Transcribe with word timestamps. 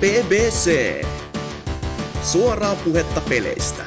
BBC. 0.00 1.02
Suoraa 2.22 2.74
puhetta 2.74 3.20
peleistä. 3.28 3.84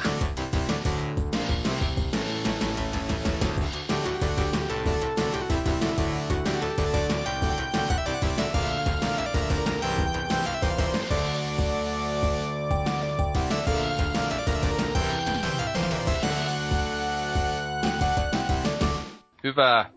Hyvää 19.44 19.90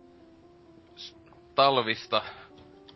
talvista 1.55 2.21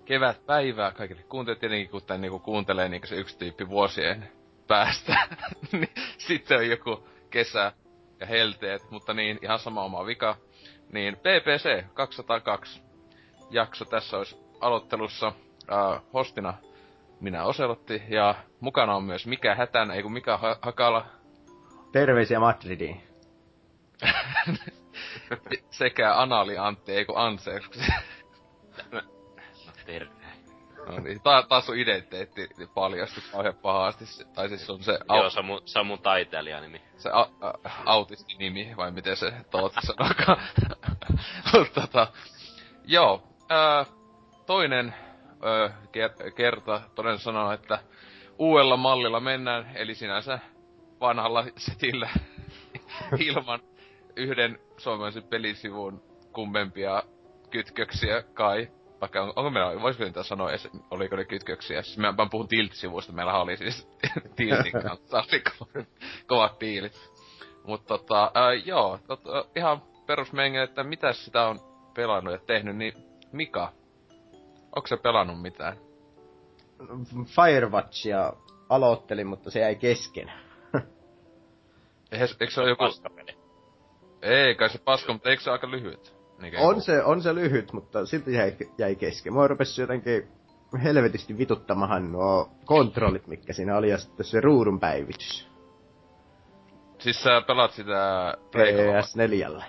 kevätpäivää 0.08 0.92
kaikille 0.92 1.24
kuuntelijoille. 1.24 1.60
Tietenkin 1.60 1.90
kun 1.90 2.02
tän 2.04 2.22
niinku 2.22 2.40
kuuntelee 2.40 2.90
niinku 2.90 3.08
se 3.08 3.16
yksi 3.16 3.38
tyyppi 3.38 3.70
vuosien 3.70 4.32
päästä, 4.68 5.18
niin 5.72 5.94
sitten 6.18 6.58
on 6.58 6.70
joku 6.70 7.08
kesä 7.30 7.72
ja 8.20 8.26
helteet, 8.26 8.92
mutta 8.92 9.14
niin, 9.14 9.40
ihan 9.42 9.60
sama 9.60 9.84
oma 9.84 10.06
vika. 10.06 10.36
Niin 10.92 11.18
PPC 11.18 11.86
202 11.94 12.82
jakso 13.50 13.86
tässä 13.86 14.18
olisi 14.18 14.38
aloittelussa 14.60 15.28
äh, 15.28 16.02
hostina 16.14 16.54
minä 17.20 17.44
Oselotti 17.44 18.04
ja 18.10 18.36
mukana 18.60 18.96
on 18.96 19.04
myös 19.04 19.28
Mikä 19.28 19.56
Hätän, 19.56 19.92
ei 19.92 20.04
kun 20.04 20.14
Mika 20.14 20.38
ha- 20.38 20.60
Hakala 20.62 21.06
Terveisiä 21.92 22.40
Madridiin. 22.40 23.04
sekä 25.70 26.22
Anali 26.22 26.58
Antti, 26.58 26.92
ei 26.92 27.06
kun 27.06 27.18
Anse. 27.18 27.60
Terve. 29.88 30.12
No 30.88 31.00
niin, 31.00 31.22
ta- 31.22 31.44
taas 31.50 31.70
on 31.70 31.78
identiteetti 31.78 32.68
paljasti 32.74 33.22
kauhean 33.32 33.56
pahasti. 33.56 34.06
Se- 34.06 34.24
Tai 34.26 34.50
siis 34.50 34.70
on 34.70 34.84
se, 34.84 35.00
au- 35.10 35.16
Joo, 35.18 35.30
se 35.30 35.40
on 35.40 35.46
mun, 35.46 35.62
se 35.66 35.80
on 35.80 35.88
mun 35.88 36.00
taiteilijanimi. 36.02 36.82
se 36.98 37.10
a- 37.10 37.30
a- 37.42 37.54
autistinimi, 37.86 38.74
vai 38.78 38.92
miten 38.92 39.18
se 39.18 39.34
Tootsi 39.52 39.80
sanokaan. 39.88 40.38
Mutta 41.54 41.82
tota, 41.82 42.08
joo, 42.86 43.24
ää, 43.50 43.86
toinen 44.46 44.96
ö, 45.46 45.70
ker- 45.70 46.32
kerta 46.32 46.82
toden 46.96 47.20
sanoo, 47.20 47.52
että 47.52 47.80
uudella 48.40 48.78
mallilla 48.78 49.20
mennään, 49.20 49.72
eli 49.76 49.96
sinänsä 49.96 50.40
vanhalla 51.02 51.46
setillä 51.58 52.10
ilman 53.28 53.60
yhden 54.16 54.60
suomalaisen 54.78 55.24
pelisivun 55.24 56.04
kummempia 56.34 57.04
kytköksiä 57.50 58.22
kai. 58.34 58.68
Vaikka 59.02 59.22
on, 59.22 59.34
onko 59.36 59.50
meillä, 59.50 59.82
voisiko 59.82 60.04
niitä 60.04 60.24
sanoa 60.24 60.50
edes, 60.50 60.70
oliko 60.92 61.16
ne 61.16 61.26
kytköksiä? 61.26 61.82
Siis 61.82 61.98
mä, 61.98 62.14
mä 62.18 62.28
puhun 62.32 62.48
Tilt-sivuista, 62.48 63.14
meillä 63.14 63.40
oli 63.40 63.58
siis 63.58 63.88
Tiltin 64.36 64.72
kanssa, 64.72 65.18
oli 65.18 65.44
ko- 65.50 65.86
kovat 66.28 66.60
diilit. 66.60 67.12
Mutta 67.64 67.88
tota, 67.88 68.32
ää, 68.34 68.54
joo, 68.54 69.00
tota, 69.08 69.46
ihan 69.56 69.82
perusmenge, 70.06 70.64
että 70.64 70.84
mitä 70.84 71.14
sitä 71.14 71.48
on 71.48 71.60
pelannut 71.94 72.34
ja 72.34 72.40
tehnyt, 72.40 72.76
niin 72.76 72.94
Mika, 73.32 73.74
onko 74.76 74.88
se 74.88 74.98
pelannut 74.98 75.42
mitään? 75.42 75.78
Firewatchia 77.26 78.34
aloittelin, 78.70 79.28
mutta 79.28 79.52
se 79.52 79.60
jäi 79.60 79.76
kesken. 79.76 80.32
Eihän, 82.12 82.28
eikö 82.40 82.54
se 82.54 82.62
ole 82.62 82.70
joku... 82.70 82.84
Paskapeli. 82.84 83.38
Ei, 84.22 84.56
kai 84.56 84.70
se 84.70 84.78
paska, 84.78 85.14
mutta 85.14 85.30
eikö 85.30 85.44
se 85.44 85.52
aika 85.52 85.72
lyhyt? 85.72 86.17
Niin 86.42 86.54
On 86.58 86.82
se, 86.82 87.04
on 87.04 87.22
se 87.22 87.36
lyhyt, 87.36 87.74
mutta 87.74 88.06
silti 88.06 88.34
jäi, 88.34 88.56
jäi 88.78 88.96
kesken. 88.96 89.34
Mua 89.34 89.48
rupesi 89.48 89.82
jotenkin 89.82 90.28
helvetisti 90.84 91.38
vituttamahan 91.38 92.12
nuo 92.12 92.50
kontrollit, 92.66 93.28
mitkä 93.28 93.54
siinä 93.54 93.78
oli, 93.78 93.90
ja 93.90 93.98
sitten 93.98 94.26
se 94.26 94.42
ruudun 94.42 94.80
päivitys. 94.80 95.48
Siis 97.00 97.24
sä 97.24 97.42
pelaat 97.48 97.72
sitä 97.72 98.34
Pleikalla 98.52 99.02
PS4. 99.02 99.64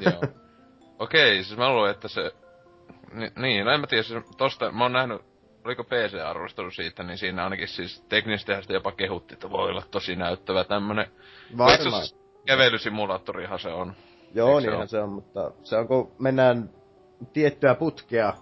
Joo. 0.00 0.22
Okei, 0.98 1.44
siis 1.44 1.58
mä 1.58 1.72
luulen, 1.72 1.90
että 1.90 2.08
se... 2.08 2.32
Ni, 3.12 3.30
niin, 3.36 3.64
no 3.64 3.72
en 3.72 3.80
mä 3.80 3.86
tiedä, 3.86 4.02
siis 4.02 4.24
tosta, 4.36 4.72
mä 4.72 4.84
oon 4.84 4.92
nähnyt, 4.92 5.22
oliko 5.64 5.84
PC-arvostelu 5.84 6.70
siitä, 6.70 7.02
niin 7.02 7.18
siinä 7.18 7.44
ainakin 7.44 7.68
siis 7.68 8.00
teknisesti 8.08 8.52
sitä 8.60 8.72
jopa 8.72 8.92
kehutti, 8.92 9.34
että 9.34 9.50
voi 9.50 9.70
olla 9.70 9.82
tosi 9.90 10.16
näyttävä 10.16 10.64
tämmönen. 10.64 11.06
Varmaan. 11.58 11.80
Asiassa 11.80 12.16
Kävelysimulaattorihan 12.46 13.58
se 13.58 13.68
on. 13.68 13.94
Joo, 14.34 14.48
Eikö 14.48 14.60
se 14.60 14.66
niinhän 14.66 14.88
se 14.88 14.98
on, 15.00 15.08
mutta 15.08 15.50
se 15.62 15.76
on 15.76 15.88
kun 15.88 16.12
mennään 16.18 16.70
tiettyä 17.32 17.74
putkea 17.74 18.32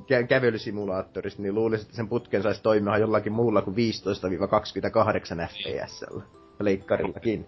kä- 0.00 0.26
kävelysimulaattorista, 0.28 1.42
niin 1.42 1.54
luulisin, 1.54 1.84
että 1.84 1.96
sen 1.96 2.08
putken 2.08 2.42
saisi 2.42 2.62
toimia 2.62 2.98
jollakin 2.98 3.32
muulla 3.32 3.62
kuin 3.62 3.76
15-28 3.76 3.78
fps 5.48 6.04
Leikkarillakin. 6.60 7.46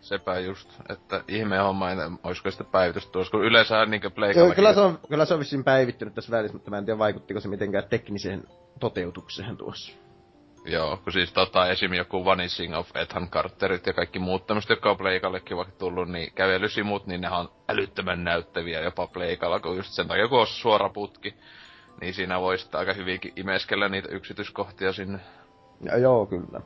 Sepä 0.00 0.38
just, 0.38 0.70
että 0.88 1.24
ihme 1.28 1.58
homma, 1.58 1.90
että 1.90 2.10
olisiko 2.24 2.50
sitä 2.50 2.64
päivitystä 2.64 3.12
tuossa, 3.12 3.30
kun 3.30 3.44
yleensä 3.44 3.86
niinkö 3.86 4.10
Joo, 4.36 4.50
kyllä 4.54 4.74
se, 4.74 4.80
on, 4.80 4.98
kyllä 5.08 5.24
se 5.24 5.34
on 5.34 5.40
vissiin 5.40 5.64
päivittynyt 5.64 6.14
tässä 6.14 6.30
välissä, 6.30 6.56
mutta 6.56 6.70
mä 6.70 6.78
en 6.78 6.84
tiedä 6.84 6.98
vaikuttiko 6.98 7.40
se 7.40 7.48
mitenkään 7.48 7.84
tekniseen 7.90 8.44
toteutukseen 8.80 9.56
tuossa. 9.56 9.92
Joo, 10.64 10.96
kun 10.96 11.12
siis 11.12 11.32
tota, 11.32 11.68
esim. 11.68 11.94
joku 11.94 12.24
Vanishing 12.24 12.76
of 12.76 12.96
Ethan 12.96 13.30
Carterit 13.30 13.86
ja 13.86 13.92
kaikki 13.92 14.18
muut 14.18 14.46
tämmöset, 14.46 14.70
jotka 14.70 14.90
on 14.90 14.96
Pleikallekin 14.96 15.56
vaikka 15.56 15.74
tullut, 15.78 16.08
niin 16.08 16.32
kävelysimut, 16.34 17.06
niin 17.06 17.20
nehän 17.20 17.40
on 17.40 17.52
älyttömän 17.68 18.24
näyttäviä 18.24 18.80
jopa 18.80 19.06
Pleikalla, 19.06 19.60
kun 19.60 19.76
just 19.76 19.92
sen 19.92 20.08
takia, 20.08 20.28
kun 20.28 20.40
on 20.40 20.46
suora 20.46 20.88
putki, 20.88 21.34
niin 22.00 22.14
siinä 22.14 22.40
voi 22.40 22.58
sitten 22.58 22.80
aika 22.80 22.92
hyvinkin 22.92 23.32
imeskellä 23.36 23.88
niitä 23.88 24.08
yksityiskohtia 24.08 24.92
sinne. 24.92 25.18
Ja, 25.80 25.98
joo, 25.98 26.26
kyllä. 26.26 26.60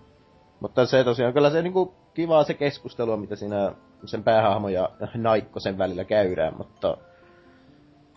Mutta 0.61 0.87
se 0.87 1.05
tosiaan, 1.05 1.33
kyllä 1.33 1.51
se 1.51 1.63
niinku 1.63 1.95
kivaa 2.15 2.45
se 2.45 2.55
keskustelu, 2.55 3.17
mitä 3.17 3.37
siinä 3.37 3.73
sen 4.05 4.25
päähahmo 4.25 4.69
ja 4.69 4.91
Naikkosen 5.15 5.79
välillä 5.79 6.05
käydään, 6.05 6.57
mutta... 6.57 6.97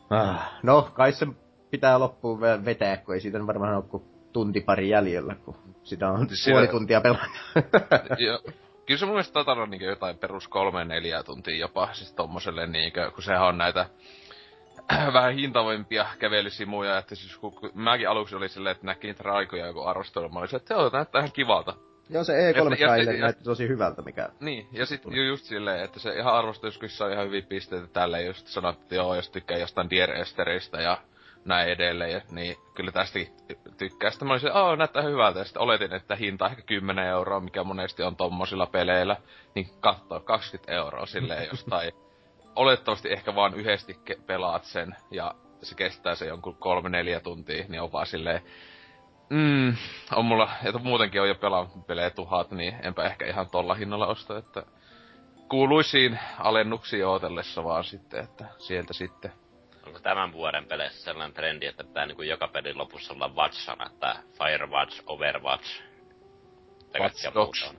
Ah, 0.10 0.52
no, 0.64 0.90
kai 0.94 1.12
se 1.12 1.28
pitää 1.72 2.00
loppuun 2.00 2.40
ve- 2.40 2.66
vetää, 2.66 2.98
kun 2.98 3.16
ei 3.16 3.22
siitä 3.22 3.48
varmaan 3.48 3.76
ole 3.76 3.84
kuin 3.84 4.11
tunti 4.34 4.62
pari 4.62 4.90
jäljellä, 4.90 5.36
kun 5.46 5.56
sitä 5.84 6.10
on 6.10 6.28
Siis 6.30 6.46
puoli 6.46 6.60
siinä- 6.62 6.72
tuntia 6.72 7.02
pelannut. 7.02 7.38
ja, 8.28 8.40
kyllä 8.86 8.98
se 9.00 9.06
mun 9.06 9.14
mielestä 9.16 9.34
taitaa 9.34 9.54
olla 9.54 9.66
niinku 9.66 9.86
jotain 9.86 10.18
perus 10.18 10.48
kolme 10.48 10.86
neljää 10.86 11.24
tuntia 11.24 11.56
jopa, 11.58 11.90
siis 11.94 12.14
tommoselle 12.14 12.68
niinkö, 12.68 13.12
kun 13.12 13.24
sehän 13.24 13.48
on 13.48 13.58
näitä 13.58 13.86
vähän 15.14 15.34
hintavampia 15.34 16.06
kävelysimuja, 16.20 16.98
että 16.98 17.16
siis 17.16 17.38
kun, 17.38 17.54
kun 17.56 17.72
mäkin 17.74 18.10
aluksi 18.10 18.36
oli 18.36 18.50
silleen, 18.50 18.72
että 18.72 18.86
näki 18.86 19.08
niitä 19.08 19.24
raikoja 19.24 19.68
joku 19.68 19.82
arvostelu, 19.82 20.30
mä 20.30 20.40
olin 20.40 20.50
se, 20.50 20.56
että 20.58 20.74
joo, 20.74 20.90
näyttää 20.94 21.20
ihan 21.20 21.32
kivalta. 21.32 21.74
Joo, 22.10 22.24
se 22.24 22.34
Ja- 22.34 22.42
ja- 22.42 22.52
E3-traileri 22.52 23.16
ja- 23.18 23.22
näytti 23.22 23.44
tosi 23.44 23.68
hyvältä, 23.68 24.02
mikä... 24.02 24.30
Niin, 24.40 24.68
ja 24.72 24.86
sit 24.86 25.02
ju 25.06 25.24
just 25.24 25.46
silleen, 25.46 25.84
että 25.84 26.00
se 26.00 26.14
ihan 26.18 26.34
arvostuskyssä 26.34 27.06
on 27.06 27.12
ihan 27.12 27.26
hyviä 27.26 27.42
pisteitä 27.42 27.88
tälle, 27.88 28.24
just 28.24 28.48
sanot, 28.48 28.82
että 28.82 28.96
joo, 28.96 29.16
jos 29.16 29.30
tykkää 29.30 29.58
jostain 29.58 29.90
Dear 29.90 30.10
Esteristä 30.12 30.82
ja 30.82 30.98
näin 31.46 31.70
edelleen, 31.70 32.12
ja, 32.12 32.22
niin 32.32 32.56
kyllä 32.74 32.92
tästäkin 32.92 33.28
ty- 33.28 33.76
tykkää. 33.78 34.10
Sitten 34.10 34.28
mä 34.28 34.40
se, 34.40 34.52
oo, 34.52 34.76
näyttää 34.76 35.04
hyvältä, 35.04 35.40
ja 35.40 35.46
sitten 35.46 35.62
oletin, 35.62 35.94
että 35.94 36.16
hinta 36.16 36.50
ehkä 36.50 36.62
10 36.62 37.06
euroa, 37.06 37.40
mikä 37.40 37.64
monesti 37.64 38.04
on 38.04 38.16
tommosilla 38.16 38.66
peleillä, 38.66 39.18
niin 39.56 39.68
kattoo 39.80 40.20
20 40.20 40.72
euroa 40.74 41.06
silleen 41.06 41.48
jostain. 41.52 41.92
Olettavasti 42.56 43.12
ehkä 43.12 43.36
vaan 43.36 43.54
yhdesti 43.54 44.00
pelaat 44.26 44.64
sen, 44.64 44.96
ja 45.12 45.36
se 45.62 45.76
kestää 45.76 46.16
se 46.16 46.26
jonkun 46.26 46.56
kolme 46.56 46.90
neljä 46.90 47.20
tuntia, 47.20 47.66
niin 47.68 47.82
on 47.82 47.92
vaan 47.92 48.08
silleen, 48.08 48.42
Mm, 49.32 49.76
on 50.16 50.26
mulla, 50.26 50.50
että 50.64 50.80
muutenkin 50.80 51.22
on 51.22 51.28
jo 51.28 51.36
pelannut 51.36 51.88
pelejä 51.88 52.10
tuhat, 52.10 52.52
niin 52.52 52.76
enpä 52.84 53.04
ehkä 53.04 53.26
ihan 53.26 53.50
tolla 53.50 53.74
hinnalla 53.74 54.08
osta, 54.08 54.38
että 54.38 54.64
kuuluisiin 55.50 56.20
alennuksiin 56.40 57.06
ootellessa 57.06 57.64
vaan 57.64 57.84
sitten, 57.84 58.24
että 58.24 58.46
sieltä 58.58 58.94
sitten. 58.94 59.32
Onko 59.92 60.00
tämän 60.00 60.34
vuoden 60.34 60.66
peleissä 60.66 61.04
sellainen 61.04 61.34
trendi, 61.34 61.66
että 61.66 61.84
pitää 61.84 62.06
niinku 62.06 62.22
joka 62.22 62.48
pelin 62.48 62.78
lopussa 62.78 63.14
olla 63.14 63.28
Watch-sana, 63.36 63.86
että 63.86 64.16
Firewatch, 64.38 65.04
Overwatch. 65.06 65.82
Watch 67.02 67.34
Dogs. 67.34 67.74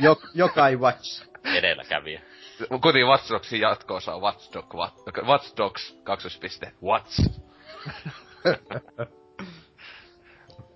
Jok, 0.00 0.20
jokai 0.34 0.76
watch. 0.76 1.26
edelläkävijä. 1.44 2.20
Kuitenkin 2.68 3.06
Watch 3.06 3.30
Dogsin 3.30 3.60
jatkoosa 3.60 4.14
on 4.14 4.20
Watch, 4.20 4.52
Dog, 4.52 4.74
Watch 5.26 5.56
Dogs 5.56 5.98
kaksospiste 6.04 6.72
Watch. 6.82 7.20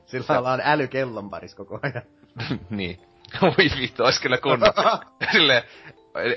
Sillä 0.07 0.39
ollaan 0.39 0.63
älykellon 0.65 1.31
paris 1.31 1.55
koko 1.55 1.81
ajan. 1.83 2.03
niin. 2.71 3.01
Oi 3.43 3.71
vittu, 3.81 4.05
ois 4.05 4.21
kyllä 4.21 4.39
kunnon. 4.39 4.73
Silleen 5.33 5.63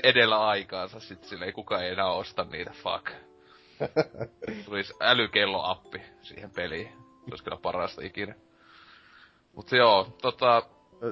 edellä 0.02 0.46
aikaansa 0.46 1.00
sit 1.00 1.24
silleen 1.24 1.52
kukaan 1.52 1.84
ei 1.84 1.92
enää 1.92 2.10
osta 2.10 2.44
niitä, 2.44 2.70
fuck. 2.70 3.27
Tulis 4.64 4.92
älykelloappi 5.00 6.02
siihen 6.22 6.50
peliin. 6.50 6.88
Se 6.88 7.30
olisi 7.30 7.44
kyllä 7.44 7.56
parasta 7.62 8.02
ikinä. 8.02 8.34
Mut 9.56 9.72
joo, 9.72 10.16
tota, 10.22 10.62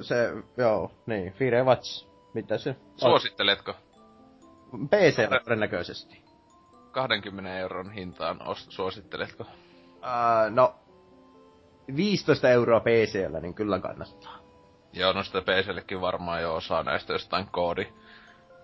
Se, 0.00 0.32
joo, 0.56 0.90
niin, 1.06 1.32
Fire 1.32 1.62
Watch. 1.62 2.06
Mitä 2.34 2.58
se? 2.58 2.76
suositteletko 2.96 3.74
PC 4.90 5.28
todennäköisesti. 5.44 6.22
20 6.92 7.58
euron 7.58 7.90
hintaan, 7.90 8.40
ost- 8.40 8.70
suositteletko? 8.70 9.44
Uh, 9.44 10.50
no, 10.50 10.74
15 11.96 12.48
euroa 12.50 12.80
PCllä, 12.80 13.40
niin 13.40 13.54
kyllä 13.54 13.78
kannattaa. 13.78 14.38
Joo, 14.92 15.12
no 15.12 15.22
sitä 15.22 15.42
PCllekin 15.42 16.00
varmaan 16.00 16.42
jo 16.42 16.54
osaa 16.54 16.82
näistä 16.82 17.12
jostain 17.12 17.46
koodi... 17.52 17.84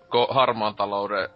Ko- 0.02 0.34
harmaan 0.34 0.75
talouden 0.75 1.28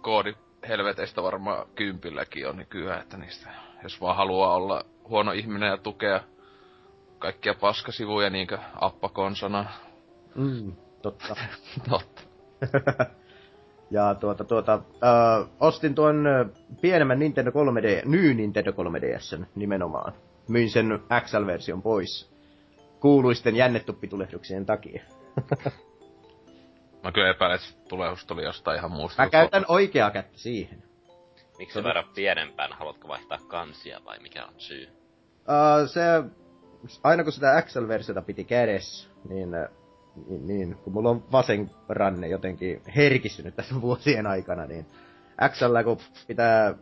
koodi 0.00 0.34
helveteistä 0.68 1.22
varmaan 1.22 1.66
kympilläkin 1.74 2.48
on 2.48 2.56
nykyään, 2.56 3.00
että 3.02 3.16
niistä, 3.16 3.50
jos 3.82 4.00
vaan 4.00 4.16
haluaa 4.16 4.54
olla 4.54 4.84
huono 5.08 5.32
ihminen 5.32 5.68
ja 5.68 5.76
tukea 5.76 6.20
kaikkia 7.18 7.54
paskasivuja 7.54 8.30
niinkö 8.30 8.58
appakonsona. 8.80 9.64
Mm, 10.34 10.72
totta. 11.02 11.36
Totta. 11.90 12.22
ja 13.90 14.14
tuota, 14.14 14.44
tuota, 14.44 14.72
äh, 14.74 15.48
ostin 15.60 15.94
tuon 15.94 16.26
äh, 16.26 16.46
pienemmän 16.80 17.18
Nintendo 17.18 17.50
3D, 17.50 18.08
ny 18.08 18.34
Nintendo 18.34 18.70
3DS 18.70 19.44
nimenomaan. 19.54 20.12
Myin 20.48 20.70
sen 20.70 21.00
XL-version 21.24 21.82
pois 21.82 22.34
kuuluisten 23.00 23.56
jännetuppitulehduksien 23.56 24.66
takia. 24.66 25.02
Mä 27.04 27.12
kyllä 27.12 27.30
epäilen, 27.30 27.56
että 27.56 27.88
tulehdus 27.88 28.26
tuli 28.26 28.44
jostain 28.44 28.78
ihan 28.78 28.90
muusta. 28.90 29.22
Mä 29.22 29.30
käytän 29.30 29.64
oikeaa 29.68 30.10
kättä 30.10 30.38
siihen. 30.38 30.82
Miksi 31.58 31.74
se 31.74 31.84
verran 31.84 32.04
pienempään? 32.14 32.72
Haluatko 32.72 33.08
vaihtaa 33.08 33.38
kansia 33.48 34.00
vai 34.04 34.18
mikä 34.18 34.46
on 34.46 34.54
syy? 34.58 34.86
Uh, 34.86 35.88
se, 35.88 36.00
aina 37.02 37.24
kun 37.24 37.32
sitä 37.32 37.62
XL-versiota 37.62 38.22
piti 38.22 38.44
kädessä, 38.44 39.10
niin, 39.28 39.50
niin, 40.28 40.46
niin, 40.46 40.76
kun 40.76 40.92
mulla 40.92 41.10
on 41.10 41.24
vasen 41.32 41.70
ranne 41.88 42.28
jotenkin 42.28 42.82
herkistynyt 42.96 43.56
tässä 43.56 43.80
vuosien 43.80 44.26
aikana, 44.26 44.66
niin 44.66 44.86
XL 45.48 45.82
kun 45.84 45.98
pitää, 46.26 46.74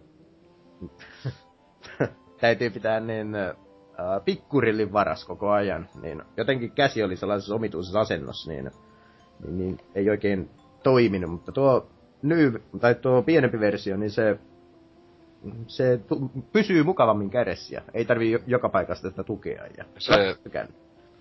täytyy 2.41 2.71
pitää 2.71 3.01
niin 3.01 3.35
äh, 3.35 4.25
pikkurillin 4.25 4.93
varas 4.93 5.25
koko 5.25 5.51
ajan, 5.51 5.89
niin 6.03 6.23
jotenkin 6.37 6.73
käsi 6.73 7.03
oli 7.03 7.17
sellaisessa 7.17 7.55
omituisessa 7.55 8.01
asennossa, 8.01 8.51
niin, 8.51 8.71
niin, 9.43 9.59
niin 9.59 9.79
ei 9.95 10.11
oikein 10.11 10.51
toiminut, 10.83 11.31
mutta 11.31 11.53
tuo 11.53 11.87
ny, 12.23 12.63
tai 12.81 12.95
tuo 12.95 13.23
pienempi 13.23 13.61
versio, 13.61 13.97
niin 13.97 14.11
se, 14.11 14.39
se 15.67 16.01
tu, 16.09 16.31
pysyy 16.53 16.83
mukavammin 16.83 17.31
kädessä 17.31 17.75
ja 17.75 17.83
ei 17.95 18.05
tarvii 18.05 18.39
joka 18.47 18.69
paikasta 18.69 19.11
sitä 19.11 19.25
tukea. 19.25 19.67
Ja 19.77 19.85
se, 19.99 20.37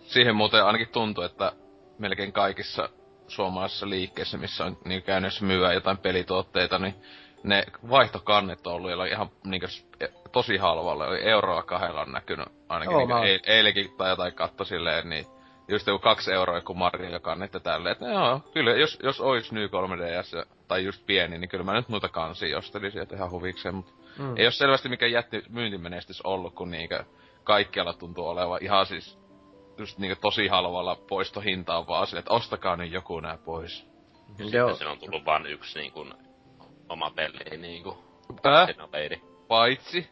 siihen 0.02 0.36
muuten 0.36 0.66
ainakin 0.66 0.88
tuntuu, 0.92 1.24
että 1.24 1.52
melkein 1.98 2.32
kaikissa 2.32 2.90
suomalaisissa 3.28 3.90
liikkeissä, 3.90 4.38
missä 4.38 4.66
on 4.66 4.78
niin 4.86 5.04
käynnissä 5.04 5.46
myyä 5.46 5.74
jotain 5.74 5.98
pelituotteita, 5.98 6.80
niin 6.80 6.96
ne 7.44 7.64
vaihtokannet 7.90 8.68
on 8.68 8.74
ollut 8.74 9.08
ihan 9.12 9.30
niinkö 9.46 9.68
tosi 10.32 10.58
halvalla, 10.58 11.18
euroa 11.18 11.64
kahdella 11.64 12.02
on 12.02 12.12
näkynyt 12.12 12.48
ainakin 12.70 12.94
Joo, 12.94 13.06
niin 13.06 13.28
eil, 13.28 13.40
eilenkin 13.46 13.92
tai 13.98 14.10
jotain 14.10 14.34
katto 14.34 14.66
silleen, 14.66 15.10
niin 15.10 15.26
just 15.72 15.88
joku 15.88 16.00
kaksi 16.00 16.32
euroa 16.32 16.58
joku 16.58 16.74
Mario 16.74 17.20
kannet 17.20 17.54
ja 17.54 17.60
tälleen, 17.60 17.92
että 17.92 18.06
joo, 18.06 18.42
kyllä 18.54 18.72
jos, 18.72 19.00
jos 19.04 19.22
ois 19.22 19.52
Ny 19.52 19.68
3DS 19.68 20.48
tai 20.68 20.86
just 20.86 21.06
pieni, 21.06 21.38
niin 21.38 21.50
kyllä 21.50 21.64
mä 21.64 21.74
nyt 21.74 21.90
noita 21.90 22.10
kansia 22.10 22.58
ostelin 22.58 22.92
sieltä 22.92 23.16
ihan 23.16 23.32
huvikseen, 23.32 23.76
mutta 23.76 23.92
mm. 24.20 24.38
ei 24.38 24.46
ole 24.46 24.52
selvästi 24.52 24.90
mikä 24.90 25.08
jätti 25.08 25.44
myyntimenestys 25.50 26.22
ollut, 26.22 26.56
kun 26.56 26.72
niinkö 26.72 27.04
kaikkialla 27.44 27.94
tuntuu 27.94 28.28
olevan 28.28 28.60
ihan 28.62 28.86
siis 28.86 29.20
just 29.78 29.98
niinkö 29.98 30.16
tosi 30.22 30.48
halvalla 30.48 30.96
poistohintaan 30.96 31.88
vaan 31.88 32.08
sille, 32.08 32.20
että 32.20 32.34
ostakaa 32.34 32.76
nyt 32.76 32.92
joku 32.92 33.20
nää 33.20 33.38
pois. 33.38 33.88
Ja 34.38 34.46
sitten 34.46 34.76
se 34.76 34.88
on 34.88 35.00
tullut 35.00 35.26
vain 35.26 35.46
yksi 35.46 35.80
niin 35.80 35.92
kuin, 35.92 36.14
oma 36.90 37.12
peli 37.12 37.58
niinku. 37.58 37.98
Äh? 38.46 38.68
Paitsi 39.48 40.10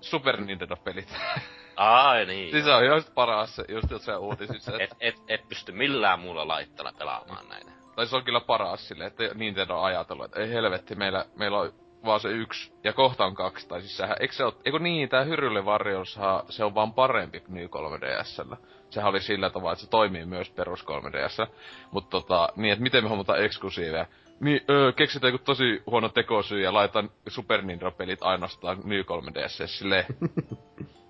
Super 0.00 0.40
Nintendo-pelit. 0.40 1.14
Ai 1.76 2.26
niin. 2.26 2.50
siis 2.50 2.64
se 2.64 2.72
on 2.72 2.86
just 2.86 3.14
paras, 3.14 3.60
just 3.68 4.04
se 4.04 4.16
uutisissa. 4.16 4.72
et, 4.78 4.96
et, 5.00 5.14
et 5.28 5.48
pysty 5.48 5.72
millään 5.72 6.20
muulla 6.20 6.48
laitteella 6.48 6.92
pelaamaan 6.98 7.48
näitä. 7.48 7.70
Tai 7.96 8.06
se 8.06 8.16
on 8.16 8.24
kyllä 8.24 8.40
paras 8.40 8.88
sille, 8.88 9.06
että 9.06 9.24
Nintendo 9.34 9.78
on 9.78 9.84
ajatellut, 9.84 10.24
että 10.24 10.40
ei 10.40 10.50
helvetti, 10.50 10.94
meillä, 10.94 11.24
meillä 11.36 11.58
on 11.58 11.72
vaan 12.04 12.20
se 12.20 12.28
yksi, 12.28 12.72
ja 12.84 12.92
kohta 12.92 13.24
on 13.24 13.34
kaksi, 13.34 13.68
tai 13.68 13.80
siis 13.80 13.96
sehän, 13.96 14.16
eikö 14.20 14.34
se 14.34 14.44
ole, 14.44 14.54
eikö 14.64 14.78
niin, 14.78 15.08
tää 15.08 15.24
Hyrylle 15.24 15.64
Varjolsa, 15.64 16.44
se 16.48 16.64
on 16.64 16.74
vaan 16.74 16.94
parempi 16.94 17.40
kuin 17.40 17.54
New 17.54 17.64
3DSllä. 17.64 18.56
Sehän 18.90 19.10
oli 19.10 19.20
sillä 19.20 19.50
tavalla, 19.50 19.72
että 19.72 19.84
se 19.84 19.90
toimii 19.90 20.26
myös 20.26 20.50
perus 20.50 20.84
3DS. 20.84 21.50
Mutta 21.90 22.10
tota, 22.10 22.48
niin, 22.56 22.72
että 22.72 22.82
miten 22.82 23.04
me 23.04 23.08
hommataan 23.08 23.44
eksklusiiveja. 23.44 24.06
Niin, 24.40 24.60
öö, 24.70 24.92
keksitään 24.92 25.32
joku 25.32 25.44
tosi 25.44 25.82
huono 25.86 26.08
tekosyy 26.08 26.60
ja 26.60 26.72
laitan 26.72 27.10
Super 27.28 27.62
Nintendo-pelit 27.62 28.22
ainoastaan 28.22 28.78
New 28.84 29.00
3DS 29.00 29.66
sille. 29.66 30.06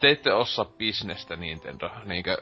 Te 0.00 0.10
ette 0.10 0.34
osaa 0.34 0.64
bisnestä 0.64 1.36
Nintendo. 1.36 1.90
Niinkö, 2.04 2.36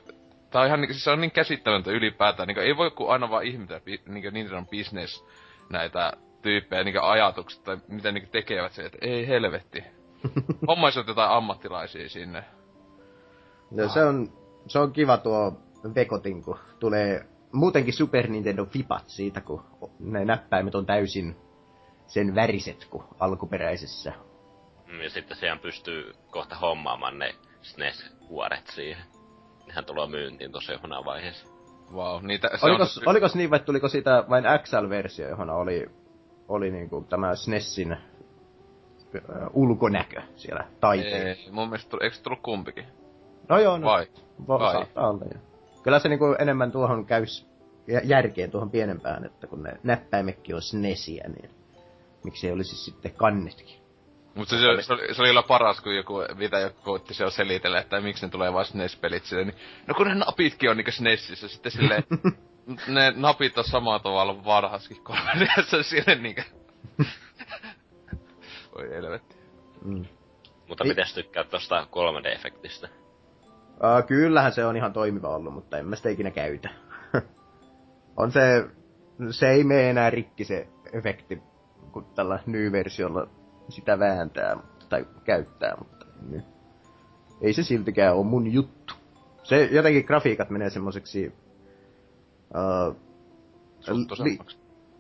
tää 0.51 0.61
on 0.61 0.67
ihan, 0.67 0.87
siis 0.87 1.05
se 1.05 1.11
on 1.11 1.21
niin 1.21 1.31
käsittämätöntä 1.31 1.91
ylipäätään. 1.91 2.47
Niinkö, 2.47 2.63
ei 2.63 2.77
voi 2.77 2.91
kuin 2.91 3.11
aina 3.11 3.31
vaan 3.31 3.45
ihmetellä 3.45 3.83
niinkö 4.09 4.31
Nintendo 4.31 4.63
business 4.71 5.25
näitä 5.71 6.13
tyyppejä, 6.43 6.85
niinkö 6.85 7.03
ajatukset 7.03 7.65
tai 7.65 7.79
mitä 7.89 8.13
niinkö 8.13 8.31
tekevät 8.31 8.73
se, 8.73 8.83
että 8.83 8.99
ei 9.01 9.29
helvetti. 9.29 9.85
Hommaisivat 10.69 11.09
jotain 11.09 11.31
ammattilaisia 11.31 12.09
sinne. 12.09 12.45
No, 13.71 13.89
se 13.89 14.05
on, 14.05 14.33
se 14.67 14.79
on 14.79 14.93
kiva 14.93 15.17
tuo 15.17 15.63
Vekotin, 15.95 16.43
kun 16.43 16.59
tulee 16.79 17.27
muutenkin 17.53 17.95
Super 17.95 18.29
Nintendo 18.29 18.67
fipat 18.67 19.09
siitä, 19.09 19.41
kun 19.41 19.63
ne 19.99 20.25
näppäimet 20.25 20.75
on 20.75 20.87
täysin 20.87 21.37
sen 22.07 22.35
väriset 22.35 22.87
kuin 22.91 23.05
alkuperäisessä. 23.21 24.13
Mm, 24.91 25.01
ja 25.01 25.11
sitten 25.11 25.37
siihen 25.37 25.59
pystyy 25.59 26.13
kohta 26.31 26.55
hommaamaan 26.55 27.19
ne 27.19 27.35
SNES-kuoret 27.63 28.67
siihen. 28.67 29.03
Nehän 29.67 29.85
tulee 29.85 30.07
myyntiin 30.07 30.53
tosi 30.53 30.73
johonaan 30.73 31.05
vaiheessa. 31.05 31.49
Wow, 31.95 32.27
niitä, 32.27 32.51
se 32.57 32.67
olikos, 32.67 32.99
on... 32.99 33.09
olikos 33.09 33.35
niin, 33.35 33.51
vai 33.51 33.61
tuliko 33.61 33.89
siitä 33.89 34.25
vain 34.31 34.45
XL-versio, 34.63 35.29
johon 35.29 35.51
oli, 35.51 35.91
oli 36.49 36.71
niinku 36.71 37.07
tämä 37.09 37.35
SNESin 37.35 37.97
ulkonäkö 39.53 40.23
siellä 40.37 40.65
taiteessa? 40.81 41.45
Ei, 41.45 41.53
mun 41.53 41.69
mielestä, 41.69 41.97
eikö 42.01 42.17
tullut 42.23 42.41
kumpikin? 42.43 42.85
No 43.49 43.59
joo, 43.59 43.79
no. 43.79 43.87
Vai? 43.87 44.07
Vai? 44.49 44.73
Saattaa 44.73 45.11
olla, 45.11 45.25
joo. 45.35 45.43
Kyllä 45.83 45.99
se 45.99 46.09
niinku 46.09 46.37
enemmän 46.39 46.73
tuohon 46.73 47.07
käys 47.07 47.49
järkeen 48.05 48.51
tuohon 48.51 48.71
pienempään, 48.71 49.25
että 49.25 49.47
kun 49.47 49.63
ne 49.63 49.73
näppäimekin 49.83 50.55
on 50.55 50.63
SNESiä, 50.63 51.25
niin 51.29 51.51
miksi 52.25 52.47
ei 52.47 52.53
olisi 52.53 52.77
sitten 52.77 53.15
kannetkin. 53.15 53.80
Mutta 54.41 54.57
se, 54.57 54.83
se, 54.83 54.93
oli, 54.93 55.15
se 55.15 55.23
oli 55.23 55.29
kyllä 55.29 55.43
paras, 55.43 55.81
kun 55.81 55.97
joku, 55.97 56.15
mitä 56.35 56.59
joku 56.59 56.81
koitti 56.85 57.15
siellä 57.15 57.31
selitellä, 57.31 57.81
että 57.81 58.01
miksi 58.01 58.27
ne 58.27 58.31
tulee 58.31 58.53
vain 58.53 58.67
SNES-pelit 58.67 59.25
silleen, 59.25 59.49
niin 59.49 59.59
no 59.87 59.95
kun 59.95 60.09
ne 60.09 60.15
napitkin 60.15 60.71
on 60.71 60.77
niinku 60.77 60.91
SNESissä, 60.91 61.49
sitten 61.49 61.73
silleen, 61.73 62.03
ne 62.95 63.13
napit 63.17 63.59
on 63.59 63.65
samalla 63.65 63.99
tavalla 63.99 64.45
varhaskin 64.45 65.05
kolmannessa 65.05 65.83
siellä 65.91 66.15
niinkö. 66.15 66.43
Voi 68.75 68.91
helvetti. 68.91 69.37
Mm. 69.85 70.05
Mutta 70.69 70.85
miten 70.85 71.07
tykkää 71.15 71.45
tosta 71.45 71.87
3D-efektistä? 71.91 72.89
Uh, 72.89 74.07
kyllähän 74.07 74.53
se 74.53 74.65
on 74.65 74.77
ihan 74.77 74.93
toimiva 74.93 75.29
ollut, 75.29 75.55
mutta 75.55 75.79
en 75.79 75.87
mä 75.87 75.97
sitä 75.97 76.09
ikinä 76.09 76.31
käytä. 76.31 76.69
on 78.17 78.33
se, 78.33 78.65
se 79.31 79.51
ei 79.51 79.65
mene 79.65 79.91
enää 79.91 80.11
rikki 80.11 80.45
se 80.45 80.69
efekti, 80.93 81.43
kun 81.93 82.07
tällä 82.15 82.39
nyversiolla 82.47 83.40
sitä 83.73 83.99
vääntää 83.99 84.57
tai 84.89 85.07
käyttää, 85.25 85.75
mutta 85.79 86.07
niin. 86.31 86.45
ei 87.41 87.53
se 87.53 87.63
siltikään 87.63 88.17
ole 88.17 88.27
mun 88.27 88.53
juttu. 88.53 88.95
Se 89.43 89.65
jotenkin 89.65 90.05
grafiikat 90.05 90.51
menee 90.51 90.71
semmoiseksi... 90.71 91.33
Uh, 92.55 92.97
li, 94.25 94.39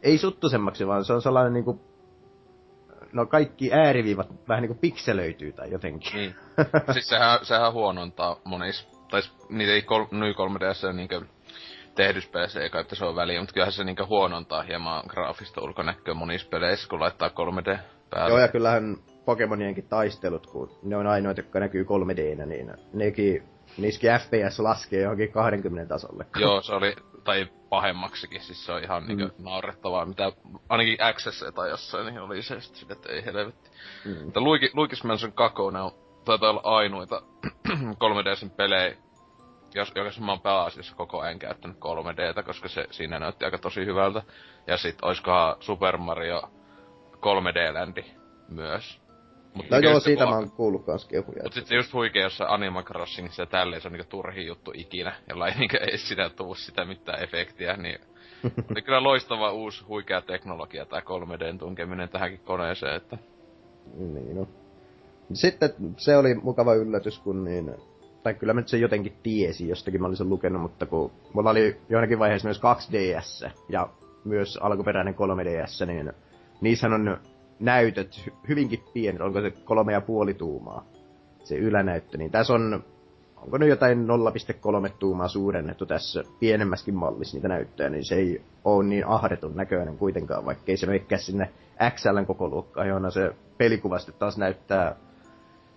ei 0.02 0.18
suttusemmaksi, 0.18 0.86
vaan 0.86 1.04
se 1.04 1.12
on 1.12 1.22
sellainen 1.22 1.52
niinku 1.52 1.80
no 3.12 3.26
kaikki 3.26 3.72
ääriviivat 3.72 4.48
vähän 4.48 4.62
niinku 4.62 4.78
pikselöityy 4.80 5.52
tai 5.52 5.70
jotenkin. 5.70 6.12
Niin. 6.14 6.34
siis 6.92 7.08
sehän, 7.08 7.38
sehän 7.42 7.72
huonontaa 7.72 8.36
monis, 8.44 8.88
tai 9.10 9.20
niitä 9.48 9.72
ei 9.72 9.82
kol, 9.82 10.04
Ny 10.10 10.32
3DS 10.32 10.92
niinkö 10.92 11.20
tehdyssä 11.94 12.30
peleissä 12.32 12.60
ei 12.60 12.70
kai 12.70 12.84
se 12.92 13.04
on 13.04 13.16
väliä, 13.16 13.40
mutta 13.40 13.52
kyllähän 13.52 13.72
se 13.72 13.84
niinkö 13.84 14.06
huonontaa 14.06 14.62
hieman 14.62 15.02
graafista 15.08 15.60
ulkonäköä 15.60 16.14
monissa 16.14 16.48
peleissä, 16.48 16.88
kun 16.88 17.00
laittaa 17.00 17.28
3D 17.28 17.78
päälle. 18.10 18.30
Joo, 18.30 18.38
ja 18.38 18.48
kyllähän 18.48 18.96
Pokemonienkin 19.24 19.88
taistelut, 19.88 20.46
kun 20.46 20.78
ne 20.82 20.96
on 20.96 21.06
ainoita, 21.06 21.40
jotka 21.40 21.60
näkyy 21.60 21.84
3 21.84 22.16
d 22.16 22.46
niin 22.46 22.72
nekin, 22.92 23.42
niissäkin 23.78 24.10
FPS 24.10 24.58
laskee 24.58 25.02
johonkin 25.02 25.32
20 25.32 25.94
tasolle. 25.94 26.26
Joo, 26.36 26.62
se 26.62 26.74
oli, 26.74 26.96
tai 27.24 27.48
pahemmaksikin, 27.68 28.40
siis 28.40 28.66
se 28.66 28.72
on 28.72 28.84
ihan 28.84 29.06
niinku 29.06 29.24
mm. 29.24 29.44
naurettavaa, 29.44 30.06
mitä 30.06 30.32
ainakin 30.68 30.98
XS 31.14 31.44
tai 31.54 31.70
jossain 31.70 32.06
niin 32.06 32.20
oli 32.20 32.42
se, 32.42 32.58
että 32.90 33.12
ei 33.12 33.24
helvetti. 33.24 33.70
Mm. 34.04 34.24
Mutta 34.24 34.40
Luigi, 34.40 34.66
Luigi's 34.66 35.06
Mansion 35.06 35.32
2 35.32 35.62
on, 35.62 35.92
taitaa 36.24 36.50
olla 36.50 36.60
ainoita 36.64 37.22
3Dsin 37.68 38.50
pelejä, 38.56 38.96
jos, 39.74 39.92
jos 39.94 40.20
mä 40.20 40.32
oon 40.32 40.40
pääasiassa 40.40 40.96
koko 40.96 41.20
ajan 41.20 41.38
käyttänyt 41.38 41.76
3Dtä, 41.76 42.42
koska 42.42 42.68
se 42.68 42.86
siinä 42.90 43.18
näytti 43.18 43.44
aika 43.44 43.58
tosi 43.58 43.86
hyvältä. 43.86 44.22
Ja 44.66 44.76
sit 44.76 44.98
oiskohan 45.02 45.56
Super 45.60 45.96
Mario 45.96 46.42
3D-ländi 47.20 48.04
myös. 48.48 49.00
Mut 49.54 49.70
no 49.70 49.78
joo, 49.78 50.00
siitä 50.00 50.26
mä 50.26 50.36
oon 50.36 50.50
kuullut 50.50 50.86
kans 50.86 51.04
kehuja. 51.04 51.42
Mut 51.42 51.52
sit 51.52 51.66
se 51.66 51.74
just 51.74 51.92
huikea 51.92 52.22
jossain 52.22 52.50
Animal 52.50 52.82
Crossingissa 52.82 53.42
ja 53.42 53.46
tälleen, 53.46 53.82
se 53.82 53.88
on 53.88 53.92
niinku 53.92 54.10
turhi 54.10 54.46
juttu 54.46 54.72
ikinä, 54.74 55.12
jolla 55.28 55.48
ei 55.48 55.54
niinku 55.54 55.76
edes 55.76 56.08
sitä 56.08 56.30
tuu 56.30 56.54
sitä 56.54 56.84
mitään 56.84 57.22
efektiä, 57.22 57.76
niin 57.76 57.98
oli 58.70 58.82
kyllä 58.82 59.02
loistava 59.02 59.52
uusi 59.52 59.84
huikea 59.84 60.22
teknologia 60.22 60.86
tää 60.86 61.00
3Dn 61.00 61.58
tunkeminen 61.58 62.08
tähänkin 62.08 62.40
koneeseen, 62.44 62.96
että... 62.96 63.18
Niin 63.94 64.36
no. 64.36 64.48
Sitten 65.32 65.70
se 65.96 66.16
oli 66.16 66.34
mukava 66.34 66.74
yllätys, 66.74 67.18
kun 67.18 67.44
niin... 67.44 67.74
Tai 68.22 68.34
kyllä 68.34 68.52
mä 68.52 68.60
nyt 68.60 68.68
sen 68.68 68.80
jotenkin 68.80 69.16
tiesi, 69.22 69.68
jostakin 69.68 70.00
mä 70.00 70.06
olisin 70.06 70.28
lukenut, 70.28 70.62
mutta 70.62 70.86
kun 70.86 71.12
mulla 71.32 71.50
oli 71.50 71.76
joinakin 71.88 72.18
vaiheessa 72.18 72.48
myös 72.48 72.60
2DS 72.60 73.50
ja 73.68 73.88
myös 74.24 74.58
alkuperäinen 74.62 75.14
3DS, 75.14 75.86
niin 75.86 76.12
niissä 76.60 76.86
on 76.86 77.18
näytöt 77.60 78.30
hyvinkin 78.48 78.84
pienet, 78.92 79.20
onko 79.20 79.40
se 79.40 79.50
kolme 79.50 79.92
ja 79.92 80.00
puoli 80.00 80.34
tuumaa, 80.34 80.84
se 81.44 81.56
ylänäyttö, 81.56 82.18
niin 82.18 82.30
tässä 82.30 82.54
on, 82.54 82.84
onko 83.36 83.58
ne 83.58 83.66
jotain 83.66 84.06
0,3 84.88 84.92
tuumaa 84.98 85.28
suurennettu 85.28 85.86
tässä 85.86 86.24
pienemmäskin 86.40 86.94
mallissa 86.94 87.36
niitä 87.36 87.48
näyttöjä, 87.48 87.90
niin 87.90 88.04
se 88.04 88.14
ei 88.14 88.42
ole 88.64 88.84
niin 88.84 89.06
ahdetun 89.06 89.56
näköinen 89.56 89.98
kuitenkaan, 89.98 90.44
vaikkei 90.44 90.76
se 90.76 90.86
menekään 90.86 91.20
sinne 91.20 91.50
XLn 91.94 92.26
koko 92.26 92.48
luokkaan, 92.48 92.88
johon 92.88 93.12
se 93.12 93.34
pelikuvaste 93.58 94.12
taas 94.12 94.38
näyttää 94.38 94.96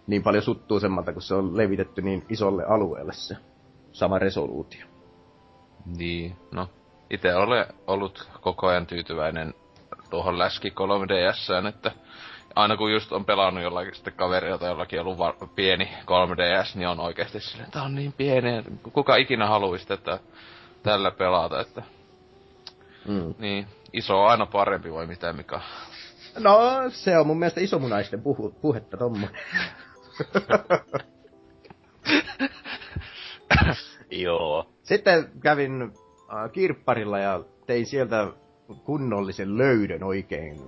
niin 0.08 0.24
paljon 0.24 0.44
suttuisemmalta, 0.44 1.14
kun 1.14 1.22
se 1.22 1.36
on 1.36 1.58
levitetty 1.58 2.02
niin 2.02 2.26
isolle 2.30 2.64
alueelle 2.64 3.14
se 3.14 3.36
sama 3.92 4.20
resoluutio. 4.20 4.86
Niin, 5.98 6.36
no. 6.52 6.70
Itse 7.10 7.36
olen 7.36 7.66
ollut 7.88 8.30
koko 8.42 8.68
ajan 8.68 8.86
tyytyväinen 8.86 9.54
tuohon 10.14 10.40
läski 10.40 10.70
3DSään, 10.70 11.68
että 11.68 11.92
aina 12.56 12.78
kun 12.78 12.92
just 12.92 13.12
on 13.12 13.26
pelannut 13.26 13.64
jollakin 13.64 13.96
sitten 13.96 14.14
kaveria 14.14 14.58
tai 14.58 14.70
jollakin 14.70 15.02
ollut 15.02 15.18
va- 15.18 15.48
pieni 15.56 15.86
3DS, 15.86 16.76
niin 16.76 16.88
on 16.88 17.00
oikeasti 17.00 17.40
silleen, 17.40 17.66
että 17.66 17.84
on 17.84 17.96
niin 17.96 18.14
pieni, 18.14 18.64
kuka 18.94 19.16
ikinä 19.16 19.48
haluaisi 19.48 19.94
että 19.94 20.20
tällä 20.84 21.12
pelata, 21.12 21.62
että... 21.62 21.84
Mm. 23.08 23.34
Niin, 23.38 23.68
iso 23.94 24.24
on 24.24 24.30
aina 24.30 24.46
parempi 24.46 24.92
voi 24.92 25.08
mitä 25.08 25.34
mikä. 25.34 25.60
No, 26.40 26.60
se 26.90 27.18
on 27.18 27.28
mun 27.28 27.40
mielestä 27.40 27.62
isomunaisten 27.62 28.22
puhu, 28.22 28.52
puhetta 28.62 28.98
tommonen. 28.98 29.40
Joo. 34.26 34.74
Sitten 34.84 35.32
kävin 35.42 35.82
äh, 35.82 36.52
kirpparilla 36.52 37.20
ja 37.20 37.44
tein 37.66 37.86
sieltä 37.86 38.28
kunnollisen 38.84 39.58
löydön 39.58 40.04
oikein. 40.04 40.62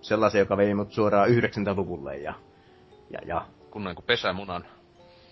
Sellaisen, 0.00 0.38
joka 0.38 0.56
vei 0.56 0.74
mut 0.74 0.92
suoraan 0.92 1.28
90-luvulle 1.28 2.16
ja, 2.16 2.34
ja, 3.10 3.20
ja 3.26 3.46
kunnon 3.70 3.94
kuin 3.94 4.06
pesämunan. 4.06 4.64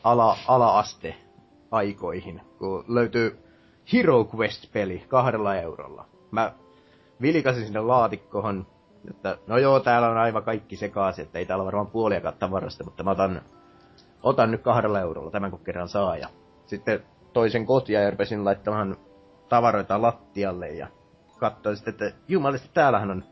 Ala, 0.05 0.37
ala-aste 0.49 1.15
aikoihin, 1.71 2.41
kun 2.59 2.85
löytyy 2.89 3.39
Hero 3.93 4.29
Quest-peli 4.35 5.05
kahdella 5.09 5.57
eurolla. 5.57 6.07
Mä 6.31 6.53
vilkasin 7.23 7.65
sinne 7.65 7.81
laatikkoon, 7.81 8.67
että 9.11 9.39
no 9.47 9.59
joo, 9.59 9.81
täällä 9.81 10.09
on 10.09 10.17
aivan 10.17 10.43
kaikki 10.43 10.77
sekaisin, 10.77 11.25
että 11.25 11.39
ei 11.39 11.47
täällä 11.47 11.65
varmaan 11.65 11.87
puoliakaan 11.87 12.35
tavarasta, 12.39 12.85
mutta 12.85 13.03
mä 13.03 13.11
otan, 13.11 13.43
otan 14.23 14.51
nyt 14.51 14.63
kahdella 14.63 15.01
eurolla 15.01 15.31
tämän 15.31 15.51
kun 15.51 15.61
kerran 15.65 15.89
saa. 15.89 16.17
Ja 16.17 16.29
sitten 16.67 17.03
toisen 17.33 17.67
kotia 17.67 18.01
ja 18.01 18.11
rupesin 18.11 18.45
laittamaan 18.45 18.97
tavaroita 19.49 20.03
lattialle 20.03 20.69
ja 20.69 20.87
katsoin 21.51 21.77
sitten, 21.77 21.93
että 21.93 22.19
jumalista 22.29 22.69
täällähän 22.75 23.11
on 23.11 23.25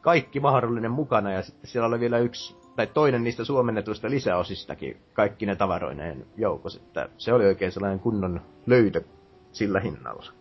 kaikki 0.00 0.40
mahdollinen 0.40 0.90
mukana 0.90 1.32
ja 1.32 1.42
sitten 1.42 1.70
siellä 1.70 1.86
oli 1.86 2.00
vielä 2.00 2.18
yksi 2.18 2.56
tai 2.76 2.86
toinen 2.86 3.24
niistä 3.24 3.44
suomennetuista 3.44 4.10
lisäosistakin 4.10 5.02
kaikki 5.12 5.46
ne 5.46 5.56
tavaroineen 5.56 6.26
joukossa, 6.36 6.80
että 6.80 7.08
se 7.18 7.32
oli 7.32 7.46
oikein 7.46 7.72
sellainen 7.72 8.00
kunnon 8.00 8.40
löytö 8.66 9.02
sillä 9.52 9.80
hinnalla. 9.80 10.32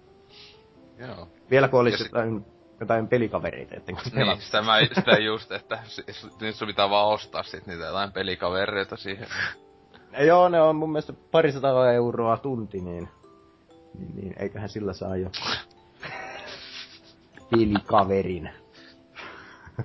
Joo. 0.97 1.27
Vielä 1.51 1.67
kun 1.67 1.79
olisi 1.79 2.03
jotain, 2.03 2.45
jotain 2.79 3.07
pelikavereita, 3.07 3.75
etten 3.75 3.97
Niin, 4.13 4.41
sitä, 4.41 4.61
mä, 4.61 4.79
sitä 4.95 5.11
just, 5.11 5.51
että 5.51 5.79
nyt 6.41 6.55
sun 6.55 6.67
pitää 6.67 6.89
vaan 6.89 7.07
ostaa 7.07 7.43
sit 7.43 7.67
niitä 7.67 7.85
jotain 7.85 8.11
pelikavereita 8.11 8.97
siihen. 8.97 9.27
Ja 10.11 10.23
joo, 10.23 10.49
ne 10.49 10.61
on 10.61 10.75
mun 10.75 10.91
mielestä 10.91 11.13
parisataa 11.31 11.91
euroa 11.91 12.37
tunti, 12.37 12.81
niin, 12.81 13.09
niin, 13.99 14.15
niin 14.15 14.35
eiköhän 14.39 14.69
sillä 14.69 14.93
saa 14.93 15.17
jo 15.17 15.29
pelikaverin. 17.49 18.49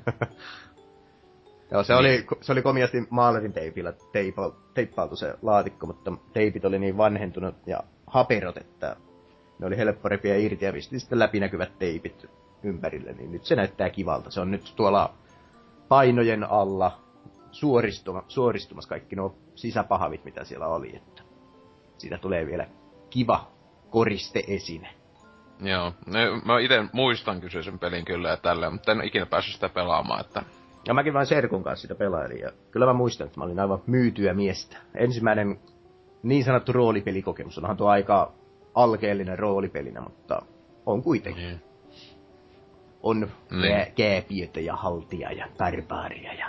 Joo, 1.70 1.84
se, 1.84 1.92
niin. 1.92 2.00
oli, 2.00 2.26
se 2.40 2.52
oli 2.52 2.62
komiasti 2.62 3.06
maalerin 3.10 3.52
teipillä 3.52 3.92
teipa, 4.12 4.52
teippailtu 4.74 5.16
se 5.16 5.34
laatikko, 5.42 5.86
mutta 5.86 6.12
teipit 6.32 6.64
oli 6.64 6.78
niin 6.78 6.96
vanhentunut 6.96 7.54
ja 7.66 7.80
haperot, 8.06 8.56
että 8.56 8.96
ne 9.58 9.66
oli 9.66 9.76
helppo 9.76 10.08
repiä 10.08 10.36
irti 10.36 10.64
ja 10.64 10.72
pisti 10.72 11.00
sitten 11.00 11.18
läpinäkyvät 11.18 11.78
teipit 11.78 12.26
ympärille, 12.62 13.12
niin 13.12 13.32
nyt 13.32 13.44
se 13.44 13.56
näyttää 13.56 13.90
kivalta. 13.90 14.30
Se 14.30 14.40
on 14.40 14.50
nyt 14.50 14.72
tuolla 14.76 15.14
painojen 15.88 16.44
alla 16.44 17.00
suoristuma, 17.50 18.24
suoristumassa 18.28 18.88
kaikki 18.88 19.16
nuo 19.16 19.34
sisäpahavit, 19.54 20.24
mitä 20.24 20.44
siellä 20.44 20.66
oli, 20.66 20.96
että 20.96 21.22
siitä 21.98 22.18
tulee 22.18 22.46
vielä 22.46 22.66
kiva 23.10 23.52
koriste 23.90 24.44
esine. 24.48 25.03
Joo, 25.60 25.92
no, 26.06 26.40
mä 26.44 26.58
itse 26.58 26.84
muistan 26.92 27.40
kyseisen 27.40 27.78
pelin 27.78 28.04
kyllä 28.04 28.28
ja 28.28 28.36
tällä, 28.36 28.70
mutta 28.70 28.92
en 28.92 29.04
ikinä 29.04 29.26
päässyt 29.26 29.54
sitä 29.54 29.68
pelaamaan, 29.68 30.20
että... 30.20 30.42
Ja 30.86 30.94
mäkin 30.94 31.14
vain 31.14 31.26
Serkun 31.26 31.62
kanssa 31.62 31.82
sitä 31.82 31.94
pelailin, 31.94 32.40
ja 32.40 32.50
kyllä 32.70 32.86
mä 32.86 32.92
muistan, 32.92 33.26
että 33.26 33.40
mä 33.40 33.44
olin 33.44 33.60
aivan 33.60 33.82
myytyä 33.86 34.34
miestä. 34.34 34.76
Ensimmäinen 34.94 35.58
niin 36.22 36.44
sanottu 36.44 36.72
roolipelikokemus, 36.72 37.58
onhan 37.58 37.76
tuo 37.76 37.88
aika 37.88 38.32
alkeellinen 38.74 39.38
roolipelinä, 39.38 40.00
mutta 40.00 40.42
on 40.86 41.02
kuitenkin. 41.02 41.44
Niin. 41.44 41.62
On 43.02 43.28
niin. 43.50 43.92
kääpiötä 43.96 44.60
ja 44.60 44.76
haltia 44.76 45.32
ja 45.32 45.48
barbaaria 45.58 46.34
ja 46.34 46.46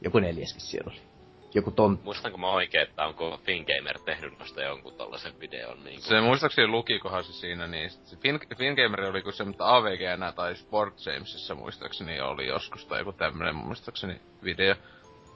joku 0.00 0.18
neljäskin 0.18 0.60
siellä 0.60 0.90
oli 0.90 1.11
joku 1.54 1.70
ton... 1.70 1.98
Muistanko 2.04 2.38
mä 2.38 2.50
oikein, 2.50 2.88
että 2.88 3.06
onko 3.06 3.40
Fingamer 3.44 3.98
tehnyt 3.98 4.38
noista 4.38 4.62
jonkun 4.62 4.94
tollasen 4.94 5.40
videon? 5.40 5.84
Niin 5.84 5.94
kuin... 5.94 6.02
Se 6.02 6.20
muistaakseni 6.20 6.68
lukikohan 6.68 7.24
se 7.24 7.32
siinä, 7.32 7.66
niin 7.66 7.90
se 7.90 8.16
fin, 8.16 8.40
Fingamer 8.56 9.04
oli 9.04 9.22
kuin 9.22 9.32
se, 9.32 9.44
mitä 9.44 9.74
AVG 9.74 10.34
tai 10.36 10.56
Sport 10.56 11.06
Jamesissa 11.06 11.54
muistaakseni 11.54 12.20
oli 12.20 12.46
joskus, 12.46 12.86
tai 12.86 13.00
joku 13.00 13.12
tämmönen 13.12 13.54
muistaakseni 13.54 14.20
video. 14.44 14.74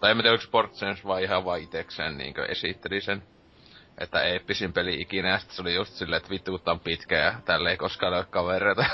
Tai 0.00 0.11
en 0.11 0.16
tiedä, 0.16 0.30
oliko 0.30 0.44
Sport 0.44 0.80
James 0.80 1.06
vai 1.06 1.23
ihan 1.23 1.44
vaan 1.44 1.61
itekseen 1.61 2.18
niin 2.18 2.35
esitteli 2.49 3.00
sen 3.00 3.23
että 3.99 4.23
eeppisin 4.23 4.73
peli 4.73 5.00
ikinä, 5.00 5.28
ja 5.28 5.38
se 5.38 5.62
oli 5.62 5.75
just 5.75 5.92
silleen, 5.92 6.16
että 6.16 6.30
vittu 6.30 6.50
kun 6.50 6.61
on 6.66 6.80
pitkä 6.80 7.18
ja 7.18 7.35
tälle 7.44 7.70
ei 7.70 7.76
koskaan 7.76 8.14
ole 8.14 8.25
kavereita. 8.25 8.85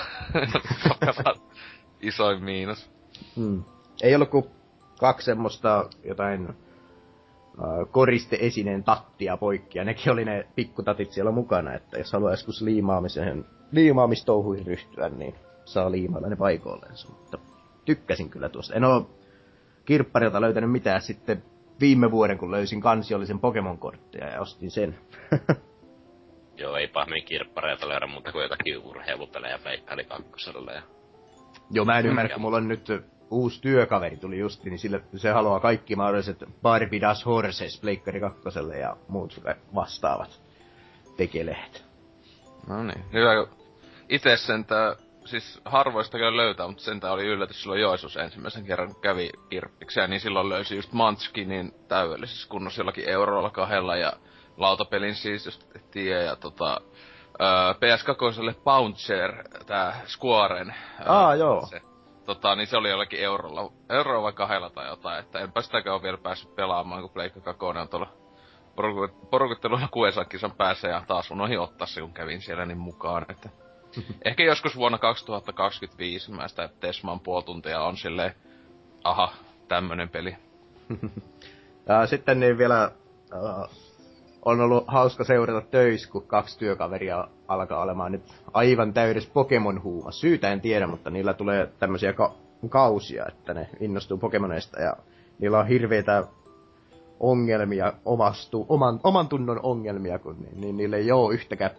Isoin 2.01 2.45
miinus. 2.45 2.91
Hmm. 3.37 3.65
Ei 4.03 4.15
ollut 4.15 4.31
kuin 4.31 4.51
kaksi 4.99 5.25
semmoista 5.25 5.89
jotain 6.05 6.57
koriste-esineen 7.91 8.85
tattia 8.85 9.37
poikki, 9.37 9.79
ja 9.79 9.85
nekin 9.85 10.13
oli 10.13 10.25
ne 10.25 10.47
pikkutatit 10.55 11.13
siellä 11.13 11.31
mukana, 11.31 11.75
että 11.75 11.99
jos 11.99 12.13
haluaa 12.13 12.33
joskus 12.33 12.63
liimaamiseen, 12.63 13.45
liimaamistouhuihin 13.73 14.67
ryhtyä, 14.67 15.09
niin 15.09 15.35
saa 15.65 15.91
liimailla 15.91 16.29
ne 16.29 16.37
paikoillensa, 16.37 17.09
mutta 17.09 17.39
tykkäsin 17.85 18.31
kyllä 18.31 18.49
tuosta. 18.49 18.75
En 18.75 18.85
oo 18.85 19.11
kirpparilta 19.85 20.41
löytänyt 20.41 20.71
mitään 20.71 21.03
sitten 21.03 21.43
viime 21.81 22.11
vuoden, 22.11 22.39
kun 22.39 22.51
löysin 22.51 22.81
kansiollisen 22.81 23.41
Pokemon-kortteja 23.41 24.29
ja 24.29 24.41
ostin 24.41 24.71
sen. 24.71 24.99
Joo, 26.63 26.77
ei 26.77 26.89
pahemmin 26.89 27.25
kirppareita 27.25 27.89
löydä 27.89 28.07
muuta 28.07 28.33
kuin 28.33 28.43
jotakin 28.43 28.79
urheilupelejä 28.79 29.59
Pleikkali 29.59 30.05
kakkoselle. 30.05 30.73
Ja... 30.73 30.83
Joo, 31.71 31.85
mä 31.85 31.99
en 31.99 32.07
ymmärrä, 32.07 32.35
kun 32.35 32.43
mulla 32.43 32.57
on 32.57 32.69
nyt 32.69 32.89
uusi 33.33 33.61
työkaveri 33.61 34.17
tuli 34.17 34.39
justi, 34.39 34.71
niin 34.71 34.79
sille, 34.79 35.03
se 35.17 35.31
haluaa 35.31 35.61
kaikki 35.61 35.97
mahdolliset 35.97 36.45
Barbie 36.63 37.01
Das 37.01 37.27
Horses 37.27 37.81
Pleikkari 37.81 38.21
kakkoselle 38.21 38.79
ja 38.79 38.97
muut 39.09 39.41
vastaavat 39.75 40.41
tekelehet. 41.17 41.85
No 42.69 42.83
niin, 42.83 43.05
hyvä. 43.13 43.47
Itse 44.09 44.37
sentä, 44.37 44.97
siis 45.25 45.61
harvoista 45.65 46.19
kyllä 46.19 46.37
löytää, 46.37 46.67
mutta 46.67 46.83
sentä 46.83 47.13
oli 47.13 47.27
yllätys 47.27 47.63
silloin 47.63 47.81
Joesus 47.81 48.17
ensimmäisen 48.17 48.65
kerran, 48.65 48.93
kun 48.93 49.03
kävi 49.03 49.31
kirppiksiä, 49.51 50.07
niin 50.07 50.21
silloin 50.21 50.49
löysi 50.49 50.77
just 50.77 50.93
Munchkinin 50.93 51.75
täydellisessä 51.89 52.49
kunnossa 52.49 52.81
jollakin 52.81 53.09
eurolla 53.09 53.51
kahdella 53.51 53.97
ja 53.97 54.13
lautapelin 54.57 55.15
siis, 55.15 55.47
jos 55.47 55.61
et 55.75 55.91
tiedä, 55.91 56.23
ja 56.23 56.37
tota, 56.37 56.81
PS2 57.75 58.55
Pouncher, 58.65 59.49
tää 59.67 60.01
Squaren. 60.07 60.75
Aa, 61.07 61.35
joo. 61.35 61.67
Se, 61.71 61.81
tota, 62.27 62.57
niin 62.57 62.67
se 62.67 62.77
oli 62.77 62.91
jollakin 62.91 63.21
eurolla, 63.21 63.73
eurolla 63.91 64.23
vai 64.23 64.33
kahdella 64.33 64.71
tai 64.71 64.89
jotain, 64.89 65.21
että 65.21 65.39
enpä 65.39 65.63
sitäkään 65.63 65.95
ole 65.95 66.03
vielä 66.03 66.19
päässyt 66.19 66.55
pelaamaan, 66.55 67.01
kun 67.03 67.11
Pleikka 67.11 67.41
2 67.41 67.65
on 67.65 67.89
tuolla 67.89 68.23
porukuttelulla 69.31 69.89
Kuesan 69.91 70.27
päässä 70.57 70.89
ja 70.89 71.03
taas 71.07 71.31
unohin 71.31 71.61
ottaa 71.61 71.87
se, 71.87 72.01
kun 72.01 72.13
kävin 72.13 72.43
siellä 72.43 72.67
niin 72.67 72.79
mukaan, 72.79 73.27
että 73.29 73.49
ehkä 74.25 74.43
joskus 74.45 74.77
vuonna 74.77 74.99
2025 74.99 76.33
mä 76.33 76.49
sitä 76.49 76.69
Tesman 76.81 77.21
puoli 77.21 77.45
tuntia 77.45 77.83
on 77.83 77.97
silleen, 77.97 78.35
aha, 79.05 79.33
tämmönen 79.69 80.09
peli. 80.09 80.37
ja 81.89 82.07
sitten 82.07 82.41
niin 82.41 82.59
vielä 82.59 82.91
on 84.45 84.61
ollut 84.61 84.85
hauska 84.87 85.25
seurata 85.25 85.67
töissä, 85.71 86.11
kun 86.11 86.27
kaksi 86.27 86.59
työkaveria 86.59 87.29
alkaa 87.49 87.83
olemaan 87.83 88.13
nyt 88.13 88.23
aivan 88.53 88.93
täydessä 88.93 89.31
Pokemon-huuma. 89.33 90.11
Syytä 90.11 90.53
en 90.53 90.61
tiedä, 90.61 90.87
mutta 90.87 91.11
niillä 91.11 91.35
tulee 91.35 91.73
tämmöisiä 91.79 92.13
ka- 92.13 92.35
kausia, 92.69 93.27
että 93.29 93.55
ne 93.55 93.69
innostuu 93.81 94.19
Pokemoneista 94.19 94.81
ja 94.81 94.97
niillä 95.39 95.59
on 95.59 95.67
hirveitä 95.67 96.25
ongelmia, 97.21 97.93
omastu, 98.05 98.67
oman, 98.69 99.01
oman 99.05 99.29
tunnon 99.29 99.61
ongelmia, 99.63 100.19
kun 100.19 100.37
niin, 100.41 100.61
niin 100.61 100.77
niille 100.77 100.97
ei 100.97 101.13
ole 101.13 101.35
yhtäkään 101.35 101.71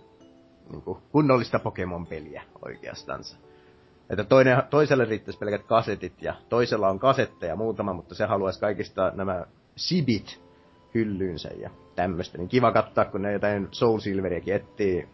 niin 0.72 0.82
kuin, 0.82 0.98
kunnollista 1.12 1.60
Pokemon-peliä 1.60 2.44
oikeastaan. 2.66 3.22
Että 4.10 4.24
toinen, 4.24 4.64
toiselle 4.70 5.06
riittäisi 5.06 5.40
pelkät 5.40 5.64
kasetit 5.64 6.22
ja 6.22 6.36
toisella 6.50 6.90
on 6.90 7.00
kasetteja 7.00 7.56
muutama, 7.56 7.94
mutta 7.94 8.16
se 8.16 8.26
haluaisi 8.26 8.60
kaikista 8.60 9.12
nämä 9.16 9.46
Sibit 9.76 10.42
hyllyynsä 10.94 11.50
ja 11.50 11.70
tämmöistä. 11.96 12.38
Niin 12.38 12.50
kiva 12.50 12.72
katsoa, 12.72 13.06
kun 13.06 13.22
ne 13.22 13.34
jotain 13.34 13.68
Soul 13.72 14.00
Silveriäkin 14.00 14.56
etsii, 14.56 15.08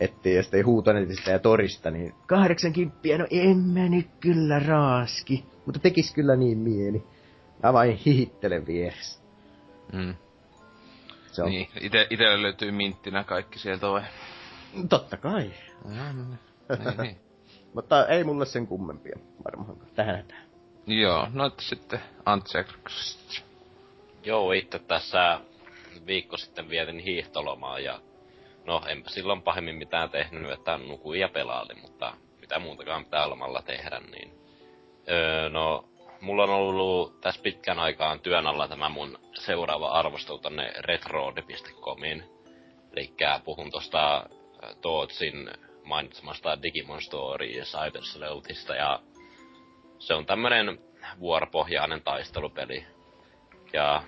etsii 0.00 0.36
ja 0.36 0.42
sitten 0.42 0.66
huutonetista 0.66 1.30
ja 1.30 1.38
torista, 1.38 1.90
niin 1.90 2.14
kahdeksankymppiä, 2.26 3.18
no 3.18 3.26
en 3.30 3.56
mä 3.56 3.88
nyt 3.88 4.08
kyllä 4.20 4.58
raaski. 4.58 5.44
Mutta 5.66 5.80
tekis 5.80 6.14
kyllä 6.14 6.36
niin 6.36 6.58
mieli. 6.58 7.06
Mä 7.62 7.72
vain 7.72 7.96
hihittelen 7.96 8.66
vieressä. 8.66 9.22
Mm. 9.92 10.14
Se 11.32 11.42
on... 11.42 11.48
Niin, 11.48 11.68
ite, 11.80 12.06
itelle 12.10 12.42
löytyy 12.42 12.70
minttinä 12.70 13.24
kaikki 13.24 13.58
sieltä 13.58 13.86
vai? 13.86 14.02
Totta 14.88 15.16
kai. 15.16 15.50
niin, 15.84 16.96
niin. 17.02 17.16
Mutta 17.74 18.06
ei 18.06 18.24
mulle 18.24 18.46
sen 18.46 18.66
kummempia 18.66 19.16
varmaan 19.44 19.76
tähän 19.94 20.16
hätään. 20.16 20.46
Joo, 20.86 21.28
no 21.32 21.46
että 21.46 21.62
sitten 21.62 22.00
Antsekrks. 22.24 23.42
Joo, 24.24 24.52
itse 24.52 24.78
tässä 24.78 25.40
viikko 26.06 26.36
sitten 26.36 26.68
vietin 26.68 26.98
hiihtolomaa 26.98 27.78
ja 27.78 28.00
no 28.64 28.82
enpä 28.88 29.10
silloin 29.10 29.42
pahemmin 29.42 29.76
mitään 29.76 30.10
tehnyt, 30.10 30.50
että 30.50 30.78
nukuin 30.78 31.20
ja 31.20 31.28
pelaali, 31.28 31.74
mutta 31.74 32.14
mitä 32.40 32.58
muutakaan 32.58 33.04
pitää 33.04 33.30
lomalla 33.30 33.62
tehdä, 33.62 34.00
niin 34.00 34.32
öö, 35.08 35.48
no 35.48 35.88
mulla 36.20 36.42
on 36.42 36.50
ollut 36.50 37.20
tässä 37.20 37.42
pitkän 37.42 37.78
aikaan 37.78 38.20
työn 38.20 38.46
alla 38.46 38.68
tämä 38.68 38.88
mun 38.88 39.18
seuraava 39.34 39.88
arvostelu 39.88 40.38
tonne 40.38 40.72
retroode.comiin. 40.78 42.24
Eli 42.92 43.14
puhun 43.44 43.70
tosta 43.70 44.26
Tootsin 44.80 45.50
mainitsemasta 45.84 46.62
Digimon 46.62 47.02
Story 47.02 47.46
ja 47.46 47.64
Cyber 47.64 48.02
Sleuthista 48.02 48.74
ja 48.74 49.00
se 49.98 50.14
on 50.14 50.26
tämmönen 50.26 50.78
vuoropohjainen 51.20 52.02
taistelupeli. 52.02 52.86
Ja 53.72 54.02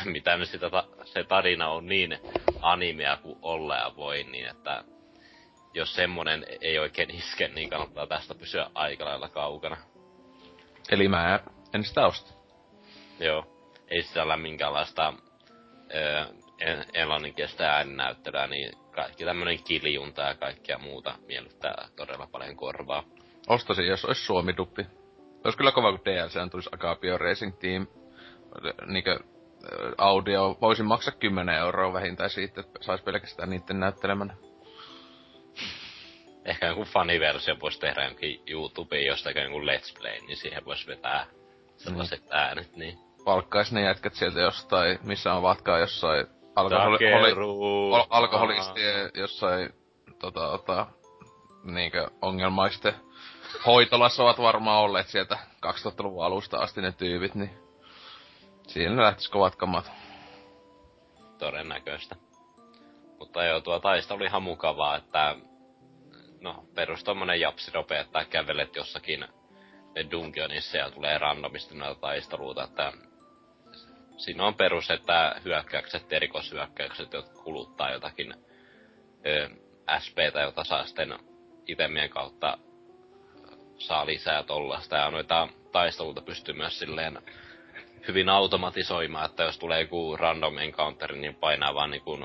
mitä 0.14 0.36
nyt 0.36 0.48
sitä 0.48 0.70
se 1.04 1.24
tarina 1.24 1.68
on 1.68 1.86
niin 1.86 2.18
animea 2.62 3.16
kuin 3.16 3.38
olla 3.42 3.92
voi, 3.96 4.24
niin 4.24 4.46
että 4.46 4.84
jos 5.74 5.94
semmonen 5.94 6.46
ei 6.60 6.78
oikein 6.78 7.10
iske, 7.10 7.48
niin 7.48 7.70
kannattaa 7.70 8.06
tästä 8.06 8.34
pysyä 8.34 8.70
aika 8.74 9.04
lailla 9.04 9.28
kaukana. 9.28 9.76
Eli 10.90 11.08
mä 11.08 11.40
en 11.74 11.84
sitä 11.84 12.06
osta. 12.06 12.34
Joo. 13.20 13.46
Ei 13.88 14.02
sisällä 14.02 14.36
minkäänlaista 14.36 15.12
öö, 15.94 16.24
englanninkielistä 16.94 17.72
ääninäyttelyä, 17.72 18.46
niin 18.46 18.72
kaikki 18.90 19.24
tämmönen 19.24 19.62
kiljunta 19.62 20.22
ja 20.22 20.34
kaikkea 20.34 20.78
muuta 20.78 21.18
miellyttää 21.26 21.88
todella 21.96 22.28
paljon 22.32 22.56
korvaa. 22.56 23.04
Ostasin, 23.48 23.86
jos 23.86 24.04
olisi 24.04 24.24
Suomi-duppi. 24.24 24.86
Olisi 25.44 25.58
kyllä 25.58 25.72
kova, 25.72 25.90
kun 25.90 26.04
DLC 26.04 26.50
tulisi 26.50 26.70
Agapio 26.72 27.18
Racing 27.18 27.58
Team. 27.58 27.86
Niinkö 28.86 29.18
audio, 29.98 30.58
voisin 30.60 30.86
maksaa 30.86 31.14
10 31.14 31.54
euroa 31.54 31.92
vähintään 31.92 32.30
siitä, 32.30 32.60
että 32.60 32.78
sais 32.82 33.00
pelkästään 33.02 33.50
niiden 33.50 33.80
näyttelemänä. 33.80 34.34
Ehkä 36.44 36.66
joku 36.66 36.84
faniversio 36.84 37.56
voisi 37.60 37.80
tehdä 37.80 38.04
jonkin 38.04 38.42
YouTubeen 38.46 39.06
jostakin 39.06 39.42
jonkun 39.42 39.66
Let's 39.66 39.98
Play, 40.00 40.20
niin 40.26 40.36
siihen 40.36 40.64
voisi 40.64 40.86
vetää 40.86 41.26
sellaiset 41.76 42.20
mm. 42.20 42.28
äänet, 42.30 42.76
niin. 42.76 42.98
Palkkais 43.24 43.72
ne 43.72 43.82
jätkät 43.82 44.14
sieltä 44.14 44.40
jostain, 44.40 44.98
missä 45.02 45.34
on 45.34 45.42
vatkaa 45.42 45.78
jossain 45.78 46.26
alkoholi, 46.56 47.32
holi, 47.34 48.06
alkoholistien 48.10 49.10
jossain 49.14 49.70
tota, 50.18 50.40
tota, 50.40 50.86
niinkö 51.64 52.06
ongelmaisten 52.22 52.94
hoitolassa 53.66 54.22
ovat 54.22 54.38
varmaan 54.38 54.82
olleet 54.82 55.08
sieltä 55.08 55.38
2000-luvun 55.66 56.24
alusta 56.24 56.58
asti 56.58 56.80
ne 56.80 56.92
tyypit, 56.92 57.34
niin 57.34 57.65
siinä 58.66 59.02
lähtis 59.02 59.28
kovat 59.28 59.56
kamat. 59.56 59.92
Todennäköistä. 61.38 62.16
Mutta 63.18 63.44
joo, 63.44 63.60
tuo 63.60 63.80
taista 63.80 64.14
oli 64.14 64.24
ihan 64.24 64.42
mukavaa, 64.42 64.96
että 64.96 65.36
no, 66.40 66.64
perus 66.74 67.04
tommonen 67.04 67.40
japsirope, 67.40 68.00
että 68.00 68.24
kävelet 68.24 68.76
jossakin 68.76 69.24
dungeonissa 70.10 70.76
ja 70.76 70.90
tulee 70.90 71.18
randomisti 71.18 71.74
noita 71.74 72.00
taisteluita, 72.00 72.64
että 72.64 72.92
siinä 74.16 74.46
on 74.46 74.54
perus, 74.54 74.90
että 74.90 75.40
hyökkäykset, 75.44 76.12
erikoishyökkäykset, 76.12 77.12
jotka 77.12 77.42
kuluttaa 77.42 77.92
jotakin 77.92 78.34
ö, 79.26 79.50
SPtä, 79.98 80.40
jota 80.40 80.64
saa 80.64 80.86
sitten 80.86 81.18
itemien 81.66 82.10
kautta 82.10 82.58
saa 83.78 84.06
lisää 84.06 84.42
tollasta. 84.42 84.96
Ja 84.96 85.10
noita 85.10 85.48
taisteluita 85.72 86.22
pystyy 86.22 86.54
myös 86.54 86.78
silleen 86.78 87.18
hyvin 88.08 88.28
automatisoimaan, 88.28 89.24
että 89.24 89.42
jos 89.42 89.58
tulee 89.58 89.80
joku 89.80 90.16
random 90.16 90.58
encounter, 90.58 91.12
niin 91.12 91.34
painaa 91.34 91.74
vaan 91.74 91.90
niinku, 91.90 92.16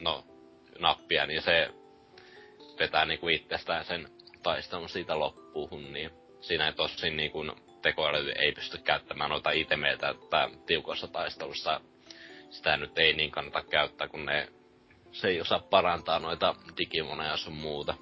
no, 0.00 0.24
nappia, 0.78 1.26
niin 1.26 1.42
se 1.42 1.70
vetää 2.78 3.04
niinku 3.04 3.28
itsestään 3.28 3.84
sen 3.84 4.08
taistelun 4.42 4.88
siitä 4.88 5.18
loppuun, 5.18 5.92
niin 5.92 6.10
siinä 6.40 6.66
ei 6.66 6.72
tosin 6.72 7.16
niinku 7.16 7.44
tekoäly 7.82 8.30
ei 8.30 8.52
pysty 8.52 8.78
käyttämään 8.78 9.30
noita 9.30 9.50
itemeitä, 9.50 10.08
että 10.08 10.50
tiukossa 10.66 11.08
taistelussa 11.08 11.80
sitä 12.50 12.76
nyt 12.76 12.98
ei 12.98 13.12
niin 13.12 13.30
kannata 13.30 13.62
käyttää, 13.62 14.08
kun 14.08 14.26
ne, 14.26 14.48
se 15.12 15.28
ei 15.28 15.40
osaa 15.40 15.58
parantaa 15.58 16.18
noita 16.18 16.54
digimoneja 16.78 17.36
sun 17.36 17.54
muuta. 17.54 17.94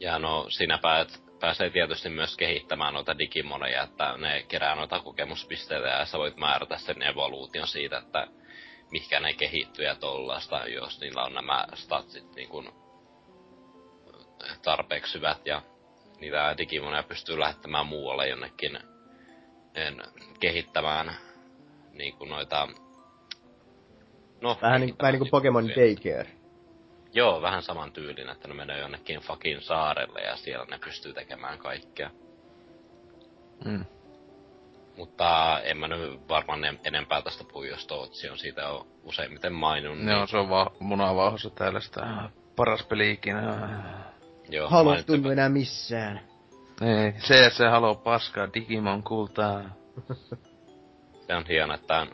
Ja 0.00 0.18
no, 0.18 0.46
siinä 0.48 0.78
päät, 0.78 1.22
pääsee 1.40 1.70
tietysti 1.70 2.08
myös 2.08 2.36
kehittämään 2.36 2.94
noita 2.94 3.18
digimoneja, 3.18 3.82
että 3.82 4.16
ne 4.16 4.44
kerää 4.48 4.74
noita 4.74 5.00
kokemuspisteitä 5.00 5.88
ja 5.88 6.04
sä 6.04 6.18
voit 6.18 6.36
määrätä 6.36 6.78
sen 6.78 7.02
evoluution 7.02 7.68
siitä, 7.68 7.98
että 7.98 8.26
mikä 8.90 9.20
ne 9.20 9.32
kehittyy 9.32 9.84
ja 9.84 9.94
tollaista, 9.94 10.68
jos 10.68 11.00
niillä 11.00 11.24
on 11.24 11.34
nämä 11.34 11.66
statsit 11.74 12.34
niin 12.34 12.48
kuin 12.48 12.68
tarpeeksi 14.62 15.14
hyvät 15.14 15.46
ja 15.46 15.62
niitä 16.20 16.54
digimoneja 16.58 17.02
pystyy 17.02 17.38
lähettämään 17.38 17.86
muualle 17.86 18.28
jonnekin 18.28 18.78
en, 19.74 20.02
kehittämään 20.40 21.16
niin 21.92 22.16
kuin 22.16 22.30
noita... 22.30 22.68
No, 24.40 24.58
vähän, 24.62 24.80
niin, 24.80 24.94
vähän 24.98 25.12
niin 25.12 25.18
kuin 25.18 25.30
Pokemon 25.30 25.68
Daycare. 25.68 26.35
Joo, 27.16 27.42
vähän 27.42 27.62
saman 27.62 27.92
tyylin, 27.92 28.28
että 28.28 28.48
ne 28.48 28.54
menee 28.54 28.78
jonnekin 28.78 29.20
fucking 29.20 29.60
saarelle 29.60 30.20
ja 30.20 30.36
siellä 30.36 30.66
ne 30.70 30.78
pystyy 30.78 31.12
tekemään 31.12 31.58
kaikkea. 31.58 32.10
Mm. 33.64 33.84
Mutta 34.96 35.60
en 35.60 35.76
mä 35.76 35.88
nyt 35.88 36.28
varmaan 36.28 36.60
enempää 36.84 37.22
tästä 37.22 37.44
puhu, 37.52 37.64
jos 37.64 37.86
Tootsi 37.86 38.28
on 38.28 38.38
siitä 38.38 38.68
on 38.68 38.86
useimmiten 39.02 39.52
mainun. 39.52 39.98
Niin... 39.98 40.08
Joo, 40.08 40.26
se 40.26 40.36
on 40.36 40.48
vaan 40.48 40.70
munavauhossa 40.80 41.50
täällä 41.50 41.80
sitä 41.80 42.30
paras 42.56 42.82
peli 42.82 43.10
ikinä. 43.10 43.42
Joo, 44.48 44.70
tunnu 45.06 45.30
enää 45.30 45.48
missään. 45.48 46.20
Ei, 46.80 47.12
se 47.18 47.50
se 47.50 47.66
haluaa 47.66 47.94
paskaa 47.94 48.48
Digimon 48.54 49.02
kultaa. 49.02 49.62
se 51.26 51.34
on 51.34 51.44
hieno, 51.48 51.74
että 51.74 52.06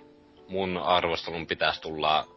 mun 0.49 0.77
arvostelun 0.77 1.47
pitäisi 1.47 1.81
tulla 1.81 2.32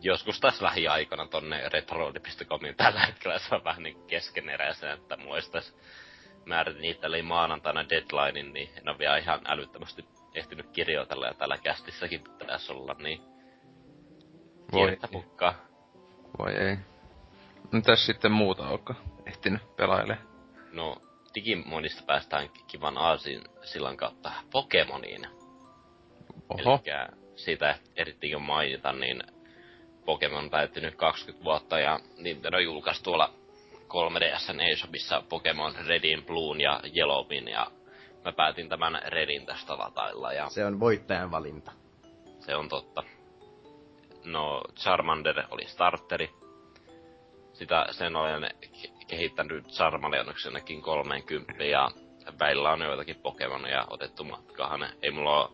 joskus 0.00 0.40
tässä 0.40 0.64
lähiaikana 0.64 1.26
tonne 1.26 1.68
retroidi.comiin. 1.68 2.76
Tällä 2.76 3.00
hetkellä 3.00 3.38
se 3.38 3.54
on 3.54 3.64
vähän 3.64 3.82
niin 3.82 4.06
keskeneräisen, 4.06 4.90
että 4.90 5.16
tässä 5.52 5.74
määrin 6.44 6.80
niitä 6.80 7.06
eli 7.06 7.22
maanantaina 7.22 7.88
deadlinein, 7.88 8.52
niin 8.52 8.70
en 8.76 8.88
ole 8.88 8.98
vielä 8.98 9.16
ihan 9.16 9.40
älyttömästi 9.44 10.04
ehtinyt 10.34 10.70
kirjoitella 10.70 11.26
ja 11.26 11.34
täällä 11.34 11.58
kästissäkin 11.58 12.24
pitäisi 12.38 12.72
olla, 12.72 12.96
niin 12.98 13.20
Voi 14.72 14.98
pukkaa. 15.12 15.54
Voi 16.38 16.54
ei. 16.54 16.76
Mitäs 17.72 18.06
sitten 18.06 18.32
muuta 18.32 18.68
onko 18.68 18.94
ehtinyt 19.26 19.76
pelaile? 19.76 20.18
No, 20.72 20.96
Digimonista 21.34 22.02
päästään 22.06 22.48
kivan 22.66 22.98
aasin 22.98 23.44
sillan 23.62 23.96
kautta 23.96 24.32
Pokemoniin. 24.50 25.26
Oho. 26.48 26.70
Elikkä 26.72 27.08
siitä 27.36 27.78
ehdittiin 27.96 28.42
mainita, 28.42 28.92
niin 28.92 29.22
Pokemon 30.06 30.50
täytti 30.50 30.80
nyt 30.80 30.94
20 30.94 31.44
vuotta 31.44 31.78
ja 31.78 32.00
Nintendo 32.18 32.58
julkaisi 32.58 33.02
tuolla 33.02 33.30
3DSn 33.88 34.60
eShopissa 34.72 35.22
Pokemon 35.28 35.74
Redin, 35.86 36.24
Bluun 36.24 36.60
ja 36.60 36.80
Yellowin 36.96 37.48
ja 37.48 37.66
mä 38.24 38.32
päätin 38.32 38.68
tämän 38.68 39.02
Redin 39.06 39.46
tästä 39.46 39.78
latailla 39.78 40.32
ja 40.32 40.48
Se 40.48 40.64
on 40.64 40.80
voittajan 40.80 41.30
valinta. 41.30 41.72
se 42.40 42.56
on 42.56 42.68
totta. 42.68 43.02
No, 44.24 44.62
Charmander 44.76 45.42
oli 45.50 45.64
starteri. 45.66 46.30
Sitä 47.52 47.86
sen 47.90 48.16
olen 48.16 48.50
ke- 48.64 49.06
kehittänyt 49.08 49.66
Charmeleonoksenakin 49.68 50.82
30 50.82 51.64
ja 51.64 51.90
välillä 52.38 52.70
on 52.72 52.80
joitakin 52.80 53.16
Pokemonia 53.16 53.86
otettu 53.90 54.24
matkaan. 54.24 54.88
Ei 55.02 55.10
mulla 55.10 55.40
ole 55.44 55.50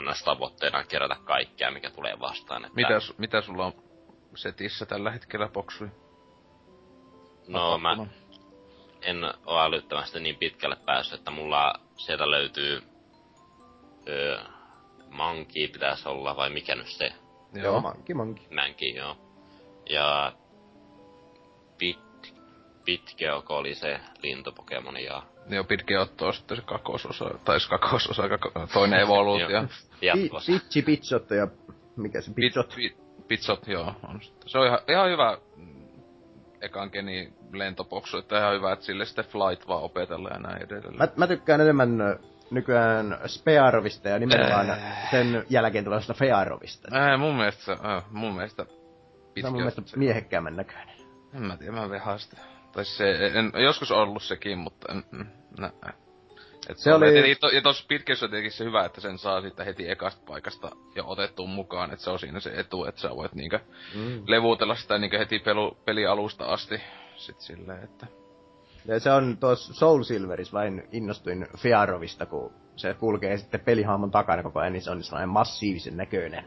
ns. 0.00 0.22
tavoitteena 0.24 0.84
kerätä 0.84 1.16
kaikkea, 1.24 1.70
mikä 1.70 1.90
tulee 1.90 2.20
vastaan. 2.20 2.64
Että, 2.64 2.74
Mitä, 2.76 2.98
su- 2.98 3.14
mitä 3.18 3.40
sulla 3.40 3.66
on 3.66 3.72
setissä 4.34 4.86
tällä 4.86 5.10
hetkellä 5.10 5.48
boksui? 5.48 5.90
No, 7.48 7.78
mä 7.78 7.96
en 9.02 9.16
ole 9.46 9.62
älyttömästi 9.62 10.20
niin 10.20 10.36
pitkälle 10.36 10.76
päässyt, 10.76 11.18
että 11.18 11.30
mulla 11.30 11.74
sieltä 11.96 12.30
löytyy... 12.30 12.82
Öö, 14.08 14.38
Monkey 15.10 15.68
pitäisi 15.68 16.08
olla, 16.08 16.36
vai 16.36 16.50
mikä 16.50 16.74
nyt 16.74 16.86
se? 16.86 17.12
Joo, 17.54 17.80
manki, 17.80 18.14
manki. 18.14 18.46
Mänkin, 18.50 18.94
joo. 18.96 19.16
Ja... 19.90 20.32
Pit... 21.78 21.98
Pitkeoko 22.84 23.56
oli 23.56 23.74
se 23.74 24.00
lintupokemoni 24.22 25.04
ja... 25.04 25.22
Joo, 25.48 25.64
pitkä 25.64 26.00
ottoa 26.00 26.32
sitten 26.32 26.56
se 26.56 26.62
kakososa, 26.62 27.30
tai 27.44 27.60
se 27.60 27.68
kakososa, 27.68 28.28
kako, 28.28 28.50
toinen 28.72 29.00
evoluutio. 29.06 29.48
Jatkossa. 30.02 30.52
Pitchi, 30.52 30.82
pitsot 30.82 31.30
ja... 31.30 31.48
Mikä 31.96 32.20
se 32.20 32.30
pitsot? 32.34 32.72
Pit, 32.76 32.96
pit, 32.96 33.28
pitsot, 33.28 33.68
joo. 33.68 33.94
On. 34.08 34.20
Se 34.46 34.58
on 34.58 34.66
ihan, 34.66 34.78
ihan 34.88 35.10
hyvä 35.10 35.38
mm, 35.56 35.84
ekan 36.60 36.90
geni 36.92 37.32
lentopoksu, 37.52 38.18
että 38.18 38.38
ihan 38.38 38.54
hyvä, 38.54 38.72
että 38.72 38.84
sille 38.84 39.04
sitten 39.04 39.24
flight 39.24 39.68
vaan 39.68 39.82
opetella 39.82 40.28
ja 40.28 40.38
näin 40.38 40.62
edelleen. 40.62 40.96
Mä, 40.98 41.08
mä 41.16 41.26
tykkään 41.26 41.60
enemmän 41.60 41.98
nykyään 42.50 43.18
Spearovista 43.26 44.08
ja 44.08 44.18
nimenomaan 44.18 44.70
Äh. 44.70 45.10
sen 45.10 45.44
jälkeen 45.50 45.84
tulevasta 45.84 46.14
Fearovista. 46.14 46.88
Ää, 46.92 47.16
mun 47.16 47.36
mielestä, 47.36 47.62
se- 47.64 47.72
äh, 47.72 48.04
mun 48.10 48.34
mielestä 48.34 48.64
Se 48.64 48.70
pitkä, 49.34 49.48
on 49.48 49.52
mun 49.52 49.60
mielestä 49.62 49.82
se, 49.84 49.96
miehekkäämmän 49.96 50.56
näköinen. 50.56 50.96
en 51.34 51.42
mä 51.42 51.56
tiedä, 51.56 51.72
mä 51.72 51.90
vehaan 51.90 52.18
sitä. 52.18 52.36
Tai 52.72 52.84
se, 52.84 53.26
en, 53.34 53.52
joskus 53.64 53.90
ollut 53.90 54.22
sekin, 54.22 54.58
mutta 54.58 54.92
en, 54.92 55.04
nä, 55.58 55.72
et 56.68 56.78
Se 56.78 56.94
oli- 56.94 57.30
Ja, 57.30 57.36
to, 57.40 57.48
ja 57.48 57.62
tossa 57.62 57.84
pitkässä 57.88 58.26
on 58.26 58.30
tietenkin 58.30 58.52
se 58.52 58.64
hyvä, 58.64 58.84
että 58.84 59.00
sen 59.00 59.18
saa 59.18 59.40
sitten 59.42 59.66
heti 59.66 59.90
ekasta 59.90 60.22
paikasta 60.26 60.70
jo 60.94 61.04
otettua 61.06 61.46
mukaan, 61.46 61.92
että 61.92 62.04
se 62.04 62.10
on 62.10 62.18
siinä 62.18 62.40
se 62.40 62.50
etu, 62.56 62.84
että 62.84 63.00
sä 63.00 63.16
voit 63.16 63.34
niinkö 63.34 63.60
Mm. 63.94 64.22
levutella 64.26 64.74
sitä 64.74 64.98
niinkö 64.98 65.18
heti 65.18 65.38
pelu, 65.38 65.76
pelialusta 65.84 66.44
asti. 66.44 66.80
Sit 67.16 67.40
silleen, 67.40 67.84
että... 67.84 68.06
Ja 68.86 69.00
se 69.00 69.10
on 69.10 69.36
tuossa 69.40 69.74
Soul 69.74 70.02
Silveris 70.02 70.52
vain 70.52 70.88
innostuin 70.92 71.46
Fearovista, 71.58 72.26
kun 72.26 72.52
se 72.76 72.94
kulkee 72.94 73.36
sitten 73.36 73.60
pelihahmon 73.60 74.10
takana 74.10 74.42
koko 74.42 74.60
ajan, 74.60 74.72
niin 74.72 74.82
se 74.82 74.90
on 74.90 75.02
sellainen 75.02 75.28
massiivisen 75.28 75.96
näköinen. 75.96 76.44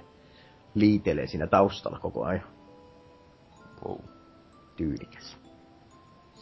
Liitelee 0.75 1.27
siinä 1.27 1.47
taustalla 1.47 1.99
koko 1.99 2.23
ajan. 2.25 2.43
Wow. 3.86 3.99
Tyylikäs. 4.75 5.42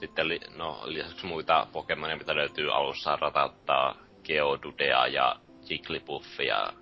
Sitten 0.02 0.28
li, 0.28 0.40
no, 0.58 0.80
lisäksi 0.84 1.26
muita 1.26 1.68
Pokemonia, 1.74 2.18
mitä 2.18 2.36
löytyy 2.36 2.72
alussa 2.76 3.16
ratauttaa 3.16 3.96
Geodudea 4.24 5.08
ja 5.08 5.36
Jigglypuffia. 5.70 6.74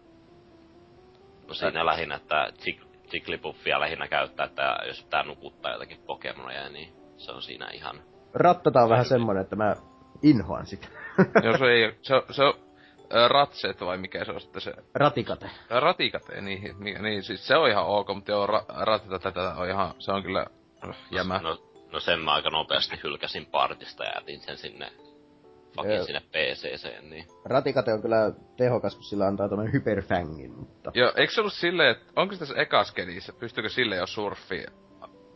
No 1.47 1.53
siinä 1.53 1.85
lähinnä, 1.85 2.15
että 2.15 2.49
Jig, 2.65 2.81
Jigglypuffia 3.13 3.79
lähinnä 3.79 4.07
käyttää, 4.07 4.45
että 4.45 4.77
jos 4.87 5.03
pitää 5.03 5.23
nukuttaa 5.23 5.71
jotakin 5.71 6.01
Pokemonia, 6.05 6.69
niin 6.69 6.93
se 7.17 7.31
on 7.31 7.41
siinä 7.41 7.69
ihan... 7.73 8.01
Rattata 8.33 8.83
on 8.83 8.89
vähän 8.89 9.05
semmonen, 9.05 9.43
että 9.43 9.55
mä 9.55 9.75
inhoan 10.23 10.65
sitä. 10.65 10.87
Joo, 11.43 11.57
se 11.57 11.65
ei, 11.65 11.97
se, 12.01 12.15
on- 12.15 12.23
se 12.31 12.43
on 12.43 12.53
ratset 13.27 13.81
vai 13.81 13.97
mikä 13.97 14.25
se 14.25 14.31
on 14.31 14.41
sitten 14.41 14.61
se 14.61 14.73
Ratikate. 14.93 15.49
ratikate, 15.69 16.41
niin, 16.41 16.75
niin, 16.79 17.03
niin, 17.03 17.23
siis 17.23 17.47
se 17.47 17.55
on 17.57 17.69
ihan 17.69 17.85
ok, 17.85 18.07
mutta 18.15 18.31
joo, 18.31 18.47
ra, 18.47 18.65
ratita 18.67 19.19
tätä 19.19 19.53
on 19.57 19.69
ihan, 19.69 19.93
se 19.99 20.11
on 20.11 20.23
kyllä 20.23 20.45
äh, 20.89 20.95
jämä. 21.11 21.39
No, 21.39 21.68
no 21.91 21.99
sen 21.99 22.19
mä 22.19 22.33
aika 22.33 22.49
nopeasti 22.49 22.99
hylkäsin 23.03 23.45
partista 23.45 24.03
ja 24.03 24.11
jätin 24.15 24.39
sen 24.39 24.57
sinne, 24.57 24.91
fucking 25.75 25.95
Joo. 25.95 26.05
sinne 26.05 26.19
PCCen, 26.19 27.09
niin... 27.09 27.25
Ratikate 27.45 27.93
on 27.93 28.01
kyllä 28.01 28.31
tehokas, 28.57 28.95
kun 28.95 29.03
sillä 29.03 29.27
antaa 29.27 29.49
tommonen 29.49 29.73
hyperfängin, 29.73 30.51
mutta... 30.51 30.91
Joo, 30.93 31.13
eikö 31.15 31.33
se 31.33 31.41
ollut 31.41 31.53
silleen, 31.53 31.91
että 31.91 32.13
onko 32.15 32.33
se 32.33 32.39
tässä 32.39 32.55
ekas 32.57 32.91
kenissä, 32.91 33.33
pystyykö 33.33 33.69
sille 33.69 33.95
jo 33.95 34.07
surfi 34.07 34.65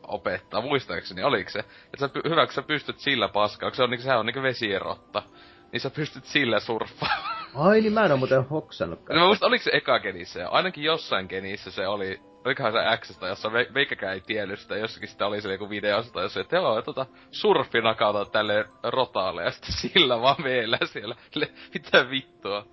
opettaa, 0.07 0.61
muistaakseni, 0.61 1.23
oliko 1.23 1.49
se? 1.49 1.59
Että 1.59 1.97
sä, 1.99 2.07
py- 2.07 2.29
hyvä, 2.29 2.45
kun 2.45 2.53
sä 2.53 2.61
pystyt 2.61 2.99
sillä 2.99 3.27
paskaa, 3.27 3.69
kun 3.69 3.77
se 3.77 3.83
on 3.83 3.89
niinku, 3.89 4.03
sehän 4.03 4.19
on 4.19 4.25
niinku 4.25 4.41
vesierotta, 4.41 5.23
niin 5.71 5.79
sä 5.81 5.89
pystyt 5.89 6.25
sillä 6.25 6.59
surffaamaan. 6.59 7.43
Ai 7.55 7.81
niin, 7.81 7.93
mä 7.93 8.05
en 8.05 8.11
oo 8.11 8.17
muuten 8.17 8.43
hoksannutkaan. 8.43 9.15
No 9.15 9.21
mä 9.21 9.27
muistan, 9.27 9.47
oliko 9.47 9.63
se 9.63 9.71
eka 9.73 9.99
kenissä 9.99 10.39
jo? 10.39 10.49
Ainakin 10.51 10.83
jossain 10.83 11.27
kenissä 11.27 11.71
se 11.71 11.87
oli, 11.87 12.21
olikohan 12.45 12.71
se 12.73 12.97
Xstä, 12.97 13.27
jossa 13.27 13.49
me, 13.49 13.67
meikäkään 13.73 14.13
ei 14.13 14.21
tiennyt 14.21 14.59
sitä, 14.59 14.77
jossakin 14.77 15.09
sitä 15.09 15.27
oli 15.27 15.41
siellä 15.41 15.53
joku 15.53 15.69
videosta, 15.69 16.21
jossa 16.21 16.39
että 16.39 16.55
joo, 16.55 16.81
tota, 16.81 17.05
surfi 17.31 17.81
nakauta 17.81 18.25
tälle 18.25 18.65
rotaalle, 18.83 19.43
ja 19.43 19.51
sitten 19.51 19.71
sillä 19.71 20.21
vaan 20.21 20.41
meillä 20.43 20.77
siellä. 20.85 21.15
Le, 21.35 21.49
mitä 21.73 22.09
vittua? 22.09 22.65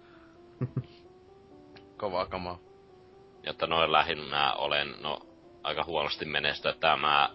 Kova 2.00 2.26
kama. 2.26 2.58
Jotta 3.46 3.66
noin 3.66 3.92
lähinnä 3.92 4.52
olen, 4.52 4.94
no, 5.00 5.20
aika 5.62 5.84
huonosti 5.84 6.24
menestyä, 6.24 6.70
että 6.70 6.96
mä 6.96 7.30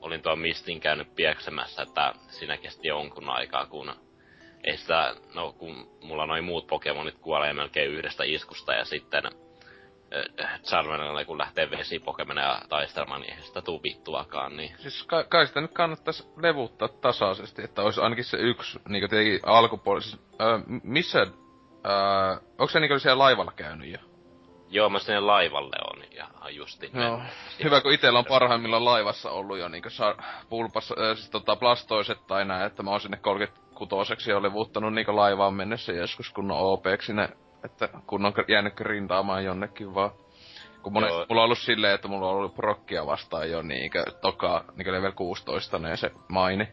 olin 0.00 0.22
tuon 0.22 0.38
Mistin 0.38 0.80
käynyt 0.80 1.14
pieksemässä, 1.14 1.82
että 1.82 2.14
siinä 2.28 2.56
kesti 2.56 2.88
jonkun 2.88 3.30
aikaa, 3.30 3.66
kun 3.66 3.94
ei 4.64 4.76
sitä, 4.76 5.14
no 5.34 5.52
kun 5.52 5.98
mulla 6.02 6.26
noin 6.26 6.44
muut 6.44 6.66
Pokemonit 6.66 7.18
kuolee 7.18 7.52
melkein 7.52 7.90
yhdestä 7.90 8.24
iskusta 8.24 8.72
ja 8.74 8.84
sitten 8.84 9.22
Charmanilla 10.62 11.24
kun 11.24 11.38
lähtee 11.38 11.70
vesipokemoneja 11.70 12.60
taistelemaan, 12.68 13.20
niin 13.20 13.30
eihän 13.30 13.44
sitä 13.46 13.62
tuu 13.62 13.82
vittuakaan, 13.82 14.56
niin 14.56 14.74
Siis 14.78 15.02
kai, 15.02 15.24
kai 15.28 15.46
sitä 15.46 15.60
nyt 15.60 15.72
kannattais 15.72 16.28
levuttaa 16.36 16.88
tasaisesti, 16.88 17.64
että 17.64 17.82
olisi 17.82 18.00
ainakin 18.00 18.24
se 18.24 18.36
yksi, 18.36 18.80
niinku 18.88 19.08
tietenkin 19.08 19.40
alkupuoli, 19.42 20.02
siis, 20.02 20.18
öö, 20.40 20.58
missä, 20.82 21.18
öö, 21.18 21.30
onko 22.58 22.68
se 22.68 22.80
niinku 22.80 22.98
siellä 22.98 23.22
laivalla 23.24 23.52
käynyt 23.56 23.92
jo? 23.92 23.98
Joo, 24.68 24.88
mä 24.88 24.98
sinne 24.98 25.20
laivalle 25.20 25.76
on 25.94 26.02
ja 26.16 26.26
Joo. 26.92 27.16
mennyt. 27.16 27.32
Hyvä, 27.64 27.80
kun 27.80 27.92
itellä 27.92 28.18
on 28.18 28.24
parhaimmillaan 28.24 28.84
laivassa 28.84 29.30
ollut 29.30 29.58
jo 29.58 29.68
niinku 29.68 29.90
sa- 29.90 30.16
pulpas, 30.48 30.92
äh, 30.92 31.16
siis 31.16 31.30
tota 31.30 31.56
plastoiset 31.56 32.26
tai 32.26 32.44
näin, 32.44 32.66
että 32.66 32.82
mä 32.82 32.90
oon 32.90 33.00
sinne 33.00 33.16
36 33.16 34.30
jo 34.30 34.42
levuttanut 34.42 34.94
niinku 34.94 35.16
laivaan 35.16 35.54
mennessä 35.54 35.92
joskus 35.92 36.30
kunnon 36.30 36.58
OPksi 36.58 37.12
ne, 37.12 37.28
että 37.64 37.88
kun 38.06 38.26
on 38.26 38.32
jäänyt 38.48 38.80
rintaamaan 38.80 39.44
jonnekin 39.44 39.94
vaan. 39.94 40.10
Kun 40.82 40.92
monesti 40.92 41.16
Joo. 41.16 41.26
mulla 41.28 41.42
on 41.42 41.44
ollut 41.44 41.58
silleen, 41.58 41.94
että 41.94 42.08
mulla 42.08 42.28
on 42.28 42.36
ollut 42.36 42.54
prokkia 42.54 43.06
vastaan 43.06 43.50
jo 43.50 43.62
niinkö 43.62 44.04
toka, 44.20 44.64
niinkö 44.76 44.92
level 44.92 45.12
16 45.12 45.78
ne 45.78 45.96
se 45.96 46.10
maini. 46.28 46.68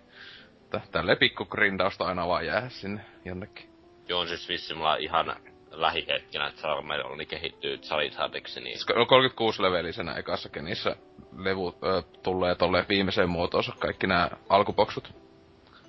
Että 0.63 0.81
tälleen 0.91 1.17
pikku 1.17 1.45
grindausta 1.45 2.05
aina 2.05 2.27
vaan 2.27 2.45
jää 2.45 2.69
sinne 2.69 3.05
jonnekin. 3.25 3.69
Joo, 4.07 4.25
siis 4.25 4.49
vissi 4.49 4.73
mulla 4.73 4.95
ihan 4.95 5.35
lähihetkenä, 5.71 6.47
että 6.47 6.61
Charmander 6.61 7.15
niin 7.15 7.27
kehittyy 7.27 7.77
Charizardiksi, 7.77 8.59
niin 8.61 8.77
Siis 8.77 8.89
ko- 8.89 9.05
36 9.05 9.61
levelisenä 9.61 10.15
ekassa 10.15 10.49
kenissä 10.49 10.95
levu 11.37 11.75
ö, 11.83 12.01
tulee 12.23 12.55
tolle 12.55 12.85
viimeiseen 12.89 13.29
muotoonsa 13.29 13.73
kaikki 13.79 14.07
nämä 14.07 14.29
alkupoksut. 14.49 15.13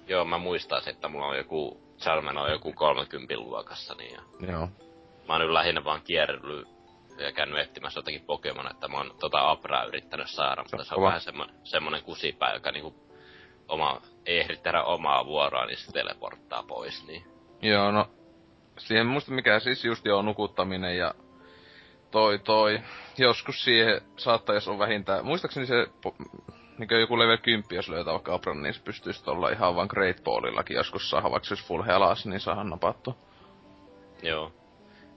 joo, 0.06 0.24
mä 0.24 0.38
muistaisin, 0.38 0.90
että 0.94 1.08
mulla 1.08 1.26
on 1.26 1.36
joku 1.36 1.80
Charmander 1.98 2.44
on 2.44 2.50
joku 2.50 2.72
30 2.72 3.36
luokassa, 3.36 3.94
niin 3.94 4.14
ja 4.14 4.22
Joo. 4.52 4.68
Mä 5.28 5.34
oon 5.34 5.40
nyt 5.40 5.50
lähinnä 5.50 5.84
vaan 5.84 6.02
kierrellyt 6.02 6.68
ja 7.18 7.32
käynyt 7.32 7.58
etsimässä 7.58 7.98
jotakin 7.98 8.24
Pokemon, 8.26 8.70
että 8.70 8.88
mä 8.88 8.96
oon 8.96 9.14
tota 9.20 9.50
Abraa 9.50 9.84
yrittänyt 9.84 10.30
saada, 10.30 10.62
mutta 10.62 10.84
se 10.84 10.94
on 10.94 11.02
vähän 11.02 11.20
semmonen, 11.20 11.56
semmonen 11.64 12.02
kusipää, 12.02 12.54
joka 12.54 12.72
niinku 12.72 12.94
oma, 13.68 14.00
ei 14.26 14.40
ehdi 14.40 14.56
tehdä 14.56 14.82
omaa 14.82 15.26
vuoroa, 15.26 15.66
niin 15.66 15.78
se 15.78 15.92
teleporttaa 15.92 16.62
pois, 16.62 17.06
niin 17.06 17.24
Joo, 17.62 17.90
no 17.90 18.10
siihen 18.78 19.06
muista 19.06 19.32
mikä 19.32 19.60
siis 19.60 19.84
just 19.84 20.04
joo 20.04 20.22
nukuttaminen 20.22 20.96
ja 20.96 21.14
toi 22.10 22.38
toi. 22.38 22.80
Joskus 23.18 23.64
siihen 23.64 24.00
saattaa, 24.16 24.54
jos 24.54 24.68
on 24.68 24.78
vähintään, 24.78 25.24
muistaakseni 25.24 25.66
se 25.66 25.86
niin 26.78 27.00
joku 27.00 27.18
level 27.18 27.36
10, 27.36 27.76
jos 27.76 27.88
löytää 27.88 28.12
vaikka 28.12 28.34
Abran, 28.34 28.62
niin 28.62 28.74
se 28.74 28.82
pystyisi 28.82 29.30
olla 29.30 29.50
ihan 29.50 29.76
vaan 29.76 29.88
Great 29.90 30.24
Ballillakin 30.24 30.76
joskus 30.76 31.10
saada, 31.10 31.30
vaikka 31.30 31.46
se 31.46 31.54
olisi 31.54 31.66
full 31.66 31.82
helas, 31.82 32.26
niin 32.26 32.40
saadaan 32.40 32.70
napattua. 32.70 33.14
joo. 34.22 34.52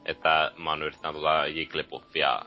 Että 0.05 0.51
mä 0.57 0.69
oon 0.69 0.81
yrittänyt 0.83 1.15
tuota 1.21 1.47
Jigglypuffia 1.47 2.41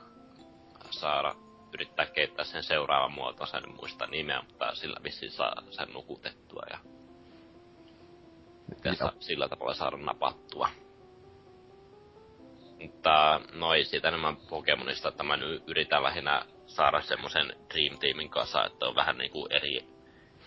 saada, 0.91 1.35
yrittää 1.75 2.07
keittää 2.07 2.45
sen 2.45 2.63
seuraavan 2.63 3.13
muotonsa, 3.13 3.59
en 3.59 3.75
muista 3.77 4.07
nimeä, 4.07 4.43
mutta 4.43 4.75
sillä 4.75 4.97
vissiin 5.05 5.33
saa 5.33 5.63
sen 5.71 5.89
nukutettua 5.93 6.63
ja 6.71 6.79
ja 8.85 8.95
sa- 8.95 9.13
sillä 9.21 9.49
tavalla 9.49 9.75
saada 9.75 9.97
napattua. 9.97 10.69
Mutta 12.83 13.41
no 13.53 13.75
ei 13.75 13.85
siitä 13.85 14.09
enemmän 14.09 14.37
Pokemonista, 14.37 15.09
että 15.09 15.23
mä 15.23 15.37
nyt 15.37 15.63
yritän 15.67 16.03
lähinnä 16.03 16.43
saada 16.67 17.01
semmosen 17.01 17.47
Dream 17.75 17.99
Teamin 17.99 18.31
kanssa, 18.31 18.65
että 18.65 18.87
on 18.87 18.95
vähän 18.95 19.19
niinku 19.19 19.47
eri, 19.51 19.89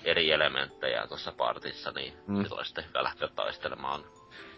eri 0.04 0.32
elementtejä 0.32 1.08
tuossa 1.08 1.32
partissa, 1.32 1.92
niin 1.92 2.14
Mm. 2.28 2.44
sit 2.44 2.52
olisi 2.52 2.68
sitten 2.70 2.88
hyvä 2.88 3.04
lähteä 3.04 3.28
taistelemaan 3.28 4.04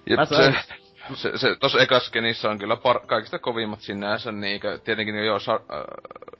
Jep, 0.09 0.19
Mä 0.19 0.25
se, 0.25 0.35
sain- 0.35 0.53
se, 0.67 0.75
se, 1.13 1.55
tossa 1.59 1.81
ekas 1.81 2.05
skenissä 2.05 2.49
on 2.49 2.59
kyllä 2.59 2.75
par, 2.75 2.99
kaikista 2.99 3.39
kovimmat 3.39 3.79
sinänsä, 3.79 4.31
niinkö, 4.31 4.77
tietenkin 4.77 5.25
jo 5.25 5.39
sa, 5.39 5.53
äh, 5.53 5.59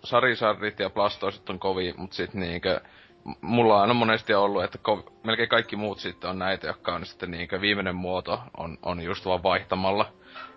sarisarrit 0.04 0.80
ja 0.80 0.90
plastoiset 0.90 1.50
on 1.50 1.60
kovin, 1.60 1.94
mut 1.98 2.14
sit 2.14 2.34
niinkö, 2.34 2.82
mulla 3.42 3.82
on 3.82 3.96
monesti 3.96 4.34
ollut, 4.34 4.64
että 4.64 4.78
ko, 4.78 5.14
melkein 5.24 5.50
kaikki 5.50 5.76
muut 5.76 6.00
sitten 6.00 6.30
on 6.30 6.40
näitä, 6.40 6.68
jotka 6.68 6.96
on 6.96 7.06
sitten 7.06 7.32
niinkö 7.32 7.62
viimeinen 7.62 7.96
muoto 7.96 8.40
on, 8.58 8.78
on 8.82 9.02
just 9.02 9.26
vaan 9.26 9.44
vaihtamalla. 9.44 10.14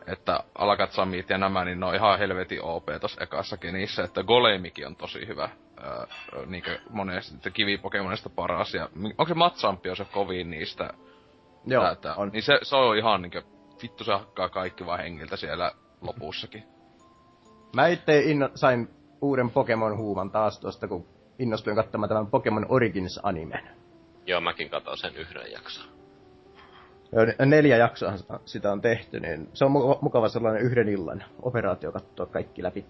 Että 0.07 0.41
Alakatsamit 0.59 1.31
ja 1.31 1.39
nämä, 1.39 1.65
niin 1.65 1.81
ne 1.81 1.87
on 1.87 1.95
ihan 1.95 2.19
helvetin 2.19 2.63
OP 2.63 2.89
tossa 3.01 3.25
ekassa 3.25 3.57
kenissä, 3.57 4.05
että 4.05 4.23
Golemikin 4.23 4.87
on 4.87 4.97
tosi 4.97 5.27
hyvä. 5.27 5.49
Öö, 5.85 6.47
niinkö 6.47 6.79
monesti 6.91 7.35
että 7.35 7.51
kivipokemonista 7.51 8.31
paras. 8.31 8.75
Ja, 8.75 8.89
onko 9.05 9.27
se 9.29 9.35
Matsampi 9.35 9.91
on 9.91 9.97
se 9.97 10.05
kovin 10.05 10.51
niistä 10.51 10.91
Joo, 11.67 11.83
tää, 11.83 11.95
tää. 11.95 12.15
on. 12.15 12.31
Niin 12.33 12.43
se, 12.43 12.59
se 12.63 12.77
on 12.77 12.97
ihan 12.97 13.23
niinkö, 13.23 13.43
vittu 13.83 14.05
se 14.05 14.13
hakkaa 14.13 14.49
kaikki 14.49 14.87
vaan 14.87 15.01
hengiltä 15.01 15.37
siellä 15.37 15.73
lopussakin. 16.01 16.65
Mä 17.77 17.87
itse 17.87 18.21
inno, 18.21 18.51
sain 18.55 18.89
uuden 19.21 19.51
Pokemon 19.51 19.97
huuman 19.97 20.31
taas 20.31 20.61
tuosta, 20.61 20.89
kun 20.89 21.07
innostuin 21.39 21.77
katsomaan 21.77 22.09
tämän 22.09 22.27
Pokemon 22.27 22.67
Origins 22.69 23.21
animen. 23.23 23.69
Joo, 24.27 24.41
mäkin 24.41 24.71
katsoin 24.71 24.99
sen 24.99 25.17
yhden 25.17 25.53
jakson. 25.53 25.85
Joo, 27.13 27.47
Neljä 27.47 27.77
jaksoa 27.77 28.13
sitä 28.45 28.73
on 28.73 28.81
tehty, 28.81 29.21
niin 29.21 29.49
se 29.55 29.65
on 29.65 29.71
mu- 29.71 29.99
mukava 30.01 30.29
sellainen 30.29 30.63
yhden 30.63 30.89
illan 30.89 31.25
operaatio 31.43 31.93
katsoa 31.93 32.27
kaikki 32.27 32.63
läpi. 32.63 32.87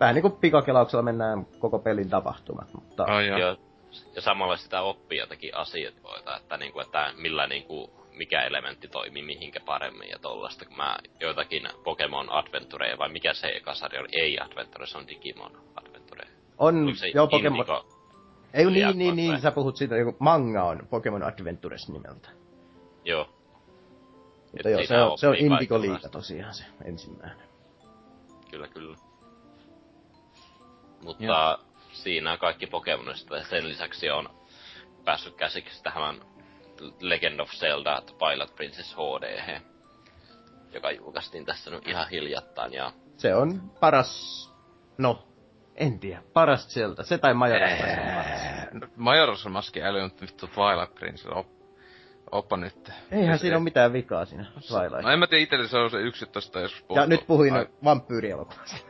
Vähän 0.00 0.14
niin 0.14 0.22
kuin 0.22 0.36
pikakelauksella 0.36 1.02
mennään 1.02 1.46
koko 1.58 1.78
pelin 1.78 2.10
tapahtumat, 2.10 2.74
mutta 2.74 3.04
Ai 3.04 3.26
Ja. 3.28 3.38
ja. 3.38 3.56
samalla 4.18 4.56
sitä 4.56 4.82
oppii 4.82 5.18
jotakin 5.18 5.56
asioita, 5.56 6.36
että, 6.36 6.56
niinku, 6.56 6.80
että 6.80 7.12
millä 7.16 7.46
niinku, 7.46 8.01
mikä 8.22 8.42
elementti 8.42 8.88
toimii 8.88 9.22
mihinkä 9.22 9.60
paremmin 9.60 10.08
ja 10.08 10.18
tollaista. 10.18 10.64
Kun 10.64 10.76
mä 10.76 10.98
joitakin 11.20 11.68
Pokemon 11.84 12.32
Adventureja, 12.32 12.98
vai 12.98 13.08
mikä 13.08 13.34
se 13.34 13.48
eka 13.48 13.74
sarja 13.74 14.00
oli? 14.00 14.08
Ei 14.12 14.40
Adventure, 14.40 14.86
se 14.86 14.98
on 14.98 15.08
Digimon 15.08 15.60
Adventure. 15.76 16.28
on 16.58 16.84
Oliko 16.84 16.98
se 16.98 17.08
joo 17.08 17.26
Pokemon... 17.26 17.58
Indigo? 17.58 17.86
Ei 18.54 18.66
niin, 18.66 18.98
niin, 18.98 19.16
niin, 19.16 19.32
vai? 19.32 19.40
sä 19.40 19.50
puhut 19.50 19.76
siitä, 19.76 19.96
joku 19.96 20.16
manga 20.18 20.64
on 20.64 20.86
Pokemon 20.90 21.22
Adventures 21.22 21.88
nimeltä. 21.88 22.28
Joo. 23.04 23.28
Mutta 24.52 24.68
joo, 24.68 24.86
se 24.86 24.98
on, 24.98 25.18
se 25.18 25.28
on 25.28 25.36
Indigo 25.36 25.80
Liiga 25.80 26.08
tosiaan 26.08 26.54
se 26.54 26.64
ensimmäinen. 26.84 27.48
Kyllä, 28.50 28.68
kyllä. 28.68 28.96
Mutta 31.02 31.24
Joo. 31.24 31.58
siinä 31.92 32.36
kaikki 32.36 32.66
Pokemonista 32.66 33.36
ja 33.36 33.44
sen 33.44 33.68
lisäksi 33.68 34.10
on 34.10 34.28
päässyt 35.04 35.34
käsiksi 35.34 35.82
tähän 35.82 36.20
Legend 37.00 37.40
of 37.40 37.50
Zelda 37.50 38.02
Twilight 38.18 38.56
Princess 38.56 38.94
HD, 38.96 39.40
joka 40.72 40.90
julkaistiin 40.90 41.44
tässä 41.46 41.70
nyt 41.70 41.88
ihan 41.88 42.08
hiljattain. 42.08 42.72
Ja 42.72 42.92
Se 43.16 43.34
on 43.34 43.70
paras... 43.80 44.52
No, 44.98 45.28
en 45.76 45.98
tiedä. 45.98 46.22
Paras 46.32 46.72
sieltä. 46.72 47.02
Se 47.02 47.18
tai 47.18 47.32
Majora's 47.32 48.14
Mask. 48.14 48.84
Majora's 48.96 49.48
Mask 49.48 49.76
äly 49.76 50.00
on 50.00 50.10
vittu 50.20 50.46
Twilight 50.46 50.94
Prince, 50.94 51.28
op, 51.30 51.46
oppa 52.32 52.56
nyt. 52.56 52.90
Eihän 53.10 53.38
siinä 53.38 53.56
ole 53.56 53.64
mitään 53.64 53.92
vikaa 53.92 54.24
siinä 54.24 54.42
No 54.42 54.48
en 54.56 54.90
Twilight. 54.90 55.18
mä 55.18 55.26
tiedä 55.26 55.42
itelle 55.42 55.68
se 55.68 55.78
on 55.78 55.90
se 55.90 55.96
yksittäistä 56.00 56.60
joskus 56.60 56.80
Ja 56.80 56.86
puhuttu. 56.88 57.08
nyt 57.08 57.26
puhuin 57.26 57.52
Ai- 57.54 57.66
vampyyrielokuvasta. 57.84 58.76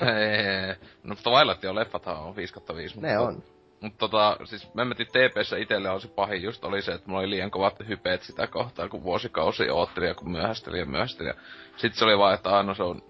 Ei, 0.00 0.76
no 1.02 1.14
Twilight 1.14 1.64
on 1.64 1.74
leffathan 1.74 2.16
on 2.16 2.36
5 2.36 2.54
5 2.76 3.00
ne 3.00 3.18
on. 3.18 3.42
Mutta 3.84 3.98
tota, 3.98 4.36
siis 4.44 4.74
mä 4.74 4.86
tiedä, 4.94 5.28
TPssä 5.28 5.56
itelle 5.56 5.90
on 5.90 6.00
se 6.00 6.08
pahin 6.08 6.42
just 6.42 6.64
oli 6.64 6.82
se, 6.82 6.92
että 6.92 7.08
mulla 7.08 7.20
oli 7.20 7.30
liian 7.30 7.50
kovat 7.50 7.88
hypeet 7.88 8.22
sitä 8.22 8.46
kohtaa, 8.46 8.88
kun 8.88 9.02
vuosikausi 9.02 9.70
oottelin 9.70 10.08
ja 10.08 10.14
kun 10.14 10.30
myöhästelin 10.30 10.80
ja 10.80 10.86
myöhästelin. 10.86 11.28
Ja 11.28 11.34
sit 11.76 11.94
se 11.94 12.04
oli 12.04 12.18
vaan, 12.18 12.34
että 12.34 12.56
aina 12.56 12.74
se 12.74 12.82
on 12.82 13.02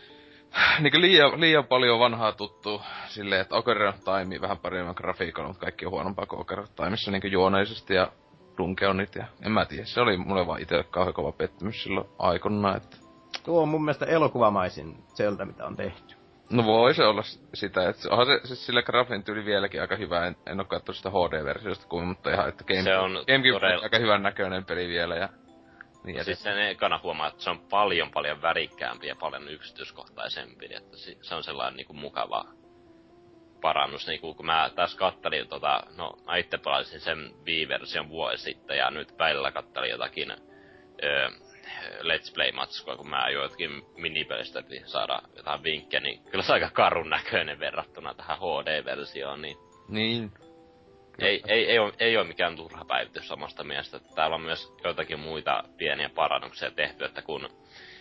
niin 0.80 1.00
liian, 1.00 1.40
liian 1.40 1.66
paljon 1.66 1.98
vanhaa 1.98 2.32
tuttu 2.32 2.82
silleen, 3.08 3.40
että 3.40 3.56
Ocarina 3.56 3.88
of 3.88 4.04
Time 4.04 4.40
vähän 4.40 4.58
paremmin 4.58 4.94
grafiikalla, 4.96 5.48
mutta 5.48 5.60
kaikki 5.60 5.86
on 5.86 5.92
huonompaa 5.92 6.26
kuin 6.26 6.40
Ocarina 6.40 6.68
of 6.68 6.74
Timeissa 6.74 7.10
niin 7.10 7.32
juoneisesti 7.32 7.94
ja 7.94 8.12
Dungeonit 8.58 9.14
ja 9.14 9.26
en 9.42 9.52
mä 9.52 9.64
tiedä. 9.64 9.84
Se 9.84 10.00
oli 10.00 10.16
mulle 10.16 10.46
vaan 10.46 10.62
itse 10.62 10.84
kauhean 10.90 11.14
kova 11.14 11.32
pettymys 11.32 11.82
silloin 11.82 12.08
aikana, 12.18 12.76
että 12.76 12.96
Tuo 13.44 13.62
on 13.62 13.68
mun 13.68 13.84
mielestä 13.84 14.06
elokuvamaisin 14.06 14.96
Zelda, 15.14 15.44
mitä 15.44 15.66
on 15.66 15.76
tehty. 15.76 16.17
No 16.50 16.64
voi 16.64 16.94
se 16.94 17.04
olla 17.04 17.22
sitä, 17.54 17.88
että 17.88 18.08
onhan 18.10 18.26
se 18.26 18.46
siis 18.46 18.66
sillä 18.66 18.82
grafin 18.82 19.24
tyyli 19.24 19.44
vieläkin 19.44 19.80
aika 19.80 19.96
hyvä, 19.96 20.26
en, 20.26 20.36
en 20.46 20.60
oo 20.60 20.64
katsonut 20.64 20.96
sitä 20.96 21.10
HD-versiosta 21.10 21.86
kuin, 21.88 22.08
mutta 22.08 22.30
ihan, 22.32 22.48
että 22.48 22.64
Game, 22.64 22.82
Se 22.82 22.96
on 22.96 23.10
GameCube 23.26 23.60
todella- 23.60 23.76
on 23.78 23.82
aika 23.82 23.98
hyvän 23.98 24.22
näköinen 24.22 24.64
peli 24.64 24.88
vielä 24.88 25.16
ja 25.16 25.28
niin 26.04 26.24
siis 26.24 26.42
sen 26.42 26.58
ekana 26.58 27.00
huomaa, 27.02 27.28
että 27.28 27.42
se 27.42 27.50
on 27.50 27.60
paljon 27.70 28.10
paljon 28.10 28.42
värikkäämpi 28.42 29.06
ja 29.06 29.16
paljon 29.16 29.48
yksityiskohtaisempi, 29.48 30.66
että 30.74 30.96
se 31.22 31.34
on 31.34 31.42
sellainen 31.44 31.76
niinku 31.76 31.92
mukava 31.92 32.44
parannus, 33.60 34.06
niinku 34.06 34.34
kun 34.34 34.46
mä 34.46 34.70
tässä 34.74 34.98
kattelin 34.98 35.48
tota, 35.48 35.82
no 35.96 36.12
mä 36.26 36.36
itse 36.36 36.58
pelasin 36.58 37.00
sen 37.00 37.18
Wii-version 37.46 38.08
vuosi 38.08 38.42
sitten 38.42 38.78
ja 38.78 38.90
nyt 38.90 39.18
välillä 39.18 39.52
kattelin 39.52 39.90
jotakin 39.90 40.30
ö, 40.30 41.28
Let's 42.02 42.34
Play-matskua, 42.34 42.96
kun 42.96 43.10
mä 43.10 43.28
joitakin 43.28 43.82
minipelistä 43.96 44.62
piti 44.62 44.82
saada 44.86 45.22
jotain 45.36 45.62
vinkkejä, 45.62 46.00
niin 46.00 46.22
kyllä 46.30 46.44
se 46.44 46.52
on 46.52 46.54
aika 46.54 46.70
karun 46.70 47.10
näköinen 47.10 47.58
verrattuna 47.58 48.14
tähän 48.14 48.38
HD-versioon, 48.38 49.42
niin 49.42 49.56
niin. 49.88 50.32
ei, 51.18 51.42
ei, 51.48 51.70
ei, 51.70 51.78
ole, 51.78 51.92
ei 51.98 52.16
ole 52.16 52.26
mikään 52.26 52.56
turha 52.56 52.84
päivitys 52.84 53.28
samasta 53.28 53.64
mielestä. 53.64 54.00
Täällä 54.14 54.36
on 54.36 54.42
myös 54.42 54.72
joitakin 54.84 55.20
muita 55.20 55.64
pieniä 55.76 56.08
parannuksia 56.14 56.70
tehty, 56.70 57.04
että 57.04 57.22
kun 57.22 57.48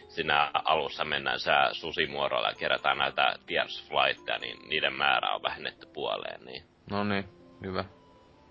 siinä 0.07 0.51
alussa 0.53 1.05
mennään 1.05 1.39
sää 1.39 1.73
susimuoroilla 1.73 2.49
ja 2.49 2.55
kerätään 2.55 2.97
näitä 2.97 3.35
Tears 3.45 3.89
Flightia, 3.89 4.37
niin 4.37 4.69
niiden 4.69 4.93
määrä 4.93 5.35
on 5.35 5.43
vähennetty 5.43 5.87
puoleen, 5.93 6.45
niin 6.45 6.63
No 6.91 7.03
niin, 7.03 7.25
hyvä. 7.63 7.85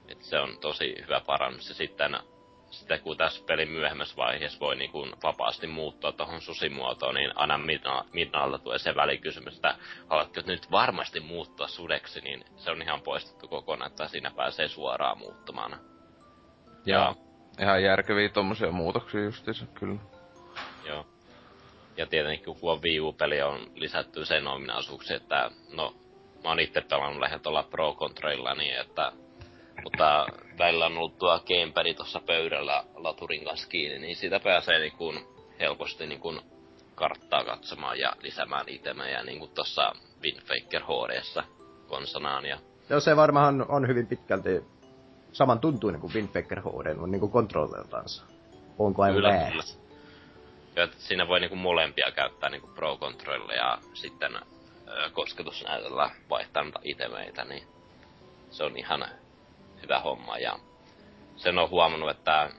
et 0.09 0.23
se 0.23 0.39
on 0.39 0.59
tosi 0.61 0.95
hyvä 1.03 1.21
parannus. 1.27 1.69
Ja 1.69 1.75
sitten, 1.75 2.17
sitten 2.71 3.01
kun 3.01 3.17
tässä 3.17 3.45
pelin 3.47 3.71
myöhemmässä 3.71 4.17
vaiheessa 4.17 4.61
voi 4.61 4.77
niin 4.77 4.91
kuin 4.91 5.13
vapaasti 5.23 5.67
muuttua 5.67 6.13
tuohon 6.13 6.41
susimuotoon, 6.41 7.15
niin 7.15 7.39
aina 7.39 7.61
Midnalta 8.13 8.59
tulee 8.59 8.79
se 8.79 8.95
välikysymys, 8.95 9.55
että 9.55 9.77
haluatko 10.11 10.41
nyt 10.47 10.71
varmasti 10.71 11.21
muuttua 11.21 11.69
sudeksi, 11.69 12.21
niin 12.21 12.45
se 12.57 12.71
on 12.71 12.83
ihan 12.83 13.03
poistettu 13.03 13.49
kokonaan, 13.49 13.91
että 13.91 14.09
siinä 14.09 14.31
pääsee 14.31 14.69
suoraan 14.69 15.19
muuttumaan. 15.19 15.81
Ja, 16.87 17.15
Ihan 17.61 17.83
järkeviä 17.83 18.29
tommosia 18.29 18.73
muutoksia 18.73 19.25
justiinsa, 19.25 19.67
kyllä. 19.67 20.01
joo. 20.85 21.07
Ja 21.97 22.07
tietenkin 22.07 22.45
kun 22.45 22.73
on 22.73 22.83
Wii 22.83 23.01
U-peli 23.01 23.43
on 23.43 23.71
lisätty 23.75 24.25
sen 24.25 24.47
ominaisuuksia, 24.47 25.17
että 25.17 25.51
no, 25.73 25.95
mä 26.43 26.49
oon 26.49 26.61
itse 26.61 26.81
pelannut 26.81 27.21
lähinnä 27.21 27.39
tuolla 27.39 27.63
Pro 27.63 27.95
Controllilla 27.95 28.55
niin, 28.55 28.81
että 28.81 29.13
mutta 29.85 30.27
välillä 30.59 30.87
on 30.87 30.99
ollut 30.99 31.19
tuo 31.19 31.41
gamepad 31.47 31.95
tuossa 31.95 32.21
pöydällä 32.27 32.85
laturin 32.95 33.45
kanssa 33.45 33.69
kiinni, 33.69 33.99
niin 33.99 34.17
siitä 34.17 34.41
pääsee 34.41 34.79
niin 34.79 34.97
kuin 34.97 35.27
helposti 35.61 36.07
niin 36.07 36.21
kuin 36.21 36.41
karttaa 36.95 37.45
katsomaan 37.45 37.99
ja 37.99 38.13
lisäämään 38.23 38.69
itemejä 38.69 39.23
niin 39.23 39.39
kuin 39.39 39.51
tuossa 39.55 39.93
Windfaker 40.23 40.83
HDssä 40.83 41.45
konsanaan. 41.87 42.47
Ja, 42.47 42.59
Joo, 42.91 43.01
se 43.01 43.17
varmaan 43.17 43.67
on 43.69 43.89
hyvin 43.89 44.07
pitkälti 44.07 44.65
saman 45.33 45.61
tuntuinen 45.61 46.01
kuin 46.01 46.15
Wind 46.15 46.29
Waker 46.35 46.61
HD, 46.61 46.99
on 46.99 47.11
niinku 47.11 47.29
kontrolleiltaansa. 47.29 48.25
Onko 48.79 49.03
aivan 49.03 49.17
Kyllä, 49.17 49.29
väärässä? 49.29 49.79
ja 50.77 50.89
siinä 50.99 51.29
voi 51.29 51.41
niin 51.41 51.51
kuin 51.51 51.59
molempia 51.59 52.13
käyttää 52.15 52.51
niin 52.51 52.61
kuin 52.61 52.75
Pro 52.75 52.97
Controllilla 52.97 53.55
ja 53.55 53.79
sitten 53.95 54.37
ö, 54.37 55.11
kosketusnäytöllä 55.13 56.11
vaihtaa 56.31 56.63
noita 56.63 56.81
itemeitä, 56.83 57.45
niin 57.45 57.63
se 58.51 58.65
on 58.65 58.77
ihan 58.77 59.07
hyvä 59.87 60.01
homma. 60.01 60.39
Ja 60.39 60.59
sen 61.37 61.59
on 61.59 61.71
huomannut, 61.71 62.11
että 62.11 62.51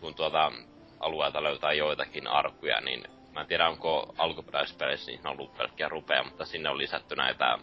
kun 0.00 0.14
tuota 0.14 0.52
alueelta 1.00 1.42
löytää 1.42 1.72
joitakin 1.72 2.26
arkuja, 2.26 2.80
niin 2.80 3.04
mä 3.34 3.40
en 3.40 3.46
tiedä 3.46 3.68
onko 3.68 4.14
alkuperäispeleissä 4.18 5.10
niihin 5.10 5.26
on 5.26 5.32
ollut 5.32 5.56
pelkkiä 5.56 5.88
rupeja, 5.88 6.24
mutta 6.24 6.44
sinne 6.44 6.68
on 6.68 6.78
lisätty 6.78 7.16
näitä 7.16 7.58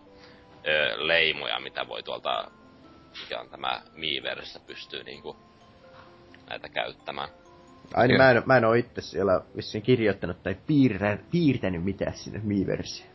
ö, 0.68 1.08
leimoja, 1.08 1.60
mitä 1.60 1.88
voi 1.88 2.04
tuolta, 2.04 2.52
mikä 3.22 3.40
on 3.40 3.50
tämä 3.50 3.82
Miiverssä, 3.94 4.60
pystyy 4.60 5.04
niinku 5.04 5.36
näitä 6.50 6.70
käyttämään. 6.70 7.30
Ai 7.94 8.08
niin, 8.08 8.18
mä 8.18 8.32
en, 8.32 8.44
mä 8.46 8.58
en 8.58 8.66
oo 8.66 8.74
itse 8.74 9.02
siellä 9.02 9.42
vissiin 9.56 9.82
kirjoittanut 9.82 10.44
tai 10.44 10.56
piirrä, 10.68 11.18
piirtänyt 11.32 11.84
mitään 11.84 12.14
sinne 12.14 12.40
Miiversiin. 12.44 13.10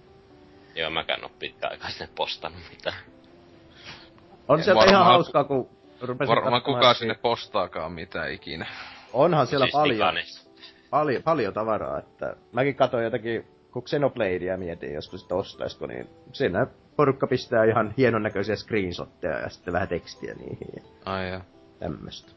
Joo, 0.74 0.90
mäkään 0.90 1.24
oo 1.24 1.30
pitkäaikaisesti 1.38 2.14
postannut 2.16 2.62
mitään. 2.70 2.96
On 4.48 4.62
sieltä 4.62 4.78
varmaan- 4.78 4.88
ihan 4.94 5.04
hauskaa, 5.04 5.44
kun 5.44 5.68
rupesin 6.00 6.28
Varmaan 6.28 6.52
katsomaan 6.52 6.62
kukaan 6.62 6.94
sinne 6.94 7.14
postaakaan 7.14 7.92
mitään 7.92 8.32
ikinä. 8.32 8.66
Onhan 9.12 9.46
siellä 9.46 9.66
siis 9.66 9.72
paljon, 9.72 10.14
paljon, 10.90 11.22
paljon 11.22 11.54
tavaraa, 11.54 11.98
että 11.98 12.36
mäkin 12.52 12.74
katsoin 12.76 13.04
jotakin, 13.04 13.46
kun 13.72 13.82
Xenobladea 13.82 14.56
mietin 14.56 14.94
joskus, 14.94 15.22
että 15.22 15.34
ostaisko, 15.34 15.86
niin 15.86 16.08
siinä 16.32 16.66
porukka 16.96 17.26
pistää 17.26 17.64
ihan 17.64 17.94
hienon 17.96 18.22
näköisiä 18.22 18.56
screenshotteja 18.56 19.38
ja 19.38 19.48
sitten 19.48 19.72
vähän 19.74 19.88
tekstiä 19.88 20.34
niihin 20.34 20.68
ja 20.76 20.82
Ai 21.04 21.28
ja, 21.30 21.40
tämmöstä. 21.78 22.32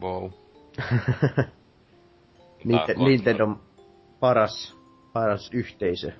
wow. 0.00 0.30
Ninte- 2.64 2.94
konsoli- 2.94 3.08
Nintendon 3.08 3.60
paras, 4.20 4.76
paras 5.12 5.50
yhteisö 5.52 6.12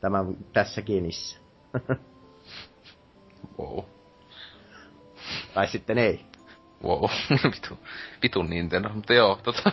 tämän, 0.00 0.36
tässä 0.52 0.82
genissä. 0.82 1.38
Wow. 3.58 3.84
Tai 5.56 5.66
sitten 5.66 5.98
ei. 5.98 6.20
Wow. 6.84 7.10
Vitu, 7.54 7.78
vitun 8.22 8.50
Nintendo. 8.50 8.88
Mutta 8.88 9.14
joo, 9.14 9.38
tota... 9.42 9.72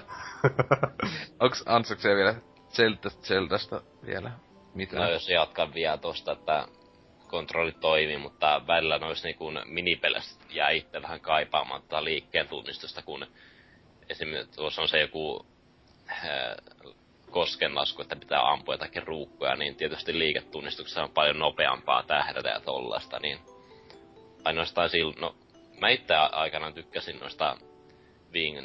Onks 1.40 1.64
Ansakseen 1.66 2.18
vielä 2.18 2.36
Zelda, 2.70 3.10
Zeldasta 3.10 3.82
vielä 4.06 4.32
mitään? 4.74 5.04
No 5.04 5.10
jos 5.10 5.30
jatkan 5.30 5.74
vielä 5.74 5.98
tosta, 5.98 6.32
että 6.32 6.68
kontrolli 7.28 7.72
toimii, 7.72 8.18
mutta 8.18 8.62
välillä 8.68 8.98
noissa 8.98 9.28
niinku 9.28 9.52
minipeleistä 9.66 10.46
jää 10.50 10.70
itse 10.70 11.02
vähän 11.02 11.20
kaipaamaan 11.20 11.82
tota 11.82 12.04
liikkeen 12.04 12.48
tunnistusta, 12.48 13.02
kun 13.02 13.26
esimerkiksi 14.10 14.58
tuossa 14.58 14.82
on 14.82 14.88
se 14.88 15.00
joku 15.00 15.46
ää, 16.08 16.56
koskenlasku, 17.32 18.02
että 18.02 18.16
pitää 18.16 18.52
ampua 18.52 18.74
jotakin 18.74 19.08
ruukkuja, 19.08 19.56
niin 19.56 19.76
tietysti 19.76 20.20
liiketunnistuksessa 20.20 21.04
on 21.04 21.12
paljon 21.12 21.40
nopeampaa 21.40 22.04
tähdätä 22.04 22.50
ja 22.50 22.60
tollasta, 22.60 23.20
niin 23.20 23.40
ainoastaan 24.44 24.90
silloin, 24.90 25.22
no 25.22 25.36
mä 25.82 25.90
itse 25.90 26.14
aikanaan 26.16 26.74
tykkäsin 26.74 27.20
noista 27.20 27.58
Wing 28.34 28.58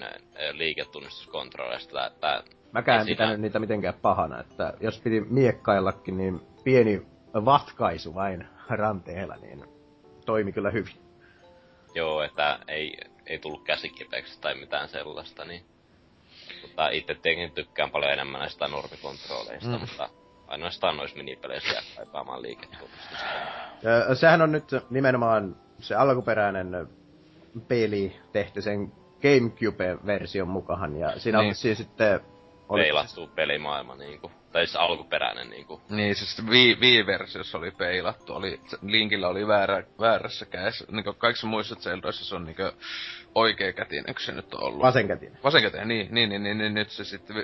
liiketunnistuskontrolleista, 0.53 2.07
että 2.07 2.43
Mäkään 2.73 3.01
en 3.01 3.07
pitänyt 3.07 3.41
niitä 3.41 3.59
mitenkään 3.59 3.95
pahana, 4.03 4.41
että 4.41 4.75
jos 4.81 5.01
piti 5.01 5.21
miekkaillakin, 5.21 6.17
niin 6.19 6.41
pieni 6.65 7.07
vatkaisu 7.35 8.15
vain 8.15 8.49
ranteella, 8.69 9.37
niin 9.37 9.65
toimi 10.27 10.53
kyllä 10.53 10.71
hyvin. 10.71 10.95
Joo, 11.95 12.23
että 12.23 12.59
ei, 12.69 12.97
ei 13.27 13.39
tullut 13.39 13.65
käsikipeäksi 13.65 14.41
tai 14.41 14.55
mitään 14.55 14.89
sellaista, 14.89 15.45
niin... 15.45 15.65
Mutta 16.63 16.89
itse 16.89 17.15
tietenkin 17.15 17.53
tykkään 17.53 17.91
paljon 17.91 18.13
enemmän 18.13 18.41
näistä 18.41 18.69
normikontrolleista, 18.69 19.69
Mm. 19.69 19.81
mutta 19.81 20.11
ainoastaan 20.47 20.97
noissa 20.97 21.17
minipeleissä 21.17 21.73
jää 21.73 21.83
kaipaamaan 21.97 22.43
liiketunnistusta. 22.43 23.25
Sehän 24.15 24.43
on 24.43 24.53
nyt 24.53 24.65
nimenomaan 24.91 25.57
se 25.81 25.95
alkuperäinen 25.95 26.89
peli 27.69 28.17
tehty 28.33 28.63
sen 28.63 28.93
Gamecube-version 29.23 30.49
mukaan, 30.49 30.97
ja 30.97 31.19
siinä 31.19 31.39
Niin. 31.39 31.49
on 31.49 31.55
siis 31.55 31.79
sitten... 31.79 32.21
oli- 32.69 32.83
Peilattu 32.83 33.27
pelimaailma 33.35 33.95
niinku, 33.97 34.31
tai 34.53 34.67
siis 34.67 34.77
alkuperäinen 34.77 35.51
niinku. 35.51 35.81
Niin, 35.91 36.15
siis 36.15 36.47
Wii, 36.51 36.77
Wii-versiossa 36.81 37.59
oli 37.59 37.71
peilattu, 37.71 38.33
oli, 38.33 38.61
Linkillä 38.83 39.29
oli 39.29 39.47
väärä, 39.47 39.83
väärässä 40.01 40.47
kädessä. 40.47 40.85
Niinku 40.91 41.13
kaikissa 41.13 41.47
muissa 41.47 41.75
Zeldoissa 41.75 42.25
se 42.25 42.35
on 42.35 42.45
niinku 42.45 42.63
oikea 43.35 43.73
kätinen, 43.73 44.05
kun 44.05 44.15
se 44.19 44.33
nyt 44.33 44.55
on 44.55 44.63
ollut. 44.63 44.83
Vasenkätinen. 44.83 45.39
Vasenkätinen, 45.45 45.89
niin, 45.89 46.09
niin, 46.15 46.29
niin, 46.29 46.43
niin, 46.43 46.59
niin, 46.59 46.75
nyt 46.75 46.91
se 46.91 47.05
sitten 47.05 47.37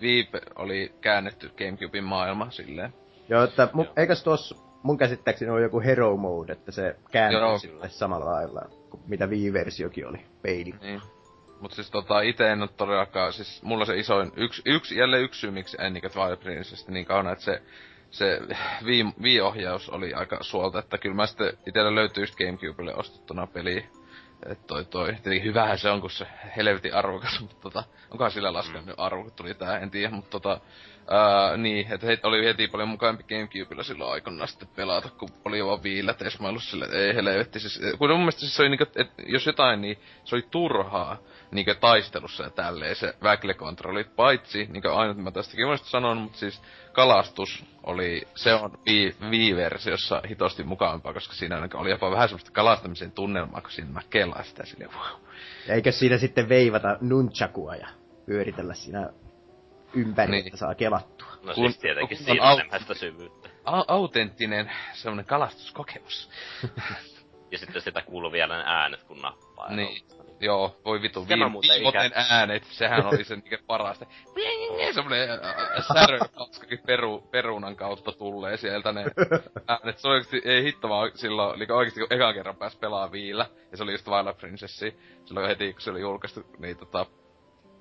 Wii 0.00 0.28
oli 0.54 0.92
käännetty 1.00 1.48
Gamecubein 1.58 2.04
maailma 2.04 2.50
silleen. 2.50 2.94
Joo, 3.28 3.44
että 3.44 3.68
mu, 3.72 3.84
eikös 3.96 4.22
tuossa 4.24 4.71
mun 4.82 4.98
käsittääkseni 4.98 5.50
ole 5.50 5.62
joku 5.62 5.80
hero 5.80 6.16
mode, 6.16 6.52
että 6.52 6.72
se 6.72 6.96
kääntyy 7.10 7.40
Joo, 7.40 7.58
sitten 7.58 7.90
samalla 7.90 8.26
lailla 8.26 8.62
kuin 8.90 9.02
mitä 9.06 9.26
Wii-versiokin 9.26 10.06
oli, 10.06 10.18
peili. 10.42 10.74
Niin. 10.80 11.00
Mut 11.60 11.72
siis 11.72 11.90
tota, 11.90 12.20
ite 12.20 12.52
en 12.52 12.62
oo 12.62 12.68
todellakaan, 12.68 13.32
siis 13.32 13.62
mulla 13.62 13.84
se 13.84 13.96
isoin, 13.96 14.32
yksi, 14.36 14.62
yksi 14.64 14.96
jälleen 14.96 15.22
yksi 15.22 15.40
syy, 15.40 15.50
miksi 15.50 15.76
en 15.80 15.92
niinkö 15.92 16.08
Twilight 16.08 16.42
Princessista 16.42 16.92
niin 16.92 17.06
kauan, 17.06 17.32
että 17.32 17.44
se, 17.44 17.62
se 18.10 18.40
Wii, 18.84 19.04
Wii-ohjaus 19.22 19.88
oli 19.88 20.14
aika 20.14 20.38
suolta, 20.40 20.78
että 20.78 20.98
kyllä 20.98 21.14
mä 21.14 21.26
sitten 21.26 21.58
itellä 21.66 21.94
löytyy 21.94 22.22
just 22.22 22.36
Gamecubelle 22.36 22.94
ostettuna 22.94 23.46
peli. 23.46 23.86
Et 24.46 24.66
toi 24.66 24.84
toi, 24.84 25.12
tietenkin 25.12 25.44
hyvähän 25.44 25.78
se 25.78 25.90
on, 25.90 26.00
kun 26.00 26.10
se 26.10 26.26
helvetin 26.56 26.94
arvokas, 26.94 27.40
mutta 27.40 27.56
tota, 27.60 27.84
onkohan 28.10 28.30
sillä 28.30 28.52
laskenut 28.52 28.86
mm. 28.86 28.94
arvo, 28.96 29.22
kun 29.22 29.32
tuli 29.32 29.54
tää, 29.54 29.78
en 29.78 29.90
tiedä, 29.90 30.10
mutta 30.10 30.30
tota, 30.30 30.60
ää, 31.10 31.56
niin, 31.56 31.92
että 31.92 32.06
heit 32.06 32.24
oli 32.24 32.44
heti 32.44 32.68
paljon 32.68 32.88
mukavampi 32.88 33.24
Gamecubella 33.28 33.82
silloin 33.82 34.12
aikoinaan 34.12 34.48
sitten 34.48 34.68
pelata, 34.76 35.08
kun 35.08 35.28
oli 35.44 35.64
vaan 35.64 35.82
viillä 35.82 36.14
tesmailu 36.14 36.60
sille, 36.60 36.88
ei 36.92 37.14
helvetti, 37.14 37.60
siis, 37.60 37.80
kun 37.98 38.10
mun 38.10 38.18
mielestä 38.18 38.40
siis 38.40 38.56
se 38.56 38.62
oli 38.62 38.68
niinku, 38.68 38.86
että 38.96 39.22
jos 39.26 39.46
jotain, 39.46 39.80
niin 39.80 39.98
se 40.24 40.34
oli 40.34 40.46
turhaa, 40.50 41.18
niinkö 41.50 41.74
taistelussa 41.74 42.44
ja 42.44 42.50
tälleen 42.50 42.96
se 42.96 43.14
väklekontrollit, 43.22 44.16
paitsi, 44.16 44.66
niinkö 44.70 44.94
ainut 44.94 45.16
mä 45.16 45.30
tästäkin 45.30 45.66
monesti 45.66 45.90
sanon, 45.90 46.16
mutta 46.16 46.38
siis 46.38 46.62
kalastus 46.92 47.64
oli, 47.82 48.28
se 48.34 48.54
on 48.54 48.70
Wii- 48.70 49.30
Wii-versiossa 49.30 50.22
hitosti 50.28 50.62
mukavampaa, 50.62 51.12
koska 51.12 51.34
siinä 51.34 51.68
oli 51.74 51.90
jopa 51.90 52.10
vähän 52.10 52.28
semmoista 52.28 52.50
kalastamisen 52.50 53.12
tunnelmaa, 53.12 53.60
kun 53.60 53.70
siinä 53.70 53.90
mä 53.90 54.00
kelaan 54.10 54.44
sitä 54.44 54.64
silleen, 54.64 54.90
wow. 54.90 55.20
Eikö 55.68 55.92
siinä 55.92 56.18
sitten 56.18 56.48
veivata 56.48 56.96
nunchakua 57.00 57.76
ja 57.76 57.88
pyöritellä 58.26 58.74
siinä 58.74 59.10
ympäri, 59.94 60.30
Niin. 60.30 60.46
että 60.46 60.56
saa 60.58 60.74
kelattua. 60.74 61.28
No 61.42 61.54
Kun- 61.54 61.64
siis 61.64 61.78
tietenkin 61.78 62.18
kun 62.18 62.26
siinä 62.26 62.42
on 62.42 62.48
on 62.48 62.56
au- 62.56 62.60
enemmän 62.60 62.80
sitä 62.80 62.94
syvyyttä. 62.94 63.48
A- 63.64 63.84
autenttinen 63.88 64.72
semmonen 64.92 65.24
kalastuskokemus. 65.24 66.30
Ja 67.50 67.58
sitten 67.58 67.82
sitä 67.82 68.02
kuuluu 68.02 68.32
vielä 68.32 68.56
ne 68.56 68.62
äänet, 68.66 69.02
kun 69.02 69.18
nappaa. 69.22 69.72
Niin. 69.74 70.02
Joo, 70.40 70.76
voi 70.84 71.02
vitu, 71.02 71.28
viimoten 71.28 72.12
äänet, 72.14 72.64
sehän 72.64 73.06
oli 73.06 73.24
se 73.24 73.34
niinkö 73.36 73.58
parasta. 73.66 74.06
Semmonen 74.94 75.30
äh, 75.30 75.38
särö 75.94 76.18
peru, 76.86 77.20
perunan 77.30 77.76
kautta 77.76 78.12
tulee 78.12 78.56
sieltä 78.56 78.92
ne 78.92 79.04
äänet. 79.68 79.98
Se 79.98 80.08
oikeesti, 80.08 80.42
ei 80.44 80.62
hitto 80.64 80.88
vaan 80.88 81.10
silloin, 81.14 81.56
eli 81.56 81.66
oikeesti 81.70 82.00
kun 82.00 82.12
ekan 82.12 82.34
kerran 82.34 82.56
pääsi 82.56 82.78
pelaa 82.78 83.12
viillä, 83.12 83.46
ja 83.70 83.76
se 83.76 83.82
oli 83.82 83.92
just 83.92 84.04
Twilight 84.04 84.38
Princessi, 84.40 84.96
silloin 85.24 85.48
heti 85.48 85.72
kun 85.72 85.80
se 85.80 85.90
oli 85.90 86.00
julkaistu, 86.00 86.40
niin 86.58 86.76
tota, 86.76 87.06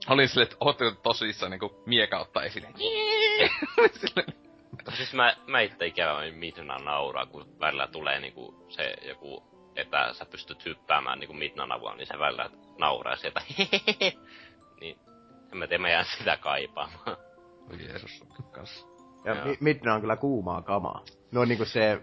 olin 0.09 0.29
silleen, 0.29 0.43
että 0.51 0.57
ootteko 0.59 0.91
te 0.91 1.01
tosissaan 1.03 1.51
niinku 1.51 1.83
mieka 1.85 2.19
ottaa 2.19 2.43
esille. 2.43 2.67
Silleen, 3.99 4.33
Siis 4.93 5.13
mä, 5.13 5.35
mä 5.47 5.59
itse 5.61 5.85
ikävä 5.85 6.31
Midna 6.31 6.77
nauraa, 6.77 7.25
kun 7.25 7.45
välillä 7.59 7.87
tulee 7.87 8.19
niinku 8.19 8.65
se 8.69 8.93
joku, 9.07 9.43
että 9.75 10.13
sä 10.13 10.25
pystyt 10.25 10.65
hyppäämään 10.65 11.19
niinku 11.19 11.33
Midnan 11.33 11.71
avulla, 11.71 11.95
niin 11.95 12.07
se 12.07 12.19
välillä 12.19 12.49
nauraa 12.79 13.15
sieltä. 13.15 13.41
niin 14.81 14.97
en 15.51 15.57
mä 15.57 15.67
tiedä, 15.67 15.81
mä 15.81 15.89
jään 15.89 16.05
sitä 16.17 16.37
kaipaamaan. 16.37 17.17
Oi 17.71 17.85
Jeesus, 17.87 18.23
kanssa. 18.51 18.85
Ja 19.25 19.35
mi- 19.45 19.57
Midna 19.59 19.93
on 19.93 20.01
kyllä 20.01 20.15
kuumaa 20.15 20.61
kamaa. 20.61 21.03
No 21.31 21.45
niinku 21.45 21.65
se 21.65 22.01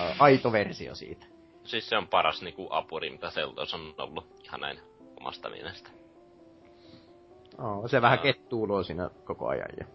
äh, 0.00 0.16
aito 0.18 0.52
versio 0.52 0.94
siitä. 0.94 1.26
Siis 1.64 1.88
se 1.88 1.96
on 1.96 2.08
paras 2.08 2.42
niinku 2.42 2.68
apuri, 2.70 3.10
mitä 3.10 3.30
Zeldos 3.30 3.74
on 3.74 3.94
ollut 3.98 4.26
ihan 4.44 4.60
näin 4.60 4.80
omasta 5.20 5.50
mielestä. 5.50 5.90
Oh, 7.58 7.90
se 7.90 8.02
vähän 8.02 8.18
kettuuloo 8.18 8.82
siinä 8.82 9.10
koko 9.24 9.48
ajan. 9.48 9.68
Ja... 9.80 9.86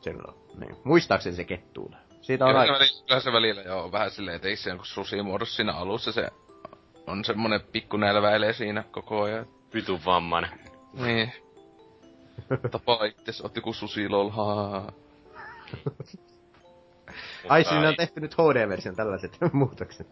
Silloin, 0.00 0.34
niin. 0.60 0.76
Muistaakseni 0.84 1.36
se 1.36 1.44
kettuulee. 1.44 1.98
Siitä 2.20 2.46
on 2.46 2.56
aika... 2.56 2.78
kyllä 3.06 3.20
se 3.20 3.32
välillä 3.32 3.62
joo, 3.62 3.92
vähän 3.92 4.10
silleen, 4.10 4.36
että 4.36 4.48
ei 4.48 4.56
se 4.56 4.70
jonkun 4.70 4.86
susimuodossa 4.86 5.56
siinä 5.56 5.72
alussa, 5.72 6.12
se 6.12 6.28
on 7.06 7.24
semmonen 7.24 7.60
pikku 7.72 7.96
nälväilee 7.96 8.52
siinä 8.52 8.84
koko 8.90 9.22
ajan. 9.22 9.46
Vitun 9.74 10.00
vammainen. 10.06 10.50
Niin. 10.92 11.32
Tapaa 12.70 13.04
itses, 13.04 13.40
oot 13.40 13.56
joku 13.56 13.72
susi 13.72 14.08
lol. 14.08 14.30
Ai, 17.48 17.64
siinä 17.64 17.88
on 17.88 17.96
tehty 17.96 18.20
nyt 18.20 18.34
HD-version 18.34 18.96
tällaiset 18.96 19.38
muutokset. 19.52 20.06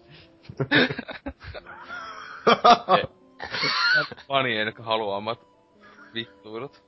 Fanien 4.28 4.74
haluamat 4.78 5.57
vittuilut. 6.14 6.82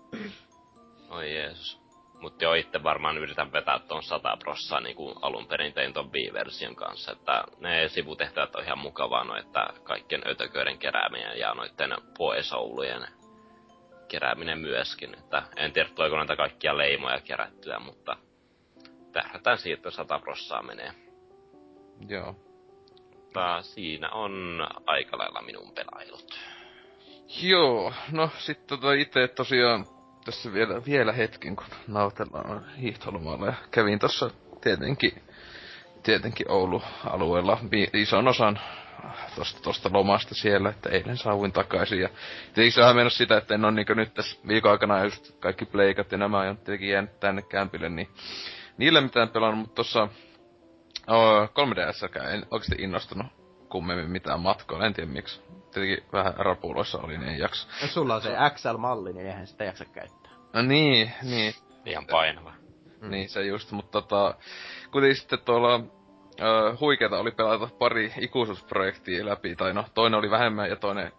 Oi 1.10 1.34
Jeesus. 1.34 1.82
Mut 2.20 2.42
joo, 2.42 2.54
itse 2.54 2.82
varmaan 2.82 3.18
yritän 3.18 3.52
vetää 3.52 3.78
ton 3.78 4.02
100 4.02 4.36
prossaa 4.36 4.80
niinku 4.80 5.12
alun 5.22 5.46
perin 5.46 5.72
tein 5.72 5.92
ton 5.92 6.10
B-version 6.10 6.76
kanssa, 6.76 7.12
että 7.12 7.44
ne 7.60 7.88
sivutehtävät 7.88 8.54
on 8.54 8.64
ihan 8.64 8.78
mukavaa, 8.78 9.24
no, 9.24 9.36
että 9.36 9.66
kaikkien 9.82 10.22
ötököiden 10.26 10.78
kerääminen 10.78 11.38
ja 11.38 11.54
noitten 11.54 11.90
poesoulujen 12.18 13.06
kerääminen 14.08 14.58
myöskin, 14.58 15.14
että 15.18 15.42
en 15.56 15.72
tiedä 15.72 15.88
tuleeko 15.94 16.16
näitä 16.16 16.36
kaikkia 16.36 16.78
leimoja 16.78 17.20
kerättyä, 17.20 17.78
mutta 17.78 18.16
tähdätään 19.12 19.58
siitä, 19.58 19.78
että 19.78 19.90
100 19.90 20.18
prossaa 20.18 20.62
menee. 20.62 20.94
Joo. 22.08 22.36
Mutta 23.14 23.62
siinä 23.62 24.10
on 24.10 24.66
aika 24.86 25.18
lailla 25.18 25.42
minun 25.42 25.72
pelailut. 25.74 26.38
Joo, 27.40 27.92
no 28.10 28.30
sit 28.38 28.66
tota 28.66 28.92
ite 28.92 29.28
tosiaan 29.28 29.86
tässä 30.24 30.52
vielä, 30.52 30.84
vielä 30.84 31.12
hetken, 31.12 31.56
kun 31.56 31.66
nautellaan 31.88 32.64
hiihtolomalla 32.80 33.46
ja 33.46 33.54
kävin 33.70 33.98
tossa 33.98 34.30
tietenkin, 34.60 35.22
tietenkin 36.02 36.50
Oulu-alueella 36.50 37.58
ison 37.94 38.28
osan 38.28 38.60
tosta, 39.36 39.62
tosta 39.62 39.90
lomasta 39.92 40.34
siellä, 40.34 40.68
että 40.68 40.90
eilen 40.90 41.16
saavuin 41.16 41.52
takaisin. 41.52 42.00
Ja 42.00 42.08
tietenkin 42.44 42.72
sehän 42.72 42.96
mennä 42.96 43.10
sitä, 43.10 43.36
että 43.36 43.54
en 43.54 43.64
ole 43.64 43.72
niin 43.72 43.86
nyt 43.96 44.14
tässä 44.14 44.38
viikon 44.48 44.72
aikana 44.72 45.04
just 45.04 45.36
kaikki 45.40 45.64
pleikat 45.64 46.12
ja 46.12 46.18
nämä 46.18 46.38
on 46.38 46.56
tietenkin 46.56 46.88
jäänyt 46.88 47.20
tänne 47.20 47.42
kämpille, 47.42 47.88
niin 47.88 48.08
niillä 48.76 49.00
mitään 49.00 49.28
pelannut, 49.28 49.60
mutta 49.60 49.74
tossa 49.74 50.08
oh, 51.06 51.48
3DSkään 51.48 52.28
en 52.28 52.46
oikeasti 52.50 52.76
innostunut 52.78 53.26
kummemmin 53.68 54.10
mitään 54.10 54.40
matkoilla, 54.40 54.86
en 54.86 54.94
tiedä 54.94 55.10
miksi. 55.10 55.40
Tietenkin 55.72 56.08
vähän 56.12 56.34
rapuloissa 56.36 56.98
oli, 56.98 57.18
niin 57.18 57.30
ei 57.30 57.38
jaksa. 57.38 57.68
Jos 57.82 57.94
sulla 57.94 58.14
on 58.14 58.22
se 58.22 58.36
XL-malli, 58.54 59.12
niin 59.12 59.26
eihän 59.26 59.46
sitä 59.46 59.64
jaksa 59.64 59.84
käyttää. 59.84 60.32
No 60.52 60.62
niin, 60.62 61.12
niin. 61.22 61.54
Ihan 61.84 62.06
painava. 62.06 62.52
Mm. 63.00 63.10
Niin 63.10 63.28
se 63.28 63.42
just, 63.42 63.70
mutta 63.70 64.02
tota, 64.02 64.34
kuitenkin 64.90 65.16
sitten 65.16 65.38
tuolla 65.38 65.80
ö, 66.40 66.76
huikeeta 66.80 67.18
oli 67.18 67.30
pelata 67.30 67.68
pari 67.78 68.12
ikuisuusprojektia 68.20 69.26
läpi, 69.26 69.56
tai 69.56 69.74
no 69.74 69.84
toinen 69.94 70.18
oli 70.18 70.30
vähemmän 70.30 70.68
ja 70.68 70.76
toinen 70.76 71.12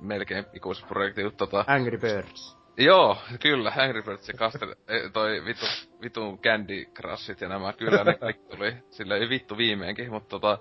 melkein 0.00 0.44
ikuisuusprojekti, 0.52 1.24
mutta 1.24 1.46
tota... 1.46 1.64
Angry 1.66 1.98
Birds. 1.98 2.62
Joo, 2.76 3.18
kyllä, 3.40 3.72
Angry 3.76 4.02
Birds 4.02 4.28
ja 4.28 4.34
Castle, 4.34 4.76
toi 5.12 5.44
vitu, 5.44 5.66
vitun 6.02 6.38
Candy 6.38 6.84
Crushit 6.84 7.40
ja 7.40 7.48
nämä, 7.48 7.72
kyllä 7.72 8.04
ne 8.04 8.14
kaikki 8.14 8.56
tuli 8.56 8.76
sille 8.90 9.16
ei 9.16 9.28
vittu 9.28 9.56
viimeinkin, 9.56 10.10
mutta 10.10 10.28
tota, 10.28 10.58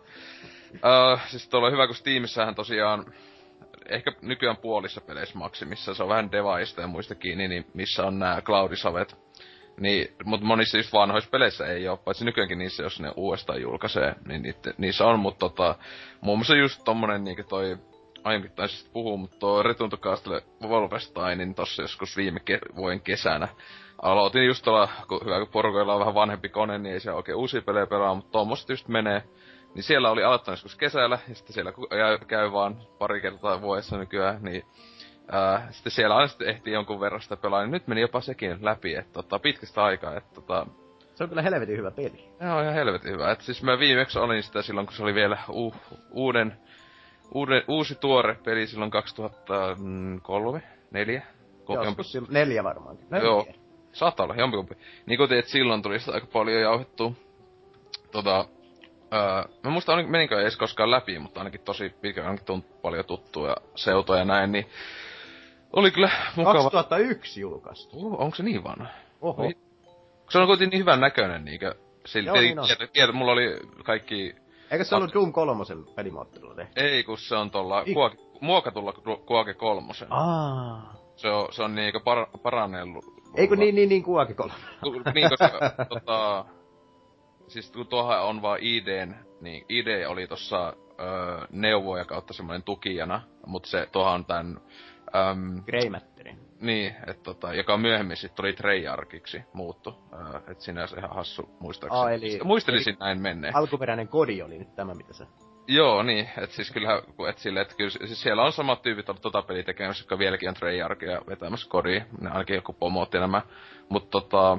uh, 0.74 1.22
siis 1.28 1.50
tuolla 1.50 1.68
on 1.68 1.74
hyvä, 1.74 1.88
kun 1.88 1.96
Steamissähän 1.96 2.56
tosiaan, 2.56 3.14
ehkä 3.90 4.12
nykyään 4.22 4.58
puolissa 4.58 5.02
peleissä 5.02 5.38
maksimissa, 5.38 5.94
se 5.94 6.04
on 6.04 6.10
vähän 6.10 6.32
devaista 6.32 6.82
ja 6.82 6.88
muista 6.88 7.16
kiinni, 7.16 7.48
niin 7.48 7.66
missä 7.74 8.04
on 8.04 8.20
nämä 8.20 8.42
cloudisavet. 8.42 9.16
Niin, 9.80 10.16
mutta 10.24 10.46
monissa 10.46 10.78
just 10.78 10.94
vanhoissa 10.94 11.30
peleissä 11.30 11.66
ei 11.66 11.88
ole, 11.88 11.98
paitsi 11.98 12.26
nykyäänkin 12.26 12.58
niissä, 12.58 12.84
jos 12.84 13.00
ne 13.00 13.12
uudestaan 13.16 13.62
julkaisee, 13.62 14.16
niin 14.28 14.42
niitte, 14.42 14.74
niissä 14.78 15.06
on, 15.06 15.20
mutta 15.20 15.40
tota, 15.40 15.76
muun 16.22 16.38
muassa 16.38 16.56
just 16.56 16.82
tommonen 16.86 17.24
niinku 17.24 17.44
toi 17.44 17.78
aiemmin 18.24 18.52
taisin 18.52 18.90
puhua, 18.94 19.18
mutta 19.18 19.38
tuo 19.40 19.64
Return 19.64 19.90
to 19.90 19.98
Castle 19.98 20.42
Wolfensteinin 20.64 21.56
tossa 21.56 21.82
joskus 21.82 22.18
viime 22.18 22.40
ke- 22.40 22.76
vuoden 22.76 23.02
kesänä. 23.02 23.48
Aloitin 24.02 24.46
just 24.46 24.64
tuolla, 24.64 24.90
kun 25.08 25.20
hyvä 25.26 25.40
kun 25.40 25.48
porukoilla 25.48 25.94
on 25.94 26.00
vähän 26.00 26.14
vanhempi 26.14 26.50
kone, 26.50 26.78
niin 26.78 26.94
ei 26.94 27.00
se 27.00 27.12
oikein 27.12 27.38
uusia 27.38 27.62
pelejä 27.62 27.88
pelaa, 27.88 28.16
mutta 28.16 28.32
tuommoista 28.32 28.72
just 28.72 28.88
menee. 28.88 29.24
Niin 29.76 29.84
siellä 29.84 30.12
oli 30.12 30.24
aloittanut 30.24 30.58
joskus 30.58 30.76
kesällä, 30.76 31.20
ja 31.30 31.36
sitten 31.36 31.54
siellä 31.54 31.74
käy 32.28 32.52
vaan 32.52 32.78
pari 33.00 33.22
kertaa 33.22 33.62
vuodessa 33.62 33.98
nykyään, 33.98 34.44
niin 34.44 34.64
ää, 35.32 35.68
sitten 35.72 35.92
siellä 35.92 36.16
aina 36.16 36.28
sitten 36.28 36.48
ehtii 36.48 36.74
jonkun 36.74 37.00
verran 37.00 37.22
sitä 37.22 37.38
pelaa, 37.38 37.62
niin 37.62 37.72
nyt 37.72 37.88
meni 37.88 38.02
jopa 38.02 38.22
sekin 38.22 38.58
läpi, 38.62 38.96
että 38.96 39.14
tota, 39.14 39.40
pitkästä 39.40 39.84
aikaa, 39.84 40.18
että 40.18 40.34
tota, 40.36 40.66
se 41.16 41.24
on 41.24 41.30
kyllä 41.30 41.42
helvetin 41.42 41.78
hyvä 41.78 41.92
peli. 41.92 42.30
Joo, 42.42 42.62
ihan 42.62 42.74
helvetin 42.74 43.12
hyvä. 43.12 43.32
Et 43.32 43.42
siis 43.42 43.64
mä 43.64 43.80
viimeksi 43.80 44.20
olin 44.20 44.44
sitä 44.44 44.62
silloin, 44.62 44.88
kun 44.88 44.96
se 44.96 45.04
oli 45.04 45.14
vielä 45.14 45.38
u- 45.50 45.76
uuden 46.12 46.58
uude, 47.34 47.64
uusi 47.68 47.96
tuore 47.96 48.36
peli 48.44 48.68
silloin 48.68 48.92
2003, 48.92 50.64
neljä. 50.92 51.22
Joskus 51.70 52.12
silloin, 52.12 52.34
neljä 52.34 52.64
varmaankin. 52.64 53.08
No, 53.10 53.18
Joo, 53.18 53.48
saattaa 53.94 54.24
olla 54.24 54.36
jompikumpi. 54.36 54.78
Niin 55.06 55.18
kuin 55.18 55.30
teet, 55.30 55.48
silloin 55.48 55.82
tuli 55.82 56.00
sitä 56.00 56.12
aika 56.12 56.28
paljon 56.34 56.62
jauhettua. 56.62 57.12
Tota, 58.12 58.46
öö, 59.14 59.44
mä 59.64 59.70
muistan, 59.70 59.94
ainakin, 59.94 60.12
meninkö 60.12 60.42
edes 60.42 60.58
koskaan 60.58 60.92
läpi, 60.92 61.20
mutta 61.20 61.40
ainakin 61.40 61.62
tosi 61.62 61.90
pitkään 61.90 62.28
ainakin 62.28 62.46
tunt 62.46 62.82
paljon 62.82 63.06
tuttua 63.06 63.48
ja 63.48 63.56
seutoja 63.76 64.20
ja 64.20 64.26
näin, 64.26 64.52
niin 64.52 64.66
oli 65.74 65.92
kyllä 65.92 66.12
mukava. 66.36 66.64
2001 66.64 67.42
julkaistu. 67.42 67.98
Uh, 67.98 68.22
onko 68.22 68.36
se 68.36 68.44
niin 68.44 68.64
vanha? 68.64 68.88
Oho. 69.22 69.52
Se 70.30 70.38
on 70.38 70.48
kuitenkin 70.48 70.70
niin 70.70 70.80
hyvän 70.80 71.00
näköinen, 71.00 71.46
niinkö? 71.46 71.76
Sillä, 72.06 72.28
Joo, 72.28 72.42
niin 72.42 72.60
on. 72.60 72.68
Tiedät, 72.94 73.16
mulla 73.16 73.32
oli 73.32 73.60
kaikki 73.84 74.36
Eikö 74.72 74.84
se 74.84 74.96
ollut 74.96 75.14
Doom 75.14 75.34
3 75.34 75.64
pelimoottorilla 75.96 76.56
tehty? 76.56 76.74
Ei, 76.76 77.04
kun 77.04 77.18
se 77.18 77.36
on 77.36 77.52
tuolla 77.52 77.84
I... 77.86 77.94
kuoke, 77.94 78.18
muokatulla 78.42 78.94
Kuake 79.26 79.54
3. 79.54 79.94
Aa. 80.10 80.94
Se 81.16 81.30
on, 81.30 81.54
se 81.54 81.64
on 81.64 81.76
niinku 81.76 82.00
par, 82.00 82.28
parannellut. 82.44 83.06
Eikö 83.36 83.56
niin, 83.56 83.76
niin, 83.76 83.90
niin 83.90 84.04
Kuake 84.04 84.34
3? 84.34 84.54
niin, 85.14 85.30
koska 85.30 85.60
tota... 86.00 86.46
Siis 87.52 87.72
kun 87.72 87.88
tuohan 87.88 88.24
on 88.24 88.42
vaan 88.42 88.60
IDn, 88.62 89.16
niin 89.42 89.66
ID 89.70 90.06
oli 90.08 90.28
tossa 90.28 90.74
öö, 91.00 91.48
neuvoja 91.50 92.06
kautta 92.06 92.34
semmoinen 92.34 92.64
tukijana, 92.64 93.22
mutta 93.46 93.70
se 93.70 93.88
tuohan 93.92 94.14
on 94.14 94.26
tän... 94.26 94.60
Öm, 95.16 95.64
Greymatterin. 95.64 96.40
Niin, 96.62 96.96
että 97.08 97.24
tota, 97.24 97.54
joka 97.54 97.78
myöhemmin 97.78 98.18
sitten 98.18 98.36
tuli 98.36 98.54
Treyarchiksi 98.54 99.42
muuttu. 99.54 99.96
Äh, 100.14 100.36
että 100.36 100.64
sinänsä 100.64 100.98
ihan 100.98 101.16
hassu 101.16 101.50
muistaakseni. 101.60 102.02
Aa, 102.02 102.12
eli, 102.12 102.40
Muistelisin 102.44 102.94
eli 102.94 103.00
näin 103.00 103.22
menneen. 103.22 103.56
Alkuperäinen 103.56 104.08
kodi 104.08 104.42
oli 104.42 104.58
nyt 104.58 104.76
tämä, 104.76 104.94
mitä 104.94 105.14
se... 105.14 105.28
Joo, 105.68 106.04
niin. 106.04 106.30
Että 106.38 106.56
siis 106.56 106.72
kyllähän, 106.72 107.02
et 107.30 107.38
sille, 107.38 107.62
että 107.62 107.76
kyllä, 107.76 107.90
siis 107.90 108.22
siellä 108.22 108.44
on 108.44 108.52
samat 108.52 108.82
tyypit 108.82 109.10
ollut 109.10 109.22
tota 109.22 109.42
peliä 109.42 109.64
tekemässä, 109.64 110.02
jotka 110.02 110.18
vieläkin 110.18 110.50
on 110.50 110.56
Treyarchia 110.56 111.22
vetämässä 111.28 111.70
kodiin. 111.70 112.06
Ne 112.22 112.30
ainakin 112.30 112.56
joku 112.56 112.74
pomo 112.74 113.08
nämä. 113.14 113.42
Mutta 113.90 114.10
tota, 114.10 114.58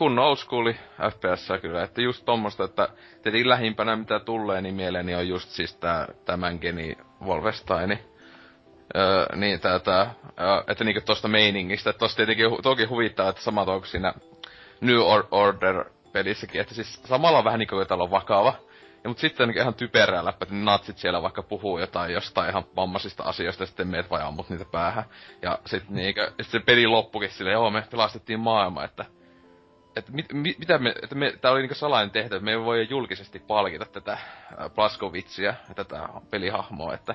kun 0.00 0.18
old 0.18 0.36
schooli 0.36 0.76
FPS 1.10 1.48
kyllä, 1.60 1.82
että 1.82 2.02
just 2.02 2.24
tommosta, 2.24 2.64
että 2.64 2.88
tietenkin 3.22 3.48
lähimpänä 3.48 3.96
mitä 3.96 4.20
tulee, 4.20 4.60
niin 4.60 4.74
mieleeni 4.74 5.14
on 5.14 5.28
just 5.28 5.48
siis 5.48 5.76
tää, 5.76 6.08
tämän 6.24 6.58
geni 6.60 6.96
Wolfenstein 7.24 7.98
Öö, 8.96 9.36
niin 9.36 9.60
tää, 9.60 9.78
tää 9.78 10.14
öö, 10.40 10.62
että 10.68 10.84
niinku 10.84 11.00
tosta 11.06 11.28
meiningistä, 11.28 11.90
että 11.90 11.98
tosta 11.98 12.16
tietenkin 12.16 12.46
toki 12.62 12.84
huvittaa, 12.84 13.28
että 13.28 13.42
sama 13.42 13.60
onko 13.60 13.86
siinä 13.86 14.14
New 14.80 14.98
Order 15.30 15.84
pelissäkin, 16.12 16.60
että 16.60 16.74
siis 16.74 17.02
samalla 17.04 17.38
on 17.38 17.44
vähän 17.44 17.58
niinku 17.58 17.84
täällä 17.84 18.04
on 18.04 18.10
vakava. 18.10 18.54
Ja 19.04 19.10
mut 19.10 19.18
sitten 19.18 19.48
niinku 19.48 19.60
ihan 19.60 19.74
typerää 19.74 20.24
läppä, 20.24 20.44
että 20.44 20.54
natsit 20.54 20.98
siellä 20.98 21.22
vaikka 21.22 21.42
puhuu 21.42 21.78
jotain 21.78 22.12
jostain 22.12 22.50
ihan 22.50 22.64
vammaisista 22.76 23.22
asioista 23.22 23.62
ja 23.62 23.66
sitten 23.66 23.88
meet 23.88 24.10
vai 24.10 24.22
ammut 24.22 24.48
niitä 24.48 24.64
päähän. 24.64 25.04
Ja 25.42 25.58
sit 25.66 25.90
niinku, 25.90 26.20
sit 26.40 26.52
se 26.52 26.60
peli 26.60 26.86
loppukin 26.86 27.30
silleen, 27.30 27.54
joo 27.54 27.70
me 27.70 27.84
pelastettiin 27.90 28.40
maailma, 28.40 28.84
että 28.84 29.04
että 29.96 30.12
mit, 30.12 30.32
mit, 30.32 30.58
mitä 30.58 30.78
me, 30.78 30.94
että 31.02 31.14
me, 31.14 31.34
tää 31.40 31.50
oli 31.50 31.60
niinku 31.60 31.74
salainen 31.74 32.10
tehtävä, 32.10 32.40
me 32.40 32.50
ei 32.50 32.60
voi 32.60 32.86
julkisesti 32.90 33.38
palkita 33.38 33.84
tätä 33.84 34.18
Plaskovitsia, 34.74 35.54
tätä 35.74 36.08
pelihahmoa, 36.30 36.94
että 36.94 37.14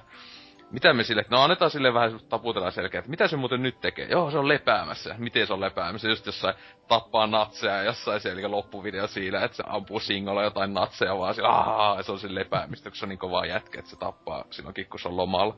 mitä 0.72 0.94
me 0.94 1.04
sille, 1.04 1.26
no 1.30 1.44
annetaan 1.44 1.72
sille 1.72 1.94
vähän 1.94 2.20
taputella 2.30 2.72
selkeä, 2.72 3.00
että 3.00 3.10
mitä 3.10 3.28
se 3.28 3.38
muuten 3.38 3.64
nyt 3.64 3.82
tekee? 3.82 4.08
Joo, 4.10 4.32
se 4.32 4.38
on 4.38 4.48
lepäämässä. 4.48 5.16
Miten 5.18 5.48
se 5.48 5.54
on 5.54 5.62
lepäämässä? 5.62 6.08
Just 6.08 6.26
jossain 6.26 6.56
tappaa 6.88 7.28
natseja 7.28 7.84
jossain 7.84 8.22
siellä 8.22 8.52
loppuvideo 8.52 9.08
siinä, 9.08 9.44
että 9.44 9.58
se 9.58 9.64
ampuu 9.68 10.00
singolla 10.00 10.44
jotain 10.44 10.74
natseja 10.74 11.18
vaan 11.18 11.34
sillä, 11.36 11.50
aah, 11.50 12.06
se 12.06 12.12
on 12.12 12.20
se 12.20 12.36
lepäämistä, 12.36 12.90
kun 12.90 12.98
se 12.98 13.06
on 13.06 13.10
niin 13.10 13.20
kovaa 13.20 13.46
jätkä, 13.46 13.80
että 13.80 13.92
se 13.92 13.98
tappaa 13.98 14.46
silloinkin, 14.50 14.86
kun 14.86 15.00
se 15.00 15.08
on 15.08 15.18
lomalla. 15.18 15.58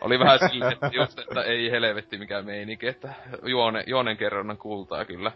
Oli 0.00 0.18
vähän 0.18 0.38
silleen, 0.50 0.72
että 0.72 0.90
just, 0.92 1.18
että 1.18 1.42
ei 1.42 1.70
helvetti 1.70 2.18
mikään 2.18 2.44
meininki, 2.44 2.86
että 2.86 3.14
juone, 3.42 3.84
juonen 3.86 4.16
kerronnan 4.16 4.58
kultaa 4.58 5.04
kyllä. 5.04 5.32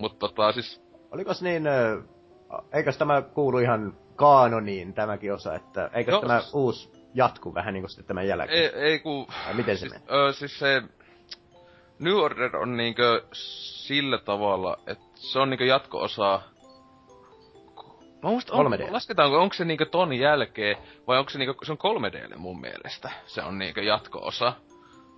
Mutta 0.00 0.18
tota 0.18 0.52
siis... 0.52 0.82
Olikos 1.10 1.42
niin, 1.42 1.64
eikös 2.72 2.98
tämä 2.98 3.22
kuulu 3.22 3.58
ihan 3.58 3.96
kaanoniin 4.16 4.94
tämäkin 4.94 5.32
osa, 5.32 5.54
että 5.54 5.90
eikö 5.94 6.20
tämä 6.20 6.40
siis... 6.40 6.54
uusi 6.54 6.92
jatku 7.14 7.54
vähän 7.54 7.74
niinku 7.74 7.88
sitten 7.88 8.06
tämän 8.06 8.28
jälkeen? 8.28 8.58
Ei, 8.58 8.82
ei 8.82 8.98
ku... 8.98 9.26
Vai 9.46 9.54
miten 9.54 9.78
siis, 9.78 9.92
se 9.92 9.98
menee? 9.98 10.28
Ö, 10.28 10.32
siis 10.32 10.58
se... 10.58 10.82
New 11.98 12.14
Order 12.14 12.56
on 12.56 12.76
niinkö 12.76 13.24
sillä 13.32 14.18
tavalla, 14.18 14.78
että 14.86 15.04
se 15.14 15.38
on 15.38 15.50
niinkö 15.50 15.64
jatko-osa... 15.64 16.40
Mä 18.22 18.30
muista, 18.30 18.52
on, 18.52 18.78
lasketaanko, 18.90 19.42
onko 19.42 19.54
se 19.54 19.64
niinkö 19.64 19.86
ton 19.86 20.12
jälkeen, 20.12 20.76
vai 21.06 21.18
onko 21.18 21.30
se 21.30 21.38
niinkö, 21.38 21.54
se 21.66 21.72
on 21.72 21.78
3 21.78 22.12
d 22.12 22.36
mun 22.36 22.60
mielestä. 22.60 23.10
Se 23.26 23.42
on 23.42 23.58
niinkö 23.58 23.82
jatko-osa. 23.82 24.52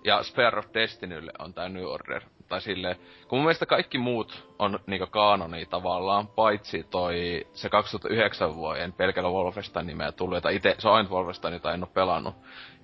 Ja 0.03 0.23
Spare 0.23 0.59
of 0.59 0.65
Destinylle 0.73 1.31
on 1.39 1.53
tää 1.53 1.69
New 1.69 1.85
Order. 1.85 2.21
Tai 2.49 2.61
silleen, 2.61 2.95
kun 3.27 3.37
mun 3.37 3.45
mielestä 3.45 3.65
kaikki 3.65 3.97
muut 3.97 4.47
on 4.59 4.79
niinku 4.87 5.07
kaanoni 5.07 5.65
tavallaan, 5.65 6.27
paitsi 6.27 6.83
toi 6.83 7.47
se 7.53 7.69
2009 7.69 8.55
vuoden 8.55 8.93
pelkällä 8.93 9.29
Wolfenstein 9.29 9.87
nimeä 9.87 10.11
tullut, 10.11 10.37
jota 10.37 10.49
ite, 10.49 10.75
se 10.79 10.89
on 10.89 11.09
Wolfenstein, 11.09 11.53
jota 11.53 11.73
en 11.73 11.83
oo 11.83 11.89
pelannut. 11.93 12.35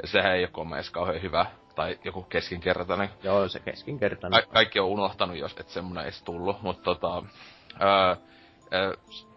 Ja 0.02 0.08
sehän 0.08 0.36
ei 0.36 0.44
oo 0.44 0.50
komees 0.52 0.90
kauhean 0.90 1.22
hyvä, 1.22 1.46
tai 1.76 2.00
joku 2.04 2.24
keskinkertainen. 2.24 3.10
Joo, 3.24 3.48
se 3.48 3.60
keskinkertainen. 3.60 4.42
Ka- 4.44 4.54
kaikki 4.54 4.80
on 4.80 4.88
unohtanut, 4.88 5.38
jos 5.38 5.56
et 5.60 5.70
semmonen 5.70 6.04
edes 6.04 6.24
tullut, 6.24 6.62
mutta 6.62 6.84
tota... 6.84 7.24
Öö, 7.82 8.16
öö, 8.74 8.94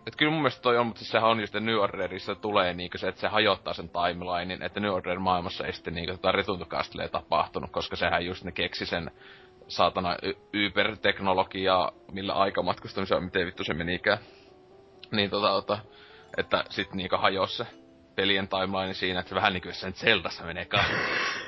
et 0.08 0.16
kyllä 0.16 0.32
mun 0.32 0.40
mielestä 0.40 0.62
toi 0.62 0.78
on, 0.78 0.86
mutta 0.86 0.98
siis 0.98 1.10
sehän 1.10 1.30
on 1.30 1.40
just, 1.40 1.54
New 1.54 1.76
Orderissa 1.76 2.34
tulee 2.34 2.74
niinku 2.74 2.98
se, 2.98 3.08
että 3.08 3.20
se 3.20 3.28
hajottaa 3.28 3.74
sen 3.74 3.88
timelinein, 3.88 4.62
että 4.62 4.80
New 4.80 4.90
Order 4.90 5.18
maailmassa 5.18 5.66
ei 5.66 5.72
sitten 5.72 5.94
niinku 5.94 6.12
tota 6.12 6.32
retuntukastille 6.32 7.08
tapahtunut, 7.08 7.70
koska 7.70 7.96
sehän 7.96 8.26
just 8.26 8.44
ne 8.44 8.52
keksi 8.52 8.86
sen 8.86 9.10
saatana 9.68 10.16
yberteknologiaa, 10.52 11.92
millä 12.12 12.32
aikamatkustamisen 12.32 13.24
miten 13.24 13.46
vittu 13.46 13.64
se 13.64 13.74
menikään. 13.74 14.18
Niin 15.12 15.30
tota, 15.30 15.48
tota 15.48 15.78
että 16.36 16.64
sit 16.70 16.94
niinku 16.94 17.16
hajos 17.16 17.56
se 17.56 17.66
pelien 18.14 18.48
timeline 18.48 18.94
siinä, 18.94 19.20
että 19.20 19.28
se 19.28 19.34
vähän 19.34 19.52
niinku 19.52 19.68
sen 19.72 19.92
Zeldassa 19.92 20.44
menee 20.44 20.66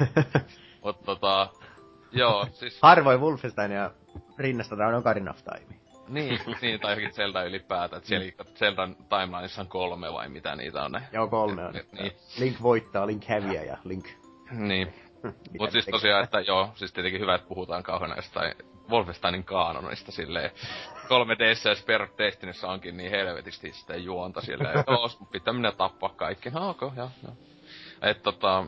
Mut 0.85 1.03
tota, 1.05 1.49
joo, 2.13 2.47
siis... 2.53 2.79
Harvoin 2.83 3.21
Wolfensteinia 3.21 3.91
rinnastetaan 4.39 4.95
Ocarina 4.95 5.31
of 5.31 5.45
Time. 5.45 5.80
Niin, 6.11 6.41
niin, 6.63 6.81
tai 6.81 6.93
jokin 6.93 7.13
Zelda 7.13 7.43
ylipäätään, 7.45 7.99
että 7.99 8.09
siellä 8.09 8.27
mm. 8.27 8.55
Zeldan 8.55 8.97
timelineissa 8.97 9.63
on 9.63 9.69
kolme 9.69 10.13
vai 10.13 10.29
mitä 10.29 10.57
niitä 10.57 10.83
on 10.83 10.93
ne. 10.93 11.03
Joo, 11.13 11.29
kolme 11.29 11.65
on. 11.65 11.75
Niin. 11.93 12.13
Link 12.39 12.63
voittaa, 12.63 13.07
Link 13.07 13.25
häviää 13.25 13.65
ja 13.65 13.77
Link... 13.85 14.09
Niin. 14.51 14.95
Mut 15.59 15.71
siis 15.71 15.87
tosiaan, 15.87 16.25
että 16.25 16.41
joo, 16.41 16.71
siis 16.75 16.93
tietenkin 16.93 17.21
hyvä, 17.21 17.35
että 17.35 17.49
puhutaan 17.49 17.83
kauhean 17.83 18.11
näistä 18.11 18.55
Wolfensteinin 18.91 19.45
kaanonista 19.45 20.13
silleen. 20.13 20.51
3DS 20.97 21.69
ja 21.69 21.75
Spare 21.75 22.09
Destinissä 22.19 22.69
onkin 22.69 22.97
niin 22.97 23.11
helvetisti 23.11 23.73
sitä 23.73 23.97
juonta 23.97 24.41
silleen, 24.41 24.85
joo, 24.87 25.09
pitää 25.33 25.55
minä 25.55 25.73
tappaa 25.73 26.09
kaikki. 26.17 26.51
No, 26.51 26.71
okay, 26.71 26.91
joo, 26.97 27.11
joo. 27.23 27.37
Et 28.03 28.23
tota, 28.23 28.65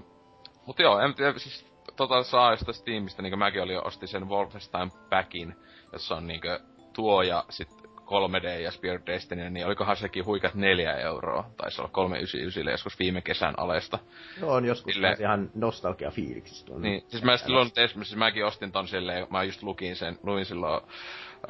Mut 0.66 0.78
joo, 0.78 1.00
en 1.00 1.14
tiedä, 1.14 1.38
siis 1.38 1.66
tota 1.96 2.22
saa 2.22 2.56
sitä 2.56 2.72
Steamista, 2.72 3.22
niinku 3.22 3.36
mäkin 3.36 3.62
olin 3.62 3.86
ostin 3.86 4.08
sen 4.08 4.28
Wolfenstein 4.28 4.90
Packin, 5.10 5.56
jossa 5.92 6.16
on 6.16 6.26
niinku 6.26 6.48
tuo 6.92 7.22
ja 7.22 7.44
sit 7.50 7.82
3D 8.12 8.60
ja 8.60 8.70
Spirit 8.70 9.06
Destiny, 9.06 9.50
niin 9.50 9.66
olikohan 9.66 9.96
sekin 9.96 10.24
huikat 10.24 10.54
neljä 10.54 10.92
euroa. 10.92 11.50
Taisi 11.56 11.80
olla 11.80 11.90
399 11.90 12.72
joskus 12.72 12.98
viime 12.98 13.20
kesän 13.20 13.54
alesta. 13.56 13.98
No 14.40 14.48
on 14.48 14.64
joskus 14.64 14.94
Sille... 14.94 15.16
ihan 15.20 15.50
nostalgia 15.54 16.10
fiiliksistä. 16.10 16.72
Niin, 16.78 17.02
siis 17.08 17.22
mä 17.22 17.36
silloin, 17.36 17.70
siis 17.74 18.16
mäkin 18.16 18.46
ostin 18.46 18.72
ton 18.72 18.88
silleen, 18.88 19.26
mä 19.30 19.42
just 19.42 19.62
lukin 19.62 19.96
sen, 19.96 20.18
luin 20.22 20.44
silloin 20.44 20.82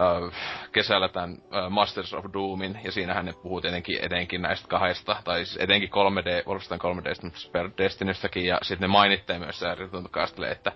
äh, 0.00 0.32
kesällä 0.72 1.08
tämän 1.08 1.30
äh, 1.30 1.70
Masters 1.70 2.14
of 2.14 2.24
Doomin, 2.32 2.80
ja 2.84 2.92
siinähän 2.92 3.24
ne 3.24 3.32
puhuu 3.42 3.60
tietenkin 3.60 4.04
etenkin 4.04 4.42
näistä 4.42 4.68
kahdesta, 4.68 5.16
tai 5.24 5.44
siis 5.44 5.56
etenkin 5.60 5.90
3D, 5.90 6.48
Wolfenstein 6.48 6.80
3D, 6.80 7.30
Spirit 7.34 7.78
Destinystäkin, 7.78 8.46
ja 8.46 8.58
sitten 8.62 8.88
ne 8.88 8.92
mainittiin 8.92 9.40
myös 9.40 9.58
se 9.58 9.74
Return 9.74 10.06
että 10.50 10.72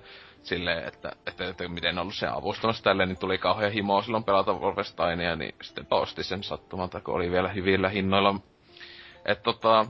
silleen, 0.46 0.88
että, 0.88 1.12
että, 1.26 1.48
että, 1.48 1.68
miten 1.68 1.98
on 1.98 2.02
ollut 2.02 2.14
se 2.14 2.26
avustamassa 2.26 2.84
tälleen, 2.84 3.08
niin 3.08 3.18
tuli 3.18 3.38
kauhean 3.38 3.72
himoa 3.72 4.02
silloin 4.02 4.24
pelata 4.24 4.52
Wolfensteinia, 4.52 5.36
niin 5.36 5.54
sitten 5.62 5.86
osti 5.90 6.24
sen 6.24 6.42
sattumalta, 6.42 7.00
kun 7.00 7.14
oli 7.14 7.30
vielä 7.30 7.48
hyvillä 7.48 7.88
hinnoilla. 7.88 8.34
että 9.24 9.42
tota, 9.42 9.86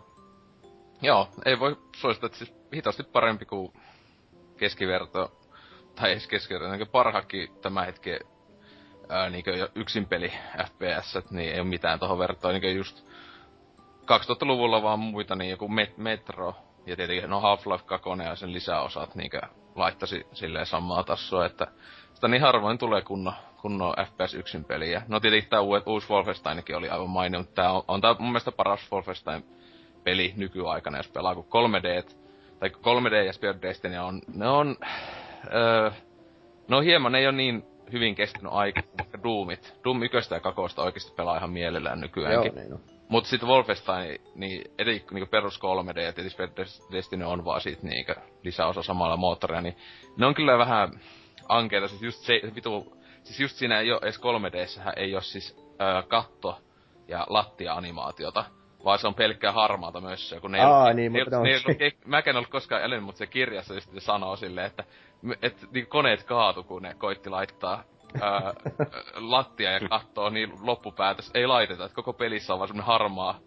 joo, 1.02 1.28
ei 1.44 1.58
voi 1.58 1.76
suosittaa, 1.96 2.26
että 2.26 2.38
siis 2.38 2.54
hitaasti 2.74 3.02
parempi 3.02 3.44
kuin 3.44 3.72
keskiverto, 4.56 5.40
tai 5.94 6.10
ei 6.10 6.18
keskiverto, 6.28 6.68
niin 6.76 6.88
parhakin 6.88 7.48
tämä 7.62 7.84
hetki 7.84 8.18
ää, 9.08 9.30
niin 9.30 9.44
yksin 9.74 10.06
peli 10.06 10.32
FPS, 10.66 11.30
niin 11.30 11.52
ei 11.52 11.60
ole 11.60 11.68
mitään 11.68 11.98
tohon 11.98 12.18
vertoon, 12.18 12.54
niin 12.54 12.76
just 12.76 13.06
2000-luvulla 14.06 14.82
vaan 14.82 14.98
muita, 14.98 15.36
niin 15.36 15.50
joku 15.50 15.68
Met- 15.68 15.96
Metro, 15.96 16.54
ja 16.86 16.96
tietenkin 16.96 17.30
no 17.30 17.40
Half-Life 17.40 17.84
2 17.84 18.08
ja 18.24 18.36
sen 18.36 18.52
lisäosat 18.52 19.14
niin 19.14 19.30
laittaisi 19.74 20.26
silleen 20.32 20.66
samaa 20.66 21.04
tasoa, 21.04 21.46
että 21.46 21.66
sitä 22.14 22.28
niin 22.28 22.42
harvoin 22.42 22.78
tulee 22.78 23.02
kunnon, 23.02 23.32
kunnon 23.62 23.94
FPS 24.06 24.34
yksin 24.34 24.64
peliä. 24.64 25.02
No 25.08 25.20
tietenkin 25.20 25.50
tää 25.50 25.60
uusi, 25.60 25.82
uusi 25.86 26.08
Wolfensteinikin 26.10 26.76
oli 26.76 26.88
aivan 26.88 27.10
mainio, 27.10 27.40
mutta 27.40 27.62
tää 27.62 27.72
on, 27.72 27.82
on 27.88 28.00
tää 28.00 28.16
mun 28.18 28.28
mielestä 28.28 28.52
paras 28.52 28.92
Wolfenstein 28.92 29.44
peli 30.04 30.32
nykyaikana, 30.36 30.96
jos 30.96 31.08
pelaa, 31.08 31.34
kun 31.34 31.44
3D, 31.44 32.14
tai 32.58 32.68
3D 32.68 33.14
ja 33.26 33.32
Spirit 33.32 33.62
Destiny 33.62 33.98
on, 33.98 34.20
ne 34.34 34.48
on, 34.48 34.76
öö, 35.54 35.90
no 36.68 36.80
hieman, 36.80 37.12
ne 37.12 37.18
ei 37.18 37.26
ole 37.26 37.36
niin 37.36 37.64
hyvin 37.92 38.14
kestänyt 38.14 38.52
aika, 38.52 38.82
vaikka 38.98 39.22
Doomit. 39.22 39.74
Doom 39.84 40.02
1 40.02 40.34
ja 40.34 40.40
2 40.40 40.60
oikeasti 40.80 41.12
pelaa 41.16 41.36
ihan 41.36 41.50
mielellään 41.50 42.00
nykyäänkin. 42.00 42.52
Joo, 42.54 42.62
niin 42.62 42.74
on. 42.74 42.95
Mut 43.08 43.26
sit 43.26 43.42
Wolfenstein, 43.42 44.20
niin 44.34 44.70
etenkin 44.78 45.06
niinku 45.10 45.30
perus 45.30 45.60
3D 45.60 46.00
ja 46.00 46.12
tietysti 46.12 46.42
Destiny 46.92 47.24
on 47.24 47.44
vaan 47.44 47.60
sit 47.60 47.82
niinku 47.82 48.12
lisäosa 48.42 48.82
samalla 48.82 49.16
moottoria, 49.16 49.60
niin 49.60 49.76
ne 50.16 50.26
on 50.26 50.34
kyllä 50.34 50.58
vähän 50.58 51.00
ankeita, 51.48 51.88
siis 51.88 52.02
just 52.02 52.18
se 52.18 52.40
vitu, 52.54 52.96
siis 53.22 53.40
just 53.40 53.56
siinä 53.56 53.80
ei 53.80 53.92
oo 53.92 54.00
edes 54.02 54.18
3 54.18 54.52
d 54.52 54.66
ei 54.96 55.14
oo 55.14 55.20
siis 55.20 55.56
öö, 55.80 56.02
katto 56.02 56.60
ja 57.08 57.26
lattia-animaatiota, 57.28 58.44
vaan 58.84 58.98
se 58.98 59.06
on 59.06 59.14
pelkkää 59.14 59.52
harmaata 59.52 60.00
myös 60.00 60.34
kun 60.40 60.52
ne 60.52 60.60
Aa, 60.60 60.88
ei, 60.88 60.94
niin, 60.94 61.12
ne, 61.12 61.24
mutta 61.24 61.40
ne, 61.40 61.60
ne, 61.68 61.76
ne, 61.80 61.92
mäkään 62.04 62.32
en 62.32 62.38
ollut 62.38 62.50
koskaan 62.50 62.82
elänyt, 62.82 63.04
mutta 63.04 63.18
se 63.18 63.26
kirjassa 63.26 63.74
just 63.74 63.92
se 63.94 64.00
sanoo 64.00 64.36
silleen, 64.36 64.66
että 64.66 64.84
et, 65.42 65.66
niin 65.72 65.86
koneet 65.86 66.22
kaatu, 66.22 66.62
kun 66.62 66.82
ne 66.82 66.94
koitti 66.94 67.30
laittaa 67.30 67.84
ää, 68.20 68.52
lattia 69.14 69.70
ja 69.70 69.88
kattoo, 69.88 70.30
niin 70.30 70.52
loppupäätös 70.60 71.30
ei 71.34 71.46
laiteta, 71.46 71.84
että 71.84 71.94
koko 71.94 72.12
pelissä 72.12 72.52
on 72.52 72.58
vaan 72.58 72.68
semmonen 72.68 72.86
harmaa 72.86 73.40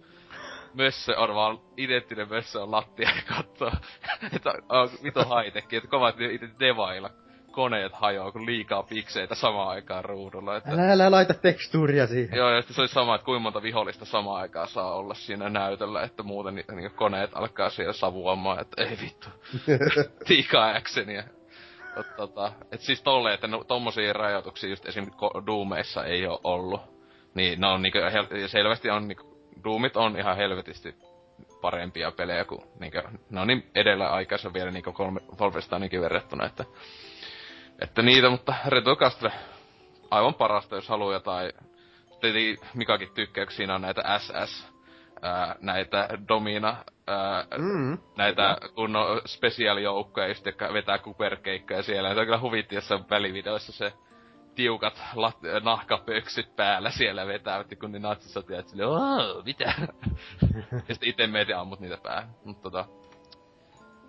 mössö 0.73 1.19
on 1.19 1.35
vaan 1.35 1.59
identtinen 1.77 2.29
mössö 2.29 2.61
on 2.61 2.71
lattia 2.71 3.09
ja 3.09 3.35
kattoo. 3.35 3.71
että 4.35 4.53
on 4.69 4.89
vito 5.03 5.25
haitekki, 5.25 5.75
että 5.75 5.89
kovat 5.89 6.15
itse 6.19 6.49
devailla 6.59 7.09
koneet 7.51 7.93
hajoaa, 7.93 8.31
kun 8.31 8.45
liikaa 8.45 8.83
pikseitä 8.83 9.35
samaan 9.35 9.69
aikaan 9.69 10.05
ruudulla. 10.05 10.57
Että... 10.57 10.71
Älä, 10.71 10.91
älä 10.91 11.11
laita 11.11 11.33
tekstuuria 11.33 12.07
siihen. 12.07 12.37
Joo, 12.37 12.49
ja 12.49 12.61
se 12.61 12.81
olisi 12.81 12.93
sama, 12.93 13.15
että 13.15 13.25
kuinka 13.25 13.39
monta 13.39 13.61
vihollista 13.61 14.05
samaan 14.05 14.41
aikaan 14.41 14.67
saa 14.67 14.93
olla 14.93 15.13
siinä 15.13 15.49
näytöllä, 15.49 16.03
että 16.03 16.23
muuten 16.23 16.55
ni- 16.55 16.65
niin 16.75 16.91
koneet 16.91 17.31
alkaa 17.33 17.69
siellä 17.69 17.93
savuamaan, 17.93 18.59
että 18.59 18.83
ei 18.83 18.97
vittu. 19.01 19.29
Tiikaa 20.27 20.75
actionia. 20.75 21.23
Tota, 22.15 22.51
et 22.71 22.81
siis 22.81 23.01
tolleen, 23.01 23.33
että 23.33 23.47
no, 23.47 23.63
tommosia 23.63 24.13
rajoituksia 24.13 24.69
just 24.69 24.85
esim. 24.85 25.11
Doomeissa 25.45 26.05
ei 26.05 26.27
ole 26.27 26.39
ollut. 26.43 26.81
Niin 27.33 27.61
ne 27.61 27.67
on 27.67 27.81
niinku, 27.81 27.99
hel- 27.99 28.47
selvästi 28.47 28.89
on 28.89 29.07
niinku, 29.07 29.29
Doomit 29.63 29.97
on 29.97 30.17
ihan 30.17 30.37
helvetisti 30.37 30.95
parempia 31.61 32.11
pelejä 32.11 32.45
kuin 32.45 32.61
niinku, 32.79 32.97
ne 33.29 33.41
on 33.41 33.47
niin 33.47 33.71
edellä 33.75 34.09
aikaisen 34.09 34.53
vielä 34.53 34.71
niinku 34.71 34.91
kolme, 34.93 35.19
Wolfensteinikin 35.39 36.01
verrattuna, 36.01 36.45
että 36.45 36.65
että 37.81 38.01
niitä, 38.01 38.29
mutta 38.29 38.53
Retocastle 38.67 39.31
aivan 40.11 40.33
parasta, 40.33 40.75
jos 40.75 40.89
haluaa 40.89 41.13
jotain. 41.13 41.51
Tietenkin 42.21 42.57
Mikakin 42.73 43.11
tykkää, 43.13 43.45
kun 43.45 43.53
siinä 43.53 43.75
on 43.75 43.81
näitä 43.81 44.19
SS, 44.19 44.67
ää, 45.21 45.55
näitä 45.61 46.09
Domina, 46.27 46.77
ää, 47.07 47.45
mm, 47.57 47.97
näitä 48.17 48.57
kyllä. 48.61 48.73
kunnon 48.73 49.21
spesiaalijoukkoja, 49.25 50.27
just, 50.27 50.45
jotka 50.45 50.73
vetää 50.73 50.97
kuperkeikkoja 50.97 51.83
siellä. 51.83 52.09
Ja 52.09 52.15
se 52.15 52.19
on 52.19 52.25
kyllä 52.25 52.39
huvitti 52.39 52.75
jossain 52.75 53.05
välivideoissa 53.09 53.71
se 53.71 53.93
tiukat 54.55 55.01
lat- 55.15 55.63
nahkapöksyt 55.63 56.55
päällä 56.55 56.91
siellä 56.91 57.27
vetää, 57.27 57.63
kun 57.79 57.91
ne 57.91 57.99
natsisotiaat 57.99 58.67
silleen, 58.67 58.89
mitä? 59.45 59.73
ja 60.87 60.93
sitten 60.95 61.09
ite 61.09 61.27
meitä 61.27 61.59
ammut 61.59 61.79
niitä 61.79 61.97
päähän. 62.03 62.29
Mutta 62.45 62.61
tota, 62.61 62.85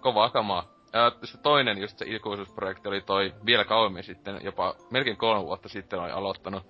kovaa 0.00 0.30
kamaa. 0.30 0.68
Ja 0.92 1.10
sitten 1.10 1.42
toinen 1.42 1.78
just 1.78 1.98
se 1.98 2.04
ikuisuusprojekti 2.08 2.88
oli 2.88 3.00
toi 3.00 3.34
vielä 3.46 3.64
kauemmin 3.64 4.04
sitten, 4.04 4.40
jopa 4.42 4.74
melkein 4.90 5.16
kolme 5.16 5.44
vuotta 5.44 5.68
sitten 5.68 6.00
oli 6.00 6.10
aloittanut 6.10 6.66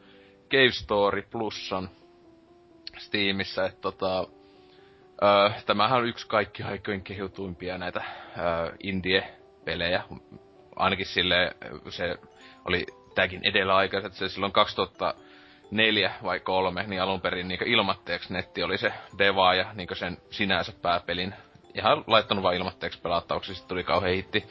Cave 0.51 0.73
Story 0.73 1.23
Plusan 1.23 1.89
Steamissa, 3.01 3.67
että 3.67 3.81
tota, 3.81 4.27
öö, 5.23 5.51
tämähän 5.67 5.99
on 5.99 6.09
yksi 6.09 6.27
kaikki 6.29 6.63
aikojen 6.63 7.03
kehutuimpia 7.03 7.79
näitä 7.79 8.03
öö, 8.39 8.73
indie-pelejä. 8.83 10.03
Ainakin 10.77 11.07
sille 11.07 11.57
se 11.89 12.17
oli 12.65 12.87
tääkin 13.15 13.41
edellä 13.45 13.77
aikaa, 13.77 14.01
että 14.01 14.19
se 14.19 14.29
silloin 14.29 14.53
2004 14.53 16.13
vai 16.23 16.41
kolme, 16.41 16.85
niin 16.87 17.03
alun 17.03 17.21
perin 17.21 17.49
niin 17.49 17.69
ilmatteeksi 17.69 18.33
netti 18.33 18.63
oli 18.63 18.79
se 18.79 18.93
Deva 19.19 19.55
ja 19.55 19.73
niin 19.75 19.89
sen 19.97 20.17
sinänsä 20.31 20.73
pääpelin 20.83 21.35
ihan 21.75 22.05
laittanut 22.07 22.43
vaan 22.43 22.55
ilmatteeksi 22.55 23.01
pelattavaksi, 23.01 23.55
sit 23.55 23.69
tuli 23.69 23.85
kauhean 23.85 24.15
hitti. 24.15 24.47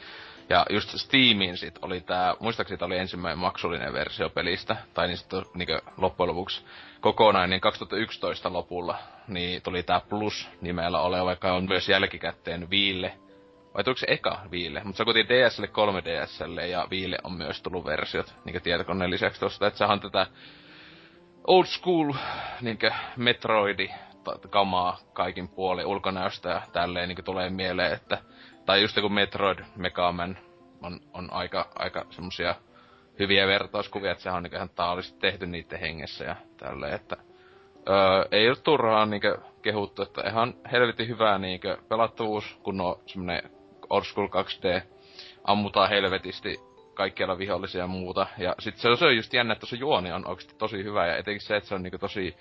Ja 0.50 0.66
just 0.70 0.88
Steamiin 0.98 1.56
sit 1.56 1.78
oli 1.82 2.00
tää, 2.00 2.34
muistaakseni 2.40 2.84
oli 2.84 2.98
ensimmäinen 2.98 3.38
maksullinen 3.38 3.92
versio 3.92 4.30
pelistä, 4.30 4.76
tai 4.94 5.06
niin 5.06 5.16
sitten 5.16 5.42
niinku 5.54 5.78
loppujen 5.96 6.28
lopuksi 6.28 6.64
kokonainen 7.00 7.50
niin 7.50 7.60
2011 7.60 8.52
lopulla, 8.52 8.98
niin 9.28 9.62
tuli 9.62 9.82
tää 9.82 10.00
Plus 10.00 10.48
nimellä 10.60 11.00
oleva, 11.00 11.24
vaikka 11.24 11.52
on 11.52 11.68
myös 11.68 11.88
jälkikäteen 11.88 12.70
Viille. 12.70 13.12
Vai 13.74 13.84
tuliko 13.84 13.98
se 13.98 14.06
eka 14.08 14.40
Viille? 14.50 14.80
Mutta 14.84 14.96
se 14.96 15.10
on 15.10 15.14
DSL 15.14 15.64
3DSL 15.64 16.60
ja 16.60 16.86
Viille 16.90 17.18
on 17.24 17.32
myös 17.32 17.62
tullut 17.62 17.84
versiot, 17.84 18.34
niinku 18.44 18.60
tietokoneen 18.60 19.10
lisäksi 19.10 19.40
tosta, 19.40 19.66
että 19.66 19.78
sehän 19.78 19.92
on 19.92 20.00
tätä 20.00 20.26
old 21.46 21.66
school, 21.66 22.12
niinkö 22.60 22.90
Metroidi 23.16 23.90
kamaa 24.50 24.98
kaikin 25.12 25.48
puoli 25.48 25.84
ulkonäöstä 25.84 26.48
ja 26.48 26.62
tälleen 26.72 27.08
niin 27.08 27.24
tulee 27.24 27.50
mieleen, 27.50 27.92
että 27.92 28.18
tai 28.66 28.82
just 28.82 29.00
kun 29.00 29.12
Metroid 29.12 29.58
Megaman 29.76 30.38
on, 30.82 31.00
on 31.12 31.32
aika, 31.32 31.68
aika 31.74 32.06
semmosia 32.10 32.54
hyviä 33.18 33.46
vertauskuvia, 33.46 34.12
että 34.12 34.22
sehän 34.22 34.36
on 34.36 34.42
niin 34.42 34.54
ihan 34.54 34.70
taallisesti 34.70 35.18
tehty 35.18 35.46
niiden 35.46 35.80
hengessä 35.80 36.24
ja 36.24 36.36
tälleen, 36.56 36.94
että 36.94 37.16
öö, 37.88 38.24
ei 38.30 38.48
ole 38.48 38.56
turhaan 38.56 39.10
niin 39.10 39.22
kehuttu, 39.62 40.02
että 40.02 40.28
ihan 40.28 40.54
helvetin 40.72 41.08
hyvää 41.08 41.38
niin 41.38 41.60
pelattavuus, 41.88 42.58
kun 42.62 42.80
on 42.80 42.96
semmonen 43.06 43.42
old 43.90 44.04
school 44.04 44.26
2D, 44.28 44.82
ammutaan 45.44 45.88
helvetisti 45.88 46.60
kaikkialla 46.94 47.38
vihollisia 47.38 47.80
ja 47.80 47.86
muuta. 47.86 48.26
Ja 48.38 48.54
sit 48.58 48.76
se, 48.76 48.88
on 48.88 49.16
just 49.16 49.32
jännä, 49.32 49.52
että 49.52 49.66
se 49.66 49.76
juoni 49.76 50.12
on 50.12 50.26
oikeasti 50.26 50.54
tosi 50.58 50.84
hyvä 50.84 51.06
ja 51.06 51.16
etenkin 51.16 51.46
se, 51.46 51.56
että 51.56 51.68
se 51.68 51.74
on 51.74 51.82
niin 51.82 52.00
tosi 52.00 52.36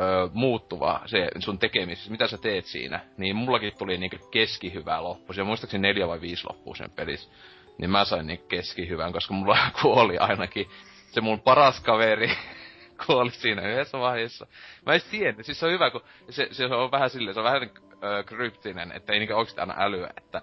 öö, 0.00 0.28
muuttuva 0.32 1.00
se 1.06 1.28
sun 1.38 1.58
tekemisessä, 1.58 2.10
mitä 2.10 2.26
sä 2.26 2.38
teet 2.38 2.64
siinä, 2.64 3.00
niin 3.16 3.36
mullakin 3.36 3.72
tuli 3.78 3.98
niinku 3.98 4.28
keskihyvä 4.30 5.02
loppu. 5.02 5.32
Se 5.32 5.42
muistaakseni 5.42 5.82
neljä 5.82 6.08
vai 6.08 6.20
viisi 6.20 6.46
loppua 6.48 6.74
sen 6.74 6.90
pelissä. 6.90 7.30
Niin 7.78 7.90
mä 7.90 8.04
sain 8.04 8.26
niinku 8.26 8.46
keskihyvän, 8.46 9.12
koska 9.12 9.34
mulla 9.34 9.58
kuoli 9.82 10.18
ainakin 10.18 10.66
se 11.10 11.20
mun 11.20 11.40
paras 11.40 11.80
kaveri 11.80 12.30
kuoli 13.06 13.30
siinä 13.30 13.68
yhdessä 13.68 13.98
vaiheessa. 13.98 14.46
Mä 14.86 14.94
en 14.94 15.00
tiedä, 15.10 15.42
siis 15.42 15.60
se 15.60 15.66
on 15.66 15.72
hyvä, 15.72 15.90
kun 15.90 16.02
se, 16.30 16.48
se 16.50 16.64
on 16.64 16.90
vähän 16.90 17.10
silleen, 17.10 17.34
se 17.34 17.40
on 17.40 17.44
vähän 17.44 17.70
öö, 18.04 18.22
kryptinen, 18.22 18.92
että 18.92 19.12
ei 19.12 19.18
niinku 19.18 19.34
oikeesti 19.34 19.60
aina 19.60 19.74
älyä, 19.78 20.10
että 20.16 20.42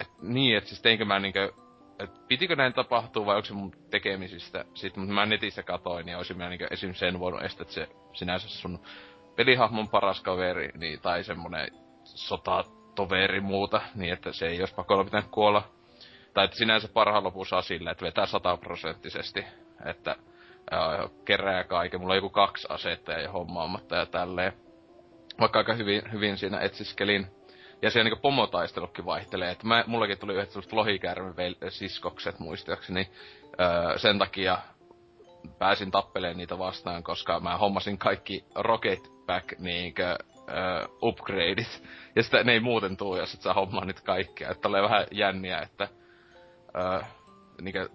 et, 0.00 0.10
niin, 0.22 0.56
että 0.56 0.68
siis 0.68 0.82
teinkö 0.82 1.04
mä 1.04 1.18
niinku 1.18 1.63
et 1.98 2.28
pitikö 2.28 2.56
näin 2.56 2.72
tapahtua 2.72 3.26
vai 3.26 3.36
onko 3.36 3.46
se 3.46 3.54
mun 3.54 3.72
tekemisistä. 3.90 4.64
Sitten 4.74 5.00
mutta 5.00 5.14
mä 5.14 5.26
netissä 5.26 5.62
katoin, 5.62 6.06
niin 6.06 6.16
olisin 6.16 6.38
mä 6.38 6.48
niinku 6.48 6.66
esim. 6.70 6.94
sen 6.94 7.20
voinut 7.20 7.42
estää, 7.42 7.62
että 7.62 7.74
se 7.74 7.88
sinänsä 8.12 8.48
sun 8.48 8.78
pelihahmon 9.36 9.88
paras 9.88 10.20
kaveri, 10.20 10.70
niin, 10.74 11.00
tai 11.00 11.24
semmonen 11.24 11.68
sota 12.04 12.64
toveri 12.94 13.40
muuta, 13.40 13.80
niin 13.94 14.12
että 14.12 14.32
se 14.32 14.46
ei 14.46 14.60
olisi 14.60 14.74
pakolla 14.74 15.04
pitänyt 15.04 15.30
kuolla. 15.30 15.68
Tai 16.34 16.44
että 16.44 16.56
sinänsä 16.56 16.88
parhaan 16.88 17.24
lopun 17.24 17.46
saa 17.46 17.62
sillä, 17.62 17.90
että 17.90 18.04
vetää 18.04 18.26
sataprosenttisesti, 18.26 19.44
että 19.84 20.16
ää, 20.70 21.08
kerää 21.24 21.64
kaiken. 21.64 22.00
Mulla 22.00 22.12
on 22.12 22.18
joku 22.18 22.30
kaksi 22.30 22.66
asetta 22.70 23.12
ja 23.12 23.32
hommaamatta 23.32 23.96
ja 23.96 24.06
tälleen. 24.06 24.52
Vaikka 25.40 25.58
aika 25.58 25.74
hyvin, 25.74 26.12
hyvin 26.12 26.36
siinä 26.38 26.60
etsiskelin. 26.60 27.26
Ja 27.84 27.90
siellä 27.90 28.04
niinku 28.04 28.22
pomotaistelukin 28.22 29.04
vaihtelee. 29.04 29.50
Että 29.50 29.66
mä, 29.66 29.84
mullakin 29.86 30.18
tuli 30.18 30.34
yhdet 30.34 30.50
sellaiset 30.50 30.72
lohikäärme 30.72 31.34
siskokset 31.68 32.38
muistaakseni. 32.38 33.10
Öö, 33.60 33.98
sen 33.98 34.18
takia 34.18 34.58
pääsin 35.58 35.90
tappeleen 35.90 36.36
niitä 36.36 36.58
vastaan, 36.58 37.02
koska 37.02 37.40
mä 37.40 37.56
hommasin 37.56 37.98
kaikki 37.98 38.44
Rocket 38.54 39.12
Pack 39.26 39.58
niinkö 39.58 40.18
uh, 40.34 41.08
upgradeit. 41.08 41.82
Ja 42.16 42.22
sitä 42.22 42.44
ne 42.44 42.52
ei 42.52 42.60
muuten 42.60 42.96
tuu, 42.96 43.16
jos 43.16 43.34
et 43.34 43.42
sä 43.42 43.52
hommaa 43.52 43.84
niitä 43.84 44.02
kaikkia. 44.04 44.50
Että 44.50 44.62
tulee 44.62 44.82
vähän 44.82 45.06
jänniä, 45.10 45.58
että 45.58 45.88
uh, 47.00 47.06
niinkö, 47.60 47.88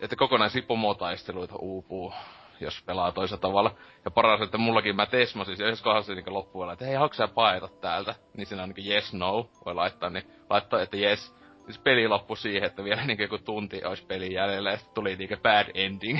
että 0.00 0.16
kokonaisia 0.16 0.62
pomotaisteluita 0.62 1.56
uupuu, 1.56 2.12
jos 2.60 2.82
pelaa 2.86 3.12
toisella 3.12 3.40
tavalla. 3.40 3.74
Ja 4.04 4.10
paras, 4.10 4.40
että 4.40 4.58
mullakin 4.58 4.96
mä 4.96 5.06
tesmasin, 5.06 5.56
ja 5.58 5.68
jos 5.68 5.82
kohdassa 5.82 6.14
niin 6.14 6.34
loppuun, 6.34 6.72
että 6.72 6.84
hei, 6.84 6.94
haluatko 6.94 7.14
sä 7.14 7.28
paeta 7.28 7.68
täältä? 7.68 8.14
Niin 8.36 8.46
siinä 8.46 8.62
on 8.62 8.72
niin 8.76 8.92
yes, 8.92 9.12
no, 9.12 9.50
voi 9.66 9.74
laittaa, 9.74 10.10
niin 10.10 10.24
laittaa, 10.50 10.82
että 10.82 10.96
yes. 10.96 11.38
Siis 11.64 11.78
peli 11.78 12.08
loppui 12.08 12.36
siihen, 12.36 12.64
että 12.64 12.84
vielä 12.84 13.04
niin 13.04 13.18
joku 13.18 13.38
tunti 13.38 13.84
olisi 13.84 14.06
peli 14.06 14.34
jäljellä, 14.34 14.70
ja 14.70 14.76
sitten 14.76 14.94
tuli 14.94 15.16
niinku 15.16 15.36
bad 15.42 15.66
ending. 15.74 16.18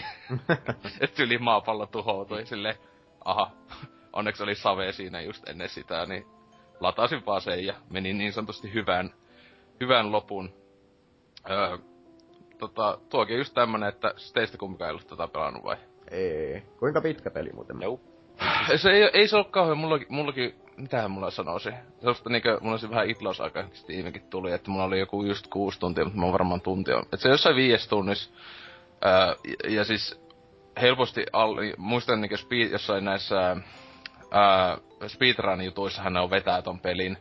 että 1.01 1.23
yli 1.23 1.39
maapallo 1.39 1.87
tuhoutui 1.87 2.47
silleen, 2.47 2.75
aha, 3.25 3.51
onneksi 4.13 4.43
oli 4.43 4.55
save 4.55 4.93
siinä 4.93 5.21
just 5.21 5.49
ennen 5.49 5.69
sitä, 5.69 6.07
niin 6.07 6.27
latasin 6.81 7.27
vaan 7.27 7.41
sen 7.41 7.67
ja 7.67 7.75
meni 7.91 8.13
niin 8.13 8.33
sanotusti 8.33 8.73
hyvän, 8.75 9.15
hyvän 9.81 10.13
lopun. 10.13 10.53
Öö, 11.51 11.79
tota, 12.59 12.99
tuokin 13.11 13.39
just 13.39 13.55
tämmönen, 13.55 13.89
että 13.89 14.15
teistä 14.35 14.59
kumpikaan 14.59 14.89
ei 14.89 14.93
ollut 14.93 15.07
tätä 15.07 15.29
pelannut 15.29 15.65
vai? 15.65 15.77
Ei. 16.11 16.63
Kuinka 16.79 17.01
pitkä 17.01 17.31
peli 17.31 17.51
muuten? 17.53 17.77
Joo. 17.83 18.01
se 18.83 18.91
ei, 18.91 19.11
ei 19.13 19.29
se 19.29 19.37
ole 19.37 19.45
kauhean, 19.45 19.79
mullakin, 19.79 20.07
mullakin 20.11 20.55
mitähän 20.77 21.11
mulla 21.11 21.31
sanoisi? 21.31 21.71
Sellaista 21.99 22.31
niinkö, 22.31 22.59
mulla 22.61 22.73
olisi 22.73 22.91
vähän 22.91 23.11
itlos 23.11 23.41
aika 23.41 23.65
Steamikin 23.73 24.23
tuli, 24.23 24.53
että 24.53 24.71
mulla 24.71 24.85
oli 24.85 24.99
joku 24.99 25.23
just 25.23 25.47
kuusi 25.47 25.81
tuntia, 25.81 26.05
mutta 26.05 26.21
mä 26.21 26.33
varmaan 26.33 26.61
tunti 26.61 26.93
on. 26.93 27.03
Et 27.13 27.21
se 27.21 27.29
jossain 27.29 27.57
viides 27.57 27.89
tunnis, 27.89 28.33
ää, 29.05 29.35
ja, 29.65 29.75
ja 29.75 29.85
siis 29.85 30.21
helposti, 30.81 31.27
al, 31.33 31.57
muistan 31.77 32.21
niinkö 32.21 32.37
speed, 32.37 32.71
jossain 32.71 33.05
näissä 33.05 33.57
speedrun-jutuissa 35.07 36.03
hän 36.03 36.17
on 36.17 36.31
vetää 36.31 36.63
ton 36.63 36.81
pelin 36.81 37.19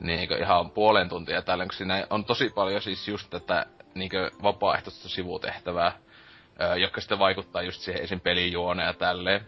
niin 0.00 0.32
ihan 0.40 0.70
puolen 0.70 1.08
tuntia 1.08 1.42
tällä, 1.42 1.64
kun 1.64 1.72
siinä 1.72 2.06
on 2.10 2.24
tosi 2.24 2.50
paljon 2.54 2.82
siis 2.82 3.08
just 3.08 3.30
tätä 3.30 3.66
niin 3.94 4.10
vapaaehtoista 4.42 5.08
sivutehtävää, 5.08 5.86
ää, 5.86 6.03
jotka 6.76 7.00
sitten 7.00 7.18
vaikuttaa 7.18 7.62
just 7.62 7.80
siihen 7.80 8.02
esim. 8.02 8.20
pelin 8.20 8.52
juoneen 8.52 8.86
ja 8.86 8.94
tälleen. 8.94 9.40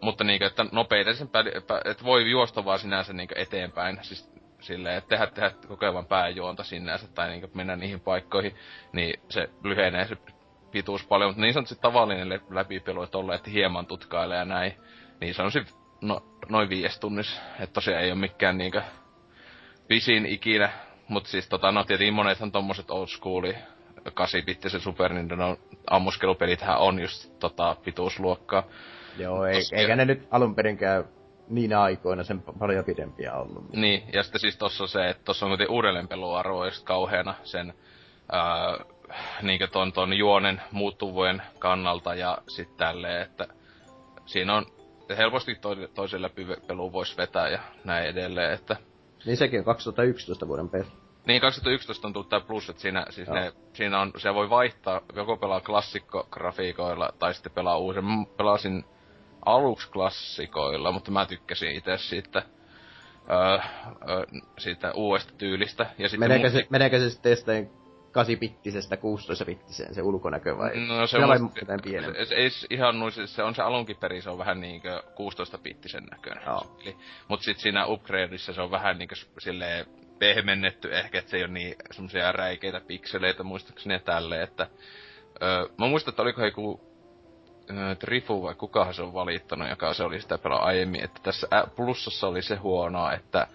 Mutta 0.00 0.24
niin 0.24 0.42
että 0.42 0.66
nopeita 0.72 1.14
sen 1.14 1.28
että 1.84 2.04
voi 2.04 2.30
juosta 2.30 2.64
vaan 2.64 2.78
sinänsä 2.78 3.12
niin 3.12 3.28
eteenpäin, 3.34 3.98
siis 4.02 4.30
silleen, 4.60 4.98
että 4.98 5.08
tehdä, 5.08 5.26
tehdä 5.26 5.50
kokevan 5.68 6.06
pääjuonta 6.06 6.64
sinänsä 6.64 7.08
tai 7.08 7.30
niin 7.30 7.50
mennä 7.54 7.76
niihin 7.76 8.00
paikkoihin, 8.00 8.56
niin 8.92 9.20
se 9.28 9.50
lyhenee 9.64 10.06
se 10.06 10.16
pituus 10.70 11.06
paljon, 11.06 11.30
mutta 11.30 11.42
niin 11.42 11.54
sanotusti 11.54 11.82
tavallinen 11.82 12.40
läpipelu, 12.50 13.02
että 13.02 13.18
olleet 13.18 13.46
hieman 13.46 13.86
tutkailee 13.86 14.38
ja 14.38 14.44
näin, 14.44 14.72
niin 15.20 15.34
se 15.34 15.42
on 15.42 15.52
se 15.52 15.64
no, 16.00 16.22
noin 16.48 16.68
viides 16.68 16.98
tunnis. 16.98 17.40
Että 17.60 17.72
tosiaan 17.74 18.02
ei 18.02 18.10
ole 18.10 18.20
mikään 18.20 18.58
niinkö 18.58 18.82
pisin 19.88 20.26
ikinä. 20.26 20.70
Mut 21.08 21.26
siis 21.26 21.48
tota, 21.48 21.72
no 21.72 21.84
tietenkin 21.84 22.14
monethan 22.14 22.52
tommoset 22.52 22.90
old 22.90 23.06
schooli 23.06 23.56
8-bittisen 24.08 24.80
Super 24.80 25.12
Nintendo 25.12 25.56
ammuskelupelithän 25.90 26.78
on 26.78 27.00
just 27.00 27.38
tota 27.38 27.76
pituusluokkaa. 27.84 28.62
Joo, 29.18 29.46
ei, 29.46 29.54
Tos, 29.54 29.72
eikä 29.72 29.96
ne 29.96 30.04
nyt 30.04 30.28
alun 30.30 30.54
perinkään 30.54 31.04
niin 31.48 31.76
aikoina 31.76 32.24
sen 32.24 32.42
paljon 32.58 32.84
pidempiä 32.84 33.34
ollut. 33.34 33.72
Niin, 33.72 34.02
ja 34.12 34.22
sitten 34.22 34.40
siis 34.40 34.56
tossa 34.56 34.86
se, 34.86 35.08
että 35.08 35.24
tossa 35.24 35.46
on 35.46 35.50
kuitenkin 35.50 35.74
uudelleenpeluarvo 35.74 36.64
just 36.64 36.84
kauheana 36.84 37.34
sen 37.44 37.74
ää, 38.32 38.78
niinkö 39.42 39.66
ton, 39.66 39.92
ton 39.92 40.12
juonen 40.12 40.62
muuttuvuuden 40.70 41.42
kannalta 41.58 42.14
ja 42.14 42.38
sitten 42.48 42.76
tälleen, 42.76 43.22
että 43.22 43.46
siinä 44.26 44.56
on 44.56 44.66
helposti 45.16 45.54
to, 45.54 45.76
toisen 45.94 46.22
läpi 46.22 46.46
pelu 46.66 46.92
voisi 46.92 47.16
vetää 47.16 47.48
ja 47.48 47.58
näin 47.84 48.06
edelleen, 48.06 48.52
että... 48.52 48.76
Niin 49.26 49.36
sekin 49.36 49.58
on 49.58 49.64
2011 49.64 50.48
vuoden 50.48 50.68
peli. 50.68 50.86
Niin, 51.26 51.40
2011 51.40 52.06
on 52.06 52.12
tullut 52.12 52.28
tää 52.28 52.40
plus, 52.40 52.68
että 52.68 52.82
siinä, 52.82 53.06
siis 53.10 53.28
ne, 53.28 53.52
siinä 53.72 54.00
on, 54.00 54.12
se 54.16 54.34
voi 54.34 54.50
vaihtaa, 54.50 55.00
joko 55.16 55.36
pelaa 55.36 55.60
klassikkografiikoilla 55.60 57.10
tai 57.18 57.34
sitten 57.34 57.52
pelaa 57.52 57.78
uusen. 57.78 58.04
Mä 58.04 58.24
pelasin 58.36 58.84
aluksi 59.44 59.90
klassikoilla, 59.90 60.92
mutta 60.92 61.10
mä 61.10 61.26
tykkäsin 61.26 61.70
itse 61.70 61.98
siitä, 61.98 62.42
öö, 63.30 63.58
öö, 64.08 64.24
siitä 64.58 64.92
uudesta 64.94 65.32
tyylistä. 65.38 65.86
Ja 65.98 66.08
sitten 66.08 66.28
meneekö, 66.28 66.50
se, 66.50 66.66
meneekö 66.70 66.98
se 66.98 67.10
sitten 67.10 67.70
8-bittisestä 68.12 68.96
16-bittiseen 68.96 69.94
se 69.94 70.02
ulkonäkö 70.02 70.58
vai? 70.58 70.70
No 70.86 71.06
se 71.06 71.18
on 71.18 71.50
pienempi? 71.84 72.26
Se, 72.26 72.34
ei 72.34 72.48
ihan 72.70 72.98
noin, 72.98 73.12
se 73.12 73.42
on 73.42 73.54
se 73.54 73.62
alunkin 73.62 73.96
perin, 73.96 74.22
se 74.22 74.30
on 74.30 74.38
vähän 74.38 74.60
niinkö 74.60 75.02
16-bittisen 75.06 76.06
näköinen. 76.10 76.44
Joo. 76.46 76.78
Mut 77.28 77.42
sit 77.42 77.58
siinä 77.58 77.86
upgradeissa 77.86 78.52
se 78.52 78.62
on 78.62 78.70
vähän 78.70 78.98
niinkö 78.98 79.14
silleen 79.38 79.86
pehmennetty 80.22 80.94
ehkä, 80.96 81.18
että 81.18 81.30
se 81.30 81.36
ei 81.36 81.44
ole 81.44 81.52
niin 81.52 81.76
semmosia 81.90 82.32
räikeitä 82.32 82.80
pikseleitä 82.80 83.42
muistaakseni 83.42 83.94
ja 83.94 84.00
tälleen, 84.00 84.42
että... 84.42 84.66
Öö, 85.42 85.66
mä 85.78 85.86
muistan, 85.86 86.12
että 86.12 86.22
oliko 86.22 86.44
joku 86.44 86.92
Trifu 87.98 88.42
vai 88.42 88.54
kukahan 88.54 88.94
se 88.94 89.02
on 89.02 89.14
valittanut, 89.14 89.68
joka 89.68 89.94
se 89.94 90.04
oli 90.04 90.20
sitä 90.20 90.38
pelaa 90.38 90.64
aiemmin, 90.64 91.04
että 91.04 91.20
tässä 91.22 91.48
plussassa 91.76 92.28
oli 92.28 92.42
se 92.42 92.56
huonoa, 92.56 93.12
että 93.12 93.46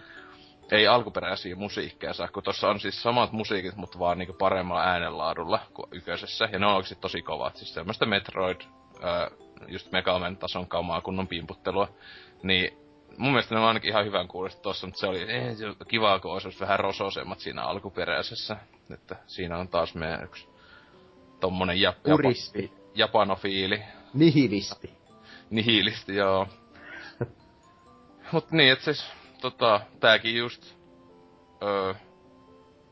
ei 0.72 0.88
alkuperäisiä 0.88 1.56
musiikkeja 1.56 2.14
saa, 2.14 2.28
kun 2.28 2.44
tossa 2.44 2.70
on 2.70 2.80
siis 2.80 3.02
samat 3.02 3.32
musiikit, 3.32 3.76
mutta 3.76 4.00
vaan 4.00 4.18
niinku 4.18 4.34
paremmalla 4.34 4.84
äänenlaadulla 4.84 5.60
kuin 5.74 5.88
yköisessä. 5.92 6.50
Ja 6.52 6.60
ne 6.60 6.66
on 6.66 6.76
oikeesti 6.76 6.96
tosi 6.96 7.22
kovat. 7.22 7.58
Siis 7.58 7.74
semmoista 7.74 8.06
Metroid, 8.06 8.62
ää, 9.02 9.32
just 9.68 9.92
Megaman 9.92 10.38
tason 10.38 10.68
kaumaa 10.68 11.02
kunnon 11.02 11.28
pimputtelua. 11.28 11.88
Niin 12.44 12.87
mun 13.18 13.32
mielestä 13.32 13.56
ne 13.56 13.62
on 13.62 13.68
ainakin 13.68 13.90
ihan 13.90 14.06
hyvän 14.06 14.28
kuulosta 14.28 14.62
tossa, 14.62 14.88
mutta 14.88 15.00
se 15.00 15.08
oli 15.08 15.22
eh, 15.22 15.58
se 15.58 15.66
kivaa, 15.88 16.20
kun 16.20 16.32
olisi 16.32 16.60
vähän 16.60 16.80
rososemmat 16.80 17.40
siinä 17.40 17.64
alkuperäisessä. 17.64 18.58
Että 18.94 19.16
siinä 19.28 19.58
on 19.58 19.68
taas 19.68 19.96
meidän 19.96 20.24
yksi 20.24 20.48
tommonen 21.40 21.82
jap, 21.82 21.98
japa, 22.08 22.30
japanofiili. 22.96 23.84
Nihilisti. 24.14 24.90
Nihilisti, 25.50 26.16
joo. 26.16 26.48
Mut 28.32 28.52
niin, 28.52 28.74
et 28.74 28.82
siis 28.82 29.06
tota, 29.42 29.82
tääkin 30.00 30.38
just, 30.38 30.76
öö, 31.64 31.94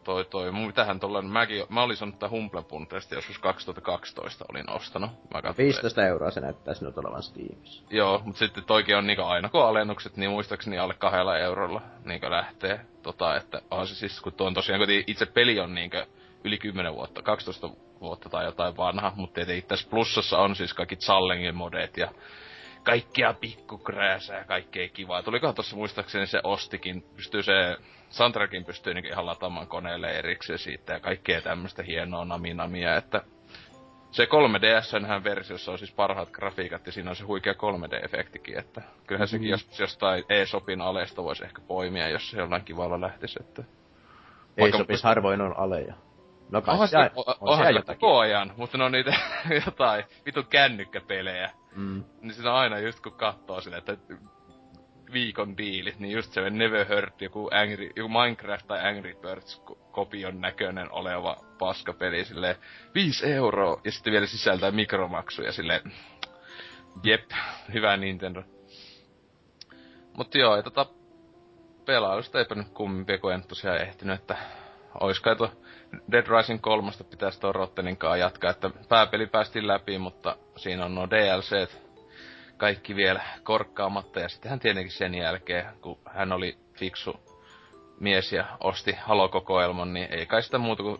toi 0.06 0.26
toi, 0.26 0.52
mitähän 0.52 1.00
tollanen, 1.00 1.32
mäkin, 1.32 1.64
mä 1.70 1.84
olin 1.84 1.98
sanonut 1.98 2.20
tää 2.20 2.30
Humble 2.30 2.64
Bundlesta 2.64 3.16
joskus 3.16 3.40
2012 3.40 4.46
olin 4.52 4.70
ostanut. 4.70 5.12
Mä 5.34 5.54
15 5.58 6.06
euroa 6.06 6.32
se 6.32 6.42
näyttää 6.42 6.74
sinut 6.74 6.98
olevan 6.98 7.24
Steamissa. 7.24 7.84
Joo, 7.90 8.22
mut 8.26 8.38
sitten 8.38 8.64
toikin 8.64 8.98
on 8.98 9.08
niinku 9.08 9.24
aina 9.24 9.50
kun 9.50 9.66
alennukset, 9.66 10.18
niin 10.18 10.30
muistaakseni 10.30 10.80
alle 10.80 10.94
kahdella 10.94 11.38
eurolla 11.38 11.82
niinku 12.06 12.30
lähtee. 12.30 12.80
Tota, 13.04 13.36
että 13.36 13.62
on 13.72 13.88
se 13.88 13.96
siis, 13.96 14.22
kun 14.22 14.34
tuo 14.34 14.48
on 14.48 14.54
tosiaan, 14.54 14.82
kun 14.82 15.04
itse 15.08 15.26
peli 15.26 15.60
on 15.60 15.76
niinku 15.76 15.98
yli 16.44 16.58
10 16.58 16.94
vuotta, 16.94 17.22
12 17.22 17.70
vuotta 18.02 18.30
tai 18.30 18.46
jotain 18.46 18.78
vanha, 18.78 19.12
mutta 19.16 19.36
tietenkin 19.36 19.68
tässä 19.68 19.90
plussassa 19.90 20.38
on 20.38 20.56
siis 20.56 20.74
kaikki 20.74 20.96
challenge 20.96 21.52
modet 21.52 21.98
ja 21.98 22.12
kaikkia 22.86 23.34
pikkukrääsää, 23.34 24.44
kaikkea 24.44 24.90
kivaa. 24.90 25.24
Tulikohan 25.24 25.56
tossa 25.56 25.76
muistaakseni 25.76 26.28
se 26.28 26.40
ostikin, 26.44 27.02
pystyy 27.16 27.44
se, 27.44 27.78
soundtrackin 28.10 28.66
pystyy 28.66 28.94
niinku 28.94 29.10
ihan 29.10 29.26
lataamaan 29.26 29.68
koneelle 29.68 30.12
erikseen 30.12 30.60
siitä 30.60 30.94
ja 30.94 31.00
kaikkea 31.00 31.42
tämmöistä 31.42 31.84
hienoa 31.84 32.26
naminamia, 32.26 32.96
että 32.96 33.22
se 34.12 34.26
3DSnhän 34.26 35.24
versiossa 35.24 35.72
on 35.72 35.78
siis 35.78 35.92
parhaat 35.92 36.30
grafiikat 36.32 36.86
ja 36.86 36.92
siinä 36.92 37.10
on 37.10 37.16
se 37.16 37.24
huikea 37.24 37.54
3D-efektikin, 37.54 38.60
että 38.60 38.82
kyllähän 39.08 39.28
mm. 39.28 39.32
sekin 39.32 39.50
jos, 39.50 39.80
jostain 39.80 40.24
e-sopin 40.30 40.82
alesta 40.82 41.24
voisi 41.24 41.46
ehkä 41.46 41.62
poimia, 41.68 42.10
jos 42.10 42.30
se 42.30 42.38
jollain 42.38 42.64
kivalla 42.64 43.02
lähtisi, 43.02 43.40
että... 43.40 43.64
E-sopis 44.58 45.04
harvoin 45.04 45.42
on 45.42 45.58
aleja. 45.58 45.94
No 46.52 46.62
kai 46.62 46.74
onhan 46.74 46.88
se, 46.88 46.98
on, 46.98 47.36
onhan 47.42 47.74
se 47.74 47.82
koko 47.86 48.18
ajan, 48.18 48.54
mutta 48.58 48.78
ne 48.78 48.84
on 48.84 48.92
niitä 48.92 49.14
jotain 49.66 50.04
vitun 50.26 50.46
kännykkäpelejä. 50.46 51.52
Mm. 51.76 52.04
Niin 52.22 52.34
siinä 52.34 52.54
aina 52.54 52.80
just 52.80 53.00
kun 53.00 53.14
katsoo 53.14 53.62
sille, 53.62 53.78
että 53.78 53.98
viikon 55.14 55.58
diilit, 55.58 56.00
niin 56.00 56.14
just 56.14 56.32
se 56.32 56.50
Never 56.50 56.88
Heard, 56.88 57.12
joku, 57.22 57.50
Angry, 57.54 57.90
joku 57.96 58.10
Minecraft 58.10 58.68
tai 58.68 58.88
Angry 58.88 59.16
Birds 59.22 59.62
kopion 59.92 60.42
näköinen 60.42 60.92
oleva 60.92 61.38
paskapeli 61.60 62.26
sille 62.26 62.58
5 62.96 63.32
euroa 63.32 63.82
ja 63.84 63.92
sitten 63.92 64.14
vielä 64.14 64.26
sisältää 64.26 64.72
mikromaksuja 64.72 65.52
sille 65.52 65.82
jep, 67.04 67.32
hyvä 67.74 67.98
Nintendo. 67.98 68.44
Mut 70.18 70.36
joo, 70.36 70.56
ja 70.56 70.64
tota, 70.64 70.86
pelailusta 71.86 72.40
eipä 72.40 72.56
nyt 72.56 72.70
kummempia, 72.70 73.18
kun 73.18 73.34
en 73.34 73.44
tosiaan 73.44 73.82
ehtinyt, 73.82 74.20
että 74.20 74.38
ois 75.00 75.20
kai 75.20 75.36
tuo 75.36 75.52
Dead 76.12 76.26
Rising 76.28 76.62
3 76.62 76.92
pitäisi 77.10 77.40
tuon 77.40 77.56
Rotteninkaan 77.56 78.20
jatkaa, 78.20 78.52
että 78.52 78.70
pääpeli 78.90 79.28
päästiin 79.28 79.68
läpi, 79.68 79.98
mutta 79.98 80.38
siinä 80.58 80.86
on 80.86 80.96
nuo 80.96 81.10
DLC 81.10 81.70
kaikki 82.58 82.96
vielä 82.96 83.22
korkkaamatta, 83.44 84.20
ja 84.20 84.30
sitten 84.30 84.50
hän 84.50 84.60
tietenkin 84.60 84.92
sen 84.92 85.16
jälkeen, 85.16 85.66
kun 85.82 85.98
hän 86.06 86.32
oli 86.32 86.58
fiksu 86.74 87.20
mies 88.00 88.34
ja 88.34 88.58
osti 88.60 88.96
halokokoelman, 89.02 89.94
niin 89.94 90.08
ei 90.12 90.26
kai 90.26 90.44
sitä 90.44 90.58
muuta 90.58 90.84
kuin 90.84 91.00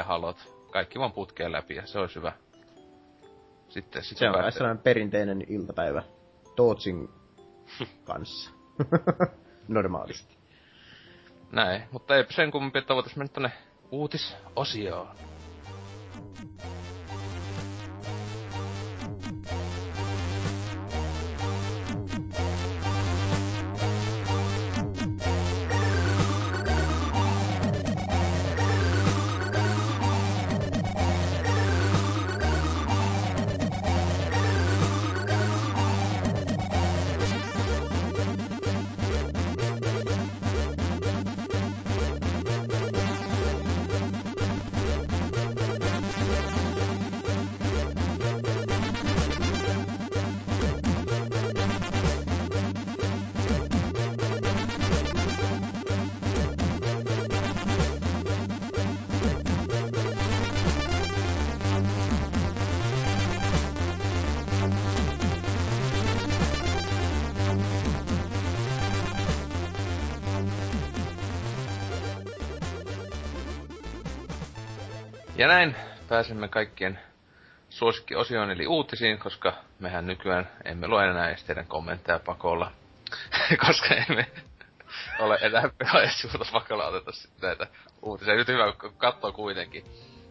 1-4 0.00 0.04
halot. 0.04 0.56
Kaikki 0.70 0.98
vaan 0.98 1.12
putkeen 1.12 1.52
läpi 1.52 1.74
ja 1.74 1.86
se 1.86 1.98
olisi 1.98 2.14
hyvä. 2.14 2.32
Sitten, 3.68 4.02
sitten 4.04 4.18
se 4.18 4.28
on 4.28 4.42
kai 4.42 4.52
sellainen 4.52 4.82
perinteinen 4.82 5.44
iltapäivä 5.48 6.02
Tootsin 6.56 7.08
kanssa. 8.04 8.50
Normaalisti. 9.68 10.36
Näin, 11.52 11.82
mutta 11.90 12.16
ei 12.16 12.24
sen 12.30 12.50
kummempi, 12.50 12.78
että 12.78 12.94
voitais 12.94 13.16
mennä 13.16 13.32
tonne 13.32 13.52
uutisosioon. 13.90 15.08
Pääsemme 76.26 76.48
kaikkien 76.48 76.98
suosikkiosioon 77.68 78.50
eli 78.50 78.66
uutisiin, 78.66 79.18
koska 79.18 79.52
mehän 79.78 80.06
nykyään 80.06 80.50
emme 80.64 80.88
lue 80.88 81.06
enää 81.06 81.28
edes 81.28 81.44
teidän 81.44 81.66
kommentteja 81.66 82.18
pakolla. 82.18 82.72
koska 83.66 83.94
emme 83.94 84.26
ole 85.18 85.38
enää 85.40 85.70
pelaajasuuta 85.78 86.38
pakolla 86.52 86.86
oteta 86.86 87.10
näitä 87.42 87.66
uutisia. 88.02 88.34
Nyt 88.34 88.48
hyvä, 88.48 88.72
kun 88.72 88.94
katsoo 88.96 89.32
kuitenkin. 89.32 89.84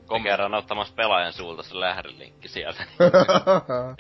Kom- 0.08 0.24
kerran 0.24 0.54
ottamassa 0.54 0.94
pelaajan 0.94 1.34
suulta 1.34 1.64
se 1.70 1.80
lähdelinkki 1.80 2.48
sieltä. 2.48 2.84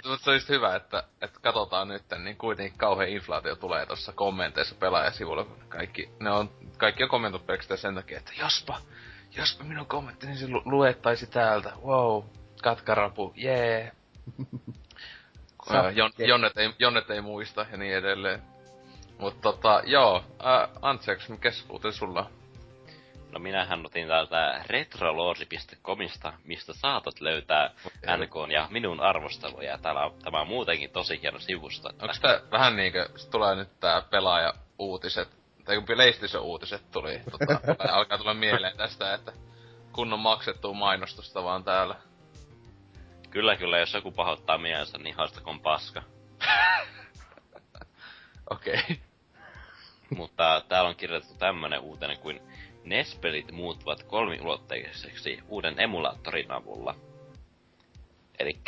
Mutta 0.05 0.23
se 0.23 0.31
olisi 0.31 0.49
hyvä, 0.49 0.75
että, 0.75 1.03
että 1.21 1.39
katsotaan 1.41 1.87
nyt, 1.87 2.03
niin 2.23 2.37
kuitenkin 2.37 2.77
kauhean 2.77 3.09
inflaatio 3.09 3.55
tulee 3.55 3.85
tuossa 3.85 4.11
kommenteissa 4.11 4.75
pelaajasivulla. 4.75 5.45
Kaikki, 5.69 6.09
ne 6.19 6.31
on, 6.31 6.49
kaikki 6.77 7.03
on 7.03 7.09
kommentoitu 7.09 7.45
pelkästään 7.45 7.77
sen 7.77 7.95
takia, 7.95 8.17
että 8.17 8.31
jospa, 8.39 8.81
jospa 9.37 9.63
minun 9.63 9.85
kommenttini 9.85 10.37
se 10.37 10.47
lu- 10.47 10.61
luettaisi 10.65 11.27
täältä. 11.27 11.73
Wow, 11.85 12.23
katkarapu, 12.63 13.33
jee. 13.35 13.91
Yeah. 15.71 15.95
Jon, 15.95 16.11
jonnet, 16.17 16.57
ei, 16.57 16.73
jonnet 16.79 17.09
ei 17.09 17.21
muista 17.21 17.65
ja 17.71 17.77
niin 17.77 17.95
edelleen. 17.95 18.41
Mutta 19.19 19.41
tota, 19.41 19.81
joo, 19.85 20.23
äh, 20.45 20.69
Antseks, 20.81 21.29
mikä 21.29 21.51
sulla 21.91 22.19
on? 22.19 22.31
No 23.31 23.39
minähän 23.39 23.85
otin 23.85 24.07
täältä 24.07 24.63
retrolordi.comista, 24.67 26.33
mistä 26.43 26.73
saatat 26.73 27.21
löytää 27.21 27.69
okay. 27.85 28.17
NK 28.17 28.51
ja 28.51 28.67
minun 28.71 28.99
arvosteluja. 28.99 29.77
Täällä 29.77 30.05
on, 30.05 30.13
tämä 30.23 30.41
on 30.41 30.47
muutenkin 30.47 30.89
tosi 30.89 31.21
hieno 31.21 31.39
sivusto. 31.39 31.89
Onks 32.01 32.19
tää 32.19 32.39
vähän 32.51 32.75
niinkö, 32.75 33.09
tulee 33.31 33.55
nyt 33.55 33.79
tää 33.79 34.01
pelaaja 34.01 34.53
uutiset, 34.79 35.29
tai 35.65 35.75
kun 35.75 35.85
PlayStation 35.85 36.43
uutiset 36.43 36.91
tuli, 36.91 37.21
tota, 37.31 37.59
alkaa 37.95 38.17
tulla 38.17 38.33
mieleen 38.33 38.77
tästä, 38.77 39.13
että 39.13 39.33
kunnon 39.91 40.19
maksettua 40.19 40.73
mainostusta 40.73 41.43
vaan 41.43 41.63
täällä. 41.63 41.95
Kyllä, 43.29 43.55
kyllä, 43.55 43.77
jos 43.77 43.93
joku 43.93 44.11
pahoittaa 44.11 44.57
mielensä, 44.57 44.97
niin 44.97 45.15
haastakoon 45.15 45.59
paska. 45.59 46.03
Okei. 48.49 48.73
Okay. 48.73 48.95
Mutta 50.09 50.61
täällä 50.67 50.89
on 50.89 50.95
kirjoitettu 50.95 51.37
tämmönen 51.37 51.79
uutinen 51.79 52.19
kuin 52.19 52.41
NES-pelit 52.83 53.51
muuttuvat 53.51 54.03
kolmiulotteiseksi 54.03 55.39
uuden 55.47 55.79
emulaattorin 55.79 56.51
avulla. 56.51 56.95
Eli 58.39 58.59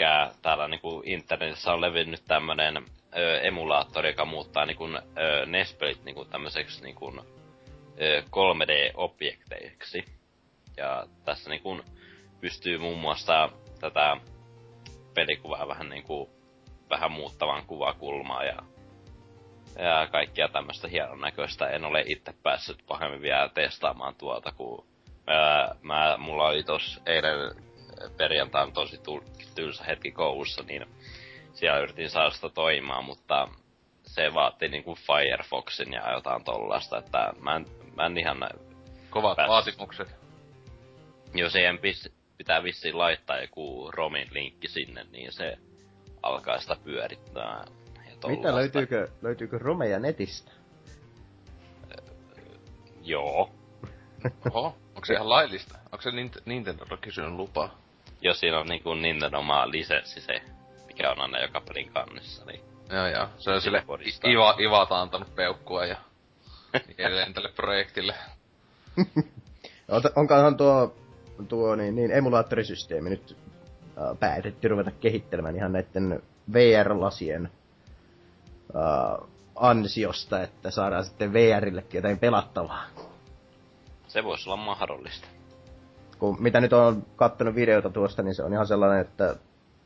täällä 0.41 0.67
niinku 0.67 1.01
internetissä 1.05 1.73
on 1.73 1.81
levinnyt 1.81 2.23
tämmönen 2.27 2.85
ö, 3.17 3.41
emulaattori, 3.41 4.09
joka 4.09 4.25
muuttaa 4.25 4.65
niinku, 4.65 4.85
ö, 4.85 5.45
NES-pelit 5.45 6.03
niinku 6.03 6.25
tämmöiseksi 6.25 6.83
niinku, 6.83 7.13
ö, 8.01 8.21
3D-objekteiksi. 8.21 10.03
Ja 10.77 11.07
tässä 11.25 11.49
niinku 11.49 11.79
pystyy 12.41 12.77
muun 12.77 12.99
muassa 12.99 13.49
tätä 13.79 14.17
pelikuvaa 15.13 15.67
vähän 15.67 15.89
niinku 15.89 16.29
vähän 16.89 17.11
muuttavan 17.11 17.65
kuvakulmaa 17.65 18.43
ja 18.43 18.63
ja 19.79 20.07
kaikkia 20.11 20.47
tämmöistä 20.47 20.87
hienon 20.87 21.21
näköistä. 21.21 21.67
En 21.67 21.85
ole 21.85 22.03
itse 22.05 22.33
päässyt 22.43 22.83
pahemmin 22.87 23.21
vielä 23.21 23.49
testaamaan 23.49 24.15
tuota, 24.15 24.51
kun 24.51 24.85
ää, 25.27 25.75
mä, 25.81 26.17
mulla 26.17 26.47
oli 26.47 26.63
tos 26.63 27.01
eilen 27.05 27.55
perjantain 28.17 28.73
tosi 28.73 29.01
tylsä 29.55 29.83
hetki 29.83 30.11
koulussa, 30.11 30.63
niin 30.63 30.85
siellä 31.57 31.79
yritin 31.79 32.09
saada 32.09 32.29
sitä 32.29 32.49
toimimaan, 32.49 33.05
mutta 33.05 33.47
se 34.03 34.33
vaatti 34.33 34.67
niinku 34.67 34.95
Firefoxin 34.95 35.93
ja 35.93 36.13
jotain 36.13 36.43
tollasta, 36.43 36.97
että 36.97 37.33
mä 37.39 37.55
en, 37.55 37.65
mä 37.95 38.05
en 38.05 38.17
ihan... 38.17 38.37
Kovat 39.09 39.35
pääs... 39.35 39.49
vaatimukset. 39.49 40.15
Jos 41.33 41.51
siihen 41.51 41.79
pitää 42.37 42.63
vissiin 42.63 42.97
laittaa 42.97 43.41
joku 43.41 43.91
Romin 43.91 44.27
linkki 44.31 44.67
sinne, 44.67 45.03
niin 45.11 45.31
se 45.31 45.57
alkaa 46.23 46.59
sitä 46.59 46.75
pyörittää 46.83 47.65
Mitä 48.27 48.55
löytyykö, 48.55 49.07
löytyykö 49.21 49.57
romeja 49.57 49.99
netistä? 49.99 50.51
Joo. 53.01 53.49
Oho, 54.51 54.77
onko 54.95 55.05
se 55.05 55.13
ihan 55.13 55.29
laillista? 55.29 55.77
Onko 55.91 56.01
se 56.01 56.11
Nintendo 56.45 56.85
kysynyt 57.01 57.31
lupaa? 57.31 57.77
Jos 58.21 58.39
siinä 58.39 58.59
on 58.59 58.67
niinku 58.67 58.93
Nintendo 58.93 59.39
oma 59.39 59.71
lisenssi 59.71 60.21
se, 60.21 60.41
mikä 60.97 61.11
on 61.11 61.21
aina 61.21 61.41
joka 61.41 61.61
pelin 61.61 61.91
kannessa, 61.93 62.45
niin... 62.45 62.61
Joo 62.89 63.07
joo, 63.07 63.27
se 63.37 63.51
on 63.51 63.61
sille 63.61 63.83
Iva, 64.25 64.55
Ivata 64.59 65.01
antanut 65.01 65.35
peukkua 65.35 65.85
ja 65.85 65.97
edelleen 66.97 67.33
tälle 67.33 67.49
projektille. 67.55 68.15
Onkohan 70.15 70.57
tuo, 70.57 70.95
tuo 71.47 71.75
niin, 71.75 71.95
niin 71.95 72.11
emulaattorisysteemi 72.11 73.09
nyt 73.09 73.37
äh, 73.97 74.19
päätetty 74.19 74.67
ruveta 74.67 74.91
kehittelemään 74.91 75.55
ihan 75.55 75.71
näiden 75.71 76.23
VR-lasien 76.53 77.49
uh, 78.69 79.27
ansiosta, 79.55 80.43
että 80.43 80.71
saadaan 80.71 81.05
sitten 81.05 81.33
VRillekin 81.33 81.97
jotain 81.97 82.19
pelattavaa. 82.19 82.85
Se 84.07 84.23
voisi 84.23 84.49
olla 84.49 84.57
mahdollista. 84.57 85.27
Kun 86.19 86.37
mitä 86.39 86.61
nyt 86.61 86.73
on 86.73 87.05
kattonut 87.15 87.55
videota 87.55 87.89
tuosta, 87.89 88.23
niin 88.23 88.35
se 88.35 88.43
on 88.43 88.53
ihan 88.53 88.67
sellainen, 88.67 89.01
että 89.01 89.35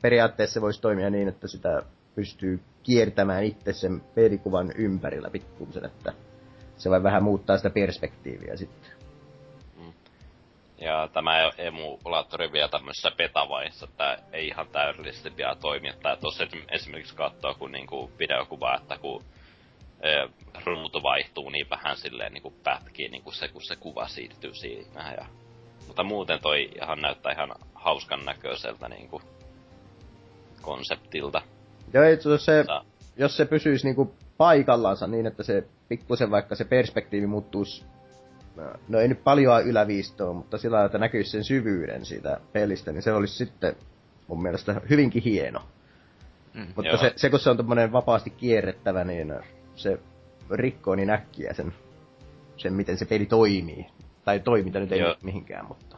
periaatteessa 0.01 0.53
se 0.53 0.61
voisi 0.61 0.81
toimia 0.81 1.09
niin, 1.09 1.27
että 1.27 1.47
sitä 1.47 1.81
pystyy 2.15 2.59
kiertämään 2.83 3.43
itse 3.43 3.73
sen 3.73 4.01
pelikuvan 4.15 4.71
ympärillä 4.75 5.29
pikkuisen, 5.29 5.85
että 5.85 6.13
se 6.77 6.89
vai 6.89 7.03
vähän 7.03 7.23
muuttaa 7.23 7.57
sitä 7.57 7.69
perspektiiviä 7.69 8.55
sitten. 8.55 8.91
Mm. 9.77 9.93
Ja 10.77 11.09
tämä 11.13 11.51
emulaattori 11.57 12.51
vielä 12.51 12.69
tämmöisessä 12.69 13.11
petavaiheessa, 13.17 13.87
että 13.89 14.17
ei 14.31 14.47
ihan 14.47 14.67
täydellisesti 14.67 15.37
vielä 15.37 15.55
toimi. 15.55 15.89
Että 15.89 16.17
tuossa 16.21 16.47
esimerkiksi 16.71 17.15
katsoo, 17.15 17.53
kun 17.53 17.71
niinku 17.71 18.11
videokuva, 18.19 18.75
että 18.75 18.97
kun 18.97 19.23
e, 20.01 20.09
ruutu 20.65 21.03
vaihtuu 21.03 21.49
niin 21.49 21.69
vähän 21.69 21.97
silleen 21.97 22.33
niinku 22.33 22.53
pätkii 22.63 23.09
niinku 23.09 23.31
se, 23.31 23.47
kun 23.47 23.61
se 23.61 23.75
kuva 23.75 24.07
siirtyy 24.07 24.53
siinä. 24.53 25.13
Ja... 25.17 25.25
Mutta 25.87 26.03
muuten 26.03 26.39
toi 26.41 26.71
ihan 26.75 27.01
näyttää 27.01 27.31
ihan 27.31 27.51
hauskan 27.75 28.25
näköiseltä 28.25 28.89
niinku 28.89 29.21
konseptilta. 30.61 31.41
Joo, 31.93 32.03
itse 32.03 32.37
se, 32.37 32.65
jos 33.17 33.37
se 33.37 33.45
pysyisi 33.45 33.87
niinku 33.87 34.15
paikallansa 34.37 35.07
niin, 35.07 35.25
että 35.25 35.43
se 35.43 35.63
pikkusen 35.89 36.31
vaikka 36.31 36.55
se 36.55 36.65
perspektiivi 36.65 37.27
muuttuisi 37.27 37.85
no 38.87 38.99
ei 38.99 39.07
nyt 39.07 39.23
paljon 39.23 39.65
yläviistoa, 39.65 40.33
mutta 40.33 40.57
sillä 40.57 40.75
lailla, 40.75 40.85
että 40.85 40.97
näkyisi 40.97 41.31
sen 41.31 41.43
syvyyden 41.43 42.05
siitä 42.05 42.39
pelistä, 42.53 42.91
niin 42.91 43.01
se 43.01 43.13
olisi 43.13 43.35
sitten 43.35 43.75
mun 44.27 44.41
mielestä 44.41 44.81
hyvinkin 44.89 45.23
hieno. 45.23 45.61
Mm, 46.53 46.67
mutta 46.75 46.97
se, 46.97 47.13
se, 47.15 47.29
kun 47.29 47.39
se 47.39 47.49
on 47.49 47.57
tommonen 47.57 47.91
vapaasti 47.91 48.29
kierrettävä, 48.29 49.03
niin 49.03 49.33
se 49.75 49.99
rikkoo 50.51 50.95
niin 50.95 51.09
äkkiä 51.09 51.53
sen, 51.53 51.73
sen 52.57 52.73
miten 52.73 52.97
se 52.97 53.05
peli 53.05 53.25
toimii. 53.25 53.85
Tai 54.25 54.39
toiminta 54.39 54.79
nyt 54.79 54.91
ei 54.91 54.99
Joo. 54.99 55.15
mihinkään, 55.23 55.67
mutta... 55.67 55.90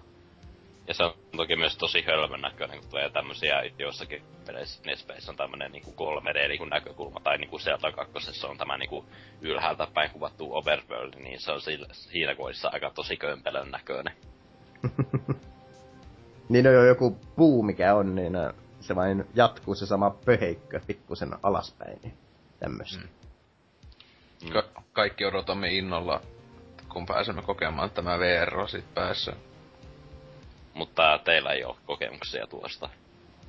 Ja 0.87 0.93
se 0.93 1.03
on 1.03 1.13
toki 1.37 1.55
myös 1.55 1.77
tosi 1.77 2.01
hölmön 2.01 2.41
näköinen, 2.41 2.79
kun 2.79 2.89
tulee 2.89 3.09
tämmösiä 3.09 3.63
joissakin 3.79 4.23
peleissä, 4.45 4.81
Nespeissä 4.85 5.31
on 5.31 5.37
tämmönen 5.37 5.71
niinku 5.71 5.91
3D 5.91 6.47
niinku 6.47 6.65
näkökulma, 6.65 7.19
tai 7.19 7.37
niinku 7.37 7.59
sieltä 7.59 7.91
kakkosessa 7.91 8.47
on 8.47 8.57
tämä 8.57 8.77
niinku 8.77 9.05
ylhäältä 9.41 9.87
päin 9.93 10.11
kuvattu 10.11 10.55
overworld, 10.55 11.13
niin 11.13 11.39
se 11.39 11.51
on 11.51 11.61
sillä, 11.61 11.87
siinä 11.91 12.35
koissa 12.35 12.69
aika 12.73 12.91
tosi 12.95 13.17
kömpelön 13.17 13.71
näköinen. 13.71 14.13
niin 16.49 16.67
on 16.67 16.73
jo 16.73 16.83
joku 16.83 17.17
puu, 17.35 17.63
mikä 17.63 17.95
on, 17.95 18.15
niin 18.15 18.35
äh, 18.35 18.53
se 18.79 18.95
vain 18.95 19.25
jatkuu 19.33 19.75
se 19.75 19.85
sama 19.85 20.09
pöheikkö 20.09 20.79
pikkusen 20.87 21.35
alaspäin, 21.43 21.99
niin 22.03 22.13
tämmöstä. 22.59 23.03
Mm. 24.43 24.49
Ka- 24.53 24.83
kaikki 24.93 25.25
odotamme 25.25 25.73
innolla, 25.73 26.21
kun 26.89 27.05
pääsemme 27.05 27.41
kokemaan 27.41 27.91
tämä 27.91 28.19
VR 28.19 28.67
sit 28.67 28.93
päässä. 28.93 29.33
Mutta 30.73 31.19
teillä 31.23 31.51
ei 31.51 31.63
ole 31.63 31.75
kokemuksia 31.85 32.47
tuosta. 32.47 32.89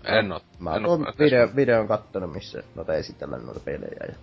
En 0.04 0.32
oo. 0.32 0.40
Mä 0.58 0.70
oon 0.70 1.06
video, 1.18 1.48
videon 1.56 1.88
kattonut, 1.88 2.32
missä 2.32 2.62
noita 2.74 2.94
esitellään 2.94 3.46
noita 3.46 3.60
pelejä. 3.60 4.06
Ja, 4.08 4.14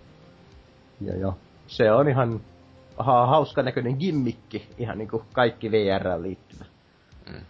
ja, 1.00 1.18
ja 1.18 1.32
se 1.66 1.92
on 1.92 2.08
ihan 2.08 2.40
aha, 2.98 3.26
hauska 3.26 3.62
näköinen 3.62 3.96
gimmikki, 3.96 4.68
ihan 4.78 4.98
niinku 4.98 5.24
kaikki 5.32 5.70
VR 5.70 6.22
liittyvä. 6.22 6.64
Mm. 7.30 7.40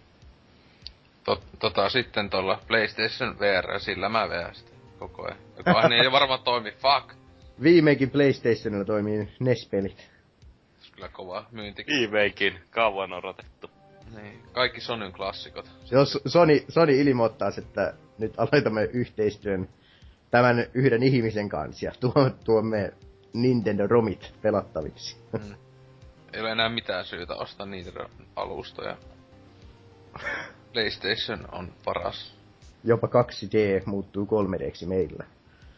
Tot, 1.25 1.43
tota, 1.59 1.89
sitten 1.89 2.31
tuolla 2.31 2.61
PlayStation 2.67 3.39
VR, 3.39 3.81
sillä 3.81 4.09
mä 4.09 4.29
VR 4.29 4.55
sitä 4.55 4.71
koko 4.99 5.25
ajan. 5.25 5.39
Joka 5.57 5.89
ei 6.05 6.13
varmaan 6.19 6.43
toimi, 6.43 6.71
fuck! 6.73 7.15
Viimeinkin 7.63 8.11
PlayStationilla 8.11 8.85
toimii 8.85 9.29
NES-pelit. 9.41 10.11
Kyllä 10.95 11.09
kova 11.09 11.45
myynti. 11.51 11.85
Viimeinkin, 11.87 12.61
kauan 12.71 13.13
odotettu. 13.13 13.71
Niin, 14.15 14.43
kaikki 14.53 14.81
Sonyn 14.81 15.13
klassikot. 15.13 15.71
Jos 15.91 16.19
Sony, 16.27 16.65
Sony 16.69 17.01
ilmoittaisi, 17.01 17.61
että 17.61 17.95
nyt 18.19 18.35
aloitamme 18.37 18.85
yhteistyön 18.85 19.69
tämän 20.31 20.67
yhden 20.75 21.03
ihmisen 21.03 21.49
kanssa 21.49 21.87
ja 21.87 21.93
tuo, 22.01 22.31
tuomme 22.45 22.93
Nintendo 23.33 23.87
Romit 23.87 24.35
pelattaviksi. 24.43 25.17
Mm. 25.33 25.55
Ei 26.33 26.41
ole 26.41 26.53
enää 26.53 26.69
mitään 26.69 27.05
syytä 27.05 27.35
ostaa 27.35 27.67
niitä 27.67 27.91
alustoja. 28.37 28.97
PlayStation 30.73 31.49
on 31.53 31.73
paras. 31.85 32.35
Jopa 32.85 33.07
2D 33.07 33.83
muuttuu 33.87 34.27
3Dksi 34.27 34.87
meillä. 34.87 35.25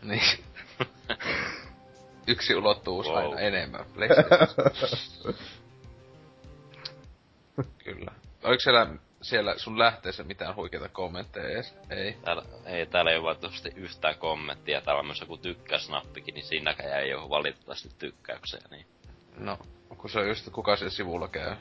Niin. 0.03 0.39
Yksi 2.27 2.55
ulottuvuus 2.55 3.07
wow. 3.07 3.17
aina 3.17 3.41
enemmän. 3.41 3.85
Kyllä. 7.85 8.13
Oliko 8.45 8.61
siellä, 8.61 8.87
siellä 9.23 9.59
sun 9.59 9.79
lähteessä 9.79 10.25
mitään 10.25 10.57
huikeita 10.57 10.89
kommentteja 10.89 11.49
edes? 11.49 11.75
Ei. 11.91 12.17
Täällä, 12.25 12.43
ei, 12.67 12.87
täällä 12.87 13.11
ei 13.11 13.17
ole 13.17 13.25
valitettavasti 13.25 13.73
yhtään 13.77 14.19
kommenttia. 14.19 14.81
Täällä 14.81 15.01
on 15.01 15.07
myös 15.07 15.21
joku 15.21 15.37
tykkäsnappikin, 15.37 16.35
niin 16.35 16.45
siinäkään 16.45 17.01
ei 17.01 17.15
ole 17.15 17.29
valitettavasti 17.29 17.89
tykkäyksiä. 17.99 18.61
Niin. 18.71 18.87
No, 19.37 19.59
kun 19.99 20.11
se 20.11 20.19
on 20.19 20.29
just 20.29 20.51
kuka 20.53 20.77
siellä 20.77 20.91
sivulla 20.91 21.29
käy. 21.29 21.57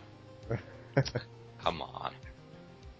Come 1.63 1.84
on. 1.84 2.11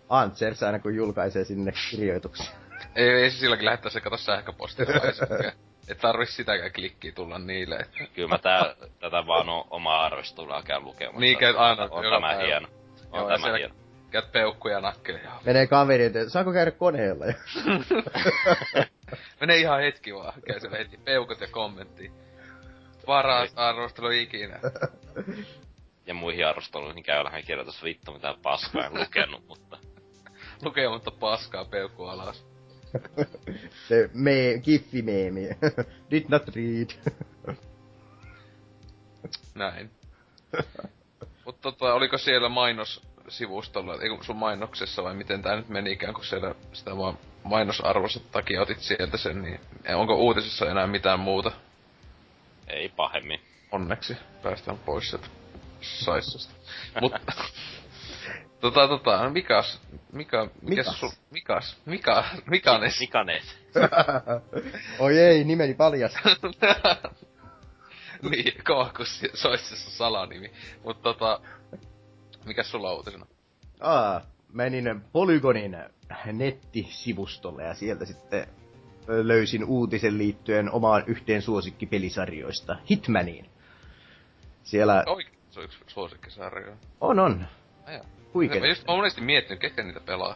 Antsers 0.09 0.63
aina 0.63 0.79
kun 0.79 0.95
julkaisee 0.95 1.43
sinne 1.43 1.73
kirjoituksia. 1.89 2.51
ei, 2.95 3.09
ei 3.09 3.31
se 3.31 3.38
silläkin 3.38 3.65
lähettää 3.65 3.91
se 3.91 4.01
kato 4.01 4.17
sähköpostilla 4.17 4.93
Et 5.88 5.97
tarvi 5.97 6.25
sitäkään 6.25 6.73
klikkiä 6.73 7.11
tulla 7.11 7.39
niille. 7.39 7.75
Että... 7.75 7.97
Kyllä 8.13 8.27
mä 8.27 8.38
tää, 8.38 8.75
tätä 8.99 9.27
vaan 9.27 9.49
on 9.49 9.65
omaa 9.69 10.05
arvostelua 10.05 10.63
käyn 10.63 10.84
lukemassa. 10.84 11.19
Niin, 11.19 11.38
käy 11.38 11.57
aina. 11.57 11.88
On 11.91 12.03
tämä 12.03 12.34
hieno. 12.34 12.67
Joo, 13.14 13.28
tämä 13.28 13.57
hieno. 13.57 13.76
Käyt 14.11 14.32
peukkuja 14.32 14.82
nakkeleja. 14.82 15.32
Menee 15.45 15.68
kaveri, 15.68 16.03
että 16.03 16.30
saako 16.30 16.53
käydä 16.53 16.72
koneella? 16.72 17.26
Menee 19.41 19.57
ihan 19.57 19.82
hetki 19.82 20.14
vaan. 20.14 20.41
Käy 20.47 20.59
siellä 20.59 20.78
heti 20.78 20.97
peukut 20.97 21.41
ja 21.41 21.47
kommentti. 21.51 22.11
Paras 23.05 23.53
arvostelu 23.55 24.09
ikinä. 24.09 24.59
Ja 26.05 26.14
muihin 26.14 26.47
arvosteluihin 26.47 27.03
käy 27.03 27.24
lähden 27.24 27.43
kirjoitus 27.43 27.84
vittu 27.84 28.14
mitä 28.14 28.36
paskaa 28.41 28.86
en 28.86 28.93
lukenut, 28.99 29.47
mutta... 29.47 29.78
Lukematta 30.66 31.11
paskaa 31.11 31.66
peukku 31.66 32.03
alas. 32.03 32.45
Se 33.88 34.09
me, 34.14 34.61
giffi-meemi. 34.64 35.49
Did 36.11 36.26
not 36.30 36.43
read. 36.55 36.89
Näin. 39.55 39.91
Mutta 41.46 41.62
tota, 41.62 41.94
oliko 41.94 42.18
siellä 42.18 42.50
mainos 42.50 43.02
sivustolla, 43.28 43.94
ei 43.94 44.24
sun 44.24 44.36
mainoksessa 44.36 45.04
vai 45.04 45.14
miten 45.14 45.41
tää 45.41 45.56
nyt 45.56 45.70
meni 45.70 45.91
ikään 45.91 46.14
kuin 46.14 46.26
siellä 46.26 46.56
sitä 46.74 46.98
vaan 46.98 47.18
mainosarvoset 47.44 48.32
takia 48.32 48.62
otit 48.62 48.80
sieltä 48.80 49.18
sen, 49.18 49.41
niin 49.41 49.60
onko 49.96 50.16
uutisissa 50.16 50.72
enää 50.72 50.88
mitään 50.88 51.20
muuta? 51.20 51.52
Ei 52.68 52.89
pahemmin. 52.89 53.41
Onneksi 53.72 54.18
päästään 54.44 54.78
pois 54.78 55.10
sieltä 55.10 55.28
saissasta. 55.82 56.54
Mutta 57.02 57.20
Tota, 58.64 58.88
tota, 58.88 59.30
mikas, 59.30 59.82
mika, 60.12 60.50
mikäs 60.62 60.86
mikas. 60.86 61.00
Su, 61.00 61.14
mikas, 61.32 61.78
mika, 61.86 62.26
mikanes. 62.46 63.00
Mikanes. 63.00 63.58
Oi 65.00 65.20
ei, 65.20 65.44
nimeni 65.44 65.74
paljas. 65.74 66.14
niin, 68.32 68.63
kova, 68.63 68.91
kun 68.97 69.05
se 69.34 69.47
olisi 69.47 69.76
salanimi. 69.76 70.51
Mut 70.84 71.01
tota, 71.01 71.39
mikäs 72.45 72.71
sulla 72.71 72.89
on 72.89 72.97
uutisena? 72.97 73.26
Aa, 73.80 74.21
menin 74.53 75.01
Polygonin 75.11 75.78
nettisivustolle 76.26 77.63
ja 77.63 77.74
sieltä 77.74 78.05
sitten 78.05 78.47
löysin 79.07 79.65
uutisen 79.65 80.17
liittyen 80.17 80.71
omaan 80.71 81.03
yhteen 81.07 81.41
suosikkipelisarjoista, 81.41 82.76
Hitmaniin. 82.91 83.49
Siellä... 84.63 85.03
Oikein, 85.07 85.38
se 85.49 85.59
on 85.59 85.65
yksi 85.65 85.80
suosikkisarjo. 85.88 86.74
On, 87.01 87.19
on. 87.19 87.45
Aja. 87.86 88.03
Huikeet. 88.34 88.61
Mä 88.61 88.67
just 88.67 88.88
mä 88.88 88.95
monesti 88.95 89.21
miettinyt, 89.21 89.61
ketkä 89.61 89.84
niitä 89.84 89.99
pelaa. 89.99 90.36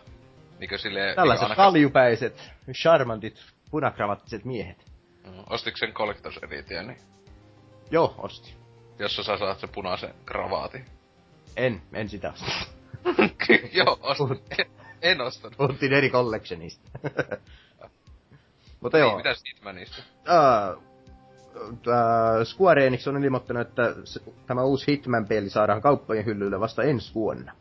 Niinkö 0.60 0.78
silleen... 0.78 1.16
Tällaiset 1.16 1.44
ainakaan... 1.44 1.72
kaljupäiset, 1.72 2.52
charmantit, 2.72 3.44
punakravattiset 3.72 4.46
miehet. 4.46 4.86
Mm, 5.24 5.44
ostitko 5.50 5.78
sen 5.78 5.94
Collectors 5.94 6.38
Edition, 6.38 6.88
niin? 6.88 6.98
Joo, 7.92 8.16
osti. 8.18 8.56
Jossa 9.00 9.24
sä 9.24 9.38
saat 9.38 9.60
sen 9.60 9.70
punaisen 9.70 10.14
kravaatin. 10.26 10.86
En, 11.56 11.82
en 11.94 12.10
sitä 12.10 12.34
osta. 12.34 12.52
Joo, 13.74 14.00
ostin. 14.02 14.72
en 15.02 15.22
ostanut. 15.22 15.58
Puhuttiin 15.58 15.94
eri 15.94 16.10
collectionista. 16.10 16.90
Mutta 18.82 18.98
niin, 18.98 19.08
joo. 19.08 19.18
Mitäs 19.18 19.44
Hitmanista? 19.48 20.04
Uh, 20.76 20.84
uh, 21.56 22.44
Square 22.44 22.88
Enix 22.88 23.08
on 23.08 23.24
ilmoittanut, 23.24 23.68
että 23.68 23.96
se, 24.04 24.20
tämä 24.48 24.64
uusi 24.64 24.92
Hitman-peli 24.92 25.50
saadaan 25.50 25.82
kauppojen 25.82 26.26
hyllylle 26.26 26.60
vasta 26.60 26.84
ensi 26.84 27.14
vuonna. 27.14 27.54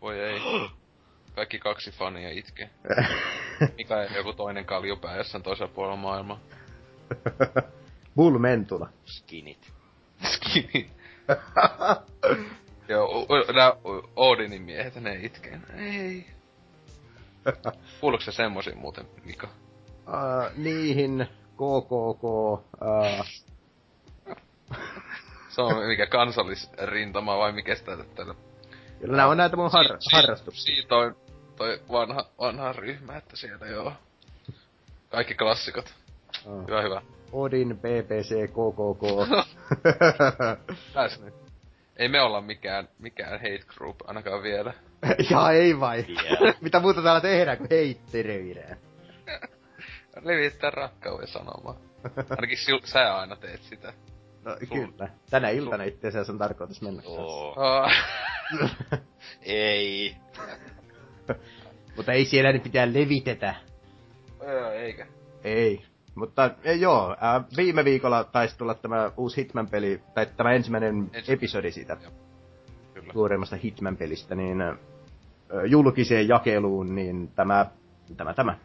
Voi 0.00 0.20
ei. 0.20 0.40
Kaikki 1.34 1.58
kaksi 1.58 1.90
fania 1.90 2.30
itkee. 2.30 2.70
Mikä 3.78 4.02
ei 4.02 4.16
joku 4.16 4.32
toinen 4.32 4.64
kaljupää 4.64 5.16
jossain 5.16 5.42
toisella 5.42 5.72
puolella 5.74 5.96
maailmaa. 5.96 6.40
Bull 8.18 8.38
Mentula. 8.38 8.88
Skinit. 9.04 9.72
Skinit. 10.24 10.90
Joo, 12.88 13.26
nää 13.54 13.72
Odinin 14.16 14.62
miehet, 14.62 14.94
ne 14.94 15.18
itkee. 15.22 15.60
Ei. 15.76 16.26
Kuuluuko 18.00 18.24
se 18.24 18.32
semmoisiin 18.32 18.78
muuten, 18.78 19.06
Mika? 19.24 19.46
Uh, 19.46 20.56
niihin 20.56 21.26
KKK. 21.54 22.24
Uh... 22.24 23.26
se 25.48 25.62
on 25.62 25.86
mikä 25.86 26.06
kansallisrintama 26.06 27.38
vai 27.38 27.52
mikä 27.52 27.74
sitä 27.74 27.96
tällä 28.14 28.34
Kyllä 29.00 29.16
nämä 29.16 29.28
on 29.28 29.36
näitä 29.36 29.56
mun 29.56 29.70
har- 29.72 29.96
si- 30.00 30.16
harrastuksia. 30.16 30.74
Siitä 30.74 30.94
on 30.96 31.16
toi 31.56 31.80
vanha, 31.92 32.26
vanha 32.38 32.72
ryhmä, 32.72 33.16
että 33.16 33.36
siellä 33.36 33.66
joo. 33.66 33.92
Kaikki 35.10 35.34
klassikot. 35.34 35.94
Oh. 36.46 36.66
Hyvä, 36.66 36.82
hyvä. 36.82 37.02
Odin, 37.32 37.78
BBC, 37.78 38.48
KKK. 38.50 39.28
Pääs 40.94 41.20
nyt. 41.20 41.34
Ei 41.96 42.08
me 42.08 42.20
olla 42.20 42.40
mikään, 42.40 42.88
mikään 42.98 43.32
hate 43.32 43.60
group, 43.66 43.96
ainakaan 44.04 44.42
vielä. 44.42 44.74
ja 45.30 45.50
ei 45.50 45.80
vai. 45.80 46.04
Yeah. 46.08 46.54
Mitä 46.60 46.80
muuta 46.80 47.02
täällä 47.02 47.20
tehdään 47.20 47.58
kuin 47.58 47.68
heitteröidään? 47.70 48.76
Levittää 50.22 50.70
rakkauden 50.80 51.28
sanomaa. 51.28 51.76
Ainakin 52.30 52.58
sil, 52.64 52.78
sä 52.84 53.16
aina 53.16 53.36
teet 53.36 53.62
sitä. 53.62 53.92
No, 54.44 54.56
kyllä. 54.74 55.08
Tänä 55.30 55.48
iltana 55.48 55.84
itse 55.84 56.08
asiassa 56.08 56.32
on 56.32 56.38
tarkoitus 56.38 56.82
mennä. 56.82 57.02
Oo. 57.06 57.54
Ah, 57.56 57.92
Ei. 59.42 60.16
Mutta 61.96 62.12
ei 62.12 62.24
siellä 62.24 62.52
nyt 62.52 62.62
pitää 62.62 62.86
levitetä. 62.92 63.54
Joo, 64.46 64.70
eikä. 64.70 65.06
Ei. 65.44 65.84
Mutta 66.18 66.50
e, 66.64 66.72
joo, 66.72 67.16
ää, 67.20 67.44
viime 67.56 67.84
viikolla 67.84 68.24
taisi 68.24 68.58
tulla 68.58 68.74
tämä 68.74 69.10
uusi 69.16 69.36
Hitman-peli, 69.36 70.00
tai 70.14 70.26
tämä 70.36 70.52
ensimmäinen 70.52 71.10
Ensi- 71.12 71.32
episodi 71.32 71.70
siitä 71.70 71.96
Kyllä. 72.94 73.12
tuoreimmasta 73.12 73.56
Hitman-pelistä, 73.56 74.34
niin 74.34 74.60
ä, 74.60 74.76
julkiseen 75.66 76.28
jakeluun, 76.28 76.94
niin 76.94 77.28
tämä, 77.28 77.66
tämä, 78.16 78.34
tämä 78.34 78.58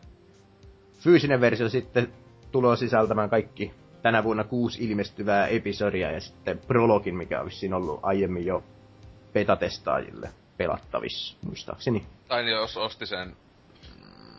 fyysinen 1.00 1.42
versio 1.42 1.70
sitten 1.70 2.08
tulee 2.52 2.76
sisältämään 2.76 3.30
kaikki 3.30 3.74
tänä 4.02 4.24
vuonna 4.24 4.44
kuusi 4.44 4.84
ilmestyvää 4.86 5.48
episodia 5.48 6.12
ja 6.12 6.22
sitten 6.22 6.60
prologin, 6.68 7.16
mikä 7.16 7.40
on 7.40 7.46
vissiin 7.46 7.74
ollut 7.74 8.00
aiemmin 8.04 8.46
jo 8.46 8.64
betatestaajille 9.34 10.30
pelattavissa, 10.58 11.38
muistaakseni. 11.46 12.06
Tai 12.28 12.44
niin, 12.44 12.56
jos 12.56 12.78
osti 12.78 13.06
sen, 13.06 13.36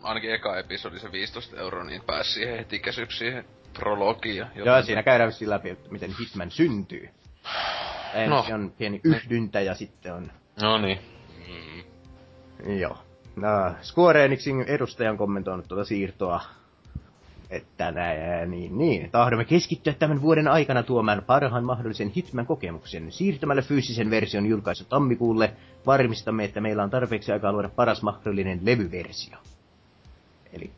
ainakin 0.05 0.33
eka 0.33 0.57
episodi, 0.57 0.99
se 0.99 1.11
15 1.11 1.57
euroa, 1.57 1.83
niin 1.83 2.01
pääsi 2.01 2.31
siihen 2.31 2.57
heti 2.57 2.79
käsyksi 2.79 3.17
siihen 3.17 3.45
prologiin. 3.73 4.37
ja 4.37 4.47
Joo, 4.55 4.81
siinä 4.81 5.03
käydään 5.03 5.27
vissiin 5.27 5.49
läpi, 5.49 5.69
että 5.69 5.91
miten 5.91 6.11
Hitman 6.19 6.51
syntyy. 6.51 7.09
Ensin 8.13 8.29
No. 8.29 8.45
on 8.53 8.71
pieni 8.77 9.01
yhdyntä 9.03 9.61
ja 9.61 9.75
sitten 9.75 10.13
on... 10.13 10.31
No 10.61 10.77
niin. 10.77 10.99
Mm. 11.47 12.77
Joo. 12.79 12.97
No, 13.35 13.49
Square 13.81 14.25
Enixin 14.25 14.61
edustaja 14.61 15.11
on 15.11 15.17
kommentoinut 15.17 15.67
tuota 15.67 15.85
siirtoa, 15.85 16.41
että 17.49 17.91
näin, 17.91 18.51
niin, 18.51 18.77
niin. 18.77 19.11
Tahdomme 19.11 19.45
keskittyä 19.45 19.93
tämän 19.93 20.21
vuoden 20.21 20.47
aikana 20.47 20.83
tuomaan 20.83 21.23
parhaan 21.27 21.65
mahdollisen 21.65 22.09
Hitman-kokemuksen. 22.15 23.11
Siirtämällä 23.11 23.61
fyysisen 23.61 24.09
version 24.09 24.45
julkaisu 24.45 24.85
tammikuulle 24.85 25.51
varmistamme, 25.85 26.43
että 26.43 26.61
meillä 26.61 26.83
on 26.83 26.89
tarpeeksi 26.89 27.31
aikaa 27.31 27.51
luoda 27.51 27.69
paras 27.69 28.01
mahdollinen 28.01 28.59
levyversio. 28.63 29.37
Eli 30.55 30.71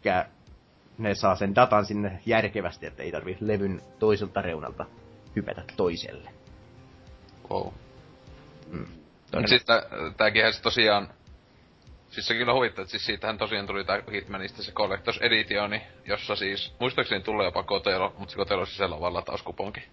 ne 0.98 1.16
saa 1.16 1.36
sen 1.36 1.56
datan 1.56 1.86
sinne 1.86 2.20
järkevästi, 2.26 2.86
että 2.86 3.04
ei 3.04 3.12
tarvi 3.12 3.38
levyn 3.40 3.82
toiselta 4.00 4.42
reunalta 4.42 4.86
hypätä 5.36 5.62
toiselle. 5.78 6.30
Wow. 7.50 7.68
Mm. 8.72 8.88
Mut 9.36 9.48
siis 9.48 9.66
se 10.52 10.62
tosiaan... 10.62 11.08
Siis 12.10 12.28
se 12.28 12.34
kyllä 12.34 12.54
huvittaa, 12.54 12.82
että 12.82 12.92
siis 12.92 13.06
siitähän 13.06 13.38
tosiaan 13.38 13.68
tuli 13.68 13.84
tää 13.84 14.04
Hitmanista 14.12 14.64
se 14.64 14.72
Collectors 14.72 15.18
Editioni, 15.18 15.82
jossa 16.06 16.36
siis, 16.36 16.76
muistaakseni 16.80 17.24
tulee 17.24 17.46
jopa 17.46 17.64
kotelo, 17.64 18.16
mutta 18.18 18.32
se 18.32 18.38
kotelo 18.38 18.66
sisällä 18.66 18.96
on 18.96 19.02
vaan 19.02 19.14
latauskuponki. 19.14 19.84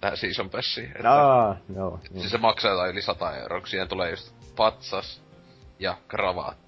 Tähän 0.00 0.16
Season 0.16 0.50
Passiin. 0.50 0.92
Että, 0.96 1.12
Aa, 1.12 1.56
joo. 1.76 2.00
siis 2.18 2.30
se 2.30 2.38
maksaa 2.38 2.70
jotain 2.70 2.90
yli 2.90 3.02
100 3.02 3.36
euroa, 3.36 3.60
kun 3.60 3.68
siihen 3.68 3.88
tulee 3.88 4.10
just 4.10 4.34
patsas 4.56 5.22
ja 5.78 5.96
kravaatti. 6.08 6.61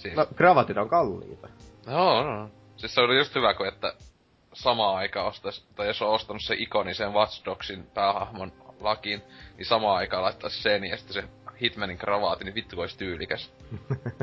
Siis, 0.00 0.16
No, 0.16 0.26
kravatit 0.36 0.76
on 0.76 0.88
kalliita. 0.88 1.48
Joo, 1.86 2.22
no, 2.22 2.36
no. 2.36 2.50
Siis 2.76 2.94
se 2.94 3.00
oli 3.00 3.18
just 3.18 3.34
hyvä, 3.34 3.54
kun 3.54 3.68
että 3.68 3.94
samaan 4.52 4.96
aikaan 4.96 5.26
ostais, 5.26 5.66
tai 5.76 5.86
jos 5.86 6.02
on 6.02 6.08
ostanut 6.10 6.42
se 6.42 6.54
ikonisen 6.58 7.12
Watch 7.12 7.44
Dogsin 7.44 7.86
päähahmon 7.94 8.52
lakin, 8.80 9.22
niin 9.56 9.66
samaan 9.66 9.96
aikaan 9.96 10.22
laittaisi 10.22 10.62
sen 10.62 10.84
ja 10.84 10.96
sitten 10.96 11.14
se 11.14 11.24
Hitmanin 11.62 11.98
kravaati, 11.98 12.44
niin 12.44 12.54
vittu 12.54 12.80
olisi 12.80 12.98
tyylikäs. 12.98 13.52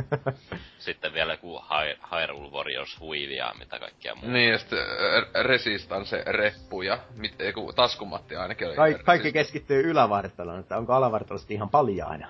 Sitten 0.80 1.14
vielä 1.14 1.34
joku 1.34 1.60
Hy- 1.60 2.08
Hyrule 2.16 2.52
Warriors 2.52 3.00
huivi 3.00 3.36
ja 3.36 3.54
mitä 3.60 3.80
kaikkea 3.80 4.16
muuta. 4.16 4.32
Niin, 4.32 4.52
ja 4.52 4.58
sitten 4.58 4.80
äh, 4.80 5.44
Resistance 5.46 6.24
reppu 6.26 6.82
ja 6.82 7.00
mit, 7.18 7.36
joku 7.40 7.74
taskumatti 7.74 8.36
ainakin 8.36 8.68
oli. 8.68 8.76
Kaik, 8.76 9.04
kaikki 9.04 9.32
keskittyy 9.32 9.90
ylävartaloon, 9.90 10.60
että 10.60 10.78
onko 10.78 10.94
alavartalo 10.94 11.38
sitten 11.38 11.56
ihan 11.56 11.70
paljaana. 11.70 12.28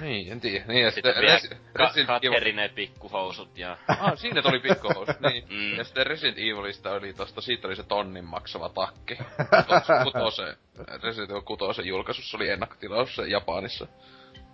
Niin, 0.00 0.32
en 0.32 0.40
tiedä. 0.40 0.64
Niin, 0.68 0.82
ja 0.84 0.90
sitten 0.90 1.14
Sitten 1.14 1.22
vielä 1.22 1.38
Resi- 1.38 1.72
ka- 1.72 1.84
Resident 1.84 2.24
Evil... 2.24 2.68
Pikkuhousut 2.74 3.58
ja... 3.58 3.76
Ah, 3.88 4.12
siinä 4.18 4.42
tuli 4.42 4.60
pikkuhousut, 4.60 5.20
niin. 5.30 5.44
Mm. 5.50 5.76
Ja 5.76 5.84
sitten 5.84 6.06
Resident 6.06 6.38
Evilista 6.38 6.90
oli 6.92 7.12
tosta, 7.12 7.40
siitä 7.40 7.68
oli 7.68 7.76
se 7.76 7.82
tonnin 7.82 8.24
maksava 8.24 8.68
takki. 8.68 9.14
Kutos- 9.14 10.04
Kutosen, 10.12 10.56
Resident 11.02 11.30
Evil 11.30 11.42
6 11.42 11.88
julkaisussa 11.88 12.36
oli 12.38 12.50
ennakkotilaus 12.50 13.16
se 13.16 13.22
Japanissa. 13.22 13.86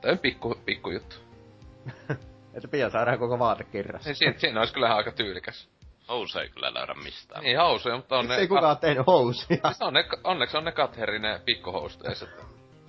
Tämä 0.01 0.13
on 0.13 0.19
pikku, 0.19 0.55
pikku 0.65 0.91
juttu. 0.91 1.17
Että 2.55 2.69
pian 2.69 2.91
saadaan 2.91 3.19
koko 3.19 3.39
vaate 3.39 3.65
kerrassa. 3.65 4.09
Niin 4.09 4.17
siinä, 4.17 4.35
siinä 4.39 4.61
olisi 4.61 4.75
kyllä 4.75 4.95
aika 4.95 5.13
tyylikäs. 5.13 5.69
Housu 6.09 6.39
ei 6.39 6.49
kyllä 6.49 6.75
löydä 6.75 6.95
mistään. 6.95 7.43
Niin 7.45 7.59
hausuja, 7.59 7.97
mutta 7.97 8.19
on 8.19 8.25
Miksi 8.25 8.37
ne... 8.37 8.41
ei 8.43 8.49
kukaan 8.49 8.79
tehnyt 8.79 9.07
housuja? 9.07 9.61
Siis 9.67 9.83
on 9.83 9.95
ne, 9.95 10.05
onneksi 10.25 10.57
on 10.57 10.65
ne 10.65 10.73
Katherine 10.73 11.33
ne 11.33 11.41
pikkuhousut 11.45 12.03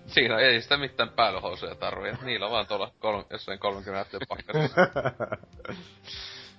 Siinä 0.07 0.37
ei 0.37 0.61
sitä 0.61 0.77
mitään 0.77 1.09
päällöhousuja 1.09 1.75
tarvii, 1.75 2.11
että 2.11 2.25
niillä 2.25 2.45
on 2.45 2.51
vaan 2.51 2.67
tuolla 2.67 2.91
kolm, 2.99 3.25
jossain 3.29 3.59
30 3.59 4.01
asteen 4.01 4.21
pakkasessa. 4.29 4.81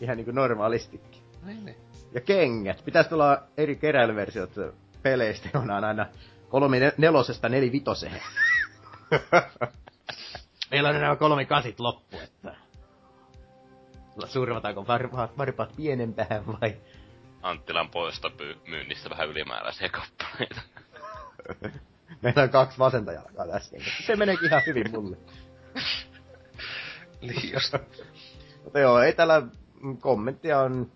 Ihan 0.01 0.17
niinku 0.17 0.33
normaalistikin. 0.33 1.23
niin, 1.43 1.65
niin. 1.65 1.77
Ja 2.15 2.21
kengät. 2.21 2.85
Pitäisi 2.85 3.11
tulla 3.11 3.43
eri 3.57 3.77
keräilyversiot 3.77 4.51
peleistä, 5.03 5.49
on 5.59 5.71
aina 5.71 6.07
kolme 6.49 6.79
ne- 6.81 6.93
nelosesta 6.99 7.49
nelivitoseen. 7.49 8.23
Meillä 10.71 10.89
on 10.89 11.01
nämä 11.01 11.17
kolme 11.17 11.45
kasit 11.45 11.81
loppu, 11.81 12.19
että... 12.19 12.57
Survataanko 14.27 14.87
varpaat, 14.87 15.39
varpaat 15.39 15.77
pienempään 15.77 16.47
vai... 16.47 16.77
Anttilan 17.43 17.91
poista 17.91 18.31
myynnissä 18.69 19.11
vähän 19.11 19.29
ylimääräisiä 19.29 19.89
kappaleita. 19.89 20.61
Meillä 22.23 22.43
on 22.43 22.51
kaksi 22.51 22.79
vasenta 22.79 23.13
jalkaa 23.13 23.47
tässä. 23.47 23.77
Se 24.07 24.17
meneekin 24.17 24.47
ihan 24.47 24.63
hyvin 24.67 24.91
mulle. 24.91 25.17
Liiasta. 27.21 27.79
Mutta 28.65 28.79
joo, 28.79 29.01
ei 29.01 29.13
täällä 29.13 29.43
mm, 29.83 29.97
kommenttia 29.97 30.61
on 30.61 30.93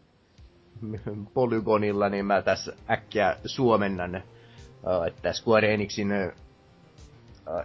Polygonilla, 1.34 2.08
niin 2.08 2.26
mä 2.26 2.42
tässä 2.42 2.72
äkkiä 2.90 3.36
suomennan, 3.44 4.14
äh, 4.14 4.22
että 5.06 5.32
Square 5.32 5.74
Enixin 5.74 6.12
äh, 6.12 6.32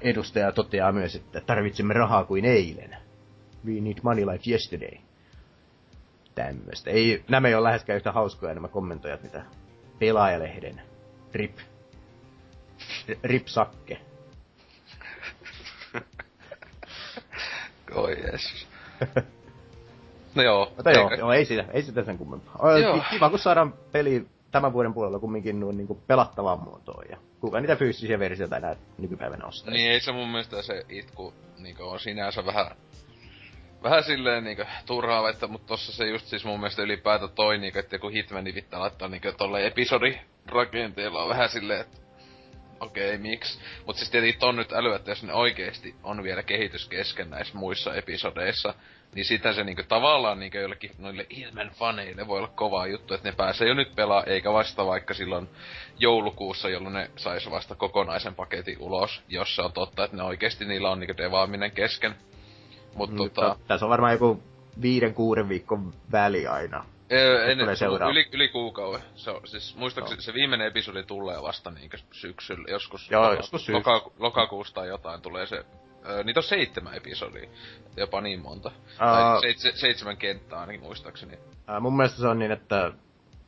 edustaja 0.01 0.51
toteaa 0.51 0.91
myös, 0.91 1.15
että 1.15 1.41
tarvitsemme 1.41 1.93
rahaa 1.93 2.25
kuin 2.25 2.45
eilen. 2.45 2.95
We 3.65 3.81
need 3.81 3.97
money 4.03 4.25
like 4.25 4.51
yesterday. 4.51 4.97
Tämmöistä. 6.35 6.89
Ei, 6.89 7.23
nämä 7.29 7.47
ei 7.47 7.55
ole 7.55 7.63
läheskään 7.63 7.97
yhtä 7.97 8.11
hauskoja 8.11 8.53
nämä 8.53 8.67
kommentoijat, 8.67 9.23
mitä 9.23 9.45
pelaajalehden 9.99 10.81
rip. 11.33 11.57
Rip 13.23 13.47
Sakke. 13.47 13.99
Oi 17.95 18.17
jeesus. 18.21 18.67
No 20.35 20.43
joo. 20.43 20.65
Mutta 20.75 20.91
joo, 20.91 21.13
joo, 21.13 21.31
ei 21.31 21.45
sitä, 21.45 21.65
ei 21.73 21.81
sitä 21.81 22.03
sen 22.03 22.17
kummempaa. 22.17 22.79
Joo. 22.79 22.93
ki- 22.97 23.05
Kiva, 23.09 23.29
kun 23.29 23.39
saadaan 23.39 23.73
peli 23.91 24.25
tämän 24.51 24.73
vuoden 24.73 24.93
puolella 24.93 25.19
kumminkin 25.19 25.59
noin 25.59 25.77
niin 25.77 25.87
pelattavaan 26.07 26.59
muotoon. 26.63 27.05
Ja 27.09 27.17
kuka 27.39 27.59
niitä 27.59 27.75
fyysisiä 27.75 28.19
versioita 28.19 28.57
enää 28.57 28.75
nykypäivänä 28.97 29.45
ostaa. 29.45 29.73
Niin 29.73 29.91
ei 29.91 29.99
se 29.99 30.11
mun 30.11 30.29
mielestä 30.29 30.61
se 30.61 30.85
itku 30.89 31.33
niinku 31.57 31.83
on 31.83 31.99
sinänsä 31.99 32.45
vähän 32.45 32.67
vähän 33.83 34.03
silleen 34.03 34.43
niinku 34.43 34.63
turhaa, 34.85 35.29
että 35.29 35.47
mut 35.47 35.65
tossa 35.65 35.91
se 35.91 36.07
just 36.07 36.25
siis 36.25 36.45
mun 36.45 36.59
mielestä 36.59 36.81
ylipäätä 36.81 37.27
toi 37.27 37.57
niinku, 37.57 37.79
että 37.79 37.95
joku 37.95 38.09
Hitmani 38.09 38.53
vittaa 38.55 38.79
laittaa 38.79 39.07
niinku 39.07 39.31
tolle 39.37 39.67
episodi 39.67 40.19
rakenteella 40.47 41.23
on 41.23 41.29
vähän 41.29 41.49
silleen, 41.49 41.81
että 41.81 41.97
okei, 42.79 43.07
okay, 43.07 43.17
miksi? 43.17 43.59
Mut 43.85 43.95
siis 43.95 44.11
tietenkin 44.11 44.49
on 44.49 44.55
nyt 44.55 44.73
älyä, 44.73 44.95
että 44.95 45.11
jos 45.11 45.23
ne 45.23 45.33
oikeesti 45.33 45.95
on 46.03 46.23
vielä 46.23 46.43
kehitys 46.43 46.87
kesken 46.87 47.29
näissä 47.29 47.57
muissa 47.57 47.95
episodeissa, 47.95 48.73
niin 49.15 49.25
sitä 49.25 49.53
se 49.53 49.63
niinku 49.63 49.83
tavallaan 49.87 50.39
niinku 50.39 50.57
jollekin 50.57 50.91
noille 50.97 51.27
Hitman 51.35 51.69
faneille 51.69 52.27
voi 52.27 52.37
olla 52.37 52.51
kova 52.55 52.87
juttu, 52.87 53.13
että 53.13 53.29
ne 53.29 53.35
pääsee 53.35 53.67
jo 53.67 53.73
nyt 53.73 53.95
pelaa, 53.95 54.23
eikä 54.23 54.53
vasta 54.53 54.85
vaikka 54.85 55.13
silloin 55.13 55.49
joulukuussa, 55.99 56.69
jolloin 56.69 56.93
ne 56.93 57.09
sais 57.15 57.51
vasta 57.51 57.75
kokonaisen 57.75 58.35
paketin 58.35 58.77
ulos, 58.79 59.21
jos 59.27 59.55
se 59.55 59.61
on 59.61 59.73
totta, 59.73 60.03
että 60.03 60.17
ne 60.17 60.23
oikeesti 60.23 60.65
niillä 60.65 60.89
on 60.89 60.99
niinku 60.99 61.17
devaaminen 61.17 61.71
kesken. 61.71 62.15
Mut 62.95 63.11
Mm, 63.11 63.17
tota... 63.17 63.55
Tässä 63.67 63.85
on 63.85 63.89
varmaan 63.89 64.13
joku 64.13 64.43
viiden, 64.81 65.13
kuuden 65.13 65.49
viikon 65.49 65.93
väli 66.11 66.47
aina. 66.47 66.85
Ee, 67.13 67.51
en, 67.51 67.57
tulee 67.57 67.75
seuraava. 67.75 68.11
yli, 68.11 68.29
yli 68.31 68.47
kuukauden. 68.47 69.01
Se 69.15 69.31
on, 69.31 69.41
siis 69.47 69.75
muistaakseni 69.75 70.21
se 70.21 70.33
viimeinen 70.33 70.67
episodi 70.67 71.03
tulee 71.03 71.41
vasta 71.41 71.71
niinkö 71.71 71.97
syksyllä, 72.11 72.65
joskus, 72.71 73.11
Joo, 73.11 73.23
loka- 73.23 73.35
joskus 73.35 73.65
syys- 73.65 73.73
loka, 73.75 74.11
lokakuusta 74.19 74.75
tai 74.81 74.87
jotain 74.87 75.21
tulee 75.21 75.45
se. 75.45 75.65
Öö, 76.09 76.23
niitä 76.23 76.39
on 76.39 76.43
seitsemän 76.43 76.93
episodia, 76.93 77.49
jopa 77.97 78.21
niin 78.21 78.39
monta. 78.41 78.71
Aa. 78.99 79.31
Tai 79.31 79.41
seitse, 79.41 79.71
seitsemän 79.75 80.17
kenttää 80.17 80.59
ainakin 80.59 80.81
muistaakseni. 80.81 81.37
Ää, 81.67 81.79
mun 81.79 81.97
mielestä 81.97 82.17
se 82.21 82.27
on 82.27 82.39
niin, 82.39 82.51
että 82.51 82.91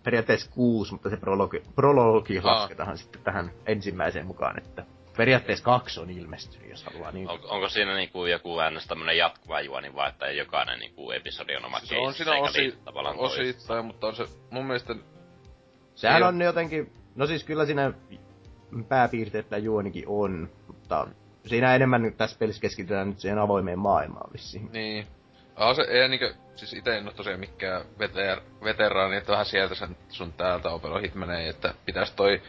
periaatteessa 0.04 0.52
kuusi, 0.52 0.92
mutta 0.94 1.10
se 1.10 1.18
prologi, 1.18 1.64
prologi 1.76 2.38
Aa. 2.40 2.46
lasketaan 2.46 2.98
sitten 2.98 3.22
tähän 3.22 3.52
ensimmäiseen 3.66 4.26
mukaan, 4.26 4.58
että 4.58 4.86
periaatteessa 5.18 5.66
kaksi 5.66 6.00
on 6.00 6.10
ilmestynyt, 6.10 6.70
jos 6.70 6.84
haluaa 6.84 7.12
niin. 7.12 7.30
On, 7.30 7.40
onko 7.44 7.70
siinä 7.70 7.96
niinku 7.96 8.26
joku 8.26 8.60
äänestä 8.60 8.90
tämmönen 8.90 9.18
jatkuva 9.18 9.62
juoni 9.62 9.96
vai 9.96 10.10
että 10.10 10.32
jokainen 10.32 10.80
niinku 10.80 11.12
episodi 11.12 11.56
on 11.56 11.66
oma 11.66 11.80
Se 11.80 11.98
on 11.98 12.14
siinä 12.14 12.38
osi, 12.38 12.78
tavallaan 12.86 13.18
osittain, 13.18 13.86
mutta 13.86 14.08
on 14.08 14.16
se 14.16 14.26
mun 14.52 14.66
mielestä... 14.66 14.96
Sehän 15.96 16.22
ei 16.22 16.28
on 16.28 16.42
jotenkin 16.42 16.92
No 17.16 17.28
siis 17.28 17.44
kyllä 17.44 17.66
siinä 17.66 17.94
pääpiirteet 18.88 19.50
tämä 19.50 19.60
juonikin 19.60 20.04
on, 20.08 20.50
mutta 20.68 21.08
siinä 21.46 21.76
enemmän 21.76 22.02
nyt 22.02 22.18
tässä 22.18 22.40
pelissä 22.40 22.62
keskitytään 22.62 23.10
nyt 23.10 23.20
siihen 23.20 23.40
avoimeen 23.40 23.80
maailmaan 23.80 24.34
vissiin. 24.34 24.70
Niin. 24.72 25.08
Ah, 25.56 25.76
se 25.76 25.82
ei 25.82 26.10
niinkö, 26.10 26.34
siis 26.56 26.74
ite 26.74 26.98
en 26.98 27.08
oo 27.08 27.14
tosiaan 27.14 27.40
mikään 27.40 27.86
veter, 28.00 28.42
veteraani, 28.64 29.16
että 29.16 29.32
vähän 29.32 29.46
sieltä 29.46 29.76
sen 29.76 29.98
sun 30.10 30.34
täältä 30.34 30.70
opelo 30.70 31.00
menee, 31.14 31.50
että 31.50 31.74
pitäis 31.86 32.12
toi 32.12 32.42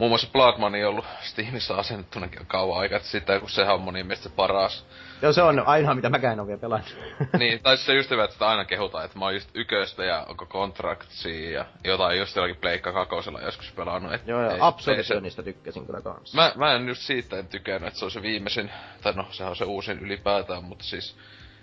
Muun 0.00 0.10
muassa 0.10 0.28
Blood 0.32 0.58
Money 0.58 0.84
ollut 0.84 1.04
Steamissa 1.20 1.74
asennettuna 1.74 2.28
kauan 2.46 2.80
aikaa 2.80 2.98
sitten, 2.98 3.40
kun 3.40 3.50
sehän 3.50 3.74
on 3.74 3.80
monin 3.80 4.06
mielestä 4.06 4.28
se 4.28 4.34
paras. 4.34 4.86
Joo, 5.22 5.32
se 5.32 5.42
on 5.42 5.66
ainoa, 5.66 5.94
mitä 5.94 6.10
mäkään 6.10 6.32
en 6.32 6.40
ole 6.40 6.46
vielä 6.46 6.60
pelannut. 6.60 6.96
niin, 7.38 7.62
tai 7.62 7.76
se 7.76 7.94
just 7.94 8.10
hyvä, 8.10 8.24
että 8.24 8.34
sitä 8.34 8.48
aina 8.48 8.64
kehutaan, 8.64 9.04
että 9.04 9.18
mä 9.18 9.24
oon 9.24 9.34
just 9.34 9.50
yköstä 9.54 10.04
ja 10.04 10.26
onko 10.28 10.46
kontraktsia 10.46 11.50
ja 11.50 11.64
jotain 11.84 12.18
just 12.18 12.36
jollakin 12.36 12.60
Pleikka 12.60 12.92
kakosella 12.92 13.40
joskus 13.40 13.72
pelannut. 13.72 14.12
Et 14.12 14.26
Joo, 14.26 14.42
ja 14.42 14.56
Absolutionista 14.60 15.42
tykkäsin 15.42 15.86
kyllä 15.86 16.00
kans. 16.00 16.34
Mä, 16.34 16.52
mä 16.56 16.74
en 16.74 16.88
just 16.88 17.02
siitä 17.02 17.38
en 17.38 17.48
tykännyt, 17.48 17.88
että 17.88 17.98
se 17.98 18.04
on 18.04 18.10
se 18.10 18.22
viimeisin, 18.22 18.70
tai 19.02 19.12
no 19.12 19.26
sehän 19.30 19.50
on 19.50 19.56
se 19.56 19.64
uusin 19.64 19.98
ylipäätään, 19.98 20.64
mutta 20.64 20.84
siis 20.84 21.16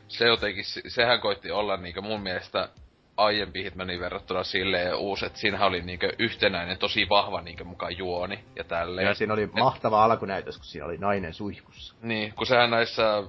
se 0.07 0.27
jotenkin, 0.27 0.63
sehän 0.87 1.19
koitti 1.19 1.51
olla 1.51 1.77
niinku 1.77 2.01
mun 2.01 2.21
mielestä 2.21 2.69
aiempi 3.17 3.63
Hitmanin 3.63 3.99
verrattuna 3.99 4.43
silleen 4.43 4.95
uusi, 4.95 5.25
että 5.25 5.39
siinähän 5.39 5.67
oli 5.67 5.81
niinkö 5.81 6.13
yhtenäinen, 6.19 6.77
tosi 6.77 7.09
vahva 7.09 7.41
niinkö 7.41 7.63
mukaan 7.63 7.97
juoni 7.97 8.39
ja 8.55 8.63
tälleen. 8.63 9.07
Ja 9.07 9.13
siinä 9.13 9.33
oli 9.33 9.43
et, 9.43 9.53
mahtava 9.53 10.03
alkunäytös, 10.03 10.57
kun 10.57 10.65
siinä 10.65 10.85
oli 10.85 10.97
nainen 10.97 11.33
suihkussa. 11.33 11.95
Niin, 12.01 12.33
kun 12.33 12.47
sehän 12.47 12.69
näissä, 12.69 13.23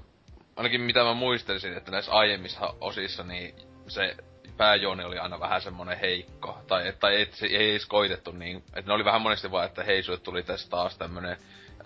ainakin 0.57 0.81
mitä 0.81 1.05
mä 1.05 1.15
muistelisin, 1.15 1.77
että 1.77 1.91
näissä 1.91 2.13
aiemmissa 2.13 2.75
osissa, 2.81 3.25
niin 3.25 3.55
se 3.89 4.17
pääjuoni 4.57 5.05
oli 5.05 5.19
aina 5.19 5.41
vähän 5.41 5.63
semmonen 5.63 5.99
heikko. 5.99 6.59
Tai 6.67 6.89
että 6.89 7.09
ei, 7.09 7.29
se 7.33 7.47
ei 7.47 7.71
edes 7.71 7.87
koitettu 7.87 8.33
niin, 8.33 8.57
että 8.57 8.91
ne 8.91 8.93
oli 8.93 9.05
vähän 9.05 9.23
monesti 9.23 9.51
vaan, 9.51 9.67
että 9.67 9.85
hei 9.85 10.03
sulle 10.03 10.19
tuli 10.19 10.43
tässä 10.43 10.71
taas 10.71 10.99
tämmönen, 10.99 11.37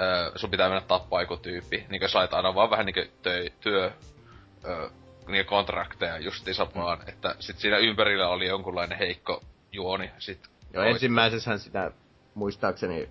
öö, 0.01 0.31
sun 0.37 0.51
pitää 0.51 0.69
mennä 0.69 0.87
tappaa 0.89 1.21
joku 1.21 1.37
tyyppi. 1.37 1.87
Niinkö 1.89 2.09
sait 2.09 2.35
aina 2.35 2.55
vaan 2.55 2.71
vähän 2.71 2.87
niinkö 2.87 3.07
töö, 3.23 3.47
työ, 3.61 3.91
öö, 4.65 4.89
niitä 5.27 5.49
kontrakteja 5.49 6.19
justiinsa 6.19 6.65
mm. 6.65 6.71
vaan, 6.75 6.99
että 7.09 7.35
sit 7.39 7.59
siinä 7.59 7.79
ympärillä 7.79 8.29
oli 8.29 8.49
jonkunlainen 8.49 8.99
heikko 8.99 9.43
juoni 9.73 10.11
sit. 10.19 10.41
Joo, 10.73 10.85
ensimmäisessähän 10.85 11.59
sitä 11.59 11.91
muistaakseni 12.35 13.09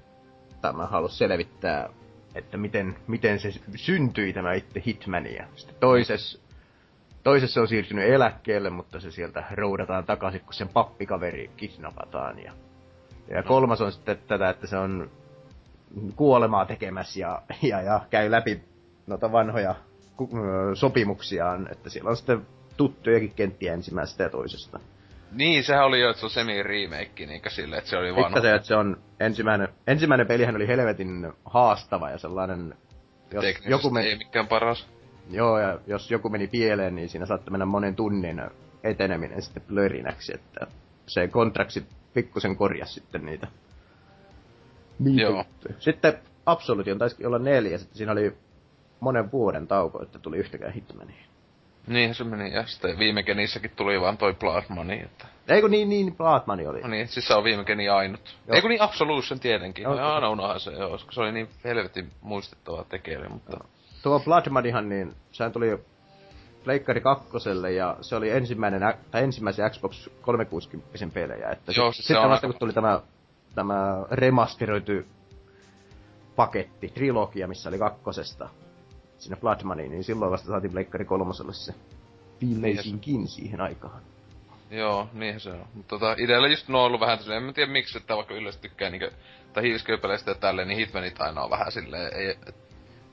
tämä 0.62 0.86
halusi 0.88 1.18
selvittää, 1.18 1.89
että 2.36 2.57
miten, 2.57 2.95
miten 3.07 3.39
se 3.39 3.51
syntyi 3.76 4.34
tämä 4.34 4.53
itse 4.53 4.84
Hitman 4.86 5.34
ja 5.34 5.45
sitten 5.55 5.76
toisessa 5.80 6.39
Toisessa 7.24 7.62
on 7.62 7.68
siirtynyt 7.68 8.09
eläkkeelle, 8.09 8.70
mutta 8.70 8.99
se 8.99 9.12
sieltä 9.12 9.43
roudataan 9.51 10.05
takaisin, 10.05 10.41
kun 10.41 10.53
sen 10.53 10.70
pappikaveri 10.70 11.51
kidnapataan. 11.57 12.39
Ja, 12.39 12.53
ja 13.28 13.43
kolmas 13.43 13.82
on 13.82 13.91
sitten 13.91 14.18
tätä, 14.28 14.49
että 14.49 14.68
se 14.68 14.78
on 14.78 15.12
kuolemaa 16.16 16.66
tekemässä 16.66 17.20
ja, 17.20 17.41
ja, 17.62 17.82
ja 17.82 18.01
käy 18.09 18.32
läpi 18.32 18.62
noita 19.07 19.32
vanhoja 19.32 19.76
sopimuksiaan, 20.74 21.68
että 21.72 21.89
siellä 21.89 22.09
on 22.09 22.18
sitten 22.18 22.47
tuttujakin 22.78 23.34
kenttiä 23.36 23.74
ensimmäisestä 23.74 24.24
ja 24.24 24.30
toisesta. 24.30 24.80
Niin, 25.32 25.64
sehän 25.64 25.86
oli 25.86 26.01
jo, 26.01 26.09
että 26.09 26.20
se 26.20 26.26
on 26.26 26.32
semi-remake, 26.32 27.26
niinkö 27.26 27.49
sille, 27.49 27.78
että 27.78 27.89
se 27.89 27.97
oli 27.97 28.16
vanha. 28.16 28.41
se, 28.41 28.55
että 28.55 28.68
se 28.68 28.76
on 28.76 28.97
ensimmäinen, 29.20 29.68
ensimmäinen 29.88 30.28
pelihän 30.28 30.55
oli 30.55 30.68
helvetin 30.68 31.34
haastava 31.45 32.09
ja 32.09 32.18
sellainen... 32.18 32.76
Jos 33.32 33.45
joku 33.66 33.89
meni, 33.89 34.09
ei 34.09 34.18
mikään 34.18 34.47
paras. 34.47 34.88
Joo, 35.30 35.59
ja 35.59 35.80
jos 35.88 36.12
joku 36.12 36.30
meni 36.30 36.47
pieleen, 36.47 36.95
niin 36.95 37.09
siinä 37.09 37.26
saattoi 37.26 37.51
mennä 37.51 37.66
monen 37.66 37.95
tunnin 37.95 38.41
eteneminen 38.84 39.41
sitten 39.41 39.64
plörinäksi, 39.68 40.34
että 40.34 40.68
se 41.05 41.28
kontraksi 41.28 41.86
pikkusen 42.14 42.55
korjasi 42.55 42.93
sitten 42.93 43.26
niitä. 43.26 43.47
niitä 44.99 45.22
Joo. 45.22 45.45
Sitten 45.80 46.14
Absolution 46.45 46.97
taisi 46.97 47.26
olla 47.26 47.39
neljä, 47.39 47.78
sitten 47.78 47.97
siinä 47.97 48.12
oli 48.12 48.38
monen 49.02 49.32
vuoden 49.32 49.68
tauko, 49.68 50.04
että 50.04 50.20
tuli 50.20 50.38
yhtäkään 50.38 50.74
Hitmania. 50.74 51.26
Niin 51.88 52.16
se 52.16 52.24
meni, 52.24 52.54
ja 52.54 52.66
sitten 52.66 52.99
viime 52.99 53.24
genissäkin 53.24 53.72
tuli 53.76 54.02
vaan 54.02 54.18
toi 54.18 54.34
Blood 54.34 54.64
Money, 54.70 54.99
että... 54.99 55.26
Eikö 55.47 55.70
niin, 55.70 55.89
niin, 55.89 56.16
Blood 56.16 56.41
Money 56.45 56.68
oli. 56.68 56.82
No 56.82 56.88
niin, 56.88 57.08
siis 57.08 57.28
se 57.28 57.34
on 57.34 57.43
viime 57.43 57.64
geni 57.64 57.89
ainut. 57.89 58.38
Joo. 58.47 58.56
Eikö 58.56 58.68
niin 58.68 58.82
Absolution 58.82 59.39
tietenkin. 59.39 59.84
Joo, 59.84 59.95
no, 59.95 60.14
aina 60.14 60.30
unohan 60.30 60.60
se, 60.60 60.72
joo, 60.72 60.89
koska 60.89 61.12
se 61.12 61.22
oli 61.22 61.32
niin 61.32 61.49
helvetin 61.64 62.12
muistettava 62.22 62.84
tekijä, 62.84 63.30
mutta... 63.30 63.52
Joo. 63.52 63.70
Tuo 64.04 64.20
Blood 64.20 64.49
Moneyhan, 64.49 64.89
niin 64.89 65.14
sehän 65.32 65.52
tuli 65.52 65.80
Pleikkari 66.64 67.02
kakkoselle 67.02 67.72
ja 67.72 67.97
se 68.02 68.16
oli 68.16 68.30
ensimmäinen, 68.30 68.82
tai 69.12 69.24
ensimmäisen 69.24 69.72
Xbox 69.72 70.10
360 70.22 71.14
pelejä. 71.14 71.49
Että 71.49 71.72
Joo, 71.76 71.91
sit, 71.91 72.06
se 72.06 72.08
sitten 72.08 72.30
vasta 72.30 72.47
kun 72.47 72.60
tuli 72.60 72.74
tämä, 72.74 73.02
tämä 73.56 74.06
remasteroitu 74.12 74.91
paketti, 76.36 76.88
trilogia, 76.88 77.47
missä 77.47 77.70
oli 77.70 77.78
kakkosesta 77.78 78.49
sinne 79.22 79.38
Blood 79.42 79.64
Money, 79.64 79.88
niin 79.88 80.04
silloin 80.04 80.32
vasta 80.32 80.48
saatiin 80.48 80.72
Pleikkari 80.72 81.06
kolmoselle 81.06 81.54
se 81.54 81.74
viimeisinkin 82.42 83.16
niin 83.16 83.28
siihen 83.28 83.62
aikaan. 83.62 84.02
Joo, 84.72 85.10
niin 85.14 85.40
se 85.40 85.50
on. 85.50 85.66
Mutta 85.74 85.90
tota, 85.90 86.16
idealla 86.18 86.48
just 86.48 86.68
no 86.68 86.80
on 86.80 86.86
ollut 86.86 87.02
vähän 87.02 87.18
tosiaan, 87.18 87.44
en 87.44 87.54
tiedä 87.54 87.72
miksi, 87.72 87.98
että 87.98 88.16
vaikka 88.16 88.34
yleensä 88.34 88.60
tykkää 88.60 88.90
niinkö, 88.90 89.12
tai 89.54 89.64
hiivisköpeleistä 89.64 90.32
ja 90.32 90.36
tälleen, 90.36 90.68
niin 90.68 90.78
Hitmanit 90.78 91.22
aina 91.22 91.44
on 91.44 91.50
vähän 91.50 91.72
silleen, 91.72 92.14
ei, 92.14 92.30
et, 92.30 92.56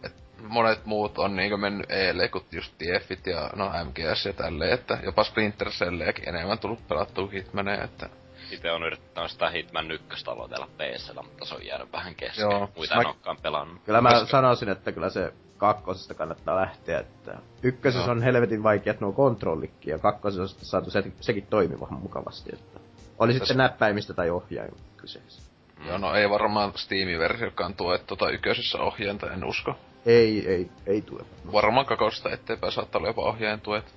et, 0.03 0.13
monet 0.43 0.87
muut 0.87 1.19
on 1.19 1.37
niinkö 1.37 1.57
mennyt 1.57 1.91
eelle, 1.91 2.29
kun 2.29 2.45
just 2.53 2.75
TFit 2.79 3.27
ja 3.27 3.51
no 3.57 3.73
MGS 3.85 4.27
ja 4.27 4.33
tälleen, 4.33 4.73
että 4.73 4.99
jopa 5.03 5.25
Splinter 5.25 5.71
Celleäkin 5.71 6.29
enemmän 6.29 6.59
tullut 6.59 6.89
pelattua 6.89 7.29
Hitmaneja, 7.31 7.85
että 7.85 8.09
itse 8.51 8.71
on 8.71 8.83
yrittänyt 8.83 9.31
sitä 9.31 9.51
Hitman 9.51 9.91
1 9.91 10.25
aloitella 10.27 10.69
pc 10.77 11.15
mutta 11.23 11.45
se 11.45 11.55
on 11.55 11.67
jäänyt 11.67 11.93
vähän 11.93 12.15
kesken. 12.15 12.43
Joo. 12.43 12.71
Muita 12.77 12.95
mä... 12.95 13.01
en 13.01 13.07
olekaan 13.07 13.37
pelannut. 13.43 13.83
Kyllä 13.85 14.01
mä 14.01 14.11
Koska... 14.11 14.27
sanoisin, 14.27 14.69
että 14.69 14.93
kyllä 14.93 15.11
se 15.11 15.33
kakkosesta 15.59 16.15
kannattaa 16.15 16.57
lähteä, 16.57 17.01
että 17.01 17.39
ykkösessä 17.63 18.07
no. 18.07 18.13
on 18.13 18.23
helvetin 18.23 18.63
vaikeat 18.63 19.01
nuo 19.01 19.13
kontrollikki, 19.13 19.91
ja 19.91 19.99
kakkosessa 19.99 20.43
on 20.43 20.49
sitten 20.49 20.69
saatu 20.69 20.91
se, 20.91 21.13
sekin 21.21 21.47
toimimaan 21.47 22.01
mukavasti, 22.03 22.51
että 22.53 22.81
oli 23.19 23.33
sitten 23.33 23.49
Tässä... 23.49 23.63
näppäimistä 23.63 24.15
tai 24.15 24.31
ohjain 24.31 24.75
kyseessä. 24.97 25.43
Joo, 25.87 25.99
no 25.99 26.15
ei 26.15 26.31
varmaan 26.31 26.73
Steam-versiokaan 26.77 27.75
tue 27.75 27.99
tuota 27.99 28.31
ykkösessä 28.31 28.79
ohjainta, 28.79 29.33
en 29.33 29.45
usko. 29.45 29.75
Ei, 30.07 30.49
ei, 30.49 30.71
ei 30.87 31.03
tue. 31.03 31.23
Varmaan 31.53 31.87
kakosta 31.87 32.31
eteenpäin 32.31 32.73
saattaa 32.73 32.99
olla 32.99 33.09
jopa 33.09 33.23
ohjaajan 33.23 33.61
tuet. 33.61 33.95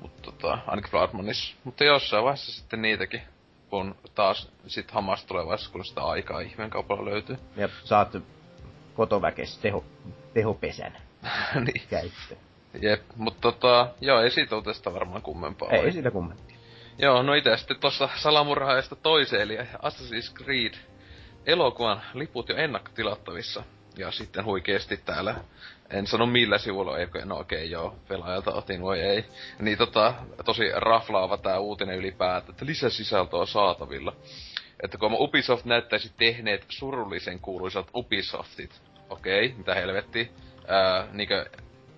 Mutta 0.00 0.22
tota, 0.22 0.58
ainakin 0.66 0.90
Bloodmanissa. 0.90 1.56
Mutta 1.64 1.84
jossain 1.84 2.24
vaiheessa 2.24 2.52
sitten 2.52 2.82
niitäkin, 2.82 3.22
kun 3.70 3.94
taas 4.14 4.50
sit 4.66 4.90
hamas 4.90 5.24
tulevaisuudessa, 5.24 5.72
kun 5.72 5.84
sitä 5.84 6.02
aikaa 6.02 6.40
ihmeen 6.40 6.70
kaupalla 6.70 7.04
löytyy. 7.04 7.36
Ja 7.56 7.68
saat 7.84 8.16
kotoväkes 8.98 9.58
teho, 9.58 9.84
tehopesän 10.34 10.92
niin. 11.64 11.82
käyttö. 11.90 12.36
Jep, 12.82 13.02
mutta 13.16 13.40
tota, 13.40 13.88
joo, 14.00 14.20
ei 14.20 14.30
siitä 14.30 14.62
tästä 14.64 14.94
varmaan 14.94 15.22
kummempaa. 15.22 15.70
Ei, 15.70 15.80
ei 15.80 15.92
siitä 15.92 16.10
kummempaa. 16.10 16.46
Joo, 16.98 17.22
no 17.22 17.34
itse 17.34 17.56
sitten 17.56 17.80
tossa 17.80 18.08
salamurhaajasta 18.16 18.96
toiseen, 18.96 19.42
eli 19.42 19.56
Assassin's 19.58 20.34
Creed 20.34 20.74
elokuvan 21.46 22.02
liput 22.14 22.48
jo 22.48 22.56
ennakkotilattavissa. 22.56 23.62
Ja 23.96 24.10
sitten 24.10 24.44
huikeesti 24.44 24.96
täällä, 24.96 25.34
en 25.90 26.06
sano 26.06 26.26
millä 26.26 26.58
sivulla, 26.58 26.98
eikö, 26.98 27.24
no 27.24 27.38
okei 27.38 27.58
okay, 27.58 27.70
joo, 27.70 27.96
pelaajalta 28.08 28.52
otin 28.54 28.82
voi 28.82 29.00
ei. 29.00 29.24
Niin 29.58 29.78
tota, 29.78 30.14
tosi 30.44 30.64
raflaava 30.74 31.36
tää 31.36 31.58
uutinen 31.58 31.98
ylipäätään, 31.98 32.50
että 32.50 32.66
lisäsisältöä 32.66 33.46
saatavilla. 33.46 34.12
Että 34.82 34.98
kun 34.98 35.16
Ubisoft 35.18 35.64
näyttäisi 35.64 36.12
tehneet 36.16 36.64
surullisen 36.68 37.40
kuuluisat 37.40 37.86
Ubisoftit, 37.94 38.82
okei, 39.10 39.46
okay, 39.46 39.58
mitä 39.58 39.74
helvetti. 39.74 40.30
Niinkö, 41.12 41.46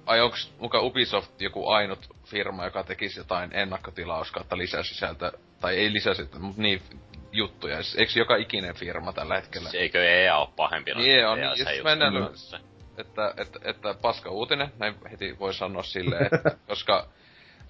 ai 0.06 0.20
onks 0.20 0.52
muka 0.58 0.80
Ubisoft 0.80 1.40
joku 1.40 1.68
ainut 1.68 1.98
firma, 2.24 2.64
joka 2.64 2.82
tekisi 2.82 3.20
jotain 3.20 3.50
ennakkotilaus 3.52 4.30
kautta 4.30 4.58
lisäsisältö, 4.58 5.32
tai 5.60 5.76
ei 5.76 5.92
lisäsisältö, 5.92 6.38
mutta 6.38 6.62
niin 6.62 6.82
juttuja. 7.32 7.82
Siis, 7.82 7.96
eikö 7.96 8.12
joka 8.16 8.36
ikinen 8.36 8.74
firma 8.74 9.12
tällä 9.12 9.36
hetkellä? 9.36 9.70
Se 9.70 9.78
eikö 9.78 10.04
EA 10.04 10.38
ole 10.38 10.48
pahempi? 10.56 10.94
Niin 10.94 11.20
EA 11.20 11.30
on, 11.30 11.40
niin, 11.40 11.50
jos 11.56 11.84
mennään 11.84 12.14
että, 12.98 13.34
että, 13.36 13.58
että, 13.64 13.94
paska 14.02 14.30
uutinen, 14.30 14.72
näin 14.78 14.94
heti 15.10 15.38
voi 15.38 15.54
sanoa 15.54 15.82
silleen, 15.82 16.24
että, 16.24 16.56
koska 16.68 17.08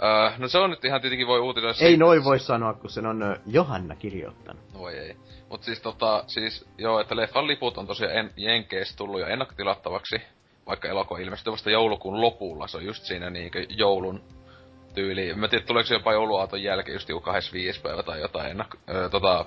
Uh, 0.00 0.38
no 0.38 0.48
se 0.48 0.58
on 0.58 0.70
nyt 0.70 0.84
ihan 0.84 1.00
tietenkin 1.00 1.26
voi 1.26 1.40
uutisoida 1.40 1.78
Ei 1.80 1.96
noin 1.96 2.24
voi 2.24 2.38
sanoa, 2.38 2.74
kun 2.74 2.90
sen 2.90 3.06
on 3.06 3.36
Johanna 3.46 3.96
kirjoittanut. 3.96 4.62
Voi 4.74 4.98
ei. 4.98 5.16
Mut 5.50 5.62
siis 5.62 5.80
tota, 5.80 6.24
siis 6.26 6.68
joo, 6.78 7.00
että 7.00 7.16
leffan 7.16 7.46
liput 7.46 7.78
on 7.78 7.86
tosiaan 7.86 8.16
en, 8.16 8.30
Jenkeissä 8.36 8.96
tullut 8.96 9.20
jo 9.20 9.26
ennakkotilattavaksi, 9.26 10.22
vaikka 10.66 10.88
elokuva 10.88 11.20
ilmestyy 11.20 11.52
vasta 11.52 11.70
joulukuun 11.70 12.20
lopulla, 12.20 12.66
se 12.66 12.76
on 12.76 12.84
just 12.84 13.04
siinä 13.04 13.30
niinkö 13.30 13.66
joulun 13.68 14.22
tyyli. 14.94 15.34
Mä 15.34 15.48
tiedän, 15.48 15.66
tuleeko 15.66 15.94
jopa 15.94 16.12
jouluaaton 16.12 16.62
jälkeen 16.62 16.94
just 16.94 17.08
joku 17.08 17.20
25 17.20 17.80
päivä 17.80 18.02
tai 18.02 18.20
jotain 18.20 18.50
ennakko, 18.50 18.78
ö, 18.90 19.08
tota, 19.08 19.46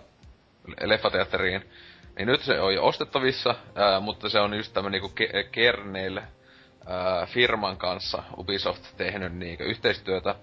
leffateatteriin. 0.81 1.69
Niin 2.17 2.27
nyt 2.27 2.41
se 2.41 2.59
on 2.59 2.73
jo 2.73 2.85
ostettavissa, 2.85 3.55
ää, 3.75 3.99
mutta 3.99 4.29
se 4.29 4.39
on 4.39 4.53
just 4.53 4.73
tämmönen 4.73 5.01
niinku 5.01 5.15
ke- 5.21 5.49
Kernel 5.51 6.17
ää, 6.17 7.25
firman 7.25 7.77
kanssa 7.77 8.23
Ubisoft 8.37 8.83
tehnyt 8.97 9.33
niinku 9.33 9.63
yhteistyötä, 9.63 10.35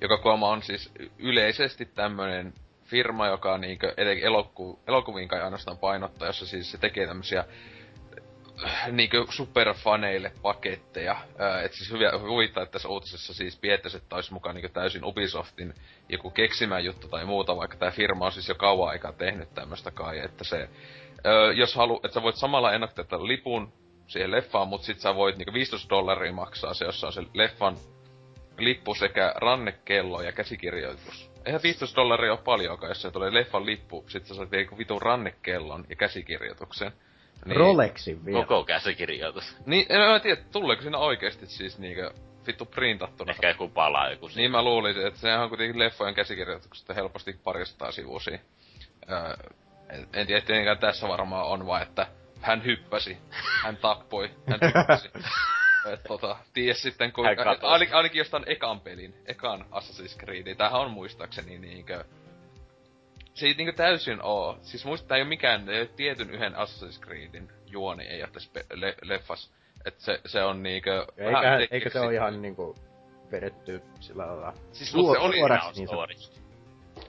joka 0.00 0.18
kuoma 0.18 0.48
on 0.48 0.62
siis 0.62 0.92
yleisesti 1.18 1.84
tämmönen 1.86 2.54
firma, 2.86 3.26
joka 3.26 3.58
niinkö 3.58 3.94
eloku, 4.22 4.80
elokuviin 4.86 5.28
kai 5.28 5.42
ainoastaan 5.42 5.78
painottaa, 5.78 6.28
jossa 6.28 6.46
siis 6.46 6.70
se 6.70 6.78
tekee 6.78 7.06
tämmösiä 7.06 7.44
niinkö 8.90 9.24
superfaneille 9.30 10.32
paketteja. 10.42 11.16
Et 11.64 11.72
siis 11.72 11.90
hyviä, 11.90 12.10
huvittaa, 12.18 12.62
että 12.62 12.72
tässä 12.72 12.88
uutisessa 12.88 13.34
siis 13.34 13.58
piettäisi, 13.58 13.96
että 13.96 14.14
olisi 14.14 14.32
mukaan 14.32 14.54
niinkö 14.54 14.68
täysin 14.68 15.04
Ubisoftin 15.04 15.74
joku 16.08 16.30
keksimä 16.30 16.78
juttu 16.78 17.08
tai 17.08 17.24
muuta, 17.24 17.56
vaikka 17.56 17.76
tämä 17.76 17.90
firma 17.90 18.24
on 18.24 18.32
siis 18.32 18.48
jo 18.48 18.54
kauan 18.54 18.90
aikaa 18.90 19.12
tehnyt 19.12 19.54
tämmöstä 19.54 19.90
kai, 19.90 20.18
että 20.18 20.44
se, 20.44 20.68
jos 21.54 21.74
halu, 21.74 22.00
että 22.04 22.14
sä 22.14 22.22
voit 22.22 22.36
samalla 22.36 22.72
ennaktaa 22.72 23.26
lipun 23.26 23.72
siihen 24.06 24.30
leffaan, 24.30 24.68
mutta 24.68 24.86
sit 24.86 25.00
sä 25.00 25.14
voit 25.14 25.36
niinku 25.36 25.52
15 25.52 25.88
dollaria 25.88 26.32
maksaa 26.32 26.74
se, 26.74 26.84
jossa 26.84 27.06
on 27.06 27.12
se 27.12 27.22
leffan 27.34 27.76
lippu 28.58 28.94
sekä 28.94 29.32
rannekello 29.36 30.22
ja 30.22 30.32
käsikirjoitus. 30.32 31.35
Eihän 31.46 31.62
15 31.62 31.96
dollaria 31.96 32.32
ole 32.32 32.40
paljonkaan, 32.44 32.90
jos 32.90 33.02
se 33.02 33.10
tulee 33.10 33.34
leffan 33.34 33.66
lippu, 33.66 34.04
sit 34.08 34.26
sä 34.26 34.34
saat 34.34 34.50
vielä 34.50 34.78
vitun 34.78 35.02
rannekellon 35.02 35.84
ja 35.88 35.96
käsikirjoituksen. 35.96 36.92
Niin, 37.44 37.56
Rolexin 37.56 38.24
vielä. 38.24 38.38
Koko 38.38 38.64
käsikirjoitus. 38.64 39.56
Niin, 39.66 39.86
en 39.88 40.00
mä 40.00 40.20
tiedä, 40.20 40.42
tuleeko 40.52 40.82
siinä 40.82 40.98
oikeesti 40.98 41.46
siis 41.46 41.78
niinkö 41.78 42.10
vittu 42.46 42.64
printattuna. 42.64 43.30
Ehkä 43.32 43.48
joku 43.48 43.68
palaa 43.68 44.10
joku 44.10 44.30
Niin 44.36 44.50
mä 44.50 44.62
luulisin, 44.62 45.06
että 45.06 45.20
sehän 45.20 45.42
on 45.42 45.48
kuitenkin 45.48 45.78
leffojen 45.78 46.14
käsikirjoituksesta 46.14 46.94
helposti 46.94 47.40
paristaa 47.44 47.92
sivusia. 47.92 48.38
Öö, 49.10 49.34
en, 49.90 50.08
en 50.12 50.26
tiedä, 50.26 50.40
tietenkään 50.40 50.78
tässä 50.78 51.08
varmaan 51.08 51.46
on 51.46 51.66
vaan, 51.66 51.82
että 51.82 52.06
hän 52.40 52.64
hyppäsi, 52.64 53.18
hän 53.62 53.76
tappoi, 53.76 54.30
hän 54.46 54.60
hyppäsi. 54.62 55.10
Et 55.92 56.02
tota, 56.08 56.36
ties 56.54 56.82
sitten 56.82 57.12
kuinka, 57.12 57.58
ainakin, 57.62 57.94
ainakin 57.94 58.18
jostain 58.18 58.44
ekan 58.46 58.80
pelin, 58.80 59.14
ekan 59.26 59.64
Assassin's 59.70 60.18
Creed, 60.18 60.54
tämähän 60.54 60.80
on 60.80 60.90
muistaakseni 60.90 61.58
niinkö, 61.58 62.04
se 63.34 63.46
ei 63.46 63.54
niinkö 63.54 63.72
täysin 63.72 64.22
oo, 64.22 64.58
siis 64.62 64.84
muista 64.84 65.16
ei 65.16 65.22
oo 65.22 65.28
mikään, 65.28 65.68
ei 65.68 65.80
oo 65.80 65.86
tietyn 65.96 66.30
yhden 66.30 66.54
Assassin's 66.54 67.00
Creedin 67.00 67.48
juoni 67.66 68.04
ei 68.04 68.22
oo 68.22 68.28
tässä 68.32 68.50
le, 68.74 68.94
leffas. 69.02 69.52
Et 69.84 70.00
se, 70.00 70.20
se 70.26 70.42
on 70.42 70.62
niinkö... 70.62 71.06
Eikä, 71.16 71.66
eikö 71.70 71.90
se 71.90 72.00
oo 72.00 72.10
ihan 72.10 72.42
niinku 72.42 72.76
vedetty 73.32 73.82
sillä 74.00 74.26
lailla 74.26 74.52
siis, 74.72 74.92
Suor, 74.92 75.16
se 75.16 75.22
oli 75.22 75.38
suoraksi 75.38 75.80
niin 75.80 75.88
sanotusti. 75.88 76.40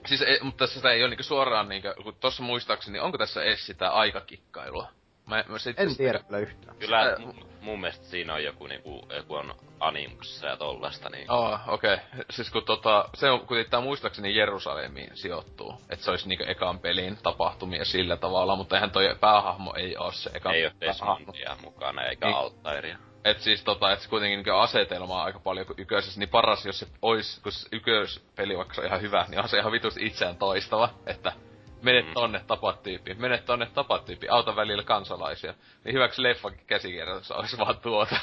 Siis, 0.06 0.22
ei, 0.22 0.40
mutta 0.42 0.68
sitä 0.68 0.92
ei 0.92 1.04
oo 1.04 1.10
niinku 1.10 1.24
suoraan 1.24 1.70
niinkö, 1.70 1.96
kun 2.04 2.16
tossa 2.20 2.44
muistaakseni, 2.44 3.00
onko 3.00 3.18
tässä 3.18 3.44
edes 3.44 3.66
sitä 3.66 3.90
aikakikkailua? 3.90 4.92
Mä, 5.28 5.44
mä 5.48 5.60
sit 5.60 5.80
en 5.80 5.96
tiedä 5.96 6.20
kyllä 6.20 6.40
yhtään. 6.40 6.78
Kyllä 6.78 7.02
äh, 7.02 7.36
mun 7.62 7.80
mielestä 7.80 8.06
siinä 8.06 8.34
on 8.34 8.44
joku 8.44 8.68
niinku, 8.68 9.08
joku 9.16 9.36
on 9.36 9.56
animuksessa 9.80 10.48
ja 10.48 10.58
tollasta 10.58 11.10
niin. 11.10 11.32
Oh, 11.32 11.60
okei. 11.68 11.94
Okay. 11.94 12.24
Siis 12.30 12.50
kun 12.50 12.64
tota, 12.64 13.10
se 13.14 13.30
on, 13.30 13.40
kun 13.40 13.58
tää 13.70 13.82
muistaakseni 13.82 14.36
Jerusalemiin 14.36 15.18
sijoittuu. 15.18 15.74
Että 15.90 16.06
se 16.06 16.12
olisi 16.12 16.28
niinku 16.28 16.46
ekan 16.48 16.80
pelin 16.80 17.18
tapahtumia 17.24 17.86
sillä 17.86 18.18
tavalla, 18.18 18.56
mutta 18.56 18.76
eihän 18.76 18.92
toi 18.92 19.16
päähahmo 19.20 19.74
ei 19.74 19.98
oo 19.98 20.12
se 20.12 20.30
ekan 20.34 20.56
Ei 20.56 20.66
oo 20.66 20.72
Desmondia 20.82 21.58
mukana 21.62 22.02
eikä 22.02 22.26
niin. 22.26 22.38
Altairia. 22.38 22.98
Et 23.26 23.40
siis 23.40 23.64
tota, 23.64 23.92
et 23.92 24.08
kuitenkin 24.10 24.38
niinku 24.38 24.52
asetelma 24.52 25.16
on 25.16 25.26
aika 25.26 25.40
paljon 25.40 25.66
kuin 25.66 25.80
yköisessä, 25.80 26.20
niin 26.20 26.30
paras 26.30 26.66
jos 26.66 26.80
se 26.80 26.88
ois, 27.02 27.40
kun 27.44 27.52
yköispeli 27.72 28.58
vaikka 28.58 28.74
se 28.74 28.82
on 28.82 28.88
ihan 28.88 29.02
hyvä, 29.02 29.26
niin 29.30 29.42
on 29.42 29.50
se 29.50 29.58
ihan 29.58 29.72
vitusti 29.72 30.06
itseään 30.06 30.38
toistava, 30.38 30.90
että 31.06 31.34
Mene 31.82 32.02
mm. 32.02 32.14
tonne, 32.14 32.42
tapat 32.48 32.84
tyyppi. 32.84 33.14
Mene 33.14 33.38
tonne, 33.38 33.68
tapat 33.74 34.06
tyyppi. 34.06 34.28
Auta 34.30 34.56
välillä 34.56 34.84
kansalaisia. 34.84 35.54
Niin 35.84 35.94
hyväksi 35.94 36.24
leffakin 36.24 36.66
käsikirjoitus 36.68 37.32
olisi 37.32 37.58
vaan 37.58 37.80
tuota. 37.80 38.16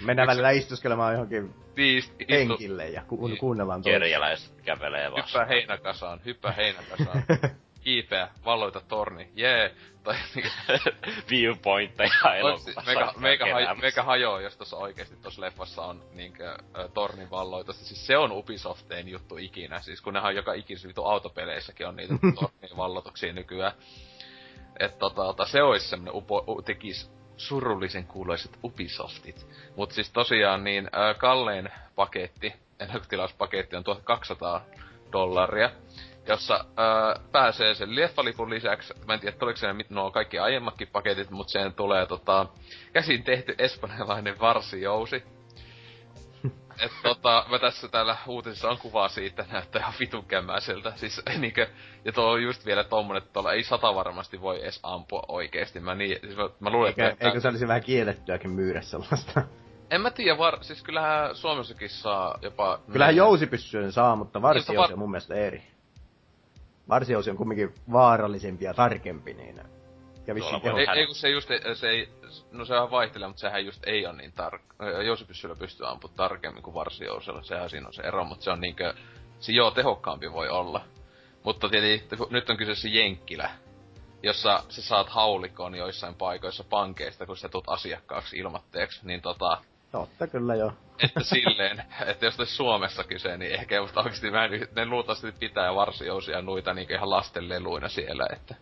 Mennään 0.00 0.28
välillä 0.28 0.50
istuskelemaan 0.50 1.12
johonkin 1.12 1.54
Tiist, 1.74 2.12
istu... 2.20 2.32
henkille 2.32 2.88
ja 2.88 3.02
ku- 3.02 3.30
kuunnellaan 3.40 3.82
tuolla. 3.82 3.98
Kerjäläiset 3.98 4.60
kävelee 4.60 5.12
vastaan. 5.12 5.26
Hyppää 5.26 5.46
heinäkasaan, 5.46 6.20
hyppää 6.24 6.52
heinäkasaan. 6.52 7.22
kiipeä, 7.86 8.28
valloita 8.44 8.80
torni, 8.80 9.28
jee. 9.34 9.74
Tai 10.02 10.16
viewpointteja 11.30 12.34
elokuvassa. 12.36 12.82
Meikä, 12.86 13.12
meikä, 13.16 13.52
haj, 13.52 13.80
meikä 13.80 14.02
hajoa, 14.02 14.40
jos 14.40 14.56
tuossa 14.56 14.76
oikeesti 14.76 15.16
tuossa 15.16 15.40
leffassa 15.40 15.82
on 15.82 16.04
niinkö 16.12 16.50
äh, 16.50 16.58
tornin 16.94 17.30
valloitusta. 17.30 17.84
Siis 17.84 18.06
se 18.06 18.16
on 18.16 18.32
Ubisofteen 18.32 19.08
juttu 19.08 19.36
ikinä. 19.36 19.80
Siis 19.80 20.00
kun 20.00 20.14
nehän 20.14 20.36
joka 20.36 20.52
ikisessä 20.52 20.88
vitu 20.88 21.04
autopeleissäkin 21.04 21.86
on 21.86 21.96
niitä 21.96 22.14
tornin 22.40 22.76
valloituksia 22.76 23.32
nykyään. 23.32 23.72
Et 24.80 24.98
tota, 24.98 25.14
tota, 25.14 25.46
se 25.46 25.62
olisi 25.62 25.88
semmonen 25.88 26.14
upo, 26.14 26.44
u, 26.48 26.62
tekis 26.62 27.10
surullisen 27.36 28.06
kuuloiset 28.06 28.58
Ubisoftit. 28.64 29.46
Mut 29.76 29.92
siis 29.92 30.10
tosiaan 30.10 30.64
niin 30.64 30.84
äh, 30.84 31.18
kallein 31.18 31.68
paketti, 31.94 32.52
ennakkotilauspaketti 32.80 33.76
on 33.76 33.84
1200 33.84 34.64
dollaria 35.12 35.70
jossa 36.26 36.64
öö, 36.78 37.24
pääsee 37.32 37.74
sen 37.74 37.96
leffalipun 37.96 38.50
lisäksi, 38.50 38.94
mä 39.06 39.14
en 39.14 39.20
tiedä, 39.20 39.36
oliko 39.40 39.56
se 39.56 39.66
nuo 39.90 40.10
kaikki 40.10 40.38
aiemmatkin 40.38 40.88
paketit, 40.88 41.30
mutta 41.30 41.50
sen 41.50 41.74
tulee 41.74 42.06
tota, 42.06 42.46
käsin 42.92 43.22
tehty 43.22 43.54
espanjalainen 43.58 44.40
varsijousi. 44.40 45.22
Et 46.84 46.92
tota, 47.02 47.46
mä 47.50 47.58
tässä 47.58 47.88
täällä 47.88 48.16
uutisessa 48.26 48.70
on 48.70 48.78
kuvaa 48.78 49.08
siitä, 49.08 49.44
näyttää 49.52 49.80
ihan 49.80 49.94
vitun 50.00 50.24
kämmäiseltä. 50.24 50.92
Siis 50.96 51.22
niinkö, 51.38 51.66
ja 52.04 52.12
tuo 52.12 52.24
on 52.24 52.42
just 52.42 52.66
vielä 52.66 52.84
tommonen, 52.84 53.22
että 53.22 53.32
tuolla 53.32 53.52
ei 53.52 53.64
sata 53.64 53.94
varmasti 53.94 54.40
voi 54.40 54.62
edes 54.62 54.80
ampua 54.82 55.22
oikeesti. 55.28 55.80
Mä, 55.80 55.94
niin, 55.94 56.18
siis 56.20 56.36
mä, 56.36 56.48
mä 56.60 56.70
luulen, 56.70 56.88
Eikä, 56.88 57.08
että... 57.08 57.26
Eikö 57.26 57.40
se 57.40 57.48
olisi 57.48 57.68
vähän 57.68 57.82
kiellettyäkin 57.82 58.50
myydä 58.50 58.80
sellaista? 58.80 59.42
En 59.90 60.00
mä 60.00 60.10
tiedä, 60.10 60.38
var... 60.38 60.64
siis 60.64 60.82
kyllähän 60.82 61.36
Suomessakin 61.36 61.90
saa 61.90 62.38
jopa... 62.42 62.80
Kyllähän 62.92 63.16
jousipyssyön 63.16 63.92
saa, 63.92 64.16
mutta 64.16 64.42
varsi 64.42 64.76
var... 64.76 64.92
on 64.92 64.98
mun 64.98 65.10
mielestä 65.10 65.34
eri 65.34 65.75
varsiosi 66.88 67.30
on 67.30 67.36
kumminkin 67.36 67.74
vaarallisempi 67.92 68.64
ja 68.64 68.74
tarkempi, 68.74 69.34
niin 69.34 69.60
ja 70.26 70.34
ei, 70.78 70.98
ei, 71.00 71.06
kun 71.06 71.14
se 71.14 71.28
just, 71.28 71.48
se 71.74 71.88
ei, 71.88 72.08
no 72.52 72.64
se 72.64 72.74
on 72.74 72.90
vaihtelee, 72.90 73.28
mutta 73.28 73.40
sehän 73.40 73.66
just 73.66 73.86
ei 73.86 74.06
ole 74.06 74.16
niin 74.16 74.32
tark... 74.32 74.62
Jousipyssyllä 75.06 75.56
pystyy 75.56 75.88
ampumaan 75.88 76.16
tarkemmin 76.16 76.62
kuin 76.62 76.74
varsiousella, 76.74 77.42
sehän 77.42 77.70
siinä 77.70 77.86
on 77.86 77.92
se 77.92 78.02
ero, 78.02 78.24
mutta 78.24 78.44
se 78.44 78.50
on 78.50 78.60
niinkö, 78.60 78.94
se 79.40 79.52
joo 79.52 79.70
tehokkaampi 79.70 80.32
voi 80.32 80.48
olla. 80.48 80.84
Mutta 81.44 81.68
tietysti, 81.68 82.16
nyt 82.30 82.50
on 82.50 82.56
kyseessä 82.56 82.88
Jenkkilä, 82.88 83.50
jossa 84.22 84.62
sä 84.68 84.82
saat 84.82 85.08
haulikon 85.08 85.74
joissain 85.74 86.14
paikoissa 86.14 86.64
pankeista, 86.64 87.26
kun 87.26 87.36
sä 87.36 87.48
tulet 87.48 87.68
asiakkaaksi 87.68 88.38
ilmatteeksi, 88.38 89.00
niin 89.06 89.22
tota, 89.22 89.58
Totta 90.00 90.26
kyllä 90.26 90.54
joo. 90.54 90.72
Että 91.02 91.20
silleen, 91.22 91.82
että 92.06 92.24
jos 92.26 92.38
olisi 92.38 92.54
Suomessa 92.54 93.04
kyse, 93.04 93.36
niin 93.36 93.52
ehkä 93.52 93.76
just 93.76 93.96
oikeesti 93.96 94.30
mä 94.30 94.44
en, 94.44 94.68
ne 94.76 94.86
luultavasti 94.86 95.32
pitää 95.32 95.74
varsiousia 95.74 96.42
noita 96.42 96.74
niinku 96.74 96.92
ihan 96.92 97.10
lasten 97.10 97.48
leluina 97.48 97.88
siellä, 97.88 98.26
että 98.32 98.54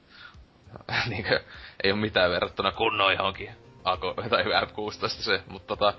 niinku, 1.08 1.34
ei 1.82 1.92
ole 1.92 2.00
mitään 2.00 2.30
verrattuna 2.30 2.72
kunnon 2.72 3.12
johonkin 3.12 3.50
Ako, 3.84 4.14
tai 4.30 4.44
F16 4.44 5.08
se, 5.08 5.42
mutta 5.48 5.76
tota, 5.76 5.94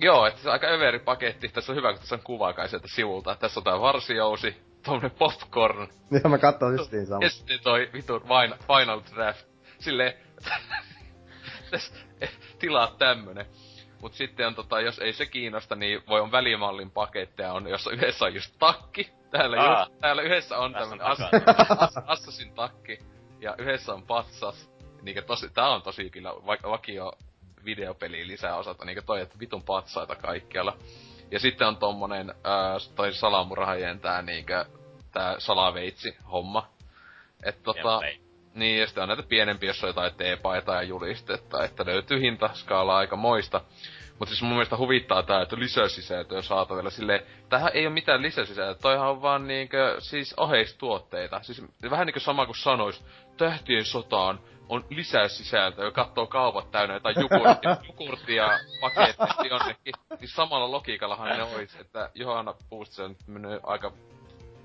Joo, 0.00 0.26
että 0.26 0.42
se 0.42 0.48
on 0.48 0.52
aika 0.52 0.66
överi 0.66 0.98
paketti. 0.98 1.48
Tässä 1.48 1.72
on 1.72 1.76
hyvä, 1.76 1.92
kun 1.92 2.00
tässä 2.00 2.14
on 2.14 2.22
kuva 2.24 2.52
kai 2.52 2.68
sieltä 2.68 2.88
sivulta. 2.88 3.36
Tässä 3.36 3.60
on 3.60 3.64
tää 3.64 3.80
varsijousi, 3.80 4.56
tommonen 4.84 5.10
popcorn. 5.10 5.88
Joo, 6.10 6.30
mä 6.30 6.38
katsoin 6.38 6.76
justiin 6.76 7.06
sama. 7.06 7.24
Ja 7.24 7.30
sitten 7.30 7.60
toi 7.62 7.90
vitu 7.92 8.20
Final 8.66 9.00
Draft. 9.14 9.46
Silleen, 9.78 10.12
tilaa 12.58 12.94
tämmönen. 12.98 13.46
Mut 14.00 14.14
sitten 14.14 14.46
on 14.46 14.54
tota, 14.54 14.80
jos 14.80 14.98
ei 14.98 15.12
se 15.12 15.26
kiinnosta, 15.26 15.76
niin 15.76 16.02
voi 16.08 16.20
on 16.20 16.32
välimallin 16.32 16.90
paketteja, 16.90 17.52
on, 17.52 17.68
jossa 17.68 17.90
yhdessä 17.90 18.24
on 18.24 18.34
just 18.34 18.54
takki. 18.58 19.10
Täällä, 19.30 19.62
Aa, 19.62 19.86
just, 19.86 20.00
täällä 20.00 20.22
yhdessä 20.22 20.58
on 20.58 20.72
tämmönen 20.72 21.06
as, 21.06 21.18
as, 21.78 21.94
Assassin 22.06 22.54
takki. 22.54 22.98
Ja 23.40 23.54
yhdessä 23.58 23.94
on 23.94 24.02
patsas. 24.02 24.70
Niinkö 25.02 25.22
tosi, 25.22 25.50
tää 25.50 25.68
on 25.68 25.82
tosi 25.82 26.10
kyllä 26.10 26.30
va- 26.30 26.70
vakio 26.70 27.12
videopeli 27.64 28.26
lisäosat, 28.26 28.84
niinkö 28.84 29.02
toi, 29.02 29.20
että 29.20 29.38
vitun 29.40 29.62
patsaita 29.62 30.16
kaikkialla. 30.16 30.76
Ja 31.30 31.40
sitten 31.40 31.68
on 31.68 31.76
tommonen, 31.76 32.34
ää, 32.44 32.76
toi 32.94 33.12
salamurhajien 33.12 34.00
tää 34.00 34.22
niinkö, 34.22 34.64
tää 35.12 35.40
salaveitsi 35.40 36.16
homma. 36.30 36.70
Et 37.44 37.62
tota, 37.62 38.00
niin, 38.54 38.80
ja 38.80 38.86
sitten 38.86 39.02
on 39.02 39.08
näitä 39.08 39.22
pienempiä, 39.22 39.70
jossa 39.70 39.86
on 39.86 39.88
jotain 39.88 40.14
teepaita 40.14 40.74
ja 40.74 40.82
julistetta, 40.82 41.64
että 41.64 41.86
löytyy 41.86 42.20
hintaskaalaa 42.20 42.98
aika 42.98 43.16
moista. 43.16 43.60
Mutta 44.18 44.34
siis 44.34 44.42
mun 44.42 44.52
mielestä 44.52 44.76
huvittaa 44.76 45.22
tää, 45.22 45.42
että 45.42 45.58
lisäsisältöä 45.58 46.42
saatavilla 46.42 46.90
silleen, 46.90 47.22
tähän 47.48 47.70
ei 47.74 47.86
ole 47.86 47.94
mitään 47.94 48.22
lisäsisältöä, 48.22 48.82
toihan 48.82 49.10
on 49.10 49.22
vaan 49.22 49.46
niinkö, 49.46 49.96
siis 49.98 50.34
oheistuotteita. 50.36 51.42
Siis 51.42 51.62
vähän 51.90 52.06
niinkö 52.06 52.20
sama 52.20 52.46
kuin 52.46 52.56
sanois, 52.56 53.04
tähtien 53.36 53.84
sotaan 53.84 54.40
on 54.68 54.84
lisäsisältöä, 54.90 55.84
joka 55.84 56.04
katsoo 56.04 56.26
kaupat 56.26 56.70
täynnä 56.70 56.94
jotain 56.94 57.16
jukurttia, 57.20 57.76
jukurttia 57.88 58.48
pakettia 58.80 59.46
jonnekin. 59.50 59.94
Niin 60.20 60.28
samalla 60.28 60.70
logiikallahan 60.70 61.28
ne 61.28 61.42
ois, 61.42 61.76
että 61.76 62.10
Johanna 62.14 62.54
Puustisen 62.68 63.16
on 63.28 63.60
aika 63.62 63.92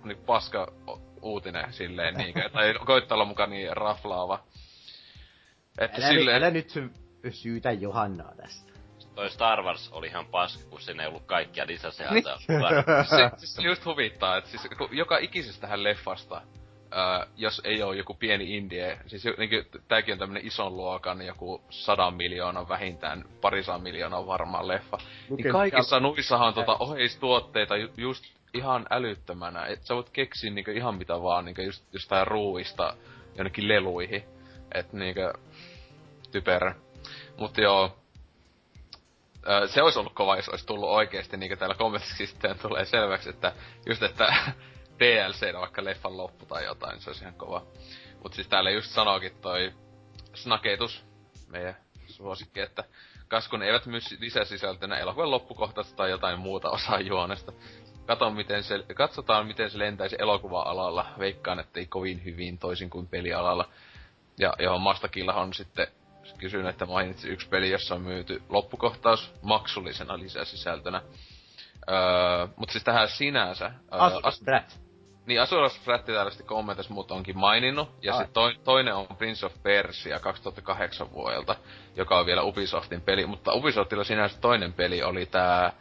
niin 0.04 0.18
paska 0.18 0.68
uutinen 1.26 1.74
silleen 1.74 2.14
niinkö, 2.14 2.50
tai 2.50 2.74
koittaa 2.86 3.16
olla 3.16 3.26
mukaan 3.26 3.50
niin 3.50 3.78
raflaava. 3.78 4.44
Että 5.78 5.98
älä, 5.98 6.08
silleen... 6.08 6.38
älä 6.38 6.52
nyt 6.52 6.74
syytä 7.30 7.72
Johannaa 7.72 8.36
tästä. 8.36 8.74
Toi 9.16 9.30
Star 9.30 9.64
Wars 9.64 9.90
oli 9.92 10.08
ihan 10.08 10.26
paska, 10.26 10.70
kun 10.70 10.82
siinä 10.82 11.04
ei 11.04 11.10
ollut 11.10 11.26
kaikkia 11.26 11.68
lisäsisältöä. 11.68 12.38
Niin. 12.48 12.62
se, 13.10 13.38
siis 13.38 13.56
se 13.56 13.62
just 13.62 13.86
huvittaa, 13.86 14.38
että 14.38 14.50
siis 14.50 14.68
joka 14.92 15.18
ikisestähän 15.18 15.84
leffasta 15.84 16.42
Öö, 16.94 17.28
jos 17.38 17.62
ei 17.64 17.84
ole 17.84 17.96
joku 17.96 18.14
pieni 18.14 18.58
indie, 18.58 19.00
siis 19.08 19.24
niin 19.24 19.66
tääkin 19.88 20.12
on 20.12 20.20
tämmönen 20.20 20.48
ison 20.48 20.78
luokan, 20.78 21.22
joku 21.22 21.62
sadan 21.70 22.14
miljoonan 22.14 22.70
vähintään, 22.70 23.26
parisan 23.42 23.82
miljoonaa 23.82 24.28
varmaan 24.28 24.68
leffa. 24.68 24.98
Luken 25.30 25.44
niin 25.44 25.54
kaikissa 25.54 26.00
nuissahan 26.00 26.48
on 26.48 26.54
tota 26.54 26.78
oheistuotteita 26.80 27.78
ju- 27.78 27.94
just 27.98 28.26
ihan 28.56 28.86
älyttömänä. 28.90 29.66
Et 29.66 29.84
sä 29.84 29.96
voit 29.96 30.10
keksiä 30.10 30.52
niinku 30.52 30.72
ihan 30.72 30.96
mitä 30.96 31.22
vaan, 31.22 31.46
niinku 31.46 31.62
just 31.62 31.94
jostain 31.94 32.28
ruuista 32.28 32.98
jonnekin 33.36 33.68
leluihin. 33.68 34.24
Et 34.74 34.94
niinku 34.94 35.22
typerä. 36.32 36.76
Mut 37.38 37.58
joo, 37.58 37.98
se 39.68 39.82
olisi 39.82 40.00
ollut 40.00 40.14
kova, 40.14 40.36
jos 40.36 40.50
olisi 40.50 40.66
tullut 40.66 40.90
oikeesti, 40.90 41.38
niin 41.38 41.50
kuin 41.50 41.60
täällä 41.60 41.76
kommentissa 41.76 42.18
sitten 42.18 42.60
tulee 42.60 42.86
selväksi, 42.86 43.30
että 43.30 43.54
just, 43.86 44.04
että 44.04 44.34
DLC 45.00 45.54
vaikka 45.60 45.84
leffan 45.84 46.18
loppu 46.18 46.46
tai 46.46 46.66
jotain, 46.66 47.02
se 47.02 47.10
olisi 47.10 47.24
ihan 47.24 47.34
kova. 47.34 47.66
Mut 48.24 48.34
siis 48.34 48.48
täällä 48.48 48.70
just 48.70 48.92
sanoikin 48.92 49.32
toi 49.42 49.74
snaketus, 50.34 51.06
meidän 51.48 51.78
suosikki, 52.08 52.60
että 52.60 52.84
kas 53.28 53.48
kun 53.48 53.64
eivät 53.64 53.86
myy 53.86 54.00
lisäsisältönä 54.20 54.98
elokuvan 54.98 55.32
loppukohtaista 55.32 55.96
tai 55.96 56.10
jotain 56.10 56.40
muuta 56.40 56.70
osaa 56.70 57.00
juonesta. 57.00 57.52
Katon, 58.06 58.36
miten 58.36 58.64
se, 58.64 58.86
katsotaan, 58.96 59.48
miten 59.48 59.70
se 59.70 59.80
lentäisi 59.80 60.16
elokuva-alalla. 60.20 61.06
Veikkaan, 61.20 61.60
että 61.60 61.80
ei 61.80 61.86
kovin 61.86 62.24
hyvin 62.24 62.58
toisin 62.58 62.90
kuin 62.90 63.08
pelialalla. 63.08 63.70
Ja 64.40 64.54
johon 64.60 64.82
Mastakilla 64.82 65.34
on 65.34 65.54
sitten 65.54 65.88
kysyn, 66.38 66.68
että 66.68 66.86
mainitsi 66.86 67.30
yksi 67.30 67.50
peli, 67.50 67.72
jossa 67.72 67.96
on 67.96 68.02
myyty 68.02 68.42
loppukohtaus 68.50 69.34
maksullisena 69.42 70.20
lisäsisältönä. 70.20 71.02
Öö, 71.90 72.48
mutta 72.56 72.72
siis 72.72 72.84
tähän 72.84 73.08
sinänsä... 73.08 73.66
Öö, 73.66 74.00
Asuras 74.00 74.42
Brat. 74.46 74.80
Niin, 75.26 75.42
Asuras 75.42 75.80
Brat 75.86 76.06
täällä 76.06 76.32
sitten 76.32 76.48
kommentissa 76.48 76.94
muut 76.94 77.12
onkin 77.12 77.38
maininnut. 77.38 77.90
Ja 78.02 78.14
sitten 78.14 78.34
to, 78.34 78.52
toinen 78.64 78.96
on 78.96 79.08
Prince 79.18 79.46
of 79.46 79.54
Persia 79.64 80.20
2008 80.20 81.12
vuodelta, 81.12 81.56
joka 81.96 82.20
on 82.20 82.26
vielä 82.26 82.44
Ubisoftin 82.44 83.02
peli. 83.02 83.26
Mutta 83.26 83.54
Ubisoftilla 83.54 84.04
sinänsä 84.04 84.40
toinen 84.42 84.74
peli 84.74 85.04
oli 85.04 85.22
uh, 85.24 85.74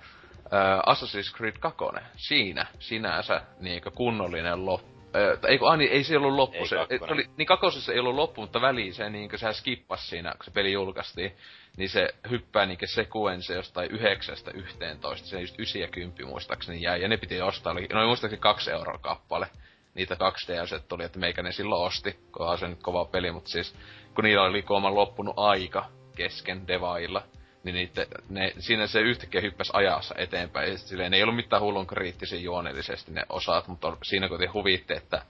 Assassin's 0.86 1.36
Creed 1.36 1.56
2. 1.60 1.84
Siinä 2.16 2.66
sinänsä 2.78 3.42
niin 3.60 3.82
kunnollinen 3.94 4.66
loppu 4.66 4.94
Öö, 5.16 5.38
ei 5.48 5.58
kun, 5.58 5.70
Ani, 5.70 5.84
ei 5.84 6.04
se 6.04 6.16
ollut 6.16 6.32
loppu. 6.32 6.58
Ei 6.58 6.66
se, 6.66 6.76
oli, 7.10 7.26
niin 7.36 7.46
kakosessa 7.46 7.92
ei 7.92 7.98
ollut 7.98 8.14
loppu, 8.14 8.40
mutta 8.40 8.60
väliin 8.60 8.94
se 8.94 9.10
niin 9.10 9.38
sehän 9.38 9.54
skippas 9.54 10.08
siinä, 10.08 10.32
kun 10.32 10.44
se 10.44 10.50
peli 10.50 10.72
julkaistiin. 10.72 11.36
Niin 11.76 11.88
se 11.88 12.08
hyppää 12.30 12.66
niin 12.66 12.78
sekuense 12.84 13.54
jostain 13.54 13.90
yhdeksästä 13.90 14.50
yhteentoista. 14.50 15.28
Se 15.28 15.40
just 15.40 15.60
ysi 15.60 15.80
ja 15.80 15.88
kymppi 15.88 16.24
muistaakseni 16.24 16.82
jäi. 16.82 17.02
Ja 17.02 17.08
ne 17.08 17.16
piti 17.16 17.42
ostaa, 17.42 17.72
oli 17.72 17.86
noin 17.92 18.06
muistaakseni 18.06 18.40
kaksi 18.40 18.70
euroa 18.70 18.98
kappale. 18.98 19.46
Niitä 19.94 20.16
kaksi 20.16 20.52
DLC 20.52 20.88
tuli, 20.88 21.04
että 21.04 21.18
meikä 21.18 21.42
ne 21.42 21.52
silloin 21.52 21.86
osti, 21.86 22.12
kun 22.12 22.46
on 22.46 22.58
se 22.58 22.68
nyt 22.68 22.82
kova 22.82 23.04
peli, 23.04 23.32
mutta 23.32 23.50
siis 23.50 23.76
kun 24.14 24.24
niillä 24.24 24.42
oli 24.42 24.62
kooman 24.62 24.94
loppunut 24.94 25.34
aika 25.36 25.84
kesken 26.16 26.68
devailla, 26.68 27.22
niin 27.64 27.74
niitte, 27.74 28.06
ne, 28.28 28.52
siinä 28.58 28.86
se 28.86 29.00
yhtäkkiä 29.00 29.40
hyppäsi 29.40 29.70
ajassa 29.74 30.14
eteenpäin. 30.18 30.72
Ja 30.72 30.78
silleen, 30.78 31.10
ne 31.10 31.16
ei 31.16 31.22
ollut 31.22 31.36
mitään 31.36 31.62
hullun 31.62 31.86
kriittisiä 31.86 32.38
juonellisesti 32.38 33.12
ne 33.12 33.22
osat, 33.28 33.68
mutta 33.68 33.96
siinä 34.02 34.28
kun 34.28 34.38
te 34.38 34.46
huvitte, 34.46 34.94
että 34.94 35.22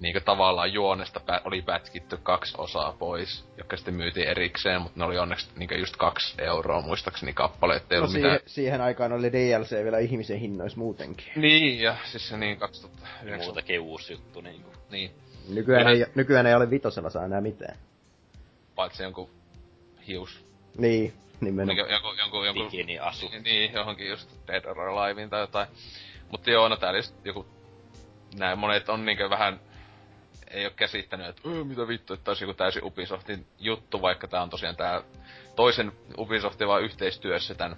niin 0.00 0.24
tavallaan 0.24 0.72
juonesta 0.72 1.20
pä- 1.20 1.40
oli 1.44 1.62
pätkitty 1.62 2.16
kaksi 2.22 2.54
osaa 2.58 2.92
pois, 2.92 3.44
jotka 3.58 3.76
sitten 3.76 3.94
myytiin 3.94 4.28
erikseen, 4.28 4.82
mutta 4.82 4.98
ne 4.98 5.04
oli 5.04 5.18
onneksi 5.18 5.48
niin 5.56 5.78
just 5.78 5.96
kaksi 5.96 6.34
euroa 6.38 6.80
muistaakseni 6.80 7.32
kappale, 7.32 7.76
ettei 7.76 8.00
no 8.00 8.06
siihen, 8.06 8.22
mitään... 8.22 8.40
siihen 8.46 8.80
aikaan 8.80 9.12
oli 9.12 9.32
DLC 9.32 9.84
vielä 9.84 9.98
ihmisen 9.98 10.38
hinnoissa 10.38 10.78
muutenkin. 10.78 11.26
Niin, 11.36 11.80
ja 11.80 11.96
siis 12.04 12.28
se 12.28 12.36
niin 12.36 12.58
2009... 12.58 13.46
Muutakin 13.46 13.80
uusi 13.80 14.12
juttu 14.12 14.40
niin 14.40 14.62
kuin. 14.62 14.76
Niin. 14.90 15.10
Nykyään, 15.48 15.86
ei, 15.86 16.06
nykyään 16.14 16.46
ei 16.46 16.54
ole 16.54 16.70
vitosella 16.70 17.10
saa 17.10 17.24
enää 17.24 17.40
mitään. 17.40 17.76
Paitsi 18.74 19.02
jonkun 19.02 19.30
hius. 20.06 20.44
Niin, 20.78 21.12
Nimenomaan. 21.40 21.76
Niin, 21.86 21.94
joku, 21.94 22.08
joku, 22.24 22.44
joku, 22.44 22.64
Bikini 22.64 22.98
asu. 22.98 23.28
Niin, 23.28 23.42
niin, 23.42 23.72
johonkin 23.72 24.08
just 24.08 24.30
Dead 24.48 24.64
or 24.64 24.80
Alivein 24.80 25.30
tai 25.30 25.40
jotain. 25.40 25.68
Mutta 26.30 26.50
joo, 26.50 26.68
no 26.68 26.76
täällä 26.76 26.98
just 26.98 27.14
joku... 27.24 27.46
Näin 28.38 28.58
monet 28.58 28.88
on 28.88 29.04
niinkö 29.04 29.30
vähän... 29.30 29.60
Ei 30.50 30.64
oo 30.64 30.70
käsittänyt, 30.76 31.26
että 31.26 31.48
mitä 31.48 31.88
vittu, 31.88 32.14
että 32.14 32.30
olisi 32.30 32.44
joku 32.44 32.54
täysin 32.54 32.84
Ubisoftin 32.84 33.46
juttu, 33.58 34.02
vaikka 34.02 34.28
tää 34.28 34.42
on 34.42 34.50
tosiaan 34.50 34.76
tää 34.76 35.02
toisen 35.56 35.92
Ubisoftin 36.18 36.68
vaan 36.68 36.82
yhteistyössä 36.82 37.54
tän 37.54 37.76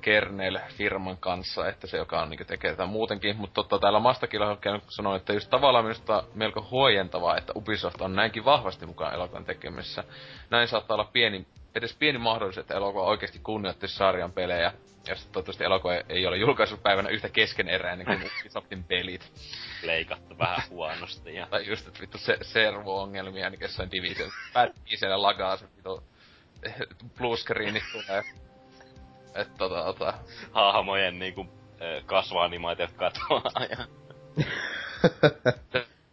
Kernel-firman 0.00 1.16
kanssa, 1.16 1.68
että 1.68 1.86
se 1.86 1.96
joka 1.96 2.22
on 2.22 2.30
niin 2.30 2.46
tekee 2.46 2.70
tätä 2.70 2.86
muutenkin. 2.86 3.36
Mutta 3.36 3.54
totta, 3.54 3.78
täällä 3.78 4.00
Mastakilla 4.00 4.58
sanoi, 4.88 5.16
että 5.16 5.32
just 5.32 5.50
tavallaan 5.50 5.84
minusta 5.84 6.24
melko 6.34 6.66
huojentavaa, 6.70 7.36
että 7.36 7.52
Ubisoft 7.56 8.00
on 8.00 8.14
näinkin 8.14 8.44
vahvasti 8.44 8.86
mukaan 8.86 9.14
elokuvan 9.14 9.44
tekemisessä. 9.44 10.04
Näin 10.50 10.68
saattaa 10.68 10.94
olla 10.94 11.10
pieni, 11.12 11.46
edes 11.74 11.96
pieni 11.96 12.18
mahdollisuus, 12.18 12.62
että 12.64 12.74
elokuva 12.74 13.04
oikeasti 13.04 13.38
kunnioittaisi 13.38 13.96
sarjan 13.96 14.32
pelejä. 14.32 14.72
Ja 15.08 15.14
sitten 15.14 15.32
toivottavasti 15.32 15.64
elokuva 15.64 15.94
ei 16.08 16.26
ole 16.26 16.36
julkaisupäivänä 16.36 17.08
yhtä 17.08 17.28
keskeneräinen 17.28 18.06
kuin 18.06 18.30
Ubisoftin 18.40 18.84
pelit. 18.84 19.32
Leikattu 19.82 20.38
vähän 20.38 20.62
huonosti. 20.70 21.34
Ja... 21.34 21.46
tai 21.46 21.66
just, 21.66 21.88
että 21.88 22.00
vittu 22.00 22.18
se, 22.18 22.38
servo-ongelmia, 22.42 23.50
niin 23.50 23.60
jossain 23.60 23.90
Division 23.90 24.30
pätkii 24.52 24.96
siellä 24.96 25.22
lagaa 25.22 25.56
se 25.56 25.66
vittu 25.76 26.02
bluescreenit 27.18 27.84
tulee 27.92 28.24
että 29.36 29.54
tota, 29.58 29.84
tota... 29.84 30.14
Hahmojen 30.52 31.18
niinku 31.18 31.46
kasvaanimaatiot 32.06 32.90
katoaa 32.90 33.64
ja... 33.70 33.86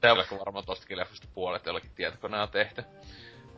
Teillä 0.02 0.26
varmaan 0.40 0.66
tostakin 0.66 0.98
leffasta 0.98 1.28
puolet 1.34 1.66
jollakin 1.66 1.91
tietokoneella 1.95 2.48
tehty. 2.48 2.84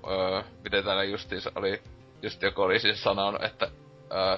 Öö, 0.08 0.44
miten 0.64 0.84
täällä 0.84 1.04
justiinsa 1.04 1.52
oli, 1.56 1.82
just 2.22 2.42
joku 2.42 2.62
oli 2.62 2.80
siis 2.80 3.04
sanonut, 3.04 3.44
että 3.44 3.70
öö, 4.12 4.38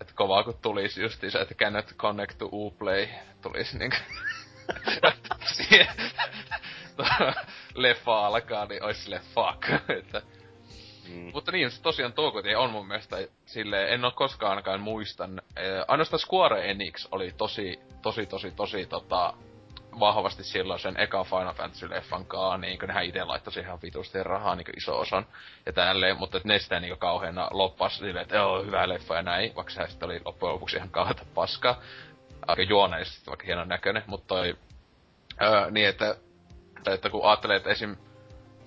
että 0.00 0.12
kovaa 0.14 0.44
kun 0.44 0.58
tulisi 0.62 1.02
justiinsa, 1.02 1.40
että 1.40 1.54
cannot 1.54 1.94
connect 1.96 2.38
to 2.38 2.48
Uplay, 2.52 3.08
tulisi 3.42 3.78
niinku... 3.78 3.96
leffa 7.74 8.26
alkaa, 8.26 8.66
niin 8.66 8.84
ois 8.84 9.04
sille 9.04 9.20
fuck, 9.34 9.64
että 9.98 10.22
Mm. 11.10 11.30
Mutta 11.34 11.52
niin, 11.52 11.70
se 11.70 11.82
tosiaan 11.82 12.12
Toukotie 12.12 12.56
on 12.56 12.70
mun 12.70 12.88
mielestä 12.88 13.16
silleen, 13.46 13.88
en 13.88 14.00
koskaan 14.14 14.50
ainakaan 14.50 14.80
muistan. 14.80 15.42
Eh, 15.56 15.84
ainoastaan 15.88 16.20
Square 16.20 16.70
Enix 16.70 17.08
oli 17.10 17.34
tosi, 17.36 17.80
tosi, 18.02 18.26
tosi, 18.26 18.50
tosi 18.50 18.86
tota, 18.86 19.34
vahvasti 20.00 20.44
silloin 20.44 20.80
sen 20.80 21.00
eka 21.00 21.24
Final 21.24 21.54
Fantasy-leffan 21.54 22.24
kaa, 22.26 22.58
niin 22.58 22.78
kuin 22.78 22.88
nehän 22.88 23.04
itse 23.04 23.24
laittoi 23.24 23.62
ihan 23.62 23.78
vitusti 23.82 24.22
rahaa 24.22 24.56
niin 24.56 24.76
iso 24.76 24.98
osan 24.98 25.26
ja 25.66 25.72
tälleen, 25.72 26.18
mutta 26.18 26.40
ne 26.44 26.58
sitä 26.58 26.80
niin 26.80 26.98
kauheena 26.98 27.48
loppas 27.50 27.98
silleen, 27.98 28.22
että 28.22 28.36
joo, 28.36 28.64
hyvä 28.64 28.88
leffa 28.88 29.14
ja 29.14 29.22
näin, 29.22 29.54
vaikka 29.56 29.72
se 29.72 29.86
sitten 29.88 30.06
oli 30.06 30.20
loppujen 30.24 30.54
lopuksi 30.54 30.76
ihan 30.76 30.90
kauheata 30.90 31.26
paskaa. 31.34 31.80
Aika 32.46 32.62
juoneisesti 32.62 33.26
vaikka 33.26 33.46
hienon 33.46 33.68
näköinen, 33.68 34.02
mutta 34.06 34.26
toi, 34.26 34.56
öö, 35.42 35.70
niin 35.70 35.88
että, 35.88 36.16
että 36.86 37.10
kun 37.10 37.24
ajattelee, 37.24 37.56
että 37.56 37.70
esim 37.70 37.96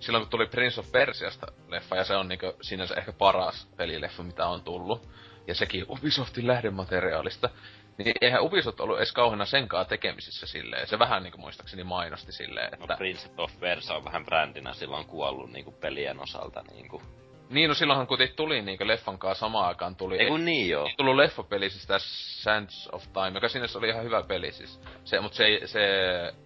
silloin 0.04 0.24
kun 0.24 0.30
tuli 0.30 0.46
Prince 0.46 0.80
of 0.80 0.92
Persiasta 0.92 1.48
leffa, 1.68 1.96
ja 1.96 2.04
se 2.04 2.16
on 2.16 2.28
niinku 2.28 2.54
sinänsä 2.62 2.96
ehkä 2.96 3.14
paras 3.14 3.68
pelileffa, 3.78 4.24
mitä 4.24 4.48
on 4.48 4.64
tullut, 4.64 5.10
ja 5.48 5.56
sekin 5.56 5.86
Ubisoftin 5.90 6.48
lähdemateriaalista, 6.48 7.50
niin 7.98 8.14
eihän 8.22 8.42
Ubisoft 8.42 8.80
ollut 8.80 8.98
edes 8.98 9.12
kauheena 9.12 9.46
senkaan 9.46 9.86
tekemisissä 9.86 10.48
silleen. 10.48 10.88
Se 10.88 11.00
vähän 11.00 11.24
niinku 11.24 11.38
muistaakseni 11.38 11.84
mainosti 11.84 12.32
silleen, 12.32 12.74
että... 12.74 12.86
No 12.88 12.98
Prince 12.98 13.30
of 13.38 13.60
Persia 13.60 13.96
on 13.96 14.06
vähän 14.06 14.26
brändinä 14.26 14.74
silloin 14.74 15.06
kuollut 15.06 15.52
niinku 15.52 15.72
pelien 15.72 16.20
osalta 16.20 16.64
niinku. 16.72 17.02
Niin, 17.50 17.68
no 17.68 17.74
silloinhan 17.74 18.08
kun 18.08 18.18
tuli 18.36 18.62
niinku 18.62 18.88
leffan 18.88 19.18
kanssa 19.18 19.40
samaan 19.40 19.68
aikaan 19.68 19.96
tuli... 19.96 20.18
Ei 20.18 20.28
kun 20.28 20.46
niin 20.46 20.70
joo. 20.70 20.86
Ei 20.88 20.94
tullut 20.98 21.16
leffapeli, 21.16 21.70
siis 21.70 21.88
tää 21.88 21.98
Sands 22.00 22.90
of 22.92 23.04
Time, 23.14 23.32
joka 23.34 23.50
sinänsä 23.50 23.80
oli 23.80 23.90
ihan 23.90 24.04
hyvä 24.04 24.24
peli 24.24 24.52
siis. 24.52 24.80
Se, 25.04 25.20
mut 25.20 25.34
se 25.34 25.46
ei, 25.46 25.68
se, 25.68 25.84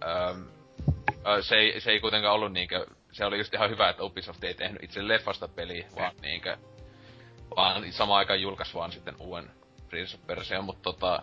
ähm, 0.04 0.42
se 1.40 1.56
ei, 1.56 1.80
se 1.80 1.90
ei 1.90 2.00
kuitenkaan 2.00 2.34
ollut 2.34 2.52
niinkö 2.52 2.86
se 3.12 3.24
oli 3.24 3.38
just 3.38 3.54
ihan 3.54 3.70
hyvä, 3.70 3.88
että 3.88 4.02
Ubisoft 4.02 4.44
ei 4.44 4.54
tehnyt 4.54 4.82
itse 4.82 5.08
leffasta 5.08 5.48
peliä, 5.48 5.86
vaan 5.96 6.12
niinkö, 6.22 6.56
vaan 7.56 7.92
samaan 7.92 8.18
aikaan 8.18 8.40
julkaisi 8.40 8.74
vaan 8.74 8.92
sitten 8.92 9.14
uuden 9.18 9.50
Prince 9.88 10.16
of 10.16 10.26
Persia, 10.26 10.62
mutta 10.62 10.82
tota, 10.82 11.22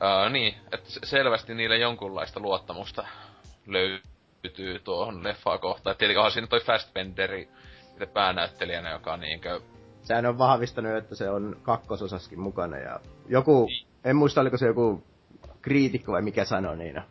ää, 0.00 0.28
niin, 0.28 0.54
että 0.72 0.90
selvästi 1.04 1.54
niille 1.54 1.78
jonkunlaista 1.78 2.40
luottamusta 2.40 3.06
löytyy 3.66 4.78
tuohon 4.84 5.24
leffaa 5.24 5.58
kohtaan. 5.58 5.92
Et 5.92 5.98
tietenkin 5.98 6.18
onhan 6.18 6.32
siinä 6.32 6.46
toi 6.46 6.60
Fastbenderi 6.60 7.48
päänäyttelijänä, 8.12 8.90
joka 8.90 9.12
on 9.12 9.20
niinkö... 9.20 9.60
Sehän 10.02 10.26
on 10.26 10.38
vahvistanut, 10.38 10.96
että 10.96 11.14
se 11.14 11.30
on 11.30 11.56
kakkososaskin 11.62 12.40
mukana 12.40 12.76
ja 12.76 13.00
joku, 13.28 13.66
niin. 13.66 13.86
en 14.04 14.16
muista 14.16 14.40
oliko 14.40 14.56
se 14.56 14.66
joku 14.66 15.04
kriitikko 15.62 16.12
vai 16.12 16.22
mikä 16.22 16.44
sanoi 16.44 16.76
niin, 16.76 17.02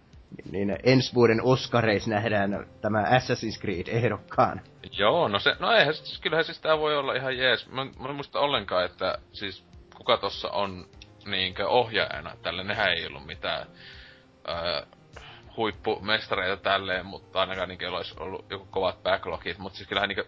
niin 0.52 0.78
ensi 0.84 1.14
vuoden 1.14 1.44
Oscareissa 1.44 2.10
nähdään 2.10 2.68
tämä 2.82 3.04
Assassin's 3.04 3.62
Creed 3.62 3.88
ehdokkaan. 3.88 4.62
Joo, 4.92 5.28
no 5.28 5.40
se, 5.40 5.56
no 5.60 5.72
eihän, 5.72 5.94
siis, 5.94 6.20
kyllähän 6.20 6.46
siis 6.46 6.62
tää 6.62 6.80
voi 6.80 6.98
olla 6.98 7.14
ihan 7.14 7.38
jees. 7.38 7.68
Mä, 7.70 7.86
mä 7.86 8.10
en 8.10 8.16
muista 8.16 8.40
ollenkaan, 8.40 8.86
että 8.86 9.18
siis 9.34 9.66
kuka 9.98 10.18
tossa 10.18 10.50
on 10.50 10.86
niinkö 11.26 11.68
ohjaajana 11.68 12.36
tälle, 12.42 12.64
nehän 12.64 12.94
ei 12.94 13.08
ollut 13.08 13.26
mitään 13.26 13.68
öö, 14.50 14.82
huippumestareita 15.58 16.64
tälleen, 16.64 17.06
mutta 17.06 17.40
ainakaan 17.40 17.70
niinkö 17.70 17.90
olisi 17.90 18.16
ollut 18.20 18.46
joku 18.50 18.66
kovat 18.66 19.04
backlogit, 19.04 19.58
mutta 19.58 19.78
siis 19.78 19.90
kyllähän 19.90 20.10
niinkö 20.10 20.26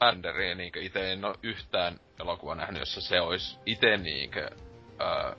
Fanderiä 0.00 0.54
niinkö 0.54 0.80
ite 0.82 1.12
en 1.12 1.24
oo 1.24 1.34
yhtään 1.42 2.00
elokuva 2.20 2.54
nähnyt, 2.54 2.80
jossa 2.80 3.00
se 3.00 3.20
olisi 3.20 3.58
ite 3.66 3.96
niinkö 3.96 4.50
öö, 5.00 5.34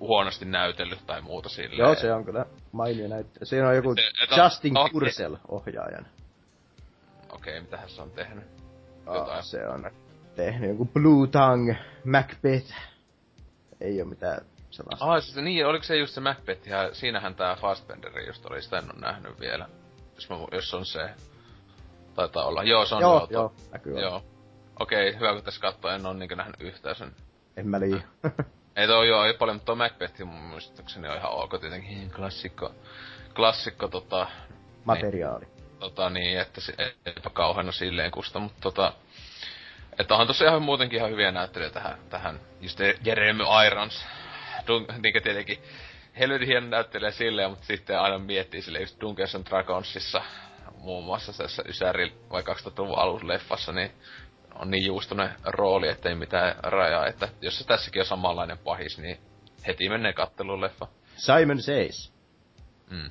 huonosti 0.00 0.44
näytellyt 0.44 1.06
tai 1.06 1.20
muuta 1.20 1.48
silleen. 1.48 1.78
Joo, 1.78 1.94
se 1.94 2.12
on 2.12 2.24
kyllä 2.24 2.46
mainio 2.72 3.08
näyttely. 3.08 3.46
Siinä 3.46 3.68
on 3.68 3.76
joku 3.76 3.94
Se- 3.94 4.24
et 4.24 4.32
on- 4.32 4.44
Justin 4.44 4.74
no, 4.74 4.88
Kurzel 4.92 5.36
ohjaajana. 5.48 6.08
Okei, 7.32 7.52
okay, 7.52 7.60
mitähän 7.60 7.88
se 7.90 8.02
on 8.02 8.10
tehnyt? 8.10 8.44
Jotain. 9.06 9.42
se 9.42 9.68
on 9.68 9.90
tehnyt 10.36 10.70
joku 10.70 10.84
Blue 10.84 11.26
Tongue, 11.26 11.76
Macbeth. 12.04 12.74
Ei 13.80 14.00
oo 14.00 14.06
mitään 14.08 14.40
sellaista. 14.70 15.04
Ah, 15.04 15.22
siis, 15.22 15.36
niin, 15.36 15.66
oliko 15.66 15.84
se 15.84 15.96
just 15.96 16.14
se 16.14 16.20
Macbeth, 16.20 16.68
ja 16.68 16.94
siinähän 16.94 17.34
tää 17.34 17.56
Fastbenderi 17.56 18.26
just 18.26 18.46
oli, 18.46 18.62
sitä 18.62 18.78
en 18.78 18.84
oo 18.84 19.00
nähnyt 19.00 19.40
vielä. 19.40 19.68
Jos, 20.14 20.30
mä, 20.30 20.36
jos 20.52 20.74
on 20.74 20.86
se. 20.86 21.10
Taitaa 22.14 22.44
olla. 22.44 22.62
Joo, 22.62 22.86
se 22.86 22.94
on 22.94 23.00
joo, 23.00 23.26
joo, 23.30 23.52
näkyy 23.72 24.00
joo. 24.00 24.22
Okei, 24.80 25.14
hyvä 25.14 25.34
kun 25.34 25.42
tässä 25.42 25.60
katsoo, 25.60 25.90
en 25.90 26.06
oo 26.06 26.12
niinkö 26.12 26.36
nähnyt 26.36 26.60
yhtään 26.60 26.94
sen. 26.96 27.12
En 27.56 27.68
mä 27.68 27.80
lii. 27.80 28.02
Ei 28.78 28.86
toi 28.86 29.08
joo, 29.08 29.24
ei 29.24 29.34
paljon, 29.34 29.56
mutta 29.56 29.66
toi 29.66 29.76
Macbeth 29.76 30.18
mun 30.18 30.40
muistaakseni 30.40 31.08
on 31.08 31.16
ihan 31.16 31.32
ok 31.32 31.60
tietenkin. 31.60 32.10
Klassikko, 32.10 32.74
klassikko 33.36 33.88
tota, 33.88 34.26
Materiaali. 34.84 35.46
tota 35.78 36.10
niin, 36.10 36.40
että 36.40 36.60
se 36.60 36.74
eipä 37.06 37.30
kauheena 37.30 37.72
silleen 37.72 38.10
kusta, 38.10 38.38
mutta 38.38 38.60
tota, 38.60 38.92
että 39.98 40.14
onhan 40.14 40.26
tossa 40.26 40.44
ihan 40.44 40.62
muutenkin 40.62 40.98
ihan 40.98 41.10
hyviä 41.10 41.32
näyttelyjä 41.32 41.70
tähän, 41.70 41.98
tähän 42.10 42.40
just 42.60 42.78
Jeremy 43.04 43.44
Irons, 43.66 44.06
Dun, 44.66 44.86
niinkö 45.02 45.20
tietenkin 45.20 45.58
helvetin 46.18 46.48
hieno 46.48 46.66
näyttelijä 46.66 47.10
silleen, 47.10 47.50
mutta 47.50 47.66
sitten 47.66 48.00
aina 48.00 48.18
miettii 48.18 48.62
sille 48.62 48.80
just 48.80 49.00
Dungeons 49.00 49.34
and 49.34 49.46
Dragonsissa, 49.46 50.22
muun 50.76 51.04
muassa 51.04 51.32
tässä 51.32 51.62
Ysäri 51.68 52.12
vai 52.30 52.42
2000-luvun 52.42 52.98
alusleffassa, 52.98 53.72
niin 53.72 53.90
on 54.58 54.70
niin 54.70 54.86
juustonen 54.86 55.30
rooli, 55.44 55.88
ettei 55.88 56.14
mitään 56.14 56.56
rajaa, 56.62 57.06
että 57.06 57.28
jos 57.40 57.58
se 57.58 57.66
tässäkin 57.66 58.02
on 58.02 58.06
samanlainen 58.06 58.58
pahis, 58.58 58.98
niin 58.98 59.20
heti 59.66 59.88
menee 59.88 60.12
katteluun 60.12 60.60
leffa. 60.60 60.86
Simon 61.16 61.62
Says. 61.62 62.12
Mm. 62.90 63.10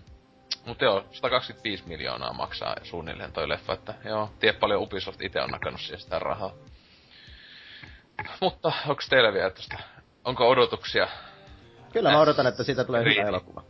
Mut 0.66 0.82
joo, 0.82 1.06
125 1.12 1.88
miljoonaa 1.88 2.34
maksaa 2.34 2.76
suunnilleen 2.84 3.32
toi 3.32 3.50
leffa, 3.50 3.74
että 3.74 3.94
joo, 4.06 4.30
tiedä 4.40 4.60
paljon 4.60 4.82
Ubisoft 4.82 5.22
itse 5.22 5.42
on 5.42 5.50
nakannut 5.50 5.82
siihen 5.82 6.00
sitä 6.00 6.20
rahaa. 6.20 6.54
Mutta 8.42 8.72
onks 8.88 9.10
teillä 9.10 9.34
vielä 9.34 9.50
tosta, 9.50 9.78
onko 10.24 10.50
odotuksia? 10.50 11.08
Kyllä 11.94 12.12
mä 12.12 12.20
odotan, 12.20 12.48
että 12.48 12.64
siitä 12.64 12.84
tulee 12.84 13.04
Riiti. 13.04 13.20
hyvä 13.20 13.30
elokuva. 13.30 13.64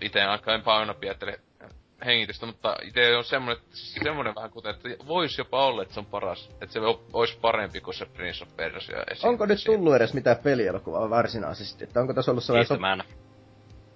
Itse 0.00 0.22
aika 0.22 0.54
en 0.54 0.62
paino 0.62 0.94
hengitystä, 2.06 2.46
mutta 2.46 2.76
itse 2.82 3.16
on 3.16 3.24
semmonen, 3.24 3.62
semmonen 4.04 4.34
vähän 4.34 4.50
kuten, 4.50 4.74
että 4.74 4.88
vois 5.06 5.38
jopa 5.38 5.66
olla, 5.66 5.82
että 5.82 5.94
se 5.94 6.00
on 6.00 6.06
paras. 6.06 6.50
Että 6.50 6.72
se 6.72 6.80
olisi 7.12 7.38
parempi 7.40 7.80
kuin 7.80 7.94
se 7.94 8.06
Prince 8.06 8.44
of 8.44 8.56
Persia 8.56 8.96
esimerkiksi. 8.96 9.26
Onko 9.26 9.46
nyt 9.46 9.58
tullut 9.66 9.94
edes 9.94 10.14
mitään 10.14 10.36
pelielokuvaa 10.42 11.10
varsinaisesti? 11.10 11.84
Että 11.84 12.00
onko 12.00 12.14
tässä 12.14 12.30
ollut 12.30 12.44
sellainen 12.44 12.66
so- 12.66 12.74
Eastman. 12.74 13.02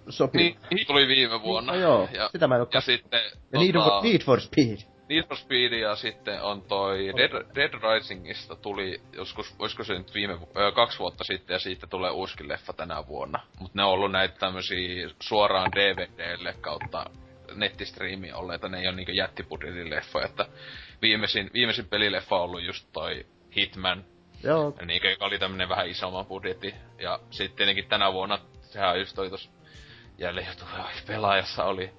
sopiva? 0.09 0.43
Niin, 0.43 0.57
niin, 0.71 0.87
tuli 0.87 1.09
viime 1.09 1.43
vuonna. 1.43 1.73
No 1.73 1.79
joo, 1.79 2.09
ja, 2.13 2.29
sitä 2.33 2.49
mä 2.49 2.55
en 2.55 2.61
oo 2.61 2.69
ja 2.75 2.81
sitten... 2.81 3.21
Ja 3.53 3.61
Need, 3.61 3.75
tota- 3.75 3.85
for, 3.85 4.03
Need 4.03 4.21
for 4.23 4.41
Speed. 4.41 4.79
Need 5.09 5.25
for 5.29 5.37
Speed 5.37 5.73
ja 5.73 5.97
sitten 5.97 6.43
on 6.43 6.63
toi 6.63 7.13
Dead, 7.17 7.45
Dead 7.55 7.73
Risingista 7.95 8.57
tuli 8.57 9.01
joskus, 9.13 9.55
olisiko 9.59 9.85
se 9.85 9.95
nyt 9.95 10.15
viime, 10.15 10.41
vu- 10.41 10.49
ö, 10.57 10.73
kaksi 10.73 10.99
vuotta 10.99 11.25
sitten 11.25 11.55
ja 11.55 11.59
siitä 11.59 11.87
tulee 11.87 12.11
uusikin 12.11 12.49
leffa 12.49 12.73
tänä 12.73 13.07
vuonna. 13.07 13.41
Mut 13.61 13.75
ne 13.75 13.85
on 13.85 13.91
ollut 13.91 14.13
näitä 14.13 14.35
tämmösiä 14.39 15.09
suoraan 15.23 15.73
DVDlle 15.73 16.55
kautta 16.61 17.05
nettistriimi 17.57 18.33
olleita, 18.33 18.69
ne 18.69 18.81
ei 18.81 18.89
ole 18.89 18.97
niinku 18.97 19.13
jättibudjetin 19.13 19.91
leffoja, 19.91 20.27
että 20.27 20.47
viimeisin, 21.03 21.51
viimeisin 21.55 21.89
pelileffa 21.89 22.37
on 22.37 22.43
ollut 22.43 22.63
just 22.63 22.89
toi 22.93 23.27
Hitman, 23.57 24.05
Joo, 24.45 24.75
Niinkö, 24.85 25.11
joka 25.11 25.25
oli 25.25 25.39
tämmönen 25.39 25.69
vähän 25.69 25.89
isomman 25.89 26.27
budjetti. 26.27 26.75
Ja 26.99 27.21
sitten 27.31 27.57
tietenkin 27.57 27.89
tänä 27.89 28.13
vuonna, 28.13 28.39
sehän 28.61 28.99
just 28.99 29.19
oli 29.19 29.31
tos 29.31 29.51
jälleen 30.19 30.47
jo 30.47 30.85
pelaajassa 31.07 31.65
oli 31.65 31.91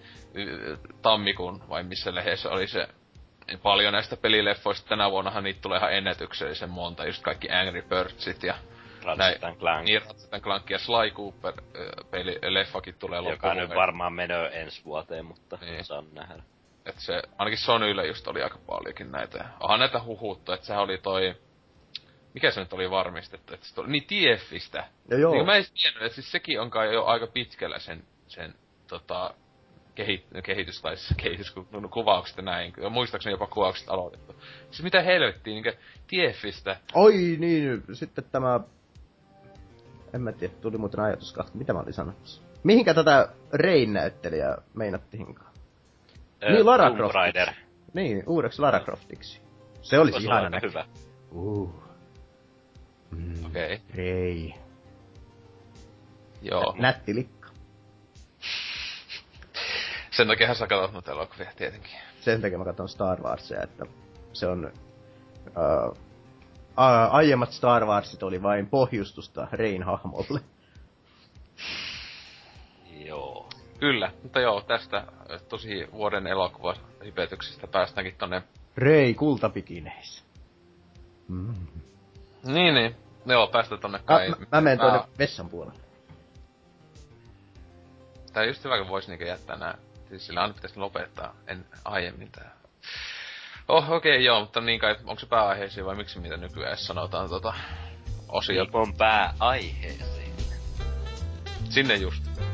tammikuun, 1.02 1.64
vai 1.70 1.84
missä 1.84 2.16
lehdessä 2.16 2.50
oli 2.50 2.68
se 2.68 2.88
paljon 3.62 3.94
näistä 3.94 4.18
pelileffoista. 4.18 4.90
Tänä 4.90 5.12
vuonnahan 5.12 5.44
niitä 5.44 5.62
tulee 5.62 5.78
ihan 5.78 5.94
ennätyksellisen 5.94 6.70
monta, 6.70 7.06
just 7.06 7.24
kaikki 7.24 7.52
Angry 7.52 7.82
Birdsit 7.82 8.44
ja 8.44 8.56
Ratchet 9.06 9.44
and 9.44 9.56
Clank. 9.58 9.86
niin 9.86 10.02
Ratchet 10.02 10.44
Clank 10.44 10.70
ja 10.70 10.80
Sly 10.80 11.12
Cooper 11.12 11.54
peli, 12.12 12.40
leffakin 12.42 12.96
tulee 12.96 13.20
Joka 13.20 13.30
loppuun. 13.48 13.58
nyt 13.58 13.76
varmaan 13.76 14.14
menee 14.14 14.62
ensi 14.62 14.86
vuoteen, 14.86 15.26
mutta 15.26 15.58
Niin. 15.62 15.84
saan 15.86 16.06
nähdä. 16.14 16.44
Et 16.86 16.96
se, 16.98 17.22
ainakin 17.38 17.58
Sonylle 17.58 18.08
just 18.08 18.28
oli 18.28 18.42
aika 18.44 18.58
paljonkin 18.68 19.12
näitä. 19.12 19.46
Onhan 19.60 19.80
näitä 19.80 20.04
huhuttu, 20.04 20.52
että 20.52 20.66
sehän 20.66 20.84
oli 20.84 20.98
toi... 20.98 21.36
Mikä 22.34 22.52
se 22.52 22.60
nyt 22.60 22.74
oli 22.74 22.90
varmistettu? 22.92 23.54
Että 23.54 23.66
se 23.66 23.76
tuli, 23.76 23.88
niin 23.88 24.04
TFistä. 24.08 24.88
ja 25.10 25.18
joo. 25.18 25.34
Niin 25.34 25.46
mä 25.46 25.56
en 25.56 25.66
tiennyt, 25.82 26.04
että 26.04 26.16
siis 26.16 26.32
sekin 26.32 26.62
on 26.62 26.70
kai 26.70 26.94
jo 26.94 27.06
aika 27.06 27.28
pitkällä 27.28 27.80
sen, 27.80 28.04
sen 28.28 28.54
tota, 28.88 29.34
kehi, 29.96 30.26
kehitys 30.44 30.82
tai 30.82 30.96
kehitys, 31.24 31.52
kun 31.52 31.68
no, 31.72 31.90
kuvaukset 31.90 32.38
ja 32.38 32.44
näin. 32.44 32.74
Ja 32.82 32.90
muistaakseni 32.90 33.34
jopa 33.34 33.48
kuvaukset 33.48 33.90
aloitettu. 33.90 34.36
Siis 34.72 34.84
mitä 34.84 35.02
helvettiä, 35.02 35.54
niinkö 35.54 35.74
TFistä. 36.08 36.78
Oi 36.94 37.14
niin, 37.40 37.84
sitten 37.94 38.24
tämä... 38.32 38.60
En 40.16 40.22
mä 40.22 40.32
tiedä, 40.32 40.54
tuli 40.62 40.78
muuten 40.78 41.00
ajatus 41.00 41.34
kahta. 41.34 41.52
Mitä 41.58 41.74
mä 41.74 41.80
olin 41.80 41.94
sanomassa? 41.94 42.42
Mihinkä 42.64 42.94
tätä 42.94 43.30
Rain-näyttelijää 43.54 44.58
meinattiinkaan? 44.74 45.52
Ö, 46.44 46.52
Niin, 46.52 46.66
Lara 46.66 46.84
Tomb 46.86 46.98
Croft. 46.98 47.16
Raider. 47.16 47.48
Niin, 47.94 48.24
uudeksi 48.28 48.62
Lara 48.62 48.80
Croftiksi. 48.80 49.42
Se 49.82 50.00
olisi 50.00 50.14
Voisi 50.14 50.28
ihana 50.28 50.50
näkyä. 50.50 50.70
hyvä. 50.70 50.86
Uh. 51.32 51.74
Mm. 53.12 53.46
Okei, 53.46 53.66
okay. 53.76 53.96
Rei. 53.96 54.54
joo. 56.42 56.76
Nätti 56.80 57.16
likka. 57.16 57.50
Sen 60.12 60.28
takia 60.28 60.54
sä 60.54 60.68
katsot 60.68 60.94
noita 60.94 61.12
elokuvia 61.12 61.52
tietenkin. 61.56 61.92
Sen 62.22 62.42
takia 62.42 62.58
mä 62.58 62.66
katson 62.66 62.90
Star 62.90 63.22
Warsia, 63.22 63.62
että 63.64 63.86
se 64.34 64.48
on... 64.48 64.72
Uh, 65.48 65.98
a, 66.76 67.06
aiemmat 67.06 67.52
Star 67.52 67.86
Warsit 67.86 68.24
oli 68.24 68.44
vain 68.44 68.68
pohjustusta 68.68 69.48
Rein 69.52 69.84
hahmolle. 69.84 70.40
Joo. 73.06 73.50
Kyllä, 73.80 74.12
mutta 74.24 74.40
joo, 74.40 74.62
tästä 74.62 75.06
ö, 75.30 75.40
tosi 75.40 75.88
vuoden 75.92 76.28
elokuva 76.28 76.76
hypetyksestä 77.06 77.68
päästäänkin 77.68 78.16
tonne... 78.18 78.44
Rei 78.78 79.14
kultapikineissä. 79.14 80.24
Mm. 81.28 81.68
Niin, 82.44 82.74
niin. 82.74 82.96
Joo, 83.26 83.48
päästä 83.48 83.78
tonne 83.78 83.98
Mä, 83.98 84.04
kai. 84.04 84.30
mä, 84.30 84.36
mä 84.52 84.62
menen 84.62 84.80
tuonne 84.80 85.00
vessan 85.20 85.50
puolelle. 85.50 85.80
Tää 88.34 88.42
on 88.42 88.48
just 88.48 88.64
hyvä, 88.64 88.78
kun 88.78 88.88
vois 88.88 89.08
niinkö 89.08 89.26
jättää 89.26 89.56
nää. 89.58 89.78
Siis 90.10 90.28
sillä 90.28 90.42
aina 90.42 90.54
pitäisi 90.54 90.80
lopettaa 90.80 91.36
en 91.48 91.66
aiemmin 91.86 92.32
tää. 92.32 92.56
Oh, 93.68 93.92
okei, 93.92 94.12
okay, 94.12 94.22
joo, 94.22 94.40
mutta 94.40 94.62
niin 94.62 94.80
kai, 94.80 94.96
onko 95.06 95.20
se 95.20 95.26
pääaiheisiin 95.26 95.86
vai 95.86 95.96
miksi 95.96 96.20
mitä 96.20 96.38
nykyään 96.38 96.78
sanotaan 96.78 97.30
tota 97.30 97.54
osia? 98.30 98.62
Viikon 98.62 98.94
pääaiheeseen. 98.98 100.32
Sinne 101.70 101.96
just. 101.96 102.45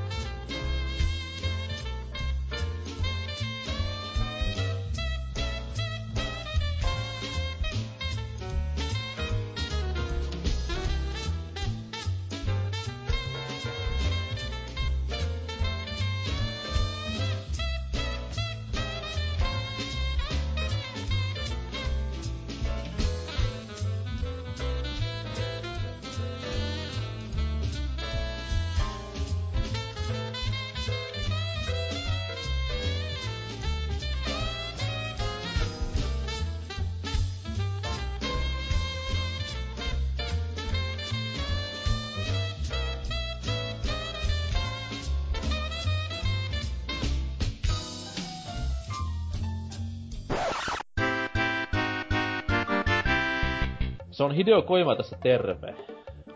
Hideo 54.41 54.61
Koima 54.61 54.95
tässä 54.95 55.17
terve. 55.23 55.75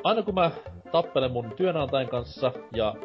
Aina 0.03 0.21
kun 0.21 0.33
mä 0.33 0.51
tappelen 0.91 1.31
mun 1.31 1.53
työnantajan 1.57 2.07
kanssa 2.07 2.51
ja 2.75 2.95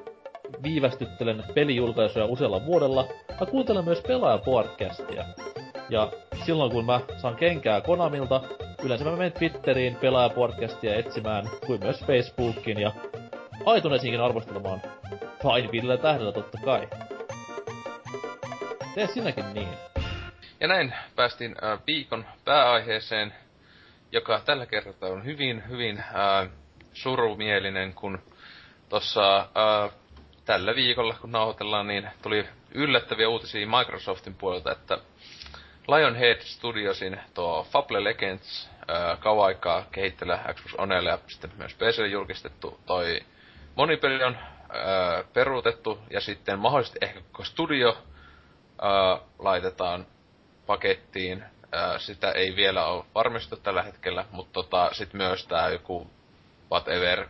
viivästyttelen 0.63 1.45
pelijulkaisuja 1.55 2.25
usealla 2.25 2.67
vuodella, 2.67 3.09
mä 3.41 3.47
kuuntelen 3.47 3.85
myös 3.85 4.01
pelaajapodcastia. 4.01 5.25
Ja 5.91 6.13
silloin 6.45 6.73
kun 6.73 6.85
mä 6.85 7.01
saan 7.17 7.37
kenkää 7.37 7.81
Konamilta, 7.81 8.41
yleensä 8.85 9.05
mä 9.05 9.17
menen 9.17 9.33
Twitteriin 9.33 9.97
pelaajapodcastia 9.97 10.95
etsimään, 10.95 11.45
kuin 11.67 11.81
myös 11.81 12.05
Facebookiin 12.05 12.81
ja 12.81 12.93
iTunesinkin 13.77 14.21
arvostelemaan. 14.21 14.83
Fine 15.43 15.73
viidellä 15.73 15.97
tähdellä 15.97 16.33
totta 16.33 16.59
kai. 16.65 16.89
Tee 18.95 19.07
sinäkin 19.07 19.55
niin. 19.55 19.69
Ja 20.61 20.69
näin 20.69 20.95
päästiin 21.17 21.55
äh, 21.65 21.79
viikon 21.87 22.25
pääaiheeseen, 22.45 23.33
joka 24.13 24.41
tällä 24.45 24.67
kertaa 24.67 25.09
on 25.11 25.25
hyvin, 25.25 25.69
hyvin 25.69 25.99
äh, 25.99 26.49
surumielinen, 26.93 27.95
kun 27.95 28.19
tuossa 28.89 29.39
äh, 29.39 29.91
tällä 30.45 30.75
viikolla, 30.75 31.15
kun 31.21 31.33
nauhoitellaan, 31.33 31.87
niin 31.87 32.11
tuli 32.23 32.47
yllättäviä 32.75 33.29
uutisia 33.29 33.67
Microsoftin 33.67 34.35
puolelta, 34.35 34.73
että 34.73 34.99
Lionhead 35.89 36.41
Studiosin 36.41 37.21
tuo 37.35 37.67
Fable 37.73 38.05
Legends 38.05 38.69
äh, 38.91 39.19
kauan 39.21 39.47
aikaa 39.47 39.85
kehittelee 39.93 40.39
Xbox 40.55 40.75
Onelle 40.79 41.11
ja 41.11 41.19
sitten 41.27 41.51
myös 41.59 41.75
PC 41.75 42.11
julkistettu 42.11 42.81
toi 42.87 43.21
monipeli 43.75 44.25
on 44.25 44.35
äh, 44.37 45.25
peruutettu 45.33 45.99
ja 46.11 46.21
sitten 46.21 46.59
mahdollisesti 46.59 46.99
ehkä 47.03 47.21
koko 47.21 47.45
studio 47.45 47.89
äh, 47.89 49.21
laitetaan 49.39 50.07
pakettiin. 50.67 51.45
Äh, 51.75 52.01
sitä 52.01 52.33
ei 52.33 52.57
vielä 52.57 52.87
ole 52.87 53.05
varmistettu 53.15 53.63
tällä 53.63 53.83
hetkellä, 53.83 54.25
mutta 54.31 54.53
tota, 54.53 54.91
sitten 54.93 55.21
myös 55.21 55.47
tämä 55.47 55.69
joku 55.69 56.11
whatever, 56.73 57.27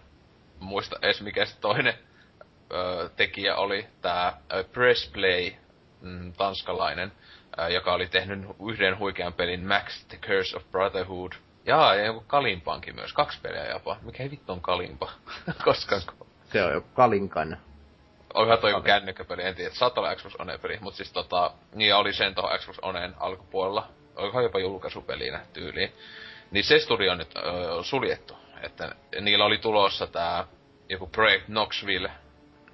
muista 0.59 0.97
edes 1.03 1.21
mikä 1.21 1.45
se 1.45 1.57
toinen 1.61 1.95
ö, 2.73 3.11
tekijä 3.17 3.57
oli, 3.57 3.87
tämä 4.03 4.33
Pressplay, 4.73 5.53
mm, 6.01 6.33
tanskalainen, 6.33 7.13
ö, 7.59 7.69
joka 7.69 7.93
oli 7.93 8.07
tehnyt 8.07 8.41
yhden 8.71 8.99
huikean 8.99 9.33
pelin 9.33 9.67
Max 9.67 10.05
The 10.05 10.19
Curse 10.19 10.57
of 10.57 10.63
Brotherhood. 10.71 11.33
Jaa, 11.67 11.95
ja 11.95 12.05
joku 12.05 12.25
Kalimpankin 12.27 12.95
myös, 12.95 13.13
kaksi 13.13 13.41
peliä 13.41 13.67
jopa. 13.67 13.97
Mikä 14.03 14.23
ei 14.23 14.31
vittu 14.31 14.53
on 14.53 14.61
Kalimpa? 14.61 15.11
Koskaan. 15.65 16.03
Se 16.53 16.65
on 16.65 16.73
jo 16.73 16.81
Kalinkan. 16.81 17.59
Onhan 18.35 18.59
toi 18.59 18.71
joku 18.71 18.83
kännykkäpeli, 18.83 19.43
en 19.43 19.55
tiedä, 19.55 19.75
saattaa 19.75 20.05
olla 20.05 20.15
Xbox 20.15 20.35
One-peli, 20.39 20.79
mutta 20.81 20.97
siis 20.97 21.13
tota, 21.13 21.53
niin 21.75 21.95
oli 21.95 22.13
sen 22.13 22.35
tuohon 22.35 22.59
Xbox 22.59 22.79
Oneen 22.83 23.15
alkupuolella. 23.21 23.89
Onkohan 24.17 24.45
jopa 24.45 24.59
julkaisupelinä 24.59 25.41
tyyliin. 25.53 25.93
Niin 26.51 26.65
se 26.65 26.79
studio 26.79 27.13
on 27.13 27.19
nyt 27.19 27.37
ö, 27.37 27.43
suljettu. 27.83 28.37
Että 28.63 28.95
niillä 29.21 29.45
oli 29.45 29.59
tulossa 29.59 30.07
tää 30.07 30.47
joku 30.89 31.07
Project 31.07 31.45
Knoxville 31.47 32.11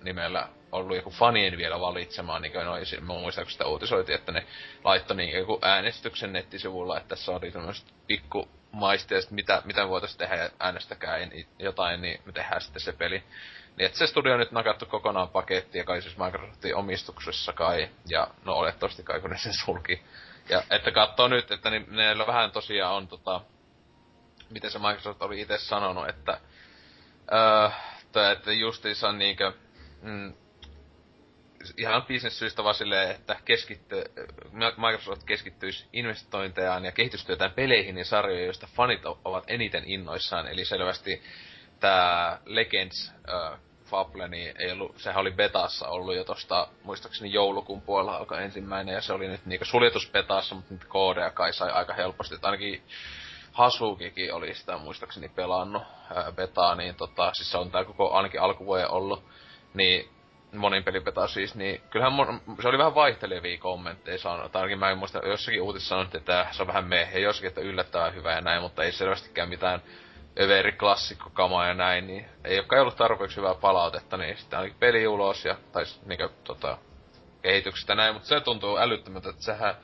nimellä 0.02 0.48
ollut 0.72 0.96
joku 0.96 1.10
fanien 1.10 1.56
vielä 1.56 1.80
valitsemaan, 1.80 2.42
niin 2.42 2.52
kuin 2.52 2.64
noin, 2.64 2.84
mä 3.00 3.06
muistan, 3.06 3.44
kun 3.44 3.52
sitä 3.52 3.66
uutisoitiin, 3.66 4.18
että 4.18 4.32
ne 4.32 4.46
laittoi 4.84 5.16
niin 5.16 5.38
joku 5.38 5.58
äänestyksen 5.62 6.32
nettisivulla, 6.32 6.96
että 6.96 7.08
tässä 7.08 7.32
oli 7.32 7.50
semmoista 7.50 7.92
pikku 8.06 8.48
maisteista, 8.72 9.34
mitä, 9.34 9.62
mitä 9.64 9.88
voitaisiin 9.88 10.18
tehdä 10.18 10.36
ja 10.36 10.50
äänestäkää 10.60 11.18
jotain, 11.58 12.02
niin 12.02 12.20
me 12.24 12.32
tehdään 12.32 12.60
sitten 12.60 12.82
se 12.82 12.92
peli. 12.92 13.22
Niin 13.76 13.86
että 13.86 13.98
se 13.98 14.06
studio 14.06 14.32
on 14.32 14.38
nyt 14.38 14.52
nakattu 14.52 14.86
kokonaan 14.86 15.28
pakettiin, 15.28 15.80
ja 15.80 15.84
kai 15.84 16.02
siis 16.02 16.18
Microsoftin 16.18 16.76
omistuksessa 16.76 17.52
kai, 17.52 17.88
ja 18.08 18.28
no 18.44 18.54
olettavasti 18.54 19.02
kai 19.02 19.20
kun 19.20 19.30
ne 19.30 19.38
sen 19.38 19.54
sulki. 19.64 20.02
Ja 20.48 20.62
että 20.70 20.90
katsoo 20.90 21.28
nyt, 21.28 21.50
että 21.50 21.70
niin, 21.70 21.86
ne 21.88 22.26
vähän 22.26 22.50
tosiaan 22.50 22.94
on 22.94 23.08
tota, 23.08 23.40
miten 24.50 24.70
se 24.70 24.78
Microsoft 24.78 25.22
oli 25.22 25.40
itse 25.40 25.58
sanonut, 25.58 26.08
että, 26.08 26.40
öö, 27.32 28.32
että 28.32 28.52
justiinsa 28.52 29.12
niinkö, 29.12 29.52
mm, 30.02 30.34
ihan 31.76 32.02
bisnessyistä 32.02 32.64
vaan 32.64 32.74
silleen, 32.74 33.10
että 33.10 33.36
keskitty, 33.44 34.04
Microsoft 34.76 35.24
keskittyisi 35.24 35.86
investointejaan 35.92 36.84
ja 36.84 36.92
kehitystyötään 36.92 37.52
peleihin 37.52 37.98
ja 37.98 38.04
sarjoihin, 38.04 38.44
joista 38.44 38.68
fanit 38.76 39.02
ovat 39.04 39.44
eniten 39.46 39.82
innoissaan. 39.86 40.46
Eli 40.46 40.64
selvästi 40.64 41.22
tämä 41.80 42.38
Legends 42.44 43.12
äh, 43.28 43.58
Fable, 43.86 44.28
niin 44.28 44.54
ei 44.58 44.72
ollut, 44.72 44.98
sehän 44.98 45.20
oli 45.20 45.30
betassa 45.30 45.88
ollut 45.88 46.16
jo 46.16 46.24
tosta, 46.24 46.68
muistaakseni 46.82 47.32
joulukuun 47.32 47.82
puolella 47.82 48.16
alkoi 48.16 48.42
ensimmäinen, 48.42 48.94
ja 48.94 49.00
se 49.00 49.12
oli 49.12 49.28
nyt 49.28 49.46
niinku 49.46 49.64
suljetusbetassa, 49.64 50.54
mutta 50.54 50.74
nyt 50.74 50.84
koodeja 50.84 51.30
kai 51.30 51.52
sai 51.52 51.70
aika 51.70 51.94
helposti, 51.94 52.34
että 52.34 52.46
ainakin 52.46 52.82
Hasukikin 53.52 54.34
oli 54.34 54.54
sitä 54.54 54.78
muistaakseni 54.78 55.28
pelannut 55.28 55.82
betaa, 56.32 56.74
niin 56.74 56.94
tota, 56.94 57.34
siis 57.34 57.50
se 57.50 57.58
on 57.58 57.70
tää 57.70 57.84
koko 57.84 58.12
ainakin 58.12 58.40
alkuvuoden 58.40 58.90
ollut, 58.90 59.24
niin 59.74 60.08
monin 60.52 60.84
pelipeta 60.84 61.28
siis, 61.28 61.54
niin 61.54 61.80
kyllähän 61.90 62.12
mon, 62.12 62.40
se 62.62 62.68
oli 62.68 62.78
vähän 62.78 62.94
vaihtelevia 62.94 63.58
kommentteja 63.58 64.18
saanut, 64.18 64.52
tai 64.52 64.62
ainakin 64.62 64.78
mä 64.78 64.90
en 64.90 64.98
muista, 64.98 65.26
jossakin 65.26 65.62
uutisissa 65.62 65.88
sanonut, 65.88 66.14
että 66.14 66.46
se 66.50 66.62
on 66.62 66.68
vähän 66.68 66.84
me, 66.84 67.08
ja 67.12 67.18
jossakin, 67.18 67.48
että 67.48 67.60
yllättävän 67.60 68.14
hyvä 68.14 68.32
ja 68.32 68.40
näin, 68.40 68.62
mutta 68.62 68.84
ei 68.84 68.92
selvästikään 68.92 69.48
mitään 69.48 69.82
överi 70.40 70.72
klassikko 70.72 71.30
kamaa 71.30 71.66
ja 71.66 71.74
näin, 71.74 72.06
niin 72.06 72.26
ei 72.44 72.58
olekaan 72.58 72.82
ollut 72.82 72.96
tarpeeksi 72.96 73.36
hyvää 73.36 73.54
palautetta, 73.54 74.16
niin 74.16 74.36
sitten 74.36 74.58
ainakin 74.58 74.78
peli 74.80 75.06
ulos 75.06 75.44
ja, 75.44 75.56
tai 75.72 75.84
niinkö 76.06 76.28
tota, 76.44 76.78
kehityksestä 77.42 77.94
näin, 77.94 78.14
mutta 78.14 78.28
se 78.28 78.40
tuntuu 78.40 78.76
älyttömältä, 78.76 79.30
että 79.30 79.42
sehän 79.42 79.76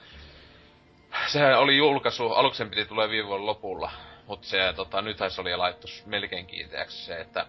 sehän 1.27 1.59
oli 1.59 1.77
julkaisu, 1.77 2.29
aluksen 2.29 2.71
piti 2.71 2.85
tulee 2.85 3.09
viime 3.09 3.29
vuoden 3.29 3.47
lopulla, 3.47 3.91
mutta 4.27 4.47
se, 4.47 4.73
tota, 4.77 5.03
nythän 5.03 5.31
se 5.31 5.41
oli 5.41 5.57
laittu 5.57 5.89
melkein 6.07 6.47
kiinteäksi 6.47 7.05
se, 7.05 7.21
että 7.21 7.47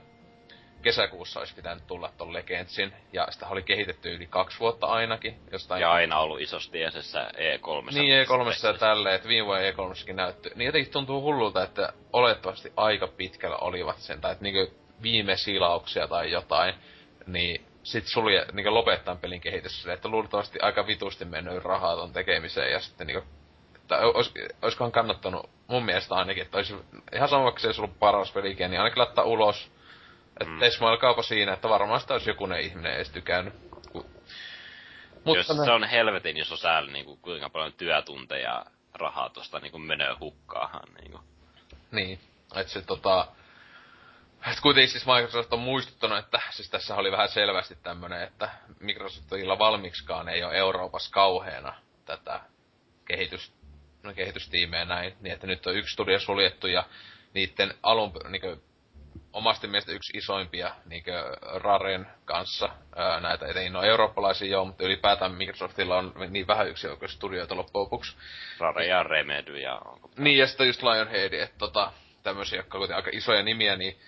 kesäkuussa 0.83 1.39
olisi 1.39 1.55
pitänyt 1.55 1.87
tulla 1.87 2.11
ton 2.17 2.33
Legendsin, 2.33 2.93
ja 3.13 3.27
sitä 3.29 3.47
oli 3.47 3.63
kehitetty 3.63 4.13
yli 4.13 4.27
kaksi 4.27 4.59
vuotta 4.59 4.87
ainakin. 4.87 5.39
Jostain... 5.51 5.81
Ja 5.81 5.91
aina 5.91 6.19
ollut 6.19 6.41
isosti 6.41 6.83
esessä 6.83 7.31
E3. 7.33 7.93
Niin, 7.93 8.25
E3 8.25 8.67
ja 8.67 8.73
tälleen, 8.73 9.15
että 9.15 9.27
viime 9.27 9.45
vuoden 9.45 9.73
E3 9.73 10.13
näyttö. 10.13 10.49
Niin 10.55 10.65
jotenkin 10.65 10.93
tuntuu 10.93 11.21
hullulta, 11.21 11.63
että 11.63 11.93
olettavasti 12.13 12.73
aika 12.77 13.07
pitkällä 13.07 13.57
olivat 13.57 13.97
sen, 13.97 14.21
tai 14.21 14.31
että 14.31 14.43
niinku 14.43 14.73
viime 15.01 15.35
silauksia 15.35 16.07
tai 16.07 16.31
jotain, 16.31 16.75
niin 17.27 17.65
sit 17.83 18.07
sulje, 18.07 18.45
niinku 18.51 18.73
lopettaa 18.73 19.15
pelin 19.15 19.41
kehitys 19.41 19.87
että 19.87 20.09
luultavasti 20.09 20.59
aika 20.61 20.87
vitusti 20.87 21.25
mennyt 21.25 21.63
rahaa 21.63 21.95
ton 21.95 22.13
tekemiseen, 22.13 22.71
ja 22.71 22.79
sitten 22.79 23.07
niinku 23.07 23.23
tai 23.87 24.05
ois, 24.13 24.33
oiskohan 24.61 24.91
kannattanut 24.91 25.49
mun 25.67 25.85
mielestä 25.85 26.15
ainakin, 26.15 26.43
että 26.43 26.57
olisi 26.57 26.75
ihan 27.13 27.29
sama, 27.29 27.43
vaikka 27.43 27.59
se 27.59 27.67
olisi 27.67 27.81
ollut 27.81 27.99
paras 27.99 28.31
pelikin, 28.31 28.71
niin 28.71 28.79
ainakin 28.79 28.99
laittaa 28.99 29.25
ulos. 29.25 29.71
Että 30.39 30.65
mm. 30.65 30.71
smailkaapa 30.77 31.23
siinä, 31.23 31.53
että 31.53 31.69
varmaan 31.69 32.01
sitä 32.01 32.13
olisi 32.13 32.29
jokunen 32.29 32.61
ihminen 32.61 32.93
edes 32.93 33.09
tykännyt. 33.09 33.53
Mutta 35.25 35.39
Jos 35.39 35.49
ne... 35.49 35.65
se 35.65 35.71
on 35.71 35.83
helvetin 35.83 36.37
iso 36.37 36.57
sääli, 36.57 36.91
niin 36.91 37.05
kuin, 37.05 37.19
kuinka 37.21 37.49
paljon 37.49 37.73
työtunteja 37.73 38.65
rahaa 38.93 39.29
tosta 39.29 39.59
niin 39.59 39.71
kuin 39.71 39.81
menee 39.81 40.13
hukkaahan. 40.19 40.93
Niin, 40.99 41.11
kuin. 41.11 41.23
niin. 41.91 42.19
että 42.55 42.73
se 42.73 42.81
tota... 42.81 43.27
Et 44.51 44.59
kuitenkin 44.61 44.91
siis 44.91 45.05
Microsoft 45.05 45.53
on 45.53 45.59
muistuttanut, 45.59 46.17
että 46.17 46.41
siis 46.49 46.69
tässä 46.69 46.95
oli 46.95 47.11
vähän 47.11 47.29
selvästi 47.29 47.77
tämmönen, 47.83 48.23
että 48.23 48.49
Microsoftilla 48.79 49.59
valmiiksikaan 49.59 50.29
ei 50.29 50.43
ole 50.43 50.57
Euroopassa 50.57 51.11
kauheena 51.11 51.73
tätä 52.05 52.39
kehitys, 53.05 53.53
no, 54.03 54.13
kehitystiimejä 54.13 54.85
näin, 54.85 55.15
niin 55.21 55.33
että 55.33 55.47
nyt 55.47 55.67
on 55.67 55.75
yksi 55.75 55.93
studio 55.93 56.19
suljettu 56.19 56.67
ja 56.67 56.83
niiden 57.33 57.73
alun, 57.83 58.13
niin 58.29 58.61
omasti 59.33 59.67
mielestä 59.67 59.91
yksi 59.91 60.17
isoimpia 60.17 60.75
niin 60.85 61.03
Raren 61.55 62.07
kanssa 62.25 62.69
ää, 62.95 63.19
näitä, 63.19 63.45
ei 63.45 63.69
no 63.69 63.81
eurooppalaisia 63.81 64.47
joo, 64.47 64.65
mutta 64.65 64.83
ylipäätään 64.83 65.31
Microsoftilla 65.31 65.97
on 65.97 66.13
niin 66.29 66.47
vähän 66.47 66.67
yksi 66.67 66.87
studioita 67.07 67.55
loppujen 67.55 67.83
lopuksi. 67.83 68.15
Rare 68.59 68.85
ja 68.85 69.03
Remedy 69.03 69.59
ja... 69.59 69.81
Niin, 70.17 70.37
ja 70.37 70.47
sitten 70.47 70.67
just 70.67 70.83
Lionhead, 70.83 71.33
että 71.33 71.57
tota, 71.57 71.91
tämmöisiä, 72.23 72.59
jotka 72.59 72.77
on 72.77 72.93
aika 72.93 73.09
isoja 73.13 73.43
nimiä, 73.43 73.75
niin 73.75 73.99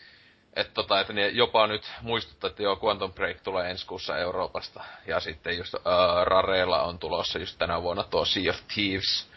että 0.56 0.74
tota, 0.74 1.00
että 1.00 1.14
ne 1.14 1.28
jopa 1.28 1.68
nyt 1.68 1.92
muistuttaa, 2.02 2.50
että 2.50 2.64
joo, 2.64 2.80
Quantum 2.84 3.14
Break 3.14 3.42
tulee 3.42 3.72
ensi 3.72 3.86
kuussa 3.86 4.18
Euroopasta. 4.18 4.84
Ja 5.08 5.20
sitten 5.20 5.58
just 5.58 5.74
uh, 5.74 5.82
Rareella 6.24 6.82
on 6.82 7.00
tulossa 7.00 7.40
just 7.40 7.58
tänä 7.58 7.82
vuonna 7.82 8.04
tuo 8.04 8.26
Sea 8.26 8.50
of 8.50 8.60
Thieves, 8.74 9.30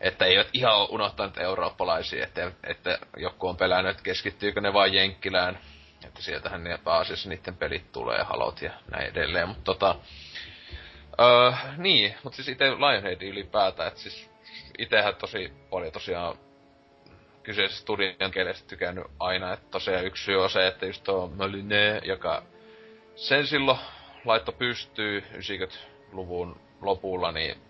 että 0.00 0.24
eivät 0.24 0.48
ihan 0.52 0.76
ole 0.76 0.88
unohtaneet 0.90 1.38
eurooppalaisia, 1.38 2.24
että, 2.24 2.52
että 2.64 2.98
joku 3.16 3.48
on 3.48 3.56
pelännyt, 3.56 3.90
että 3.90 4.02
keskittyykö 4.02 4.60
ne 4.60 4.72
vain 4.72 4.94
Jenkkilään, 4.94 5.58
että 6.06 6.22
sieltähän 6.22 6.64
ne 6.64 6.78
pääasiassa 6.84 7.28
niiden 7.28 7.56
pelit 7.56 7.92
tulee, 7.92 8.22
halot 8.22 8.62
ja 8.62 8.72
näin 8.90 9.08
edelleen, 9.08 9.48
mutta 9.48 9.64
tota, 9.64 9.96
öö, 11.20 11.52
niin, 11.76 12.14
mutta 12.22 12.36
siis 12.36 12.48
itse 12.48 12.70
Lionhead 12.70 13.22
ylipäätään, 13.22 13.88
että 13.88 14.00
siis 14.00 14.30
itsehän 14.78 15.16
tosi 15.16 15.52
paljon 15.70 15.92
tosiaan 15.92 16.38
kyseisessä 17.42 17.82
studion 17.82 18.30
kielestä 18.32 18.68
tykännyt 18.68 19.04
aina, 19.20 19.52
että 19.52 19.66
tosiaan 19.70 20.04
yksi 20.06 20.24
syy 20.24 20.42
on 20.42 20.50
se, 20.50 20.66
että 20.66 20.86
just 20.86 21.04
tuo 21.04 21.26
Möline, 21.36 22.00
joka 22.04 22.42
sen 23.16 23.46
silloin 23.46 23.78
laitto 24.24 24.52
pystyy 24.52 25.20
90-luvun 25.20 26.60
lopulla, 26.80 27.32
niin 27.32 27.62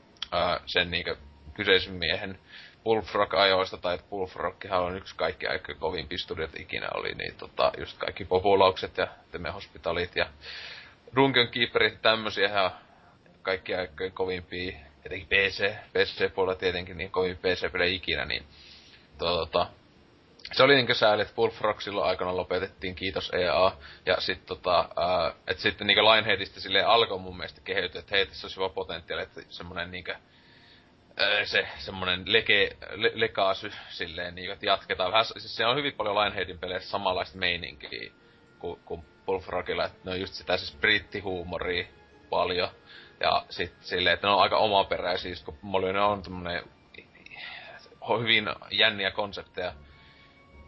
sen 0.67 0.91
niinkö 0.91 1.17
kyseisen 1.55 1.95
miehen 1.95 2.39
Bullfrog-ajoista, 2.85 3.77
tai 3.77 3.99
Bullfroghan 4.11 4.83
on 4.83 4.97
yksi 4.97 5.15
kaikki 5.17 5.47
aika 5.47 5.75
kovin 5.75 6.09
pistudiot 6.09 6.61
ikinä 6.61 6.89
oli, 6.95 7.15
niin 7.15 7.35
tota, 7.35 7.73
just 7.79 7.99
kaikki 7.99 8.25
populaukset 8.25 8.97
ja 8.97 9.09
Teme 9.31 9.51
Hospitalit 9.51 10.17
ja 10.17 10.27
Dungeon 11.17 11.49
Keeperit 11.49 12.03
tämmösiä 12.03 12.49
ihan 12.49 12.71
kaikkia 13.43 13.79
aikojen 13.79 14.13
kovimpia, 14.13 14.79
etenkin 15.05 15.29
PC, 15.29 15.75
PC-puolella 15.93 16.59
tietenkin 16.59 16.97
niin 16.97 17.11
kovin 17.11 17.37
PC-pelejä 17.37 17.95
ikinä, 17.95 18.25
niin 18.25 18.45
tota, 19.19 19.67
se 20.53 20.63
oli 20.63 20.75
niinkö 20.75 20.95
sääli, 20.95 21.23
että 21.23 21.35
Bullfrog 21.35 21.81
silloin 21.81 22.09
aikana 22.09 22.37
lopetettiin, 22.37 22.95
kiitos 22.95 23.31
EA. 23.35 23.73
Ja 24.07 24.21
sit 24.21 24.47
tota, 24.47 24.89
ää, 24.97 25.35
et 25.47 25.59
sitten 25.59 25.87
niinkö 25.87 26.03
Lionheadista 26.03 26.61
silleen 26.61 26.87
alkoi 26.87 27.19
mun 27.19 27.37
mielestä 27.37 27.61
keheytyä, 27.65 27.99
että 27.99 28.17
hei, 28.17 28.27
tässä 28.27 28.47
olisi 28.47 28.57
hyvä 28.57 28.69
potentiaali, 28.69 29.23
että 29.23 29.41
semmonen 29.49 29.91
niinkö 29.91 30.17
se 31.45 31.69
semmonen 31.79 32.23
leke, 32.27 32.77
le, 32.91 33.13
lekaasy 33.15 33.73
silleen 33.89 34.35
niinku, 34.35 34.53
että 34.53 34.67
jatketaan 34.67 35.13
vähän, 35.13 35.25
siis 35.25 35.57
se 35.57 35.67
on 35.67 35.77
hyvin 35.77 35.93
paljon 35.93 36.15
Lionheadin 36.15 36.59
peleissä 36.59 36.91
samanlaista 36.91 37.39
meininkiä 37.39 38.13
kuin, 38.59 38.81
kuin 38.85 39.05
Bullfrogilla, 39.27 39.85
että 39.85 39.99
ne 40.05 40.11
on 40.11 40.21
just 40.21 40.35
sitä 40.35 40.57
siis 40.57 40.77
brittihuumoria 40.81 41.85
paljon. 42.31 42.69
Ja 43.21 43.47
sit 43.51 43.75
silleen, 43.81 44.15
että 44.15 44.27
ne 44.27 44.33
on 44.33 44.43
aika 44.43 44.57
omaperäisiä, 44.57 45.35
kun 45.45 45.59
Molyneux 45.63 46.11
on 46.11 46.23
tämmönen 46.23 46.63
hyvin 48.21 48.45
jänniä 48.71 49.11
konsepteja 49.11 49.73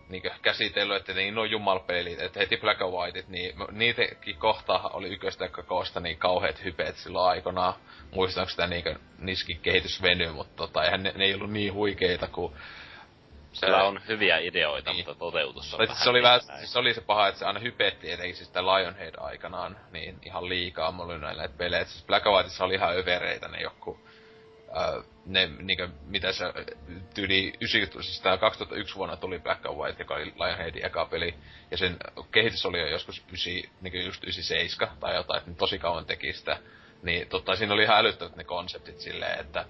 niinkö 0.08 0.30
käsitellyt, 0.42 0.96
että 0.96 1.12
niin 1.12 1.38
on 1.38 1.50
jumalpelit, 1.50 2.20
että 2.20 2.40
heti 2.40 2.56
Black 2.56 2.82
and 2.82 2.92
Whiteit, 2.92 3.28
niin 3.28 3.54
niitäkin 3.70 4.36
kohtaa 4.36 4.90
oli 4.92 5.08
yköstä 5.08 5.48
koosta 5.48 6.00
niin 6.00 6.18
kauheat 6.18 6.64
hypeet 6.64 6.96
silloin 6.96 7.30
aikanaan. 7.30 7.74
Muistanko 8.10 8.50
sitä 8.50 8.66
niinkö 8.66 8.94
niskin 9.18 9.60
kehitys 9.60 10.02
veny, 10.02 10.32
mutta 10.32 10.56
tota, 10.56 10.84
eihän 10.84 11.02
ne, 11.02 11.12
ne, 11.16 11.24
ei 11.24 11.34
ollut 11.34 11.50
niin 11.50 11.72
huikeita 11.72 12.28
kuin 12.28 12.52
Siellä 13.52 13.84
on 13.84 14.00
hyviä 14.08 14.38
ideoita, 14.38 14.92
niin. 14.92 15.06
mutta 15.06 15.18
toteutus 15.18 15.74
on 15.74 15.80
vähän 15.80 15.96
se 15.96 16.10
oli, 16.10 16.22
vähän, 16.22 16.40
siis 16.40 16.72
se 16.72 16.78
oli 16.78 16.94
se 16.94 17.00
paha, 17.00 17.28
että 17.28 17.38
se 17.38 17.44
aina 17.44 17.60
hypetti 17.60 18.12
etenkin 18.12 18.36
siis 18.36 18.48
sitä 18.48 18.62
Lionhead 18.62 19.14
aikanaan, 19.18 19.76
niin 19.92 20.18
ihan 20.22 20.48
liikaa 20.48 20.92
mulla 20.92 21.12
oli 21.12 21.20
näillä 21.20 21.48
pelejä. 21.48 21.84
Siis 21.84 22.04
Black 22.06 22.26
Whiteissa 22.26 22.64
oli 22.64 22.74
ihan 22.74 22.96
övereitä 22.96 23.48
ne 23.48 23.60
joku 23.60 24.05
ne, 25.26 25.50
niinkö, 25.60 25.88
mitä 26.06 26.32
se 26.32 26.44
tyyli 27.14 27.52
90, 27.60 28.02
siis 28.02 28.20
tää 28.20 28.38
2001 28.38 28.96
vuonna 28.96 29.16
tuli 29.16 29.38
Black 29.38 29.66
and 29.66 29.76
White, 29.76 30.02
joka 30.02 30.14
oli 30.14 30.24
Lionheadin 30.24 30.86
eka 30.86 31.06
peli, 31.06 31.34
ja 31.70 31.76
sen 31.76 31.96
kehitys 32.30 32.66
oli 32.66 32.80
jo 32.80 32.86
joskus 32.86 33.22
9, 33.28 33.52
niinkö 33.80 33.98
just 33.98 34.24
97 34.24 34.96
tai 35.00 35.14
jotain, 35.14 35.38
että 35.38 35.50
ne 35.50 35.56
tosi 35.56 35.78
kauan 35.78 36.06
teki 36.06 36.32
sitä. 36.32 36.58
Niin 37.02 37.28
totta, 37.28 37.56
siinä 37.56 37.74
oli 37.74 37.82
ihan 37.82 37.98
älyttömät 37.98 38.36
ne 38.36 38.44
konseptit 38.44 39.00
silleen, 39.00 39.40
että 39.40 39.64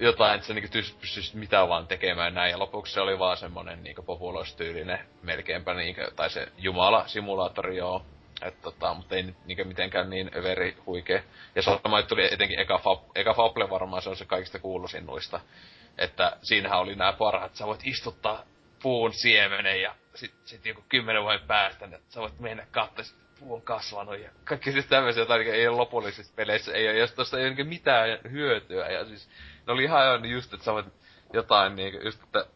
jotain, 0.00 0.34
että 0.34 0.46
se 0.46 0.54
niinku 0.54 0.70
pystyisi 1.00 1.36
mitä 1.36 1.68
vaan 1.68 1.86
tekemään 1.86 2.34
näin, 2.34 2.50
ja 2.50 2.58
lopuksi 2.58 2.92
se 2.92 3.00
oli 3.00 3.18
vaan 3.18 3.36
semmonen 3.36 3.82
niinku 3.82 4.02
populoistyylinen 4.02 4.98
melkeinpä 5.22 5.74
niinkö, 5.74 6.10
tai 6.16 6.30
se 6.30 6.48
Jumala-simulaattori 6.58 7.76
joo, 7.76 8.06
et 8.42 8.62
tota, 8.62 8.94
mutta 8.94 9.16
ei 9.16 9.22
nyt 9.22 9.36
niinkö 9.44 9.64
mitenkään 9.64 10.10
niin 10.10 10.30
veri 10.42 10.76
huikee. 10.86 11.24
Ja 11.54 11.62
sama 11.62 12.02
tuli 12.02 12.34
etenkin 12.34 12.58
eka, 12.58 12.78
Fab, 12.78 13.02
eka 13.14 13.34
Fable 13.34 13.70
varmaan, 13.70 14.02
se 14.02 14.10
on 14.10 14.16
se 14.16 14.24
kaikista 14.24 14.58
kuuluisin 14.58 15.06
noista. 15.06 15.40
Että 15.98 16.36
siinähän 16.42 16.80
oli 16.80 16.94
nämä 16.94 17.12
parhaat, 17.12 17.54
sä 17.54 17.66
voit 17.66 17.80
istuttaa 17.84 18.44
puun 18.82 19.12
siemenen 19.12 19.82
ja 19.82 19.94
sit, 20.14 20.34
sit 20.44 20.66
joku 20.66 20.84
kymmenen 20.88 21.22
vuoden 21.22 21.46
päästä, 21.46 21.84
että 21.84 22.12
sä 22.12 22.20
voit 22.20 22.40
mennä 22.40 22.66
katsoa, 22.70 23.04
puu 23.40 23.54
on 23.54 23.62
kasvanut 23.62 24.18
ja 24.18 24.30
kaikki 24.44 24.72
siis 24.72 24.86
tämmöisiä, 24.86 25.22
jotain 25.22 25.46
ei 25.46 25.68
ole 25.68 25.76
lopullisissa 25.76 26.32
peleissä, 26.36 26.72
ei 26.72 26.88
ole, 26.88 26.98
jos 26.98 27.12
tosta 27.12 27.38
ei 27.38 27.46
ole 27.46 27.64
mitään 27.64 28.18
hyötyä. 28.30 28.88
Ja 28.88 29.04
siis 29.04 29.28
ne 29.66 29.72
oli 29.72 29.84
ihan 29.84 30.30
just, 30.30 30.54
että 30.54 30.64
sä 30.64 30.72
voit 30.72 30.86
jotain 31.32 31.76
niinku, 31.76 32.00
just 32.04 32.22
että 32.22 32.46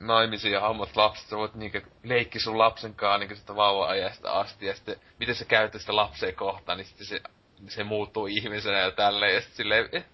naimisiin 0.00 0.52
ja 0.52 0.60
hahmot 0.60 0.96
lapset, 0.96 1.28
sä 1.28 1.36
voit 1.36 1.54
niinkö 1.54 1.80
leikki 2.02 2.40
sun 2.40 2.58
lapsen 2.58 2.94
kanssa 2.94 3.18
niinkö 3.18 3.36
sitä 3.36 3.56
vauva-ajasta 3.56 4.32
asti, 4.32 4.66
ja 4.66 4.74
sitten 4.74 5.00
miten 5.18 5.34
sä 5.34 5.44
käytät 5.44 5.80
sitä 5.80 5.96
lapseen 5.96 6.34
kohtaan, 6.34 6.78
niin 6.78 6.86
sitten 6.86 7.06
se, 7.06 7.20
se 7.68 7.84
muuttuu 7.84 8.26
ihmisenä 8.26 8.78
ja 8.78 8.90
tälleen, 8.90 9.34
ja 9.34 9.40
sitten 9.40 9.56
silleen, 9.56 9.88
eh, 9.92 10.04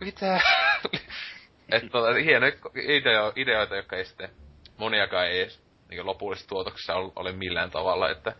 mitä? 0.00 0.40
että 1.72 1.88
tota, 1.88 2.14
hienoja 2.14 2.52
ideo, 2.74 3.32
ideoita, 3.36 3.76
jotka 3.76 3.96
ei 3.96 4.04
sitten, 4.04 4.30
moniakaan 4.76 5.26
ei 5.26 5.40
edes 5.40 5.64
niin 5.88 6.06
lopullisessa 6.06 6.48
tuotoksessa 6.48 6.94
ole, 6.94 7.12
ole 7.16 7.32
millään 7.32 7.70
tavalla, 7.70 8.10
että 8.10 8.32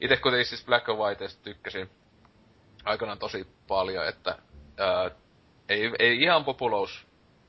itse 0.00 0.16
kuitenkin 0.16 0.46
siis 0.46 0.64
Black 0.64 0.88
and 0.88 0.98
White 0.98 1.24
tykkäsin 1.42 1.90
aikanaan 2.84 3.18
tosi 3.18 3.46
paljon, 3.68 4.08
että 4.08 4.38
ää, 4.76 5.10
ei, 5.68 5.90
ei 5.98 6.22
ihan 6.22 6.44
populous 6.44 7.06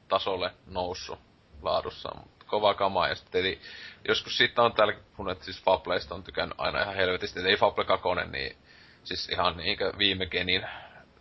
tasolle 0.07 0.51
noussut 0.67 1.19
laadussa, 1.61 2.09
kova 2.53 2.73
kama. 2.73 3.07
Ja 3.07 3.15
sitten 3.15 3.41
eli 3.41 3.59
joskus 4.07 4.37
siitä 4.37 4.61
on 4.61 4.73
täällä 4.73 4.93
puhunut, 5.17 5.41
siis 5.41 5.63
Fableista 5.63 6.15
on 6.15 6.23
tykännyt 6.23 6.59
aina 6.59 6.81
ihan 6.81 6.95
helvetisti. 6.95 7.39
Et 7.39 7.45
ei 7.45 7.57
Fable 7.57 7.85
2, 7.85 8.07
niin 8.31 8.57
siis 9.03 9.29
ihan 9.29 9.57
niinkö 9.57 9.93
viime 9.97 10.25
genin 10.25 10.65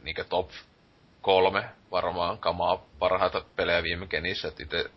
niinkö 0.03 0.25
top 0.25 0.51
kolme 1.23 1.65
varmaan 1.91 2.39
kamaa 2.39 2.83
parhaita 2.99 3.45
pelejä 3.57 3.83
viime 3.83 4.07
genissä. 4.07 4.49
Et 4.49 4.61
itse 4.61 4.91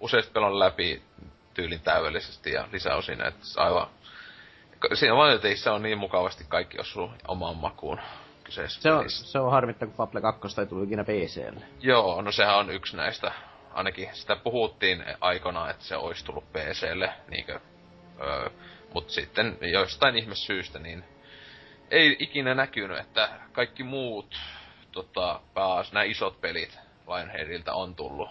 useasti 0.00 0.32
pelan 0.32 0.58
läpi 0.58 1.02
tyylin 1.54 1.80
täydellisesti 1.80 2.52
ja 2.52 2.68
lisäosin, 2.72 3.26
että 3.26 3.44
aivan 3.56 3.88
Siinä 4.94 5.34
että 5.34 5.54
se 5.54 5.70
on 5.70 5.82
niin 5.82 5.98
mukavasti 5.98 6.44
kaikki 6.48 6.80
osuu 6.80 7.10
omaan 7.28 7.56
makuun 7.56 8.00
kyseessä 8.44 8.82
se 8.82 8.92
on, 8.92 9.10
se 9.10 9.38
on 9.38 9.50
harmittaa, 9.50 9.88
kun 9.88 9.96
Fable 9.96 10.20
2 10.20 10.60
ei 10.60 10.66
tullut 10.66 10.86
ikinä 10.86 11.04
PClle. 11.04 11.64
Joo, 11.80 12.22
no 12.22 12.32
sehän 12.32 12.56
on 12.56 12.70
yksi 12.70 12.96
näistä 12.96 13.32
ainakin 13.72 14.08
sitä 14.12 14.36
puhuttiin 14.36 15.04
aikana, 15.20 15.70
että 15.70 15.84
se 15.84 15.96
olisi 15.96 16.24
tullut 16.24 16.52
PClle, 16.52 17.12
niinkö, 17.28 17.60
öö, 18.20 18.50
mut 18.94 19.10
sitten 19.10 19.58
jostain 19.60 20.16
ihme 20.16 20.34
syystä, 20.34 20.78
niin 20.78 21.04
ei 21.90 22.16
ikinä 22.18 22.54
näkynyt, 22.54 22.98
että 22.98 23.28
kaikki 23.52 23.82
muut 23.82 24.38
tota, 24.92 25.40
pääas, 25.54 25.92
nämä 25.92 26.04
isot 26.04 26.40
pelit 26.40 26.78
Lionheadilta 27.06 27.74
on 27.74 27.94
tullut 27.94 28.28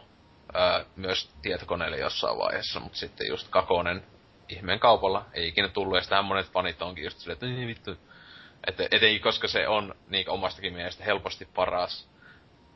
öö, 0.55 0.85
myös 0.95 1.29
tietokoneelle 1.41 1.97
jossain 1.97 2.37
vaiheessa, 2.37 2.79
mutta 2.79 2.97
sitten 2.97 3.27
just 3.27 3.47
kakonen 3.49 4.03
ihmeen 4.49 4.79
kaupalla 4.79 5.25
ei 5.33 5.47
ikinä 5.47 5.67
tullut, 5.67 5.95
ja 5.95 6.01
sitähän 6.01 6.25
monet 6.25 6.51
fanit 6.51 6.81
onkin 6.81 7.03
just 7.03 7.17
silleen, 7.17 7.33
että 7.33 7.45
niin 7.45 7.67
vittu. 7.67 7.97
Että 8.67 8.83
etenkin 8.83 9.21
koska 9.21 9.47
se 9.47 9.67
on 9.67 9.95
niin 10.07 10.29
omastakin 10.29 10.73
mielestä 10.73 11.03
helposti 11.03 11.45
paras 11.45 12.08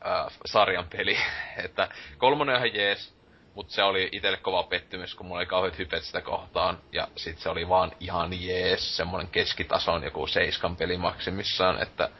äh, 0.06 0.26
sarjan 0.46 0.86
peli. 0.96 1.16
että 1.64 1.88
kolmonen 2.18 2.54
on 2.54 2.66
ihan 2.66 2.76
jees, 2.76 3.14
mutta 3.54 3.74
se 3.74 3.82
oli 3.82 4.08
itselle 4.12 4.36
kova 4.36 4.62
pettymys, 4.62 5.14
kun 5.14 5.26
mulla 5.26 5.38
oli 5.38 5.46
kauheat 5.46 5.78
hypet 5.78 6.02
sitä 6.02 6.20
kohtaan. 6.20 6.78
Ja 6.92 7.08
sit 7.16 7.38
se 7.38 7.48
oli 7.48 7.68
vaan 7.68 7.92
ihan 8.00 8.42
jees, 8.42 8.96
semmonen 8.96 9.28
keskitason 9.28 10.02
joku 10.02 10.26
seiskan 10.26 10.76
peli 10.76 10.96
maksimissaan, 10.96 11.82
että 11.82 12.10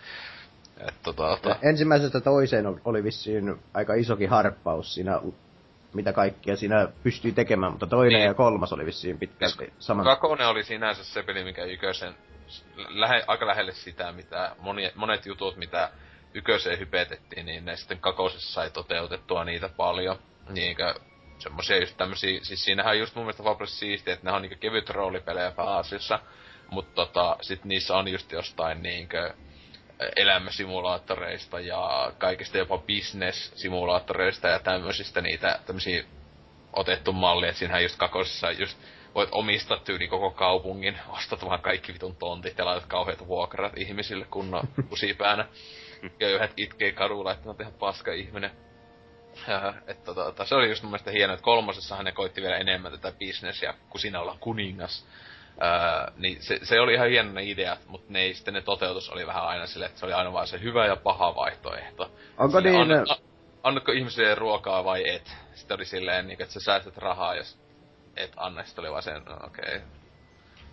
että 0.79 1.01
tota, 1.03 1.23
tota. 1.23 1.57
Ensimmäisestä 1.63 2.21
toiseen 2.21 2.81
oli 2.85 3.05
vissiin 3.05 3.57
aika 3.75 3.95
isokin 3.95 4.31
harppaus 4.31 4.95
siinä, 4.95 5.21
mitä 5.95 6.13
kaikkia 6.13 6.57
siinä 6.57 6.89
pystyy 7.03 7.33
tekemään, 7.33 7.73
mutta 7.73 7.87
toinen 7.87 8.19
niin. 8.19 8.27
ja 8.27 8.35
kolmas 8.35 8.73
oli 8.73 8.87
vissiin 8.87 9.19
pitkälti 9.19 9.57
siis 9.57 9.73
sama. 9.79 10.05
Kakonen 10.05 10.49
oli 10.49 10.65
sinänsä 10.65 11.05
se 11.05 11.23
peli, 11.23 11.45
mikä 11.45 11.65
ykösen 11.65 12.15
lähe, 12.89 13.25
aika 13.27 13.47
lähelle 13.47 13.73
sitä, 13.73 14.13
mitä 14.13 14.57
moni, 14.59 14.93
monet 14.95 15.27
jutut, 15.27 15.57
mitä 15.57 15.91
yköseen 16.35 16.79
hypetettiin, 16.79 17.47
niin 17.47 17.65
ne 17.65 17.77
sitten 17.77 17.99
kakosessa 17.99 18.53
sai 18.53 18.71
toteutettua 18.71 19.45
niitä 19.45 19.69
paljon. 19.69 20.19
Niinkö 20.49 20.95
semmosia 21.39 21.81
just 21.81 21.97
tämmösiä, 21.97 22.41
siis 22.43 22.65
siinähän 22.65 22.99
just 22.99 23.15
mun 23.15 23.25
mielestä 23.25 23.43
Fables 23.43 23.79
siistiä, 23.79 24.15
että 24.15 24.27
ne 24.27 24.33
on 24.33 24.43
niinkö 24.43 24.57
kevyt 24.57 24.91
roolipelejä 24.91 25.51
pääasiassa, 25.51 26.19
mutta 26.71 26.95
tota, 26.95 27.37
sit 27.41 27.65
niissä 27.65 27.97
on 27.97 28.09
just 28.09 28.33
jostain 28.33 28.83
niinkö 28.83 29.35
elämäsimulaattoreista 30.17 31.61
ja 31.61 32.13
kaikista 32.19 32.59
jopa 32.59 32.79
business-simulaattoreista 32.79 34.49
ja 34.49 34.59
tämmöisistä 34.59 35.21
niitä 35.21 35.59
tämmösiä 35.67 36.05
otettu 36.73 37.13
malli, 37.13 37.49
että 37.49 37.59
siinähän 37.59 37.83
just 37.83 37.97
kakosessa 37.97 38.51
just 38.51 38.79
voit 39.15 39.29
omistaa 39.33 39.79
tyyli 39.79 40.09
koko 40.09 40.31
kaupungin, 40.31 40.99
ostat 41.09 41.45
vaan 41.45 41.63
kaikki 41.63 41.93
vitun 41.93 42.17
tontit 42.17 42.59
ja 42.59 42.65
laitat 42.65 42.89
kauheat 42.89 43.27
vuokrat 43.27 43.73
ihmisille 43.77 44.27
kunnon 44.31 44.69
kusipäänä 44.91 45.49
ja 46.21 46.35
yhdet 46.35 46.53
itkee 46.57 46.93
kadulla, 46.93 47.33
että 47.33 47.51
on 47.51 47.57
ihan 47.61 47.73
paska 47.73 48.13
ihminen. 48.13 48.51
Ja, 49.49 49.75
että 49.87 50.05
tota, 50.05 50.25
tota, 50.25 50.45
se 50.45 50.55
oli 50.55 50.69
just 50.69 50.83
mun 50.83 50.91
mielestä 50.91 51.11
hienoa, 51.11 51.35
että 51.35 51.45
kolmosessahan 51.45 52.05
ne 52.05 52.13
koitti 52.13 52.43
vielä 52.43 52.57
enemmän 52.57 52.93
tätä 52.93 53.13
bisnesia, 53.19 53.75
kun 53.91 54.01
siinä 54.01 54.21
ollaan 54.21 54.39
kuningas. 54.39 55.07
Öö, 55.63 56.13
niin 56.17 56.43
se, 56.43 56.59
se, 56.63 56.81
oli 56.81 56.95
ihan 56.95 57.09
hieno 57.09 57.33
ne 57.33 57.43
ideat, 57.43 57.87
mutta 57.87 58.13
ne, 58.13 58.33
sitten 58.33 58.55
ne 58.55 58.61
toteutus 58.61 59.11
oli 59.11 59.27
vähän 59.27 59.45
aina 59.45 59.67
sille, 59.67 59.87
että 59.87 59.99
se 60.01 60.07
oli 60.07 60.13
aina 60.13 60.33
vaan 60.33 60.47
se 60.47 60.61
hyvä 60.61 60.87
ja 60.87 60.97
paha 60.97 61.35
vaihtoehto. 61.35 62.11
Onko 62.39 62.61
Sille, 62.61 62.85
niin... 62.85 62.93
An, 62.93 63.17
annatko 63.63 63.93
ihmisille 63.93 64.35
ruokaa 64.35 64.85
vai 64.85 65.11
et? 65.11 65.37
Sitten 65.55 65.75
oli 65.75 65.85
silleen, 65.85 66.27
niin, 66.27 66.43
että 66.43 66.55
sä 66.55 66.61
säästät 66.61 66.97
rahaa, 66.97 67.35
jos 67.35 67.59
et 68.17 68.33
anna. 68.37 68.65
Sitten 68.65 68.83
oli 68.83 68.91
vaan 68.91 69.03
sen, 69.03 69.23
no, 69.25 69.37
okei. 69.47 69.77
Okay. 69.77 69.89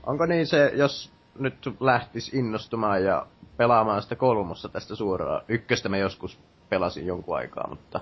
Onko 0.03 0.25
niin 0.25 0.47
se, 0.47 0.71
jos 0.75 1.13
nyt 1.39 1.55
lähtis 1.79 2.33
innostumaan 2.33 3.03
ja 3.03 3.25
pelaamaan 3.57 4.01
sitä 4.01 4.15
kolmossa 4.15 4.69
tästä 4.69 4.95
suoraan. 4.95 5.41
Ykköstä 5.47 5.89
me 5.89 5.99
joskus 5.99 6.39
pelasin 6.69 7.07
jonkun 7.07 7.37
aikaa, 7.37 7.67
mutta 7.69 7.99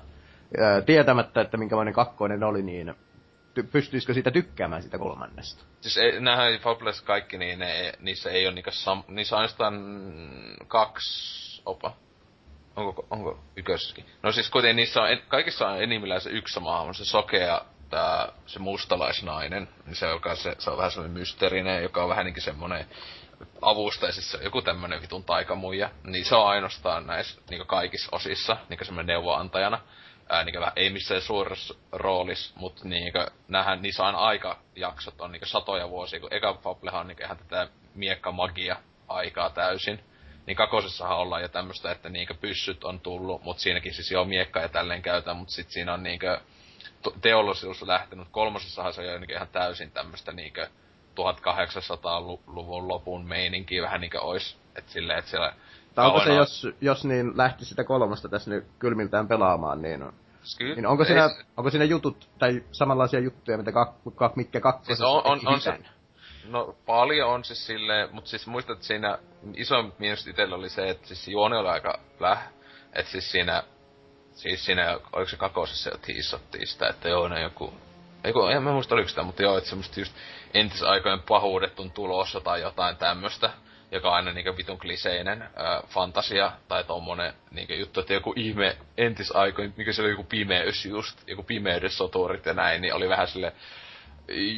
ää, 0.59 0.81
tietämättä, 0.81 1.41
että 1.41 1.57
minkälainen 1.57 1.93
kakkoinen 1.93 2.43
oli, 2.43 2.61
niin 2.61 2.95
ty- 3.59 3.67
pystyisikö 3.71 4.13
siitä 4.13 4.31
tykkäämään 4.31 4.81
siitä 4.81 4.97
kolmannesta? 4.97 5.63
Siis 5.81 5.97
ei, 5.97 6.19
näähän 6.19 6.59
Fables 6.59 7.01
kaikki, 7.01 7.37
niin 7.37 7.59
ne, 7.59 7.93
niissä 7.99 8.31
ei 8.31 8.47
ole 8.47 8.55
niinku 8.55 8.71
sam, 8.71 9.03
niissä 9.07 9.35
on 9.35 9.37
ainoastaan 9.37 9.73
kaksi 10.67 11.61
opa. 11.65 11.93
Onko, 12.75 13.07
onko 13.09 13.39
ykössäkin? 13.57 14.05
No 14.23 14.31
siis 14.31 14.49
kuitenkin 14.49 14.75
niissä 14.75 15.01
on, 15.01 15.09
en- 15.09 15.21
kaikissa 15.27 15.67
on 15.67 15.83
enimmillään 15.83 16.21
se 16.21 16.29
yksi 16.29 16.53
sama 16.53 16.77
hahmo, 16.77 16.93
se 16.93 17.05
sokea, 17.05 17.61
tää, 17.89 18.31
se 18.45 18.59
mustalaisnainen, 18.59 19.69
niin 19.85 19.95
se, 19.95 20.07
joka 20.07 20.35
se, 20.35 20.55
se 20.59 20.69
on 20.69 20.77
vähän 20.77 20.91
semmoinen 20.91 21.19
mysteerinen, 21.19 21.83
joka 21.83 22.03
on 22.03 22.09
vähän 22.09 22.25
niinkin 22.25 22.43
semmonen 22.43 22.85
avustaja, 23.61 24.11
siis 24.11 24.37
joku 24.43 24.61
tämmönen 24.61 25.01
vitun 25.01 25.23
taikamuija, 25.23 25.89
niin 26.03 26.25
se 26.25 26.35
on 26.35 26.47
ainoastaan 26.47 27.07
näissä 27.07 27.41
niinku 27.49 27.65
kaikissa 27.65 28.09
osissa, 28.11 28.57
niinku 28.69 28.85
semmonen 28.85 29.07
neuvoantajana. 29.07 29.79
Ää, 30.29 30.43
niinku 30.43 30.59
vähän, 30.59 30.73
ei 30.75 30.89
missään 30.89 31.21
suuressa 31.21 31.73
roolissa, 31.91 32.53
mutta 32.55 32.87
niinku, 32.87 33.19
näähän, 33.47 33.81
niissä 33.81 34.03
on 34.03 34.15
aikajaksot 34.15 35.21
on 35.21 35.31
niinku 35.31 35.45
satoja 35.45 35.89
vuosia, 35.89 36.19
kun 36.19 36.33
eka 36.33 36.53
Fablehan 36.53 37.01
on 37.01 37.07
niinku 37.07 37.23
ihan 37.23 37.37
tätä 37.37 37.67
miekka-magia 37.95 38.75
aikaa 39.07 39.49
täysin. 39.49 39.99
Niin 40.45 40.57
kakosessahan 40.57 41.17
ollaan 41.17 41.41
jo 41.41 41.47
tämmöstä, 41.47 41.91
että 41.91 42.09
niinkö 42.09 42.33
pyssyt 42.33 42.83
on 42.83 42.99
tullut, 42.99 43.43
mutta 43.43 43.61
siinäkin 43.61 43.93
siis 43.93 44.11
jo 44.11 44.25
miekka 44.25 44.59
ja 44.59 44.69
tälleen 44.69 45.01
käytetään, 45.01 45.37
mutta 45.37 45.53
sit 45.53 45.69
siinä 45.69 45.93
on 45.93 46.03
niinkö 46.03 46.41
to- 47.01 47.15
teollisuus 47.21 47.81
lähtenyt. 47.81 48.27
Kolmosessahan 48.31 48.93
se 48.93 49.01
on 49.01 49.07
jo 49.07 49.19
niinkö 49.19 49.33
ihan 49.33 49.47
täysin 49.47 49.91
tämmöstä 49.91 50.31
niinkö 50.31 50.67
1800-luvun 51.23 52.87
lopun 52.87 53.25
meininkiä 53.25 53.81
vähän 53.81 54.01
niinkö 54.01 54.19
ois, 54.21 54.57
et 54.75 54.89
silleen, 54.89 55.19
et 55.19 55.25
siellä 55.27 55.53
Tai 55.95 56.05
onko 56.05 56.19
se, 56.23 56.29
on- 56.31 56.37
jos, 56.37 56.67
jos 56.81 57.05
niin 57.05 57.37
lähti 57.37 57.65
sitä 57.65 57.83
kolmosta 57.83 58.29
tässä 58.29 58.49
nyt 58.51 58.65
kylmiltään 58.79 59.27
pelaamaan, 59.27 59.81
niin, 59.81 60.03
on, 60.03 60.13
Kyllä, 60.57 60.75
niin 60.75 60.85
onko, 60.87 61.05
siinä, 61.05 61.29
se- 61.29 61.45
onko 61.57 61.69
siinä 61.69 61.85
jutut, 61.85 62.29
tai 62.39 62.63
samanlaisia 62.71 63.19
juttuja, 63.19 63.57
mitä 63.57 63.71
kak, 63.71 63.89
kak, 64.15 64.35
mitkä 64.35 64.59
kakkosessa 64.59 64.95
Siis 65.05 65.15
on- 65.25 65.31
on- 65.31 65.47
on 65.53 65.61
se-? 65.61 65.79
No 66.45 66.75
paljon 66.85 67.29
on 67.29 67.43
siis 67.43 67.65
silleen, 67.65 68.09
mut 68.11 68.27
siis 68.27 68.47
muistat, 68.47 68.73
että 68.75 68.87
siinä 68.87 69.19
isoin 69.55 69.93
miinus 69.99 70.27
itellä 70.27 70.55
oli 70.55 70.69
se, 70.69 70.89
että 70.89 71.07
siis 71.07 71.27
juoni 71.27 71.55
oli 71.57 71.67
aika 71.69 71.99
läh. 72.19 72.47
että 72.93 73.11
siis 73.11 73.31
siinä, 73.31 73.63
siis 74.31 74.65
siinä, 74.65 74.99
oliko 75.13 75.29
se 75.29 75.37
kakosessa 75.37 75.89
jo 75.89 75.97
tiissattiin 75.97 76.67
sitä, 76.67 76.87
että 76.87 77.09
joo, 77.09 77.27
ne 77.27 77.41
joku, 77.41 77.73
ei 78.23 78.33
kun, 78.33 78.51
en 78.51 78.63
mä 78.63 78.71
muista 78.71 78.95
oliko 78.95 79.09
sitä, 79.09 79.23
mutta 79.23 79.43
joo, 79.43 79.57
että 79.57 79.69
semmoista 79.69 79.99
just 79.99 80.13
entisaikojen 80.53 81.21
pahuudet 81.21 81.79
on 81.79 81.91
tulossa 81.91 82.41
tai 82.41 82.61
jotain 82.61 82.97
tämmöstä, 82.97 83.49
joka 83.91 84.09
on 84.09 84.15
aina 84.15 84.31
niinku 84.31 84.57
vitun 84.57 84.79
kliseinen 84.79 85.41
äh, 85.41 85.49
fantasia 85.87 86.51
tai 86.67 86.83
tommonen 86.83 87.33
niinku 87.51 87.73
juttu, 87.73 87.99
että 87.99 88.13
joku 88.13 88.33
ihme 88.35 88.77
entisaikoin, 88.97 89.73
mikä 89.77 89.93
se 89.93 90.01
oli 90.01 90.09
joku 90.09 90.23
pimeys 90.23 90.85
just, 90.85 91.27
joku 91.27 91.43
pimeydessoturit 91.43 92.45
ja 92.45 92.53
näin, 92.53 92.81
niin 92.81 92.93
oli 92.93 93.09
vähän 93.09 93.27
sille 93.27 93.53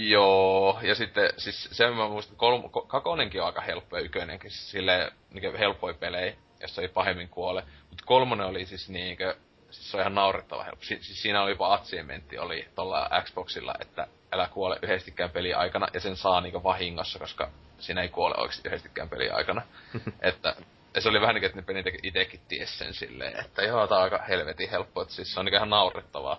Joo, 0.09 0.79
ja 0.81 0.95
sitten 0.95 1.29
siis 1.37 1.69
sen 1.71 1.93
mä 1.93 2.07
muistan, 2.07 2.37
kolm, 2.37 2.63
ko- 2.63 2.87
kakonenkin 2.87 3.41
on 3.41 3.47
aika 3.47 3.61
helppo 3.61 3.97
ja 3.97 4.03
ykönenkin, 4.03 4.51
siis 4.51 4.71
silleen 4.71 5.11
niinku 5.29 5.57
helppoja 5.59 5.93
pelejä, 5.93 6.33
jossa 6.61 6.81
ei 6.81 6.87
pahemmin 6.87 7.29
kuole. 7.29 7.63
Mutta 7.89 8.03
kolmonen 8.05 8.47
oli 8.47 8.65
siis 8.65 8.89
niinkö, 8.89 9.35
siis 9.71 9.91
se 9.91 9.97
on 9.97 10.01
ihan 10.01 10.15
naurettava 10.15 10.63
helppo. 10.63 10.85
Si- 10.85 11.03
siis 11.03 11.21
siinä 11.21 11.41
oli 11.41 11.51
jopa 11.51 11.73
atsiementti 11.73 12.37
oli 12.37 12.67
tuolla 12.75 13.09
Xboxilla, 13.23 13.75
että 13.79 14.07
älä 14.31 14.47
kuole 14.47 14.79
yhdestikään 14.81 15.29
peli 15.29 15.53
aikana, 15.53 15.87
ja 15.93 15.99
sen 15.99 16.15
saa 16.15 16.41
niinku 16.41 16.63
vahingossa, 16.63 17.19
koska 17.19 17.51
siinä 17.79 18.01
ei 18.01 18.09
kuole 18.09 18.35
oikeesti 18.37 18.67
yhdestikään 18.67 19.09
peli 19.09 19.29
aikana. 19.29 19.61
että 20.21 20.55
ja 20.95 21.01
se 21.01 21.09
oli 21.09 21.21
vähän 21.21 21.35
niin 21.35 21.41
kuin, 21.41 21.49
että 21.49 21.73
ne 21.75 21.83
pelit 21.83 22.05
itekin 22.05 22.41
ties 22.47 22.79
sen 22.79 22.93
silleen, 22.93 23.39
että 23.39 23.63
joo, 23.63 23.87
tää 23.87 23.97
on 23.97 24.03
aika 24.03 24.23
helvetin 24.29 24.69
helppo, 24.69 25.01
että 25.01 25.13
siis 25.13 25.33
se 25.33 25.39
on 25.39 25.45
niinku 25.45 25.55
ihan 25.55 25.69
naurettavaa. 25.69 26.37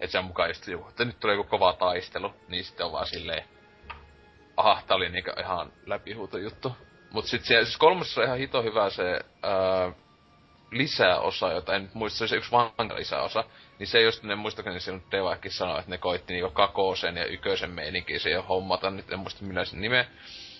Et 0.00 0.10
sen 0.10 0.24
mukaan 0.24 0.50
just 0.50 0.68
joku, 0.68 0.88
että 0.88 1.04
nyt 1.04 1.20
tulee 1.20 1.36
joku 1.36 1.50
kova 1.50 1.72
taistelu, 1.72 2.34
niin 2.48 2.64
sitten 2.64 2.86
on 2.86 2.92
vaan 2.92 3.06
silleen, 3.06 3.44
aha, 4.56 4.82
tää 4.86 4.96
oli 4.96 5.08
niinku 5.08 5.30
ihan 5.40 5.72
läpihuuto 5.86 6.38
juttu. 6.38 6.76
Mut 7.10 7.26
sit 7.26 7.44
siellä, 7.44 7.64
siis 7.64 7.76
kolmosessa 7.76 8.20
on 8.20 8.26
ihan 8.26 8.38
hito 8.38 8.62
hyvä 8.62 8.90
se 8.90 9.20
ää, 9.42 9.92
lisäosa, 10.70 11.52
jota 11.52 11.74
en 11.74 11.82
nyt 11.82 11.94
muista, 11.94 12.18
se 12.18 12.24
oli 12.24 12.28
se 12.28 12.36
yksi 12.36 12.50
vanha 12.50 12.96
lisäosa. 12.96 13.44
Niin 13.78 13.86
se 13.86 14.00
just, 14.00 14.22
ne 14.22 14.34
muistakin 14.34 14.80
silloin 14.80 15.04
Devakin 15.10 15.52
sanoi, 15.52 15.78
että 15.78 15.90
ne 15.90 15.98
koitti 15.98 16.32
niinku 16.32 16.50
kakosen 16.50 17.16
ja 17.16 17.26
ykösen 17.26 17.70
meininkiä 17.70 18.18
siihen 18.18 18.44
hommata, 18.44 18.90
nyt 18.90 19.12
en 19.12 19.18
muista 19.18 19.44
minä 19.44 19.64
sen 19.64 19.80
nimeä. 19.80 20.04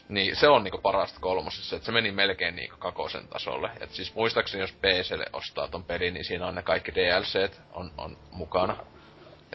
Niin 0.09 0.37
se 0.37 0.49
on 0.49 0.65
niinku 0.65 0.79
parasta 0.79 1.21
kolmosessa, 1.21 1.77
että 1.77 1.87
se 1.87 1.93
meni 1.93 2.11
melkein 2.11 2.57
niinku 2.57 2.77
kakosen 2.79 3.29
tasolle. 3.29 3.71
Et 3.81 3.91
siis 3.91 4.15
muistaakseni 4.15 4.63
jos 4.63 4.73
PClle 4.73 5.27
ostaa 5.33 5.69
ton 5.69 5.85
pelin, 5.85 6.15
niin 6.15 6.25
siinä 6.25 6.47
on 6.47 6.55
ne 6.55 6.63
kaikki 6.63 6.95
DLCt 6.95 7.61
on, 7.73 7.91
on 7.99 8.17
mukana. 8.31 8.77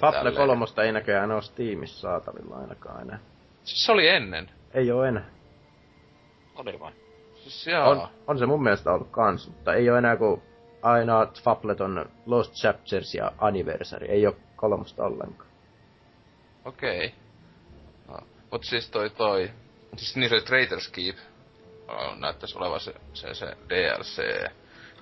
Fable 0.02 0.32
kolmosta 0.32 0.84
ei 0.84 0.92
näköjään 0.92 1.32
ole 1.32 1.42
Steamissa 1.42 2.02
saatavilla 2.02 2.56
ainakaan 2.56 3.02
enää. 3.02 3.20
Siis 3.64 3.86
se 3.86 3.92
oli 3.92 4.08
ennen. 4.08 4.52
Ei 4.74 4.92
oo 4.92 5.04
enää. 5.04 5.30
Oli 6.56 6.80
vai? 6.80 6.92
Siis 7.42 7.68
jaa. 7.68 7.90
On, 7.90 8.08
on 8.28 8.40
se 8.40 8.46
mun 8.46 8.64
mielestä 8.64 8.92
ollut 8.92 9.12
kans, 9.12 9.48
mutta 9.48 9.74
ei 9.74 9.90
oo 9.90 9.98
enää 9.98 10.18
kuin 10.18 10.42
ainoat 10.82 11.44
Fableton 11.44 12.10
Lost 12.26 12.54
Chapters 12.54 13.16
ja 13.16 13.32
Anniversary. 13.38 14.08
Ei 14.08 14.28
oo 14.28 14.36
kolmosta 14.56 15.04
ollenkaan. 15.04 15.50
Okei. 16.66 17.14
No, 18.08 18.18
mut 18.52 18.64
siis 18.64 18.90
toi 18.90 19.10
toi... 19.10 19.52
Siis 19.96 20.16
niin 20.16 20.30
se 20.30 20.42
Traitors 20.42 20.88
Keep. 20.88 21.16
Oh, 21.88 22.18
näyttäis 22.18 22.56
olevan 22.56 22.80
se, 22.80 22.94
se, 23.14 23.34
se 23.34 23.58
DLC. 23.70 24.24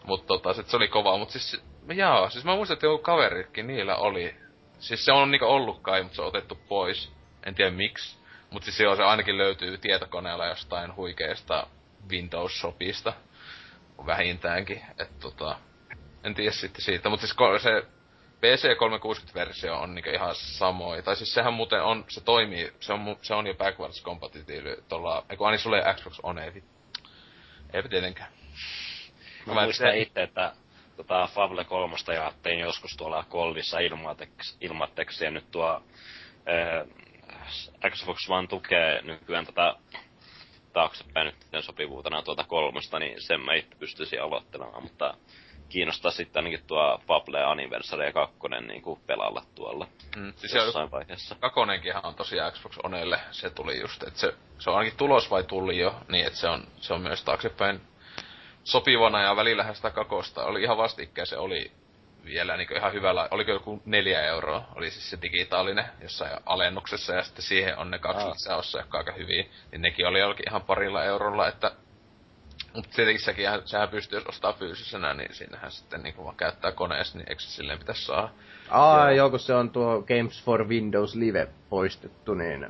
Mut 0.04 0.28
tota, 0.28 0.54
sit 0.54 0.68
se 0.68 0.78
oli 0.78 0.88
kova, 0.88 1.18
mut 1.18 1.30
siis... 1.30 1.62
Jaa, 1.96 2.30
siis 2.30 2.46
mä 2.46 2.56
muistan, 2.56 2.74
että 2.74 2.86
joku 2.86 3.04
kaverikin 3.04 3.68
niillä 3.68 3.96
oli. 3.96 4.36
Siis 4.80 5.06
se 5.06 5.12
on 5.12 5.32
niinku 5.32 5.46
ollut 5.46 5.80
kai, 5.82 6.04
mut 6.04 6.14
se 6.14 6.22
on 6.22 6.28
otettu 6.28 6.60
pois. 6.70 7.12
En 7.46 7.56
tiedä 7.56 7.72
miksi. 7.72 8.18
Mut 8.50 8.64
siis 8.64 8.80
joo, 8.80 8.96
se 8.96 9.04
ainakin 9.04 9.38
löytyy 9.38 9.78
tietokoneella 9.78 10.46
jostain 10.46 10.96
huikeesta 10.96 11.68
Windows-shopista. 12.10 13.14
Vähintäänkin. 14.06 14.82
Et 15.00 15.20
tota... 15.20 15.58
En 16.24 16.36
tiedä 16.36 16.52
sitten 16.52 16.82
siitä, 16.82 17.10
mutta 17.10 17.28
siis 17.28 17.64
se 17.64 17.84
PC 18.42 18.64
360-versio 18.64 19.74
on 19.82 19.96
niinku 19.96 20.10
ihan 20.10 20.36
samoin. 20.36 21.04
Tai 21.04 21.16
siis 21.16 21.34
sehän 21.34 21.54
muuten 21.54 21.84
on, 21.84 22.06
se 22.08 22.22
toimii, 22.22 22.74
se 22.80 22.94
on, 22.94 23.18
se 23.22 23.34
on 23.34 23.48
jo 23.48 23.54
backwards 23.54 24.04
compatible 24.04 24.78
tuolla, 24.90 25.26
eiku 25.30 25.44
ani 25.46 25.58
sulle 25.58 25.82
Xbox 25.96 26.20
on, 26.24 26.40
ei, 26.40 26.64
eipä 27.74 27.90
tietenkään. 27.90 28.32
Mä, 29.46 29.54
Mä 29.54 29.64
muistan 29.64 29.90
en- 29.90 30.02
itse, 30.02 30.24
että 30.24 30.54
tota 30.98 31.28
Fable 31.34 31.64
3 31.64 31.96
jaettiin 32.16 32.60
joskus 32.60 32.98
tuolla 32.98 33.26
Kollissa 33.30 33.80
ilmateks, 33.80 34.58
ilmatteksi 34.62 35.26
ja 35.26 35.32
nyt 35.32 35.52
tuo 35.52 35.84
äh, 36.50 37.92
Xbox 37.92 38.30
One 38.30 38.48
tukee 38.48 39.02
nykyään 39.02 39.46
tätä 39.46 39.74
taaksepäin 40.74 41.26
nyt 41.52 41.64
sopivuutena 41.66 42.22
tuota 42.22 42.44
kolmosta, 42.44 43.00
niin 43.00 43.22
sen 43.22 43.42
mä 43.42 43.54
itse 43.54 43.76
pystyisin 43.76 44.22
aloittelemaan, 44.22 44.84
mutta 44.84 45.14
kiinnostaa 45.70 46.12
sitten 46.12 46.40
ainakin 46.40 46.68
tuo 46.68 47.02
Fable 47.08 47.44
Anniversary 47.44 48.12
2 48.14 48.36
niin 48.68 48.82
kuin 48.82 49.00
pelailla 49.08 49.44
tuolla 49.56 49.88
Mm, 50.16 50.34
siis 50.36 50.52
se 50.52 50.58
jossain 50.58 50.92
vaiheessa. 50.92 51.36
kakonenkinhan 51.40 52.06
on 52.06 52.16
tosiaan 52.16 52.54
Xbox 52.54 52.78
Onelle, 52.84 53.20
se 53.32 53.50
tuli 53.50 53.80
just, 53.80 54.04
että 54.04 54.20
se, 54.20 54.34
se 54.60 54.70
on 54.70 54.78
ainakin 54.78 54.98
tulos 54.98 55.32
vai 55.32 55.44
tuli 55.44 55.78
jo, 55.78 55.96
niin 56.08 56.28
että 56.28 56.40
se 56.40 56.48
on, 56.50 56.68
se 56.78 56.94
on 56.94 57.02
myös 57.02 57.24
taaksepäin 57.24 57.82
sopivana 58.64 59.22
ja 59.22 59.36
välillähän 59.36 59.76
sitä 59.76 59.92
kakosta 59.92 60.46
oli 60.46 60.64
ihan 60.64 60.78
vastikään, 60.78 61.28
se 61.28 61.38
oli 61.38 61.72
vielä 62.26 62.58
niin 62.58 62.78
ihan 62.78 62.94
hyvällä, 62.94 63.28
oliko 63.32 63.52
joku 63.52 63.82
neljä 63.86 64.26
euroa, 64.26 64.68
oli 64.76 64.92
siis 64.92 65.10
se 65.10 65.18
digitaalinen 65.22 65.86
jossain 66.02 66.32
alennuksessa 66.46 67.14
ja 67.14 67.24
sitten 67.24 67.44
siihen 67.44 67.78
on 67.78 67.92
ne 67.92 68.00
kaksi 68.00 68.26
Aa. 68.26 68.32
lisäossa, 68.34 68.78
jotka 68.78 68.98
aika 68.98 69.12
hyviä, 69.12 69.46
niin 69.72 69.82
nekin 69.82 70.08
oli 70.08 70.20
jollakin 70.20 70.50
ihan 70.50 70.62
parilla 70.62 71.04
eurolla, 71.04 71.48
että 71.48 71.72
mutta 72.76 72.90
tietenkin 72.96 73.26
sekin, 73.26 73.46
sehän 73.66 73.90
pystyy, 73.90 74.18
jos 74.18 74.28
ostaa 74.28 74.54
fyysisenä, 74.54 75.14
niin 75.14 75.34
siinähän 75.34 75.72
sitten 75.72 76.04
niin 76.04 76.18
vaan 76.24 76.36
käyttää 76.36 76.72
koneessa, 76.72 77.18
niin 77.18 77.30
eikö 77.30 77.42
se 77.42 77.50
silleen 77.50 77.80
pitäisi 77.80 78.06
saada? 78.06 78.30
Aa, 78.70 79.06
Joo. 79.06 79.18
joo. 79.18 79.30
kun 79.30 79.40
se 79.40 79.54
on 79.54 79.70
tuo 79.70 80.02
Games 80.02 80.44
for 80.44 80.68
Windows 80.68 81.16
Live 81.16 81.48
poistettu, 81.70 82.34
niin... 82.34 82.68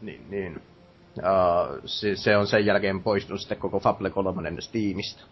Niin, 0.00 0.30
niin. 0.30 0.62
Uh, 1.16 1.80
se, 1.84 2.16
se, 2.16 2.36
on 2.36 2.46
sen 2.46 2.66
jälkeen 2.66 3.02
poistunut 3.02 3.40
sitten 3.40 3.58
koko 3.58 3.80
Fable 3.80 4.10
3 4.10 4.60
Steamista. 4.60 5.22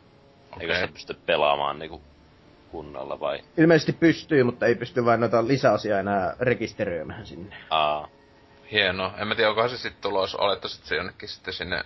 Eikö 0.60 0.72
Okei. 0.72 0.74
sitä 0.74 0.92
pysty 0.92 1.14
pelaamaan 1.26 1.78
niinku 1.78 2.02
kunnolla 2.70 3.20
vai? 3.20 3.40
Ilmeisesti 3.58 3.92
pystyy, 3.92 4.44
mutta 4.44 4.66
ei 4.66 4.74
pysty 4.74 5.04
vain 5.04 5.20
noita 5.20 5.46
lisäosia 5.48 5.98
enää 5.98 6.36
rekisteröimään 6.40 7.26
sinne. 7.26 7.56
Aa, 7.70 8.08
Hieno. 8.72 9.12
En 9.16 9.28
mä 9.28 9.34
tiedä, 9.34 9.48
onkohan 9.50 9.70
se 9.70 9.76
sitten 9.76 10.02
tulos, 10.02 10.34
olettaisit 10.34 10.84
se 10.84 10.96
jonnekin 10.96 11.28
sitten 11.28 11.54
sinne 11.54 11.84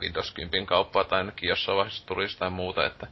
Windows 0.00 0.34
10 0.34 0.66
kauppaan 0.66 1.06
tai 1.06 1.18
ainakin 1.18 1.48
jossain 1.48 1.76
vaiheessa 1.76 2.06
tulisi 2.06 2.38
tai 2.38 2.50
muuta, 2.50 2.86
että 2.86 3.06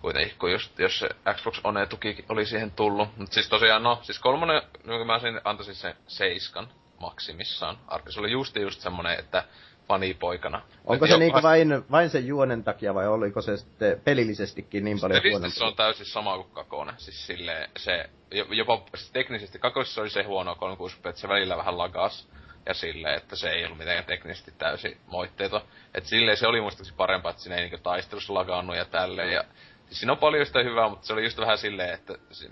kuitenkin, 0.00 0.38
kun 0.38 0.52
just, 0.52 0.78
jos 0.78 0.98
se 0.98 1.08
Xbox 1.34 1.60
One 1.64 1.86
tuki 1.86 2.24
oli 2.28 2.46
siihen 2.46 2.70
tullut. 2.70 3.16
Mutta 3.16 3.34
siis 3.34 3.48
tosiaan, 3.48 3.82
no, 3.82 3.98
siis 4.02 4.18
kolmonen, 4.18 4.62
niin 4.86 5.06
mä 5.06 5.18
sen 5.18 5.40
antaisin 5.44 5.74
sen 5.74 5.94
seiskan. 6.06 6.68
maksimissaan. 7.00 7.78
Arki, 7.86 8.12
se 8.12 8.20
oli 8.20 8.30
just 8.30 8.56
just 8.56 8.80
semmonen, 8.80 9.18
että 9.18 9.44
fanipoikana. 9.90 10.62
Onko 10.84 11.06
se 11.06 11.18
niinku 11.18 11.42
vain, 11.42 11.84
vain 11.90 12.10
sen 12.10 12.26
juonen 12.26 12.64
takia 12.64 12.94
vai 12.94 13.08
oliko 13.08 13.42
se 13.42 13.56
sitten 13.56 14.00
pelillisestikin 14.04 14.84
niin 14.84 15.00
paljon 15.00 15.22
huonompi? 15.30 15.58
se 15.58 15.64
on 15.64 15.76
täysin 15.76 16.06
sama 16.06 16.36
kuin 16.36 16.50
Kakone. 16.50 16.92
Siis 16.96 17.26
silleen, 17.26 17.70
se, 17.76 18.10
jopa 18.50 18.82
siis 18.96 19.10
teknisesti 19.10 19.58
Kakosessa 19.58 20.00
oli 20.00 20.10
se 20.10 20.22
huono 20.22 20.54
360, 20.54 21.08
että 21.08 21.20
se 21.20 21.28
välillä 21.28 21.56
vähän 21.56 21.78
lagas. 21.78 22.28
Ja 22.66 22.74
silleen, 22.74 23.14
että 23.14 23.36
se 23.36 23.50
ei 23.50 23.64
ollut 23.64 23.78
mitenkään 23.78 24.04
teknisesti 24.04 24.52
täysin 24.58 24.96
moitteita. 25.06 25.60
Et 25.94 26.04
silleen 26.04 26.36
se 26.36 26.46
oli 26.46 26.60
muistaakseni 26.60 26.96
parempaa, 26.96 27.30
että 27.30 27.42
siinä 27.42 27.56
ei 27.56 27.62
niinku 27.62 27.78
taistelussa 27.82 28.34
lagannut 28.34 28.76
ja 28.76 28.84
tälleen. 28.84 29.32
Ja, 29.32 29.44
siis 29.86 30.00
siinä 30.00 30.12
on 30.12 30.18
paljon 30.18 30.46
sitä 30.46 30.62
hyvää, 30.62 30.88
mutta 30.88 31.06
se 31.06 31.12
oli 31.12 31.24
just 31.24 31.38
vähän 31.38 31.58
silleen, 31.58 31.94
että 31.94 32.14
se, 32.30 32.50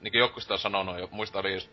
niin 0.00 0.12
kuin 0.12 0.20
joku 0.20 0.40
sitä 0.40 0.54
on 0.54 0.60
sanonut, 0.60 1.10
muista 1.10 1.38
oli 1.38 1.54
just 1.54 1.70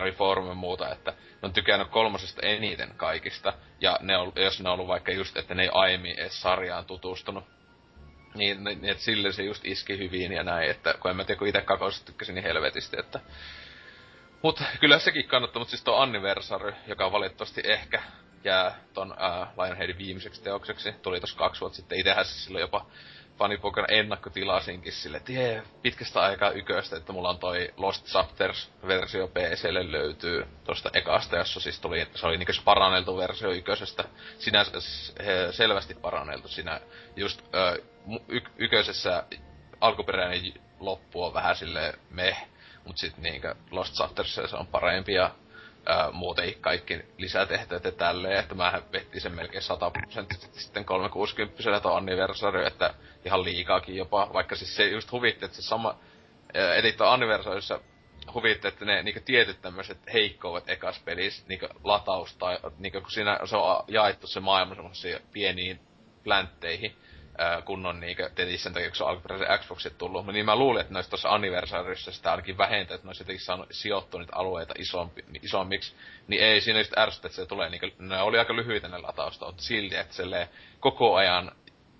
oli 0.00 0.12
foorumin 0.12 0.48
ja 0.48 0.54
muuta, 0.54 0.92
että 0.92 1.10
ne 1.10 1.38
on 1.42 1.52
tykännyt 1.52 1.88
kolmosesta 1.88 2.42
eniten 2.42 2.94
kaikista. 2.96 3.52
Ja 3.80 3.98
ne 4.00 4.16
on, 4.16 4.32
jos 4.36 4.60
ne 4.60 4.68
on 4.68 4.74
ollut 4.74 4.88
vaikka 4.88 5.12
just, 5.12 5.36
että 5.36 5.54
ne 5.54 5.62
ei 5.62 5.70
aiemmin 5.72 6.18
edes 6.18 6.42
sarjaan 6.42 6.84
tutustunut. 6.84 7.44
Niin, 8.34 8.64
niin 8.64 8.84
että 8.84 9.02
sille 9.02 9.32
se 9.32 9.42
just 9.42 9.66
iski 9.66 9.98
hyvin 9.98 10.32
ja 10.32 10.42
näin, 10.44 10.70
että 10.70 10.94
kun 11.00 11.10
en 11.10 11.16
mä 11.16 11.24
tiedä, 11.24 11.38
kun 11.38 11.48
itse 11.48 11.60
kakosesta 11.60 12.06
tykkäsin 12.06 12.34
niin 12.34 12.42
helvetisti, 12.44 12.96
että... 13.00 13.20
Mut 14.42 14.62
kyllä 14.80 14.98
sekin 14.98 15.28
kannattaa, 15.28 15.60
mutta 15.60 15.70
siis 15.70 15.84
tuo 15.84 15.96
Anniversary, 15.96 16.74
joka 16.86 17.12
valitettavasti 17.12 17.60
ehkä 17.64 18.02
jää 18.44 18.78
ton 18.94 19.14
ää, 19.18 19.52
Lionheadin 19.56 19.98
viimeiseksi 19.98 20.42
teokseksi, 20.42 20.92
tuli 20.92 21.20
tossa 21.20 21.38
kaksi 21.38 21.60
vuotta 21.60 21.76
sitten, 21.76 21.98
itehän 21.98 22.24
se 22.24 22.32
silloin 22.32 22.60
jopa 22.60 22.86
fanipokan 23.38 23.84
ennakkotilasinkin 23.88 24.92
sille, 24.92 25.16
että 25.16 25.32
jee, 25.32 25.62
pitkästä 25.82 26.20
aikaa 26.20 26.50
yköistä, 26.50 26.96
että 26.96 27.12
mulla 27.12 27.28
on 27.30 27.38
toi 27.38 27.74
Lost 27.76 28.06
Chapters-versio 28.06 29.28
PClle 29.28 29.92
löytyy 29.92 30.46
tosta 30.64 30.90
ekasta, 30.92 31.36
jossa 31.36 31.60
siis 31.60 31.80
tuli, 31.80 32.06
se 32.14 32.26
oli 32.26 32.38
niinku 32.38 32.52
paranneltu 32.64 33.16
versio 33.16 33.50
yköisestä. 33.50 34.04
Sinä 34.38 34.64
selvästi 35.50 35.94
paranneltu 35.94 36.48
siinä 36.48 36.80
just 37.16 37.42
ö, 37.54 37.82
y- 38.28 38.40
yköisessä 38.56 39.24
alkuperäinen 39.80 40.52
loppu 40.80 41.24
on 41.24 41.34
vähän 41.34 41.56
sille 41.56 41.94
meh, 42.10 42.46
mut 42.84 42.98
sit 42.98 43.18
niinkö 43.18 43.54
Lost 43.70 43.94
Chapters 43.94 44.34
se 44.34 44.56
on 44.56 44.66
parempi 44.66 45.12
ja 45.12 45.30
ää, 45.86 46.10
muuten 46.12 46.54
kaikki 46.60 47.04
lisätehtävät 47.18 47.84
ja 47.84 47.92
tälleen, 47.92 48.38
että 48.38 48.54
mä 48.54 48.82
vettiin 48.92 49.20
sen 49.20 49.34
melkein 49.34 49.62
100 49.62 49.90
prosenttisesti 49.90 50.60
sitten 50.60 50.84
360 50.84 51.80
tuon 51.80 51.96
anniversary, 51.96 52.66
että 52.66 52.94
ihan 53.24 53.44
liikaakin 53.44 53.96
jopa, 53.96 54.30
vaikka 54.32 54.56
siis 54.56 54.76
se 54.76 54.88
just 54.88 55.12
huvitti, 55.12 55.44
että 55.44 55.56
se 55.56 55.62
sama, 55.62 55.98
eli 56.76 56.92
tuon 56.92 57.12
anniversaryssa 57.12 57.80
huvitti, 58.34 58.68
että 58.68 58.84
ne 58.84 59.02
niinku 59.02 59.20
tietyt 59.24 59.62
tämmöiset 59.62 59.98
heikkoudet 60.12 60.70
ekas 60.70 61.00
pelissä, 61.04 61.44
niinku 61.48 61.66
lataus 61.84 62.34
tai 62.34 62.58
niinku 62.78 63.00
kun 63.00 63.10
siinä 63.10 63.38
se 63.44 63.56
on 63.56 63.84
jaettu 63.88 64.26
se 64.26 64.40
maailma 64.40 64.74
semmoisiin 64.74 65.18
pieniin 65.32 65.80
pläntteihin, 66.24 66.96
kunnon 67.64 68.00
niinkö, 68.00 68.30
tietysti 68.34 68.58
sen 68.58 68.72
takia, 68.72 68.88
kun 68.88 68.96
se 68.96 69.04
on 69.04 69.10
alkuperäisen 69.10 69.58
Xboxit 69.58 69.98
tullut. 69.98 70.26
Niin 70.26 70.46
mä 70.46 70.56
luulin, 70.56 70.80
että 70.80 70.94
olisi 70.94 71.10
tuossa 71.10 71.28
anniversarissa 71.28 72.12
sitä 72.12 72.30
ainakin 72.30 72.58
vähentä, 72.58 72.94
että 72.94 73.08
olisi 73.08 73.22
jotenkin 73.22 73.44
saanut 73.44 73.66
sijoittua 73.70 74.20
niitä 74.20 74.36
alueita 74.36 74.74
isompi, 74.78 75.24
isommiksi. 75.42 75.94
Niin 76.28 76.42
ei 76.42 76.60
siinä 76.60 76.80
just 76.80 76.98
ärsytä, 76.98 77.28
että 77.28 77.36
se 77.36 77.46
tulee 77.46 77.70
niinkö, 77.70 77.90
ne 77.98 78.22
oli 78.22 78.38
aika 78.38 78.56
lyhyitä 78.56 78.88
ne 78.88 78.98
latausta, 78.98 79.46
mutta 79.46 79.62
silti, 79.62 79.96
että 79.96 80.14
se 80.14 80.48
koko 80.80 81.14
ajan 81.14 81.52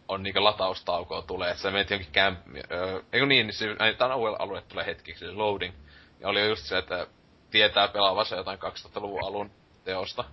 on 0.09 0.23
niinkö 0.23 0.44
lataustaukoa 0.44 1.23
tulee, 1.23 1.51
että 1.51 1.62
sä 1.62 1.70
menet 1.70 1.90
jonkin 1.90 2.12
kämp... 2.12 2.39
Öö, 2.73 3.27
niin, 3.27 3.28
niin 3.28 3.52
se, 3.52 3.66
tämä 3.98 4.15
alue 4.15 4.62
tulee 4.69 4.86
hetkiksi, 4.86 5.32
loading. 5.32 5.74
Ja 6.20 6.28
oli 6.28 6.48
just 6.48 6.65
se, 6.65 6.78
että 6.78 7.06
tietää 7.51 7.89
pelaavansa 7.89 8.36
jotain 8.36 8.59
2000-luvun 8.59 9.24
alun 9.24 9.51
teosta 9.85 10.24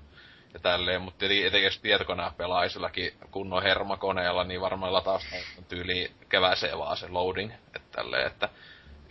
ja 0.53 0.59
tälleen, 0.59 1.01
mutta 1.01 1.25
etenkin 1.25 1.63
jos 1.63 1.79
tietokoneen 1.79 2.33
pelaisillakin 2.33 3.13
kunnon 3.31 3.63
hermakoneella, 3.63 4.43
niin 4.43 4.61
varmaan 4.61 4.93
lataus 4.93 5.23
on 5.57 5.65
tyyli 5.65 6.11
keväiseen 6.29 6.77
vaan 6.77 6.97
se 6.97 7.07
loading, 7.07 7.51
että 7.75 7.91
tälleen, 7.91 8.27
että 8.27 8.49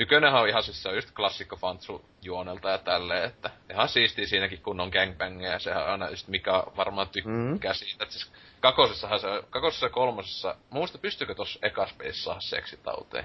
Ykönenhän 0.01 0.43
on 0.43 0.49
ihan 0.49 0.63
siis 0.63 0.83
se 0.83 0.89
on 0.89 0.95
just 0.95 1.11
klassikko 1.11 1.57
Fantsu 1.57 2.05
juonelta 2.23 2.71
ja 2.71 2.79
tälleen, 2.79 3.25
että 3.25 3.51
ihan 3.71 3.89
siistiä 3.89 4.27
siinäkin 4.27 4.63
kunnon 4.63 4.89
gangbangia 4.89 5.51
ja 5.51 5.59
sehän 5.59 5.83
on 5.83 5.89
aina 5.89 6.11
just 6.11 6.29
mikä 6.29 6.65
varmaan 6.77 7.09
tykkää 7.09 7.73
mm. 7.73 7.77
siitä, 7.77 8.05
että 8.05 8.13
siis 8.13 8.33
kakosessahan 8.61 9.21
se, 9.21 9.27
kakosessa 9.51 9.87
ja 9.87 9.91
kolmosessa, 9.91 10.57
muista 10.71 10.99
pystyykö 10.99 11.35
tossa 11.35 11.59
ekas 11.63 11.95
saada 12.13 12.41
seksitauteen? 12.41 13.25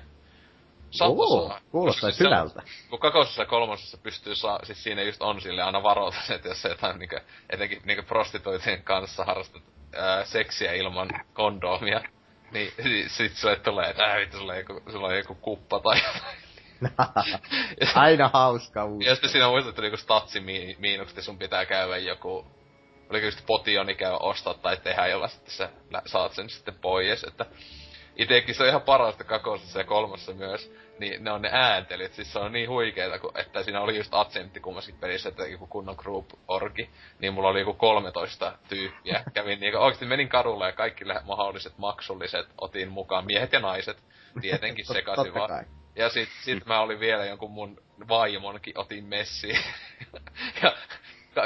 Kuulostaa 1.72 2.12
siis 2.12 2.20
hyvältä. 2.20 2.62
kun 2.90 3.00
kakosessa 3.00 3.42
ja 3.42 3.46
kolmosessa 3.46 3.98
pystyy 3.98 4.36
saa, 4.36 4.60
siis 4.64 4.84
siinä 4.84 5.02
just 5.02 5.22
on 5.22 5.42
sille 5.42 5.62
aina 5.62 5.84
varoita, 5.84 6.18
että 6.36 6.48
jos 6.48 6.62
se 6.62 6.70
jotain 6.70 7.00
niinku, 7.00 7.16
etenkin 7.50 7.82
niinku 7.86 8.04
prostituitien 8.04 8.84
kanssa 8.84 9.24
harrastat 9.26 9.64
ää, 9.96 10.26
seksiä 10.26 10.74
ilman 10.74 11.10
kondomia, 11.34 12.02
niin 12.54 12.74
sit 13.08 13.36
sulle 13.36 13.56
tulee, 13.56 13.90
että 13.90 14.04
äh, 14.04 14.18
vittu, 14.18 14.38
sulla 14.38 14.54
on 14.54 14.58
joku, 14.58 14.82
sulla 14.92 15.08
on 15.08 15.18
joku 15.18 15.36
kuppa 15.36 15.80
tai 15.80 15.98
jotain. 15.98 16.46
Aina 17.96 18.30
hauska 18.34 18.86
uusi. 18.86 19.08
Ja 19.08 19.16
sitten 19.16 19.30
siinä 19.30 19.48
muistat, 19.48 19.78
niinku 19.78 19.98
statsi 19.98 20.40
miinukset, 20.78 21.24
sun 21.24 21.38
pitää 21.38 21.66
käydä 21.66 21.98
joku 21.98 22.46
oliko 23.10 23.26
just 23.26 23.46
potioni 23.46 23.96
käy 23.96 24.18
ostaa 24.20 24.54
tai 24.54 24.78
tehdä, 24.78 25.08
jolla 25.08 25.28
sitten 25.28 25.52
sä 25.52 25.70
saat 26.06 26.34
sen 26.34 26.50
sitten 26.50 26.76
pois, 26.82 27.24
että 27.24 27.46
itekin 28.16 28.56
se 28.56 28.64
on 28.64 28.70
ihan 28.70 28.82
parasta 28.82 29.24
kakosessa 29.24 29.80
ja 29.80 29.86
kolmassa 29.86 30.34
myös, 30.34 30.74
niin 31.00 31.24
ne 31.24 31.32
on 31.32 31.42
ne 31.42 31.50
ääntelyt, 31.52 32.14
siis 32.14 32.34
se 32.34 32.40
on 32.40 32.52
niin 32.52 32.70
huikeeta, 32.70 33.20
kun, 33.20 33.32
että 33.36 33.64
siinä 33.64 33.82
oli 33.82 33.98
just 33.98 34.14
Atsentti 34.14 34.60
kummaskin 34.60 34.96
pelissä, 34.96 35.30
että 35.30 35.48
joku 35.48 35.68
kunnon 35.68 35.96
group 35.98 36.30
orgi, 36.48 36.90
niin 37.20 37.34
mulla 37.34 37.50
oli 37.50 37.60
joku 37.60 37.74
13 37.74 38.58
tyyppiä. 38.70 39.24
Kävin 39.34 39.60
niinku, 39.60 39.80
oikeesti 39.80 40.06
menin 40.06 40.30
kadulle 40.30 40.66
ja 40.66 40.72
kaikki 40.72 41.06
mahdolliset 41.26 41.78
maksulliset 41.78 42.48
otin 42.62 42.90
mukaan, 42.90 43.26
miehet 43.26 43.54
ja 43.54 43.60
naiset, 43.60 43.98
tietenkin 44.42 44.86
sekaisin 44.94 45.34
vaan. 45.34 45.66
Ja 45.96 46.10
sit, 46.10 46.30
sit 46.42 46.66
mä 46.66 46.80
olin 46.80 47.00
vielä 47.00 47.26
jonkun 47.26 47.52
mun 47.52 47.82
vaimonkin 48.08 48.80
otin 48.80 49.06
messiin. 49.06 49.60
ja 50.64 50.74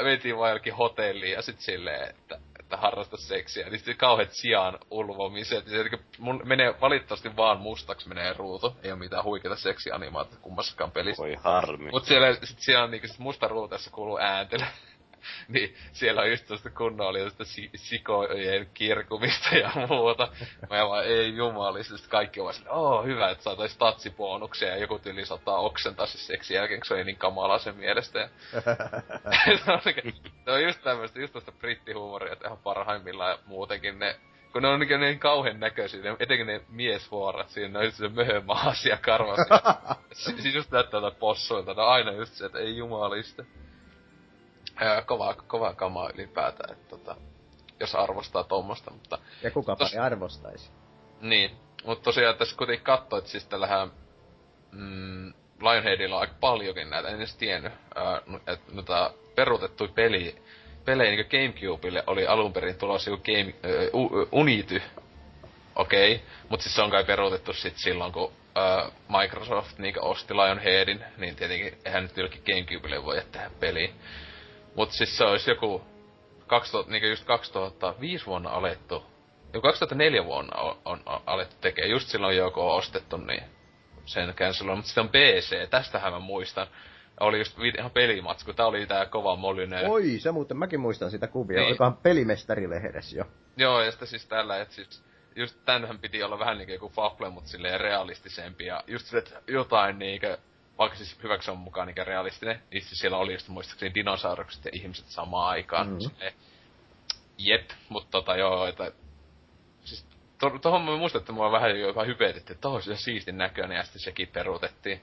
mentiin 0.02 0.38
vaan 0.38 0.50
jollekin 0.50 0.74
hotelliin 0.74 1.32
ja 1.32 1.42
sit 1.42 1.60
silleen, 1.60 2.10
että 2.10 2.38
että 2.70 2.82
harrasta 2.86 3.16
seksiä. 3.16 3.68
Niin 3.68 3.78
sitten 3.78 3.96
kauheat 3.96 4.32
sijaan 4.32 4.78
ulvomiset. 4.90 5.72
Eli 5.72 5.90
mun 6.18 6.42
menee 6.44 6.74
valitettavasti 6.80 7.36
vaan 7.36 7.60
mustaksi 7.60 8.08
menee 8.08 8.32
ruutu. 8.32 8.76
Ei 8.82 8.90
oo 8.90 8.96
mitään 8.96 9.24
huikeita 9.24 9.56
seksianimaata 9.56 10.36
kummassakaan 10.40 10.90
pelissä. 10.90 11.22
Voi 11.22 11.34
harmi. 11.34 11.90
Mut 11.90 12.04
siellä, 12.04 12.34
sit 12.44 12.58
siellä 12.58 12.84
on 12.84 12.90
niinku 12.90 13.06
sit 13.06 13.18
musta 13.18 13.48
ruuteessa 13.48 13.90
kuuluu 13.90 14.18
ääntely. 14.18 14.64
niin 15.48 15.74
siellä 15.92 16.20
on 16.22 16.30
just 16.30 16.46
tästä 16.46 16.70
kunnon 16.70 17.06
oli 17.06 17.20
tästä 17.20 17.44
si- 17.44 17.70
sikojen 17.74 18.70
kirkumista 18.74 19.54
ja 19.54 19.70
muuta. 19.88 20.28
Mä 20.70 20.88
vaan, 20.88 21.04
ei 21.04 21.36
jumalista, 21.36 21.96
sitten 21.96 22.10
kaikki 22.10 22.40
ovat 22.40 22.54
silleen, 22.54 22.74
oo 22.74 23.02
hyvä, 23.02 23.30
että 23.30 23.44
saatais 23.44 23.76
tatsiponuksia 23.76 24.68
ja 24.68 24.76
joku 24.76 24.98
tyyli 24.98 25.26
saattaa 25.26 25.58
oksentaa 25.58 26.06
se 26.06 26.18
seksi 26.18 26.54
jälkeen, 26.54 26.80
kun 26.80 26.86
se 26.86 26.94
oli 26.94 27.04
niin 27.04 27.16
kamalaa 27.16 27.58
sen 27.58 27.76
mielestä. 27.76 28.18
Ja... 28.18 28.28
se, 29.64 29.72
on, 29.72 29.80
se 30.44 30.50
on 30.50 30.62
just 30.62 30.82
tämmöistä, 30.82 31.20
just 31.20 31.32
tästä 31.32 31.52
brittihuumoria, 31.52 32.32
että 32.32 32.48
ihan 32.48 32.58
parhaimmillaan 32.58 33.30
ja 33.30 33.38
muutenkin 33.46 33.98
ne 33.98 34.16
kun 34.52 34.62
ne 34.62 34.68
on 34.68 34.80
niin, 34.80 35.00
niin 35.00 35.18
kauhean 35.18 35.60
näköisiä, 35.60 36.02
ne, 36.02 36.16
etenkin 36.18 36.46
ne 36.46 36.60
miesvuorat 36.68 37.48
siinä, 37.48 37.78
ne 37.78 37.86
on 37.86 37.92
se 37.92 38.08
möhömaas 38.08 38.86
ja 38.86 38.96
karvas. 38.96 39.38
siis 40.12 40.54
just 40.54 40.70
näyttää 40.70 41.00
tätä 41.00 41.16
possuilta, 41.18 41.74
ne 41.74 41.82
on 41.82 41.88
aina 41.88 42.12
just 42.12 42.32
se, 42.32 42.46
että 42.46 42.58
ei 42.58 42.76
jumalista 42.76 43.44
ää, 44.80 45.02
kova, 45.02 45.34
kova 45.34 45.74
kamaa 45.74 46.10
ylipäätään, 46.14 46.72
että 46.72 46.88
tota, 46.88 47.16
jos 47.80 47.94
arvostaa 47.94 48.44
tuommoista, 48.44 48.90
mutta... 48.90 49.18
Ja 49.42 49.50
kuka 49.50 49.76
tos... 49.76 49.94
arvostaisi. 49.94 50.70
Niin, 51.20 51.50
mutta 51.84 52.04
tosiaan 52.04 52.36
tässä 52.36 52.56
kuitenkin 52.56 52.84
katsoit, 52.84 53.26
siis 53.26 53.46
tällähän 53.46 53.90
mm, 54.72 55.32
Lionheadilla 55.60 56.16
on 56.16 56.20
aika 56.20 56.34
paljonkin 56.40 56.90
näitä, 56.90 57.08
en 57.08 57.16
edes 57.16 57.36
tiennyt, 57.36 57.72
että 58.46 58.72
noita 58.72 59.12
peruutettu 59.34 59.88
peli, 59.88 60.42
pelejä 60.84 61.10
niin 61.10 61.26
Gamecubelle 61.30 62.04
oli 62.06 62.26
alun 62.26 62.52
perin 62.52 62.78
tulossa 62.78 63.10
joku 63.10 63.22
Game, 63.22 63.54
uh, 63.92 64.28
Unity, 64.32 64.82
okei, 65.74 66.14
okay. 66.14 66.26
mutta 66.48 66.64
siis 66.64 66.74
se 66.74 66.82
on 66.82 66.90
kai 66.90 67.04
peruutettu 67.04 67.52
sit 67.52 67.76
silloin, 67.76 68.12
kun 68.12 68.24
uh, 68.24 68.92
Microsoft 69.20 69.78
niin 69.78 70.02
osti 70.02 70.34
Lionheadin, 70.34 71.04
niin 71.16 71.36
tietenkin 71.36 71.78
eihän 71.84 72.02
nyt 72.02 72.16
jollekin 72.16 72.42
Gamecubelle 72.46 73.04
voi 73.04 73.22
tehdä 73.32 73.50
peliä. 73.60 73.88
Mut 74.76 74.92
siis 74.92 75.16
se 75.16 75.24
olisi 75.24 75.50
joku 75.50 75.82
2000, 76.46 76.92
niinku 76.92 77.08
just 77.08 77.24
2005 77.24 78.26
vuonna 78.26 78.50
alettu. 78.50 79.04
Joku 79.52 79.66
2004 79.66 80.24
vuonna 80.24 80.60
on, 80.60 80.76
on, 80.84 81.02
on 81.06 81.20
alettu 81.26 81.56
tekee. 81.60 81.86
Just 81.86 82.08
silloin 82.08 82.36
joku 82.36 82.60
on 82.60 82.76
ostettu, 82.76 83.16
niin 83.16 83.42
sen 84.06 84.34
cancel 84.34 84.66
Mutta 84.66 84.86
sitten 84.86 85.04
on 85.04 85.08
PC, 85.10 85.70
tästähän 85.70 86.12
mä 86.12 86.18
muistan. 86.18 86.66
Oli 87.20 87.38
just 87.38 87.58
ihan 87.78 87.90
pelimatsku, 87.90 88.52
tää 88.52 88.66
oli 88.66 88.86
tää 88.86 89.06
kova 89.06 89.36
molyne. 89.36 89.88
Oi, 89.88 90.18
se 90.18 90.32
muuten 90.32 90.56
mäkin 90.56 90.80
muistan 90.80 91.10
sitä 91.10 91.26
kuvia, 91.26 91.58
niin. 91.58 91.66
olikohan 91.66 91.96
pelimestarilehdessä 91.96 93.16
jo. 93.16 93.24
Joo, 93.56 93.82
ja 93.82 93.90
sitten 93.90 94.08
siis 94.08 94.26
tällä, 94.26 94.60
että 94.60 94.74
siis 94.74 95.04
just 95.36 95.56
tänhän 95.64 95.98
piti 95.98 96.22
olla 96.22 96.38
vähän 96.38 96.58
niinku 96.58 96.72
joku 96.72 96.88
Fable, 96.88 97.30
mut 97.30 97.46
silleen 97.46 97.80
realistisempi 97.80 98.66
ja 98.66 98.84
just 98.86 99.06
se, 99.06 99.18
että 99.18 99.42
jotain 99.46 99.98
niinkö 99.98 100.38
vaikka 100.80 100.98
siis 100.98 101.22
hyväksi 101.22 101.50
on 101.50 101.58
mukaan 101.58 101.86
niin 101.86 102.06
realistinen, 102.06 102.62
niin 102.70 102.82
siis 102.82 103.00
siellä 103.00 103.16
oli 103.16 103.32
just 103.32 103.48
muistaakseni 103.48 103.94
dinosaurukset 103.94 104.64
ja 104.64 104.70
ihmiset 104.74 105.06
samaan 105.06 105.48
aikaan. 105.48 105.88
Mm. 105.88 106.30
Jep, 107.38 107.70
mutta 107.88 108.10
tota 108.10 108.36
joo, 108.36 108.66
että 108.66 108.92
siis 109.84 110.06
to, 110.38 110.58
tohon 110.58 110.82
mä 110.82 110.96
muistan, 110.96 111.20
että 111.20 111.32
mua 111.32 111.52
vähän 111.52 111.80
jopa 111.80 112.04
hypetettiin, 112.04 112.54
että 112.54 112.62
tohon 112.62 112.82
se 112.82 112.96
siistin 112.96 113.38
näköinen 113.38 113.76
ja 113.76 113.82
sitten 113.82 114.02
sekin 114.02 114.28
peruutettiin. 114.28 115.00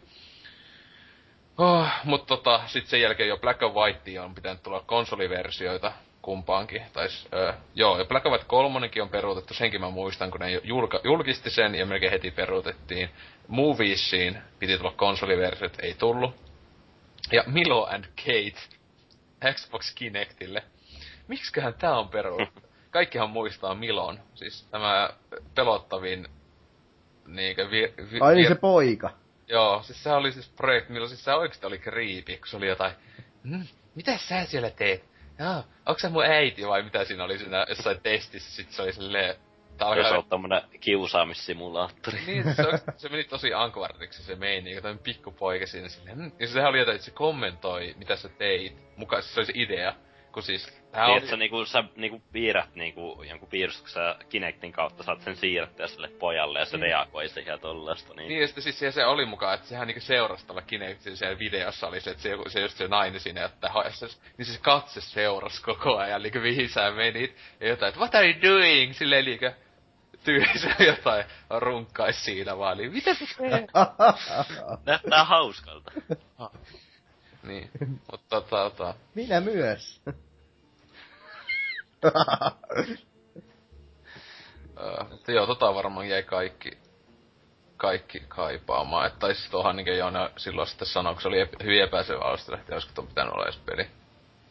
Oh, 1.57 1.87
mutta 2.03 2.27
tota, 2.27 2.61
sitten 2.67 2.89
sen 2.89 3.01
jälkeen 3.01 3.29
jo 3.29 3.37
Black 3.37 3.63
and 3.63 3.73
White 3.73 4.21
on 4.21 4.35
pitänyt 4.35 4.63
tulla 4.63 4.83
konsoliversioita 4.85 5.91
kumpaankin. 6.27 6.81
Tai, 6.93 7.07
öö, 7.33 7.53
joo, 7.75 7.99
ja 7.99 8.05
Black 8.05 8.25
White 8.25 8.45
3 8.47 8.89
on 9.01 9.09
peruutettu, 9.09 9.53
senkin 9.53 9.81
mä 9.81 9.89
muistan, 9.89 10.31
kun 10.31 10.39
ne 10.39 10.51
julka, 10.63 10.99
julkisti 11.03 11.49
sen 11.49 11.75
ja 11.75 11.85
melkein 11.85 12.11
heti 12.11 12.31
peruutettiin. 12.31 13.09
Moviesiin 13.47 14.37
piti 14.59 14.77
tulla 14.77 14.91
konsoliversiot, 14.91 15.79
ei 15.79 15.93
tullut. 15.93 16.35
Ja 17.31 17.43
Milo 17.45 17.85
and 17.85 18.05
Kate 18.05 18.59
Xbox 19.53 19.93
Kinectille. 19.95 20.63
Miksiköhän 21.27 21.73
tää 21.73 21.99
on 21.99 22.09
peruutettu? 22.09 22.61
Kaikkihan 22.97 23.29
muistaa 23.29 23.75
Milon, 23.75 24.19
siis 24.35 24.67
tämä 24.71 25.09
pelottavin 25.55 26.27
niinkö 27.27 27.71
vi, 27.71 27.93
vi, 28.11 28.19
Ai 28.19 28.35
niin 28.35 28.47
se 28.47 28.55
poika. 28.55 29.09
Joo, 29.47 29.83
siis 29.83 30.03
se 30.03 30.11
oli 30.11 30.31
siis 30.31 30.49
projekti, 30.49 30.93
milloin 30.93 31.09
siis 31.09 31.23
se 31.23 31.33
oikeesti 31.33 31.65
oli 31.65 31.79
kriipi, 31.79 32.37
kun 32.37 32.47
se 32.47 32.57
oli 32.57 32.67
jotain, 32.67 32.93
mm, 33.43 33.67
mitä 33.95 34.17
sä 34.17 34.45
siellä 34.45 34.69
teet? 34.69 35.03
Joo, 35.39 35.63
onko 35.87 35.99
sä 35.99 36.09
mun 36.09 36.25
äiti 36.25 36.67
vai 36.67 36.83
mitä 36.83 37.05
siinä 37.05 37.23
oli 37.23 37.37
siinä 37.37 37.65
jossain 37.69 38.01
testissä, 38.01 38.55
sit 38.55 38.71
se 38.71 38.81
oli 38.81 38.93
silleen, 38.93 39.35
tää 39.77 39.87
on 39.87 40.25
tommonen 40.29 40.61
kiusaamissimulaattori. 40.79 42.19
Niin, 42.27 42.43
se, 42.43 42.63
se, 42.63 42.83
se 42.97 43.09
meni 43.09 43.23
tosi 43.23 43.53
ankvartiksi 43.53 44.23
se 44.23 44.35
meini, 44.35 44.73
kun 44.73 44.81
tämmönen 44.81 45.03
pikkupoika 45.03 45.65
siinä 45.67 45.89
silleen, 45.89 46.17
mm, 46.17 46.31
ja 46.39 46.47
sehän 46.47 46.69
oli 46.69 46.79
jotain, 46.79 46.95
että 46.95 47.05
se 47.05 47.11
kommentoi, 47.11 47.95
mitä 47.97 48.15
sä 48.15 48.29
teit, 48.29 48.77
mukaan 48.95 49.23
se 49.23 49.39
oli 49.39 49.45
se 49.45 49.53
idea, 49.55 49.93
kun 50.37 50.43
siis, 50.43 50.73
tää 50.91 51.07
Niin, 51.07 51.17
että 51.17 51.29
sä 51.29 51.37
niinku, 51.37 51.65
sä 51.65 51.83
niinku 51.95 52.21
piirrät 52.31 52.75
niinku 52.75 53.23
jonkun 53.29 53.49
piirustuksen 53.49 54.03
ja 54.03 54.15
Kinectin 54.29 54.71
kautta 54.71 55.03
saat 55.03 55.21
sen 55.21 55.35
siirrettyä 55.35 55.87
sille 55.87 56.07
pojalle 56.07 56.59
ja 56.59 56.65
se 56.65 56.77
Niin. 56.77 56.81
reagoi 56.81 57.29
siihen 57.29 57.51
ja 57.51 57.57
tollaista. 57.57 58.13
Niin. 58.13 58.29
Niin, 58.29 58.41
ja 58.41 58.47
sitten 58.47 58.63
siis 58.63 58.79
se, 58.79 58.91
se 58.91 59.05
oli 59.05 59.25
mukaan, 59.25 59.55
että 59.55 59.67
sehän 59.67 59.87
niinku 59.87 60.01
seurasi 60.01 60.45
tuolla 60.45 60.61
Kinectin 60.61 61.17
siellä 61.17 61.39
videossa 61.39 61.87
oli 61.87 62.01
se, 62.01 62.11
että 62.11 62.23
se, 62.23 62.29
se 62.47 62.59
just 62.61 62.77
se 62.77 62.87
nainen 62.87 63.19
siinä 63.19 63.41
jättää 63.41 63.69
haessa, 63.71 64.07
niin 64.37 64.45
se 64.45 64.59
katse 64.61 65.01
seurasi 65.01 65.61
koko 65.61 65.97
ajan, 65.97 66.21
niinku 66.21 66.39
mihin 66.39 66.69
sä 66.69 66.91
menit, 66.91 67.35
ja 67.59 67.67
jotain, 67.67 67.89
että 67.89 67.99
what 67.99 68.15
are 68.15 68.27
you 68.27 68.41
doing, 68.41 68.93
silleen 68.93 69.25
niinku 69.25 69.45
tyylissä 70.23 70.69
jotain 70.95 71.25
runkkais 71.49 72.25
siinä 72.25 72.57
vaan, 72.57 72.77
niin 72.77 72.91
mitä 72.93 73.13
sä 73.13 73.25
teet? 73.37 73.69
Näyttää 74.85 75.23
hauskalta. 75.23 75.91
niin, 77.43 77.69
mutta 78.11 78.27
tota, 78.29 78.69
tota, 78.69 78.93
Minä 79.15 79.41
myös. 79.41 80.01
Öö, 84.79 85.03
mutta 85.11 85.31
joo, 85.31 85.45
tota 85.47 85.75
varmaan 85.75 86.09
jäi 86.09 86.23
kaikki, 86.23 86.71
kaikki 87.77 88.23
kaipaamaan, 88.27 89.07
että 89.07 89.19
tai 89.19 89.35
siis 89.35 89.49
tuohan 89.49 89.75
niinku 89.75 89.91
Joona 89.91 90.29
silloin 90.37 90.67
sitten 90.67 90.87
sanoi, 90.87 91.13
kun 91.13 91.21
se 91.21 91.27
oli 91.27 91.43
ep- 91.45 91.63
hyvin 91.63 91.83
alusta 92.21 92.51
lähtien, 92.51 92.73
olisiko 92.73 92.93
tuon 92.95 93.07
pitänyt 93.07 93.33
olla 93.33 93.45
edes 93.45 93.57
peli. 93.65 93.87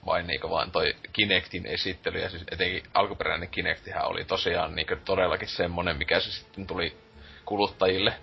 Vai 0.06 0.23
niinku 0.23 0.51
vaan 0.51 0.70
toi 0.70 0.97
Kinectin 1.12 1.66
esittely, 1.66 2.18
ja 2.18 2.31
siis 2.31 2.44
etenkin 2.51 2.82
alkuperäinen 2.94 3.48
Kinectihän 3.48 4.09
oli 4.09 4.24
tosiaan 4.24 4.74
niinku 4.74 4.94
todellakin 5.05 5.48
semmonen, 5.48 5.97
mikä 5.97 6.20
se 6.20 6.31
sitten 6.31 6.66
tuli 6.66 6.97
kuluttajille. 7.44 8.14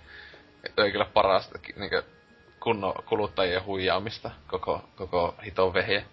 Ei 0.78 0.92
kyllä 0.92 1.04
parasta 1.04 1.58
niinku 1.76 2.02
kunnon 2.60 2.94
kuluttajien 3.06 3.64
huijaamista 3.64 4.30
koko, 4.46 4.88
koko 4.96 5.34
hiton 5.44 5.74
vehje. 5.74 6.04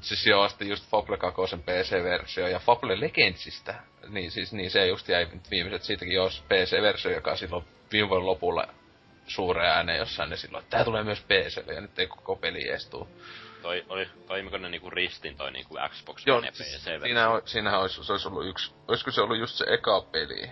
Siis 0.00 0.26
joo, 0.26 0.48
sitten 0.48 0.68
just 0.68 0.90
Fable 0.90 1.16
2 1.16 1.40
PC-versio 1.56 2.48
ja 2.48 2.58
Fable 2.58 3.00
Legendsistä, 3.00 3.74
niin 4.08 4.30
siis 4.30 4.52
niin 4.52 4.70
se 4.70 4.86
just 4.86 5.08
jäi 5.08 5.24
nyt 5.32 5.50
viimeiset 5.50 5.82
siitäkin 5.82 6.14
jos 6.14 6.44
PC-versio, 6.48 7.10
joka 7.10 7.36
silloin 7.36 7.64
viime 7.92 8.08
vuoden 8.08 8.26
lopulla 8.26 8.66
suureen 9.26 9.70
ääneen 9.70 9.98
jossain 9.98 10.30
ne 10.30 10.36
silloin, 10.36 10.62
että 10.64 10.76
tää 10.76 10.84
tulee 10.84 11.04
myös 11.04 11.20
PClle 11.20 11.74
ja 11.74 11.80
nyt 11.80 11.98
ei 11.98 12.06
koko 12.06 12.36
peli 12.36 12.68
edes 12.68 12.86
tuu. 12.86 13.08
Toi, 13.62 13.84
oli, 13.88 14.08
toimiko 14.26 14.58
ne 14.58 14.68
niinku 14.68 14.90
ristin 14.90 15.36
toi 15.36 15.52
niinku 15.52 15.74
Xbox 15.88 16.26
Joo, 16.26 16.40
ja 16.40 16.52
siis 16.52 16.68
PC-versio? 16.68 17.00
siinä, 17.02 17.26
siinähän 17.44 17.80
olisi, 17.80 18.04
se 18.04 18.12
olisi 18.12 18.28
ollut 18.28 18.46
yksi, 18.46 18.74
olisiko 18.88 19.10
se 19.10 19.20
ollut 19.20 19.38
just 19.38 19.54
se 19.54 19.64
eka 19.68 20.00
peli, 20.12 20.50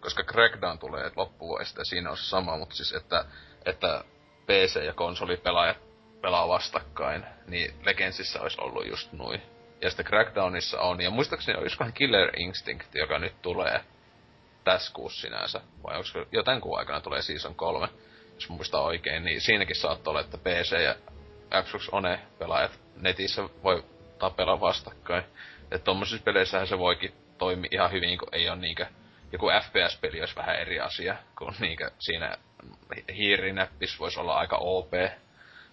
koska 0.00 0.22
Crackdown 0.22 0.78
tulee 0.78 1.10
loppuvuodesta 1.16 1.80
ja 1.80 1.84
siinä 1.84 2.10
on 2.10 2.16
se 2.16 2.24
sama, 2.24 2.56
mutta 2.56 2.74
siis 2.74 2.92
että, 2.92 3.24
että 3.64 4.04
PC- 4.46 4.84
ja 4.84 4.92
konsolipelaajat 4.94 5.91
pelaa 6.22 6.48
vastakkain, 6.48 7.26
niin 7.48 7.74
Legendsissä 7.84 8.40
olisi 8.40 8.60
ollut 8.60 8.86
just 8.86 9.12
noin. 9.12 9.42
Ja 9.80 9.90
sitten 9.90 10.06
Crackdownissa 10.06 10.80
on, 10.80 11.00
ja 11.00 11.10
muistaakseni 11.10 11.58
olisikohan 11.58 11.92
Killer 11.92 12.30
Instinct, 12.36 12.94
joka 12.94 13.18
nyt 13.18 13.42
tulee 13.42 13.80
tässä 14.64 14.92
kuussa 14.94 15.20
sinänsä, 15.20 15.60
vai 15.82 15.96
onko 15.96 16.28
jotain 16.32 16.60
kuun 16.60 16.78
aikana 16.78 17.00
tulee 17.00 17.22
Season 17.22 17.54
3, 17.54 17.88
jos 18.34 18.48
muistaa 18.48 18.80
oikein, 18.80 19.24
niin 19.24 19.40
siinäkin 19.40 19.76
saattaa 19.76 20.10
olla, 20.10 20.20
että 20.20 20.38
PC 20.38 20.80
ja 20.84 20.94
Xbox 21.62 21.88
One 21.92 22.20
pelaajat 22.38 22.80
netissä 22.96 23.42
voi 23.62 23.84
tapella 24.18 24.60
vastakkain. 24.60 25.24
Että 25.62 25.84
tommosissa 25.84 26.24
peleissähän 26.24 26.66
se 26.66 26.78
voikin 26.78 27.12
toimia 27.38 27.68
ihan 27.72 27.92
hyvin, 27.92 28.18
kun 28.18 28.28
ei 28.32 28.48
ole 28.48 28.58
niinkö 28.58 28.86
joku 29.32 29.46
FPS-peli 29.62 30.20
olisi 30.20 30.36
vähän 30.36 30.56
eri 30.56 30.80
asia, 30.80 31.16
kun 31.38 31.54
niinkö 31.60 31.90
siinä 31.98 32.36
hiirinäppis 33.16 34.00
voisi 34.00 34.20
olla 34.20 34.34
aika 34.34 34.56
OP. 34.56 34.92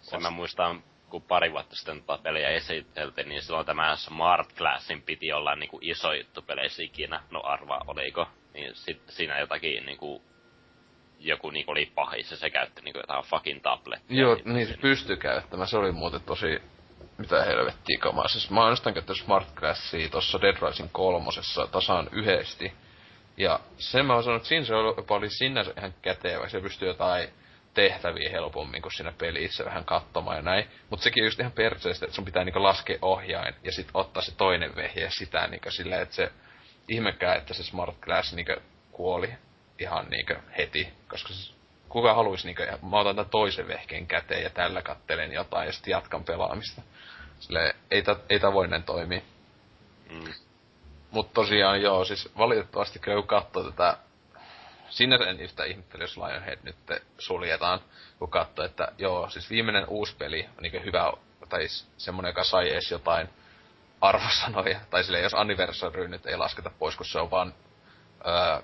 Sen 0.02 0.22
mä 0.22 0.30
muistan, 0.30 0.84
kun 1.10 1.22
pari 1.22 1.52
vuotta 1.52 1.76
sitten 1.76 2.04
tota 2.04 2.30
esiteltiin, 2.30 3.30
niin 3.30 3.42
silloin 3.42 3.66
tämä 3.66 3.96
Smart 3.96 4.54
Classin 4.56 5.02
piti 5.02 5.34
olla 5.34 5.56
niinku 5.56 5.80
iso 5.82 6.14
juttu 6.14 6.42
peleissä 6.42 6.84
ikinä. 6.84 7.24
No 7.32 7.42
arva 7.44 7.82
oliko. 7.88 8.28
Niin 8.54 8.76
sit, 8.76 9.02
siinä 9.08 9.40
jotakin 9.40 9.86
niinku 9.86 10.22
joku 11.20 11.50
niinku 11.50 11.72
oli 11.72 11.92
pahis 11.96 12.32
ja 12.32 12.38
se 12.38 12.50
käytti 12.50 12.82
niinku 12.82 13.00
jotain 13.00 13.24
fucking 13.24 13.62
tablettia. 13.62 14.22
Joo, 14.22 14.38
niin 14.46 14.68
se 14.68 14.78
pystyy 14.78 15.18
käyttämään. 15.18 15.68
Se 15.68 15.78
oli 15.78 15.92
muuten 15.92 16.22
tosi... 16.22 16.62
Mitä 17.18 17.44
helvettiä 17.44 17.98
kamaa. 18.00 18.28
Siis 18.28 18.50
mä 18.50 18.62
oon 18.62 18.70
jostain 18.70 18.94
käyttänyt 18.94 19.22
Smart 19.22 19.56
Classia 19.56 20.10
tossa 20.10 20.42
Dead 20.42 20.58
Rising 20.62 20.90
kolmosessa 20.92 21.68
tasaan 21.68 22.10
yhdesti. 22.12 22.74
Ja 23.38 23.60
sen 23.78 24.06
mä 24.06 24.14
oon 24.14 24.24
sanonut, 24.24 24.42
että 24.42 24.50
siinä 24.50 24.66
se 24.66 24.76
oli, 24.76 25.06
oli 25.10 25.30
sinänsä 25.30 25.74
ihan 25.78 25.94
kätevä. 26.02 26.50
Se 26.50 26.62
pystyy 26.62 26.88
jotain 26.88 27.30
tehtäviä 27.80 28.30
helpommin 28.30 28.82
kuin 28.82 28.92
siinä 28.92 29.14
pelissä 29.18 29.66
vähän 29.66 29.86
katsomaan 29.86 30.38
ja 30.38 30.42
näin. 30.42 30.68
Mutta 30.90 31.04
sekin 31.04 31.24
on 31.24 31.28
just 31.28 31.40
ihan 31.40 31.52
perseestä, 31.52 32.06
että 32.06 32.16
sun 32.16 32.26
pitää 32.26 32.44
niinku 32.44 32.64
laskea 32.64 32.98
ohjain 33.02 33.56
ja 33.64 33.72
sit 33.72 33.88
ottaa 33.94 34.24
se 34.24 34.36
toinen 34.36 34.76
vehje 34.76 35.04
ja 35.04 35.12
sitä 35.12 35.48
niinku 35.48 35.72
silleen, 35.72 36.02
että 36.02 36.16
se 36.16 36.32
ihmekään, 36.88 37.38
että 37.38 37.54
se 37.54 37.64
Smart 37.64 38.00
Glass 38.02 38.34
niinku 38.34 38.54
kuoli 38.92 39.34
ihan 39.80 40.08
niinku 40.10 40.34
heti, 40.58 40.94
koska 41.08 41.34
se, 41.34 41.54
kuka 41.90 42.14
haluaisi 42.14 42.46
niinku, 42.46 42.64
mä 42.90 43.00
otan 43.00 43.16
tämän 43.16 43.30
toisen 43.30 43.68
vehkeen 43.68 44.08
käteen 44.08 44.44
ja 44.44 44.50
tällä 44.50 44.82
kattelen 44.82 45.34
jotain 45.34 45.66
ja 45.66 45.74
sitten 45.74 45.92
jatkan 45.92 46.24
pelaamista. 46.24 46.82
Silleen, 47.40 47.76
ei 47.92 48.02
tää, 48.02 48.16
ei 48.30 48.40
tää 48.40 48.54
voi 48.54 48.68
näin 48.68 48.84
toimia. 48.84 49.22
Mm. 50.10 50.34
Mutta 51.12 51.34
tosiaan 51.34 51.82
joo, 51.82 52.06
siis 52.06 52.30
valitettavasti 52.38 53.00
kun 53.00 53.28
katsoo 53.28 53.64
tätä, 53.64 53.98
sinänsä 54.90 55.30
en 55.30 55.40
yhtä 55.40 55.64
ihmettele, 55.66 56.04
jos 56.04 56.18
Lionhead 56.18 56.60
nyt 56.64 56.76
suljetaan, 57.18 57.80
kun 58.20 58.30
katsoo, 58.30 58.66
että 58.66 58.92
joo, 58.98 59.30
siis 59.30 59.50
viimeinen 59.50 59.88
uusi 59.88 60.16
peli 60.16 60.50
on 60.58 60.64
niin 60.64 60.86
hyvä, 60.86 61.14
tai 61.50 61.68
s- 61.68 61.88
semmonen, 61.98 62.30
joka 62.30 62.44
sai 62.44 62.70
edes 62.70 62.92
jotain 62.92 63.30
arvosanoja, 64.02 64.80
tai 64.90 65.04
silleen, 65.04 65.24
jos 65.24 65.34
Anniversary 65.34 66.08
nyt 66.08 66.26
ei 66.26 66.38
lasketa 66.38 66.72
pois, 66.80 66.96
kun 66.96 67.06
se 67.06 67.20
on 67.20 67.32
vaan 67.32 67.54
öö, 68.28 68.62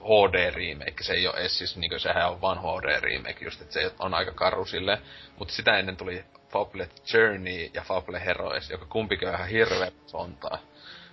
HD-remake, 0.00 1.02
se 1.02 1.12
ei 1.12 1.26
ole 1.28 1.36
edes 1.36 1.58
siis, 1.58 1.76
niin 1.76 2.00
sehän 2.00 2.30
on 2.30 2.40
vaan 2.40 2.58
HD-remake 2.58 3.44
just, 3.44 3.60
että 3.60 3.72
se 3.74 3.92
on 3.98 4.14
aika 4.14 4.32
karu 4.32 4.64
silleen, 4.64 4.98
mutta 5.38 5.54
sitä 5.54 5.78
ennen 5.78 5.96
tuli 5.96 6.24
Fable 6.48 6.88
Journey 7.12 7.70
ja 7.74 7.82
Fable 7.82 8.24
Heroes, 8.24 8.70
joka 8.70 8.86
kumpikin 8.86 9.28
on 9.28 9.34
ihan 9.34 9.48
hirveä 9.48 9.92
sontaa 10.06 10.58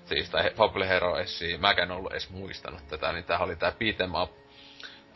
siis 0.06 0.30
tai 0.30 0.52
Fable 0.56 0.88
Heroesia, 0.90 1.58
mäkään 1.58 1.92
en 1.92 1.98
ollut 1.98 2.12
edes 2.12 2.30
muistanut 2.30 2.88
tätä, 2.88 3.12
niin 3.12 3.24
tää 3.24 3.40
oli 3.40 3.56
tää 3.56 3.72
beat'em 3.72 4.22
up 4.24 4.32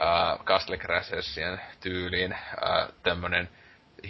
äh, 0.02 0.46
Castle 0.46 0.78
Crashersien 0.78 1.62
tyyliin 1.80 2.34
äh, 2.34 2.88
tämmönen 3.04 3.50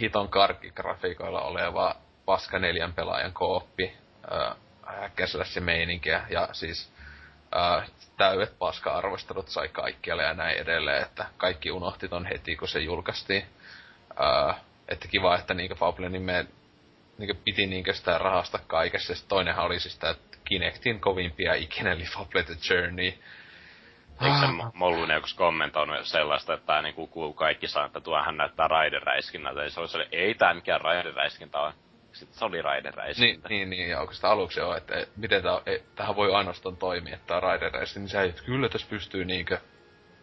hiton 0.00 0.28
karkkigrafiikoilla 0.28 1.42
oleva 1.42 1.96
paska 2.24 2.58
neljän 2.58 2.92
pelaajan 2.92 3.32
kooppi, 3.32 3.92
äh, 4.32 4.56
häkkäslässä 4.86 5.60
meininkiä, 5.60 6.26
ja 6.30 6.48
siis 6.52 6.92
äh, 7.56 7.90
täydet 8.16 8.58
paska-arvostelut 8.58 9.48
sai 9.48 9.68
kaikkialle 9.68 10.22
ja 10.22 10.34
näin 10.34 10.58
edelleen, 10.58 11.02
että 11.02 11.26
kaikki 11.36 11.70
unohti 11.70 12.08
ton 12.08 12.26
heti, 12.26 12.56
kun 12.56 12.68
se 12.68 12.80
julkaistiin. 12.80 13.46
Äh, 14.20 14.56
että 14.88 15.08
kiva, 15.08 15.38
että 15.38 15.54
niinku 15.54 15.74
Fable 15.74 16.08
nimeä 16.08 16.44
niinku 17.18 17.42
piti 17.44 17.66
niinku 17.66 17.92
sitä 17.92 18.18
rahasta 18.18 18.58
kaikessa. 18.66 19.12
Ja 19.12 19.16
sit 19.16 19.28
toinenhan 19.28 19.66
oli 19.66 19.80
siis 19.80 19.98
tää 19.98 20.14
Kinectin 20.44 21.00
kovimpia 21.00 21.54
ikinä, 21.54 21.92
eli 21.92 22.04
Fable 22.04 22.42
The 22.42 22.56
Journey. 22.70 23.12
Eikö 24.22 24.36
se 24.40 24.46
Mo- 24.46 24.70
Mollunen 24.74 25.14
joku 25.14 25.26
kommentoinut 25.36 26.06
sellaista, 26.06 26.54
että 26.54 26.82
niinku 26.82 27.06
kuuluu 27.06 27.32
kaikki 27.32 27.68
saa, 27.68 27.86
että 27.86 28.00
tuohan 28.00 28.36
näyttää 28.36 28.68
raideräiskinnältä. 28.68 29.62
Ja 29.64 29.70
se 29.70 29.80
oli 29.80 29.88
se, 29.88 30.08
ei 30.12 30.34
tää 30.34 30.54
mikään 30.54 30.80
raideräiskintä 30.80 31.60
on. 31.60 31.72
Sitten 32.12 32.38
se 32.38 32.44
oli 32.44 32.56
Niin, 32.56 32.64
raideräiskintä. 32.64 33.48
niin, 33.48 33.70
niin, 33.70 33.90
ja 33.90 34.00
oikeastaan 34.00 34.32
aluksi 34.32 34.60
on, 34.60 34.76
että 34.76 34.94
miten 35.16 35.42
tää, 35.42 35.60
e, 35.66 35.78
tähän 35.94 36.16
voi 36.16 36.34
ainoastaan 36.34 36.76
toimia, 36.76 37.14
että 37.14 37.26
tää 37.26 37.36
on 37.36 37.52
Rider 37.52 37.72
Race, 37.72 38.00
niin 38.00 38.08
sä 38.08 38.22
et, 38.22 38.40
kyllä 38.40 38.68
tässä 38.68 38.86
pystyy 38.90 39.24
niinkö... 39.24 39.58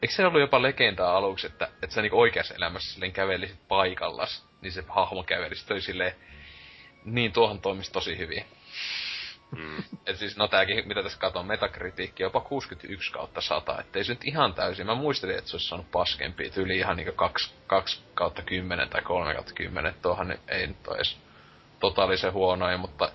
Eikö 0.01 0.13
se 0.15 0.25
ollut 0.25 0.41
jopa 0.41 0.61
legendaa 0.61 1.17
aluksi, 1.17 1.47
että, 1.47 1.65
että 1.65 1.95
sä 1.95 2.01
niinku 2.01 2.19
oikeassa 2.19 2.53
elämässä 2.55 2.93
silleen 2.93 3.11
kävelisit 3.11 3.67
paikallas, 3.67 4.47
niin 4.61 4.71
se 4.71 4.83
hahmo 4.89 5.23
kävelisi 5.23 5.67
toi 5.67 5.81
silleen, 5.81 6.15
niin 7.05 7.31
tuohon 7.33 7.61
toimisi 7.61 7.91
tosi 7.91 8.17
hyvin. 8.17 8.45
Mm. 9.57 9.83
Et 10.05 10.17
siis, 10.17 10.37
no 10.37 10.47
tääkin, 10.47 10.87
mitä 10.87 11.03
tässä 11.03 11.19
katon, 11.19 11.45
metakritiikki 11.45 12.23
jopa 12.23 12.41
61 12.41 13.11
kautta 13.11 13.41
100, 13.41 13.79
ettei 13.79 14.03
se 14.03 14.13
nyt 14.13 14.23
ihan 14.25 14.53
täysin. 14.53 14.85
Mä 14.85 14.95
muistelin, 14.95 15.37
että 15.37 15.49
se 15.49 15.55
olisi 15.55 15.67
saanut 15.67 15.91
paskempia, 15.91 16.49
tyyli 16.49 16.77
ihan 16.77 16.97
niinku 16.97 17.13
2, 17.13 17.53
2 17.67 18.03
kautta 18.13 18.41
10 18.41 18.89
tai 18.89 19.01
3 19.01 19.33
kautta 19.33 19.53
10, 19.53 19.95
tuohan 20.01 20.37
ei 20.47 20.67
nyt 20.67 20.87
ole 20.87 20.95
edes 20.95 21.17
totaalisen 21.79 22.33
huonoja, 22.33 22.77
mutta 22.77 23.11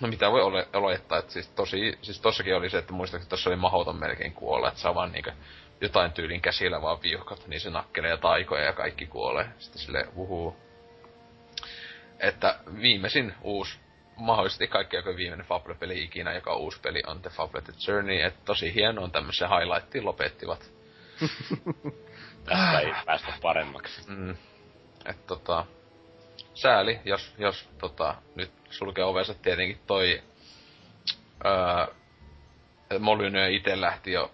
no 0.00 0.08
mitä 0.08 0.30
voi 0.30 0.42
ole, 0.42 0.68
olettaa, 0.72 1.18
että 1.18 1.32
siis 1.32 1.48
tosi, 1.48 1.98
siis 2.02 2.20
tossakin 2.20 2.56
oli 2.56 2.70
se, 2.70 2.78
että 2.78 2.92
muistaakseni 2.92 3.30
tossa 3.30 3.50
oli 3.50 3.56
mahdoton 3.56 3.96
melkein 3.96 4.32
kuolla, 4.32 4.68
että 4.68 4.80
saa 4.80 4.94
vaan 4.94 5.12
niinku 5.12 5.30
jotain 5.80 6.12
tyylin 6.12 6.40
käsillä 6.40 6.82
vaan 6.82 7.02
viuhkat, 7.02 7.46
niin 7.46 7.60
se 7.60 7.70
nakkelee 7.70 8.10
ja 8.10 8.16
taikoja 8.16 8.64
ja 8.64 8.72
kaikki 8.72 9.06
kuolee. 9.06 9.46
Sitten 9.58 9.82
sille 9.82 10.08
uhuu. 10.14 10.56
Että 12.20 12.58
viimeisin 12.80 13.34
uusi, 13.42 13.78
mahdollisesti 14.16 14.68
kaikki 14.68 14.96
joka 14.96 15.16
viimeinen 15.16 15.46
Fable-peli 15.46 16.04
ikinä, 16.04 16.32
joka 16.32 16.56
uusi 16.56 16.80
peli, 16.80 17.02
on 17.06 17.22
The 17.22 17.30
Fable 17.30 17.60
The 17.60 17.72
Journey, 17.86 18.20
että 18.20 18.40
tosi 18.44 18.74
hieno 18.74 19.02
on 19.02 19.12
tämmöisen 19.12 19.48
highlightiin 19.48 20.04
lopettivat. 20.04 20.72
Tästä 22.44 22.80
ei 22.80 22.92
päästä 23.06 23.32
paremmaksi. 23.42 24.10
Mm. 24.10 24.36
Et 25.06 25.26
tota, 25.26 25.66
sääli, 26.54 27.00
jos, 27.04 27.34
jos 27.38 27.68
tota, 27.78 28.14
nyt 28.34 28.50
sulkee 28.70 29.04
ovensa 29.04 29.34
tietenkin 29.34 29.80
toi 29.86 30.22
öö, 31.44 31.94
Molyneux 32.98 33.54
itse 33.54 33.80
lähti 33.80 34.12
jo, 34.12 34.30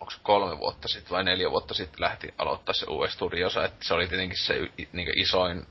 onko 0.00 0.12
kolme 0.22 0.58
vuotta 0.58 0.88
sitten 0.88 1.10
vai 1.10 1.24
neljä 1.24 1.50
vuotta 1.50 1.74
sitten 1.74 2.00
lähti 2.00 2.34
aloittaa 2.38 2.72
se 2.72 2.86
uusi 2.86 3.12
studiosa, 3.12 3.64
että 3.64 3.84
se 3.84 3.94
oli 3.94 4.08
tietenkin 4.08 4.38
se 4.38 4.54
niinkö 4.92 5.12
isoin 5.16 5.66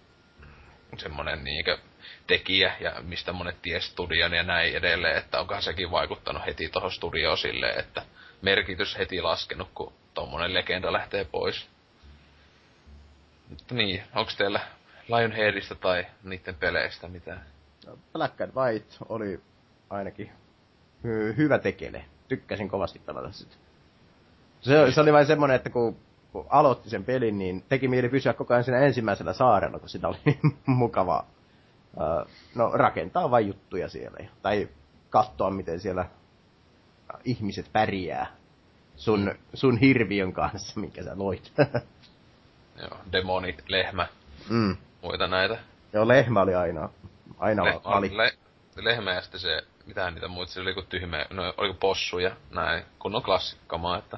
semmonen 0.97 1.43
niinkö 1.43 1.77
tekijä 2.27 2.75
ja 2.79 2.95
mistä 3.01 3.33
monet 3.33 3.61
ties 3.61 3.87
studion 3.87 4.33
ja 4.33 4.43
näin 4.43 4.75
edelleen, 4.75 5.17
että 5.17 5.39
onkohan 5.39 5.63
sekin 5.63 5.91
vaikuttanut 5.91 6.45
heti 6.45 6.69
tohon 6.69 6.91
studioon 6.91 7.37
silleen, 7.37 7.79
että 7.79 8.01
merkitys 8.41 8.97
heti 8.97 9.21
laskenut, 9.21 9.69
kun 9.73 9.93
tommonen 10.13 10.53
legenda 10.53 10.93
lähtee 10.93 11.25
pois. 11.25 11.67
Mutta 13.49 13.75
niin, 13.75 14.03
onks 14.15 14.35
teillä 14.35 14.59
Lionheadista 15.07 15.75
tai 15.75 16.05
niiden 16.23 16.55
peleistä 16.55 17.07
mitään? 17.07 17.45
Black 18.13 18.41
and 18.41 18.51
White 18.55 18.95
oli 19.09 19.39
ainakin 19.89 20.31
hy- 21.03 21.37
hyvä 21.37 21.59
tekele. 21.59 22.05
Tykkäsin 22.27 22.69
kovasti 22.69 22.99
pelata 22.99 23.31
sitä. 23.31 23.55
Se, 24.61 24.91
se 24.91 25.01
oli 25.01 25.13
vain 25.13 25.25
semmonen, 25.25 25.55
että 25.55 25.69
kun, 25.69 25.97
aloitti 26.49 26.89
sen 26.89 27.03
pelin, 27.03 27.37
niin 27.37 27.63
teki 27.69 27.87
mieli 27.87 28.09
pysyä 28.09 28.33
koko 28.33 28.53
ajan 28.53 28.63
siinä 28.63 28.79
ensimmäisellä 28.79 29.33
saarella, 29.33 29.79
kun 29.79 29.89
sitä 29.89 30.07
oli 30.07 30.17
mukava 30.65 31.19
uh, 31.19 31.25
no, 32.55 32.71
rakentaa 32.73 33.31
vain 33.31 33.47
juttuja 33.47 33.89
siellä. 33.89 34.17
Tai 34.41 34.69
katsoa, 35.09 35.51
miten 35.51 35.79
siellä 35.79 36.05
ihmiset 37.23 37.65
pärjää 37.73 38.27
sun, 38.95 39.35
sun 39.53 39.77
hirviön 39.77 40.33
kanssa, 40.33 40.79
minkä 40.79 41.03
sä 41.03 41.11
loit. 41.15 41.53
Joo, 42.81 42.97
demoni, 43.11 43.57
lehmä, 43.67 44.07
mm. 44.49 44.77
muita 45.01 45.27
näitä. 45.27 45.57
Joo, 45.93 46.07
lehmä 46.07 46.41
oli 46.41 46.55
aina, 46.55 46.89
aina 47.37 47.63
Le- 47.65 47.81
vali. 47.85 48.17
le- 48.17 48.37
lehmä 48.75 49.13
ja 49.13 49.21
sitten 49.21 49.39
se, 49.39 49.61
mitään 49.85 50.13
niitä 50.13 50.27
muita, 50.27 50.51
se 50.51 50.59
oli 50.59 50.69
joku 50.69 50.81
tyhmä, 50.81 51.25
no 51.29 51.53
oliko 51.57 51.73
possu 51.79 52.19
ja 52.19 52.35
näin, 52.51 52.83
kunnon 52.99 53.23
klassikkamaa, 53.23 53.97
että 53.97 54.17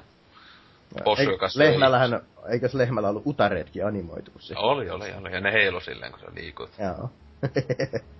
possu, 1.04 1.30
joka 1.30 1.48
söi 1.48 1.66
lehmällähän, 1.66 2.20
eikös 2.48 2.74
lehmällä 2.74 3.08
ollut 3.08 3.26
utareetkin 3.26 3.86
animoitu 3.86 4.32
se? 4.38 4.54
Oli, 4.56 4.90
oli, 4.90 5.12
oli. 5.12 5.32
Ja 5.32 5.40
ne 5.40 5.52
heilu 5.52 5.80
silleen, 5.80 6.12
kun 6.12 6.20
sä 6.20 6.26
liikut. 6.34 6.70
Joo. 6.78 7.10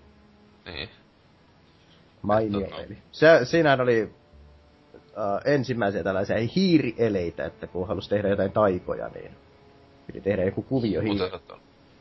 Niin. 0.73 0.89
Mainio 2.23 2.69
peli. 2.77 2.99
Se, 3.12 3.40
siinähän 3.45 3.81
oli 3.81 4.03
uh, 4.03 5.53
ensimmäisiä 5.53 6.03
tällaisia 6.03 6.36
hiirieleitä, 6.57 7.47
että 7.47 7.66
kun 7.66 7.89
halusi 7.89 8.11
tehdä 8.11 8.28
jotain 8.28 8.53
taikoja, 8.53 9.09
niin 9.09 9.31
piti 10.07 10.20
tehdä 10.20 10.45
joku 10.45 10.62
kuvio 10.62 11.01
hiiri. 11.01 11.31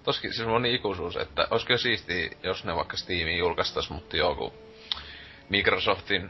Toskin 0.03 0.34
siis 0.34 0.48
on 0.48 0.61
niin 0.61 0.76
ikuisuus, 0.76 1.18
että 1.18 1.48
olisiko 1.52 1.73
jo 1.73 1.77
siistiä, 1.77 2.30
jos 2.44 2.65
ne 2.65 2.76
vaikka 2.76 2.98
Steamiin 2.98 3.38
julkaistais, 3.38 3.89
mutta 3.89 4.18
joku 4.18 4.53
Microsoftin 5.49 6.30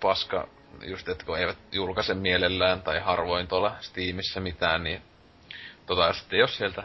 paska, 0.00 0.48
just 0.82 1.08
että 1.08 1.24
kun 1.24 1.38
eivät 1.38 1.58
julkaise 1.72 2.14
mielellään 2.14 2.82
tai 2.82 3.00
harvoin 3.00 3.46
tuolla 3.46 3.76
Steamissa 3.80 4.40
mitään, 4.40 4.84
niin 4.84 5.02
tota 5.86 6.12
sitten 6.12 6.38
jos 6.38 6.56
sieltä 6.56 6.82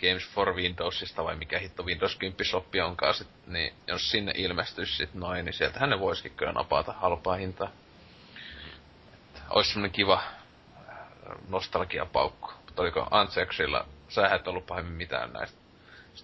Games 0.00 0.28
for 0.34 0.54
Windowsista 0.54 1.24
vai 1.24 1.36
mikä 1.36 1.58
hitto 1.58 1.82
Windows 1.82 2.16
10 2.16 2.44
shoppi 2.44 2.80
onkaan 2.80 3.14
sit, 3.14 3.28
niin 3.46 3.72
jos 3.86 4.10
sinne 4.10 4.32
ilmestyisi 4.36 4.96
sit 4.96 5.14
noin, 5.14 5.44
niin 5.44 5.52
sieltähän 5.52 5.90
ne 5.90 6.00
voisikin 6.00 6.32
kyllä 6.36 6.52
napata 6.52 6.92
halpaa 6.92 7.36
hintaa. 7.36 7.70
Ois 9.50 9.72
semmonen 9.72 9.90
kiva 9.90 10.22
nostalgiapaukku. 11.48 12.50
Mutta 12.66 12.82
oliko 12.82 13.06
Antseksilla, 13.10 13.86
sä 14.08 14.28
et 14.28 14.48
ollut 14.48 14.66
pahemmin 14.66 14.94
mitään 14.94 15.32
näistä. 15.32 15.60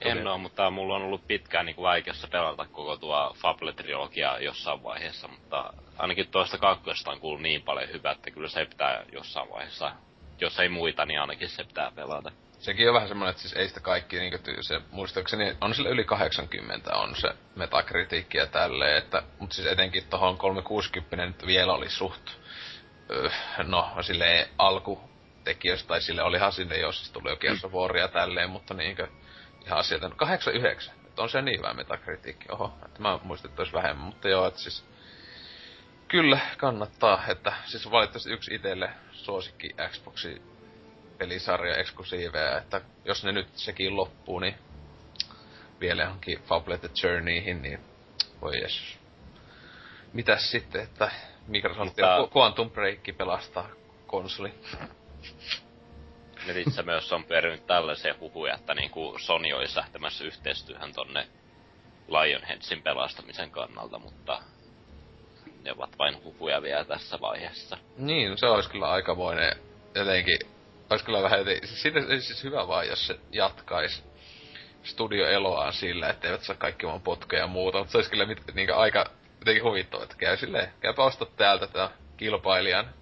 En 0.01 0.27
oo, 0.27 0.39
mutta 0.39 0.71
mulla 0.71 0.97
on 0.97 1.03
ollut 1.03 1.27
pitkään 1.27 1.67
niin 1.67 1.77
vaikeassa 1.77 2.29
pelata 2.29 2.67
koko 2.67 2.97
tuo 2.97 3.37
Fable-trilogia 3.39 4.39
jossain 4.41 4.83
vaiheessa, 4.83 5.29
mutta 5.29 5.73
ainakin 5.99 6.29
tuosta 6.29 6.59
kakkosesta 6.59 7.11
on 7.11 7.21
kuullut 7.21 7.43
niin 7.43 7.63
paljon 7.63 7.89
hyvää, 7.89 8.13
että 8.13 8.31
kyllä 8.31 8.49
se 8.49 8.67
pitää 8.67 9.05
jossain 9.13 9.51
vaiheessa, 9.51 9.93
jos 10.41 10.61
ei 10.61 10.69
muita, 10.69 11.07
niin 11.07 11.21
ainakin 11.21 11.49
se 11.49 11.65
pitää 11.65 11.91
pelata. 11.95 12.33
Sekin 12.59 12.89
on 12.89 12.95
vähän 12.95 13.09
semmonen, 13.09 13.31
että 13.31 13.43
siis 13.43 13.55
ei 13.55 13.69
sitä 13.69 13.81
kaikki 13.81 14.17
tyy- 14.43 14.63
se, 14.63 14.81
muistaakseni 14.91 15.57
on 15.61 15.75
sillä 15.75 15.89
yli 15.89 16.05
80 16.05 16.97
on 16.97 17.17
se 17.17 17.29
metakritiikki 17.57 18.39
ja 18.39 18.47
tälleen, 18.47 18.97
että, 18.97 19.23
mut 19.39 19.53
siis 19.53 19.69
etenkin 19.69 20.05
tohon 20.11 20.39
360 20.39 21.27
nyt 21.27 21.47
vielä 21.47 21.73
oli 21.73 21.91
suht, 21.91 22.31
öö, 23.11 23.31
no 23.65 23.91
silleen 24.01 24.49
alkutekijöistä, 24.59 25.89
tai 25.89 26.01
sille 26.01 26.23
olihan 26.23 26.53
sinne 26.53 26.79
jo 26.79 26.93
siis 26.93 27.11
tuli 27.11 27.31
jo 27.31 27.37
ja 28.01 28.09
tälleen, 28.09 28.51
mutta 28.51 28.75
niinkö 28.75 29.09
ihan 29.67 29.85
sieltä, 29.85 30.09
no 30.09 30.15
89, 30.17 30.95
että 31.07 31.23
on 31.23 31.29
se 31.29 31.43
niin 31.43 31.59
hyvä 31.59 31.75
metakritiikki, 31.75 32.47
oho, 32.49 32.79
että 32.85 33.03
mä 33.03 33.19
muistin, 33.23 33.49
että 33.49 33.63
olisi 33.63 33.75
vähemmän, 33.75 34.07
mutta 34.07 34.29
joo, 34.29 34.47
että 34.47 34.61
siis 34.61 34.85
Kyllä, 36.09 36.39
kannattaa, 36.57 37.23
että 37.29 37.53
siis 37.65 37.91
valitettavasti 37.91 38.33
yksi 38.33 38.55
itelle 38.55 38.91
suosikki 39.13 39.75
Xboxi 39.91 40.43
pelisarja 41.19 41.77
eksklusiiveja, 41.77 42.59
että 42.59 42.81
jos 43.05 43.25
ne 43.25 43.33
nyt 43.33 43.49
sekin 43.55 43.97
loppuu, 43.97 44.39
niin 44.39 44.55
vielä 45.81 46.03
johonkin 46.03 46.43
Fable 46.43 46.79
The 46.79 46.91
Journeyhin, 47.03 47.63
niin 47.63 47.81
voi 48.41 48.61
jesus. 48.61 48.99
Mitäs 50.13 50.51
sitten, 50.51 50.83
että 50.83 51.11
Microsoft 51.47 51.81
Mutta- 51.87 52.29
Quantum 52.39 52.71
Break 52.71 52.99
pelastaa 53.17 53.69
konsoli. 54.07 54.55
Netissä 56.47 56.83
myös 56.83 57.13
on 57.13 57.25
pyörinyt 57.25 57.67
tällaisia 57.67 58.15
huhuja, 58.21 58.55
että 58.55 58.75
niinku 58.75 59.17
Sony 59.19 59.53
olisi 59.53 59.77
lähtemässä 59.77 60.25
yhteistyöhön 60.25 60.93
tonne 60.93 61.29
Lionheadsin 62.09 62.83
pelastamisen 62.83 63.51
kannalta, 63.51 63.99
mutta 63.99 64.43
ne 65.63 65.73
ovat 65.73 65.99
vain 65.99 66.23
huhuja 66.25 66.63
vielä 66.63 66.85
tässä 66.85 67.21
vaiheessa. 67.21 67.79
Niin, 67.97 68.39
se 68.39 68.47
olisi 68.47 68.71
kyllä 68.71 68.91
aikamoinen 68.91 69.57
jotenkin, 69.95 70.39
olisi 70.91 71.05
kyllä 71.05 71.23
vähän 71.23 71.45
siis 71.45 71.83
siinä 71.83 72.01
siis 72.21 72.45
hyvä 72.45 72.69
vaan, 72.69 72.89
jos 72.89 73.07
se 73.07 73.19
jatkais 73.33 74.05
studio 74.83 75.27
eloaan 75.27 75.73
sillä, 75.73 76.09
että 76.09 76.29
eivät 76.29 76.43
saa 76.43 76.57
kaikki 76.57 76.87
vaan 76.87 77.01
potkeja 77.01 77.43
ja 77.43 77.47
muuta, 77.47 77.79
mutta 77.79 77.93
se 77.93 77.99
olisi 77.99 78.11
kyllä 78.11 78.27
mit, 78.27 78.43
niin 78.55 78.75
aika 78.75 79.05
jotenkin 79.39 79.65
huvittava, 79.65 80.03
että 80.03 80.17
käy 80.17 80.37
silleen, 80.37 80.69
käypä 80.81 81.05
ostat 81.05 81.37
täältä 81.37 81.67
tämän 81.67 81.91
kilpailijan, 82.17 82.95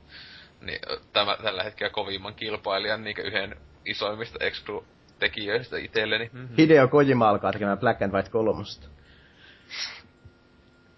niin 0.60 0.78
tämä, 1.12 1.36
tällä 1.42 1.62
hetkellä 1.62 1.90
kovimman 1.90 2.34
kilpailijan 2.34 3.04
niin 3.04 3.16
yhden 3.24 3.56
isoimmista 3.84 4.38
exclu-tekijöistä 4.44 5.76
itselleni. 5.78 6.30
Mm-hmm. 6.32 6.56
Hideo 6.56 6.88
Kojima 6.88 7.28
alkaa 7.28 7.52
tekemään 7.52 7.78
Black 7.78 8.02
and 8.02 8.12
White 8.12 8.30
kolmosta. 8.30 8.88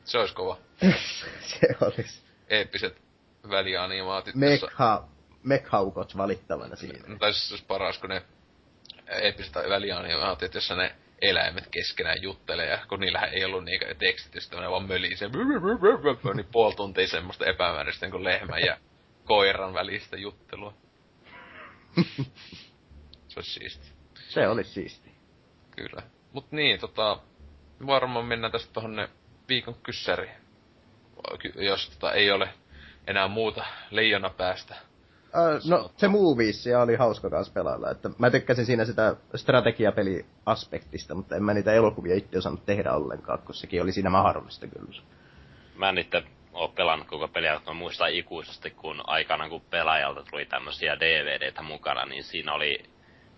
Se 0.05 0.19
olisi 0.19 0.35
kova. 0.35 0.59
se 1.61 1.67
olisi. 1.81 2.23
Eeppiset 2.49 3.03
välianimaatit. 3.51 4.35
jossa- 4.35 4.67
Mekha, 4.67 5.09
mekhaukot 5.47 6.17
valittavana 6.17 6.77
siinä. 6.77 7.09
No, 7.09 7.19
tai 7.19 7.33
siis 7.33 7.49
se 7.49 7.55
olisi 7.55 7.67
paras, 7.67 7.99
kun 7.99 8.11
ne 8.11 8.23
eeppiset 9.09 9.55
välianimaatiot, 9.55 10.55
jossa 10.55 10.77
ne 10.77 10.95
eläimet 11.23 11.69
keskenään 11.71 12.23
juttelee, 12.23 12.67
ja 12.67 12.79
kun 12.89 13.01
niillähän 13.01 13.35
ei 13.35 13.45
ollut 13.45 13.65
niinkö 13.65 13.95
tekstitystä, 13.95 14.61
ne 14.61 14.71
vaan 14.71 14.89
mölisee, 14.89 15.29
niin 16.35 16.47
puoli 16.53 16.75
tuntia 16.75 17.09
semmoista 17.09 17.47
epämääräistä 17.47 18.11
kuin 18.11 18.25
lehmä, 18.25 18.59
ja 18.59 18.79
koiran 19.25 19.75
välistä 19.75 20.17
juttelua. 20.17 20.75
se 23.29 23.39
olisi 23.39 23.53
siisti. 23.53 23.93
Se 24.29 24.49
olisi 24.49 24.71
siisti. 24.71 25.11
Kyllä. 25.77 26.03
Mut 26.33 26.53
niin, 26.53 26.81
tota, 26.81 27.19
varmaan 27.87 28.25
mennään 28.25 28.53
tästä 28.53 28.73
tohon 28.73 29.09
viikon 29.49 29.75
kyssäri. 29.75 30.31
Jos 31.55 31.91
tota 31.91 32.13
ei 32.13 32.31
ole 32.31 32.49
enää 33.07 33.29
muuta 33.29 33.65
leijona 33.91 34.31
päästä. 34.31 34.77
Uh, 35.37 35.71
no, 35.71 35.91
se 35.97 36.09
Movies 36.09 36.69
oli 36.83 36.97
hauska 36.97 37.31
kanssa 37.31 37.53
pelailla. 37.53 37.91
Että 37.91 38.11
mä 38.19 38.31
tykkäsin 38.31 38.67
siinä 38.67 38.85
sitä 38.85 39.17
strategiapeli-aspektista, 39.35 41.15
mutta 41.15 41.37
en 41.37 41.45
mä 41.45 41.55
niitä 41.55 41.73
elokuvia 41.73 42.17
itse 42.17 42.39
osannut 42.39 42.67
tehdä 42.67 42.93
ollenkaan, 42.93 43.39
kun 43.39 43.55
sekin 43.55 43.83
oli 43.83 43.93
siinä 43.93 44.11
mahdollista 44.11 44.67
kyllä. 44.67 45.03
Mä 45.75 45.89
en 45.89 45.99
itse 45.99 46.23
oo 46.53 46.69
pelannut 46.69 47.09
koko 47.09 47.29
peliä, 47.29 47.55
mutta 47.55 47.71
mä 47.71 47.79
muistan 47.79 48.13
ikuisesti, 48.13 48.71
kun 48.71 49.03
aikana 49.07 49.49
kun 49.49 49.61
pelaajalta 49.61 50.23
tuli 50.31 50.47
tämmösiä 50.47 51.01
DVDtä 51.01 51.63
mukana, 51.63 52.05
niin 52.05 52.25
siinä 52.25 52.55
oli 52.55 52.85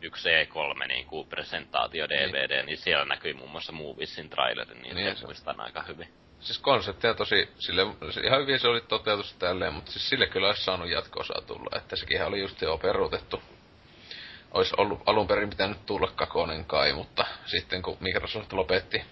yksi 0.03 0.29
E3 0.29 0.87
niin 0.89 1.07
kuin 1.07 1.29
presentaatio 1.29 2.09
DVD, 2.09 2.57
niin. 2.57 2.66
niin 2.66 2.79
siellä 2.79 3.05
näkyi 3.05 3.35
muun 3.35 3.51
muassa 3.51 3.73
Moviesin 3.73 4.31
traileri, 4.31 4.75
niin, 4.75 4.97
niin 4.97 5.16
se 5.16 5.25
muistan 5.25 5.61
aika 5.61 5.83
hyvin. 5.83 6.09
Siis 6.40 6.59
konseptia 6.59 7.15
tosi, 7.15 7.48
sille, 7.59 7.82
ihan 8.24 8.40
hyvin 8.40 8.60
se 8.60 8.69
oli 8.69 8.81
toteutus 8.81 9.35
tälleen, 9.35 9.74
mutta 9.74 9.93
siis 9.93 10.09
sille 10.09 10.27
kyllä 10.27 10.47
olisi 10.47 10.65
saanut 10.65 10.90
jatko 10.90 11.24
tulla, 11.47 11.78
että 11.78 11.97
sekin 11.97 12.24
oli 12.24 12.40
just 12.40 12.62
jo 12.62 12.78
peruutettu. 12.78 13.43
Olisi 14.51 14.74
ollut 14.77 15.01
alun 15.06 15.27
perin 15.27 15.51
pitänyt 15.51 15.86
tulla 15.86 16.12
kakonen 16.16 16.65
kai, 16.65 16.93
mutta 16.93 17.27
sitten 17.47 17.82
kun 17.82 17.97
Microsoft 18.01 18.52
lopetti 18.52 19.02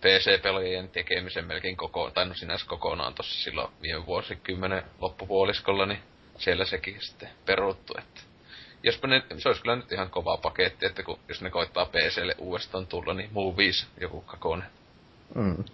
PC-pelien 0.00 0.88
tekemisen 0.88 1.46
melkein 1.46 1.76
koko, 1.76 2.10
tai 2.10 2.26
no 2.26 2.34
sinänsä 2.34 2.66
kokonaan 2.66 3.14
tossa 3.14 3.44
silloin 3.44 3.72
viime 3.82 4.06
vuosikymmenen 4.06 4.82
loppupuoliskolla, 5.00 5.86
niin 5.86 6.02
siellä 6.38 6.64
sekin 6.64 6.96
sitten 7.00 7.28
peruuttu, 7.46 7.94
että 7.98 8.20
jospa 8.82 9.08
ne, 9.08 9.22
se 9.38 9.48
olisi 9.48 9.62
kyllä 9.62 9.76
nyt 9.76 9.92
ihan 9.92 10.10
kova 10.10 10.36
paketti, 10.36 10.86
että 10.86 11.02
kun, 11.02 11.18
jos 11.28 11.42
ne 11.42 11.50
koittaa 11.50 11.86
PClle 11.86 12.34
uudestaan 12.38 12.86
tulla, 12.86 13.14
niin 13.14 13.30
Movies 13.32 13.86
joku 14.00 14.20
kakone. 14.20 14.64
Mm. 15.34 15.64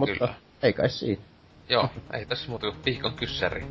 Mutta 0.00 0.14
kyllä. 0.18 0.34
ei 0.62 0.72
kai 0.72 0.90
siitä. 0.90 1.22
Joo, 1.68 1.88
ei 2.12 2.26
tässä 2.26 2.48
muuta 2.48 2.66
kuin 2.66 2.82
pihkon 2.84 3.14
kyssäri. 3.14 3.64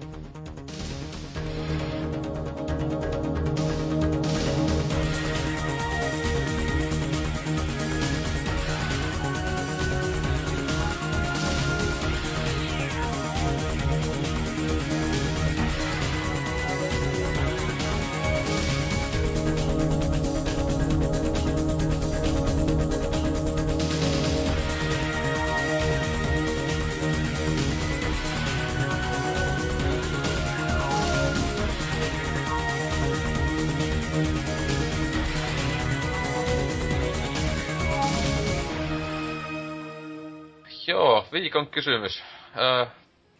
Viikon 41.32 41.68
kysymys. 41.68 42.24
Öö, 42.58 42.86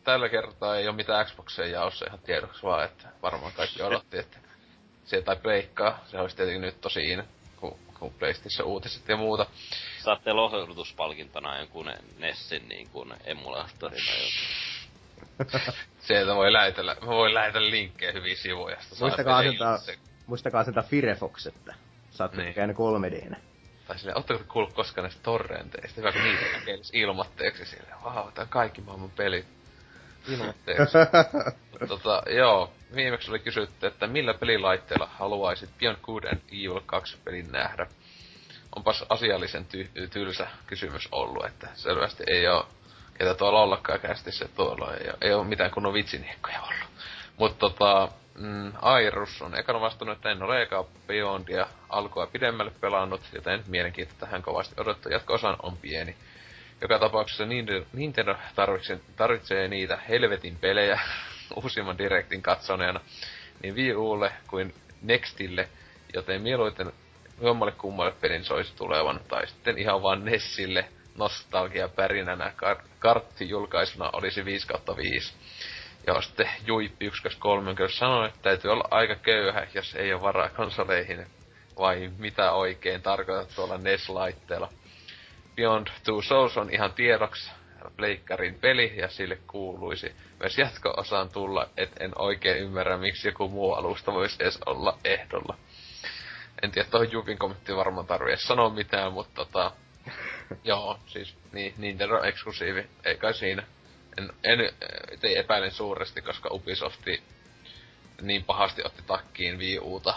tällä 0.04 0.30
kertaa 0.30 0.78
ei 0.78 0.88
ole 0.88 0.96
mitään 0.96 1.26
Xboxia 1.26 1.66
jaossa 1.66 2.06
ihan 2.06 2.20
tiedoksi 2.20 2.64
vaan, 2.64 2.86
että 2.86 3.08
varmaan 3.22 3.54
kaikki 3.54 3.82
odotti, 3.82 4.18
että 4.18 4.38
se 5.06 5.22
tai 5.22 5.36
pleikkaa. 5.36 6.04
Se 6.08 6.20
olisi 6.20 6.36
tietenkin 6.36 6.62
nyt 6.62 6.82
tosi 6.82 7.12
in, 7.12 7.24
kun, 7.56 7.80
kun 8.00 8.14
PlayStation 8.14 8.68
uutiset 8.68 9.08
ja 9.08 9.18
muuta. 9.18 9.46
Saatte 10.04 10.34
lohdutuspalkintona 10.34 11.60
jonkun 11.60 11.92
Nessin 12.18 12.70
niin 12.70 12.90
kuin 12.90 13.14
emulaattorin 13.26 14.04
Sieltä 16.08 16.36
voi 16.36 16.54
lähetellä, 16.54 16.96
mä 17.02 17.08
voin 17.08 17.34
lähetellä 17.34 17.70
linkkejä 17.70 18.12
hyvin 18.12 18.38
sivuja. 18.38 18.78
Muistakaa 19.00 19.38
asentaa, 19.38 19.78
muistakaa 20.28 20.62
asentaa 20.62 20.84
Firefox, 20.84 21.48
että 21.48 21.76
saatte 22.12 22.42
niin. 22.44 22.54
käydä 22.54 22.74
3 22.74 23.12
d 23.12 23.36
tai 23.90 24.00
silleen, 24.00 24.18
ootteko 24.18 24.44
kuullut 24.48 24.74
koskaan 24.74 25.04
näistä 25.04 25.24
torrenteista? 25.24 26.02
Hyvä, 26.02 26.12
kun 26.12 26.24
niitä 26.24 26.44
näkelis 26.54 26.92
ilmatteeksi 26.94 27.66
silleen, 27.66 27.96
vau, 28.04 28.32
tää 28.32 28.44
on 28.44 28.50
kaikki 28.50 28.82
maailman 28.82 29.10
pelit 29.10 29.46
ilmatteeksi. 30.28 30.98
tota, 31.88 32.24
joo, 32.30 32.74
viimeksi 32.96 33.32
oli 33.32 33.40
kysytty, 33.40 33.88
että 33.88 34.08
millä 34.08 34.34
pelilaitteella 34.34 35.10
haluaisit 35.14 35.70
Beyond 35.80 35.98
Good 36.02 36.24
and 36.24 36.40
Evil 36.52 36.82
2 36.86 37.18
pelin 37.24 37.52
nähdä? 37.52 37.88
Onpas 38.76 39.06
asiallisen 39.10 39.66
ty- 39.66 40.10
tylsä 40.10 40.48
kysymys 40.68 41.08
ollut, 41.12 41.46
että 41.46 41.68
selvästi 41.74 42.24
ei 42.28 42.48
oo 42.48 42.70
ketä 43.18 43.36
tuolla 43.36 43.62
ollakaan 43.62 44.00
kästissä 44.00 44.48
tuolla, 44.56 44.96
ei 44.96 45.10
oo, 45.10 45.18
ei 45.22 45.34
oo 45.34 45.44
mitään 45.44 45.72
kunnon 45.72 45.94
vitsiniekkoja 45.94 46.62
ollut. 46.62 46.90
Mutta 47.40 47.60
tota, 47.60 48.10
mm, 48.38 48.72
Airus 48.82 49.42
on 49.42 49.60
ekana 49.60 49.82
vastannut, 49.82 50.18
että 50.18 50.32
en 50.32 50.44
ole 50.44 50.62
eka 50.62 50.86
Beyondia 51.08 51.68
alkua 51.90 52.28
pidemmälle 52.28 52.72
pelannut, 52.82 53.22
joten 53.34 53.64
mielenkiinto 53.68 54.14
tähän 54.20 54.42
kovasti 54.42 54.76
odottu 54.78 55.10
jatko-osan 55.10 55.56
on 55.64 55.78
pieni. 55.78 56.16
Joka 56.82 57.00
tapauksessa 57.00 57.46
Nintendo 57.94 58.36
tarvitsee, 58.56 59.00
tarvitsee 59.16 59.68
niitä 59.68 60.00
helvetin 60.10 60.58
pelejä 60.62 61.00
uusimman 61.64 61.98
Directin 61.98 62.42
katsoneena, 62.42 63.00
niin 63.64 63.76
Wii 63.76 63.96
Ulle 63.96 64.32
kuin 64.48 64.74
Nextille, 65.02 65.70
joten 66.14 66.42
mieluiten 66.42 66.92
jommalle 67.42 67.72
kummalle 67.72 68.12
pelin 68.12 68.46
soisi 68.46 68.74
tulevan, 68.76 69.20
tai 69.28 69.48
sitten 69.48 69.78
ihan 69.78 70.02
vaan 70.02 70.26
Nessille 70.26 70.86
nostalgia 71.18 71.88
pärinänä 71.90 72.54
kar- 72.58 72.84
karttijulkaisuna 73.00 74.10
olisi 74.14 74.46
5 74.46 74.68
5. 74.98 75.34
Joo, 76.10 76.22
sitten 76.22 76.50
Juippi 76.66 77.06
123 77.06 77.76
kyllä 77.76 77.90
sanoi, 77.90 78.28
että 78.28 78.40
täytyy 78.42 78.72
olla 78.72 78.88
aika 78.92 79.16
köyhä, 79.16 79.68
jos 79.74 79.96
ei 79.96 80.14
ole 80.14 80.22
varaa 80.22 80.50
konsoleihin. 80.50 81.28
Vai 81.80 82.12
mitä 82.18 82.52
oikein 82.52 83.02
tarkoitat 83.02 83.56
tuolla 83.56 83.78
NES-laitteella? 83.78 84.70
Beyond 85.56 85.88
Two 86.04 86.22
Souls 86.22 86.58
on 86.58 86.70
ihan 86.74 86.94
tiedoksi 86.94 87.52
pleikkarin 87.98 88.56
peli 88.56 88.94
ja 88.96 89.08
sille 89.08 89.38
kuuluisi 89.48 90.16
myös 90.40 90.58
jatko-osaan 90.58 91.30
tulla, 91.30 91.70
et 91.78 91.92
en 92.00 92.12
oikein 92.16 92.58
ymmärrä, 92.58 92.98
miksi 92.98 93.28
joku 93.28 93.50
muu 93.50 93.74
alusta 93.74 94.14
voisi 94.14 94.36
edes 94.40 94.60
olla 94.66 94.98
ehdolla. 95.04 95.58
En 96.62 96.72
tiedä, 96.72 96.90
tuohon 96.90 97.12
Jupin 97.12 97.38
kommenttiin 97.38 97.78
varmaan 97.78 98.08
tarvii 98.08 98.32
edes 98.34 98.48
sanoa 98.48 98.70
mitään, 98.70 99.14
mutta 99.14 99.46
tota... 99.46 99.72
joo, 100.64 101.00
siis 101.08 101.36
niin, 101.52 101.74
Nintendo 101.78 102.24
eksklusiivi, 102.24 102.88
ei 103.06 103.18
kai 103.18 103.34
siinä 103.34 103.64
en, 104.20 104.34
en 104.44 104.60
ei 105.24 105.38
epäilen 105.38 105.72
suuresti, 105.72 106.22
koska 106.22 106.50
Ubisofti 106.52 107.24
niin 108.22 108.44
pahasti 108.44 108.82
otti 108.86 109.02
takkiin 109.08 109.60
Wii 109.60 109.80
Uta 109.80 110.14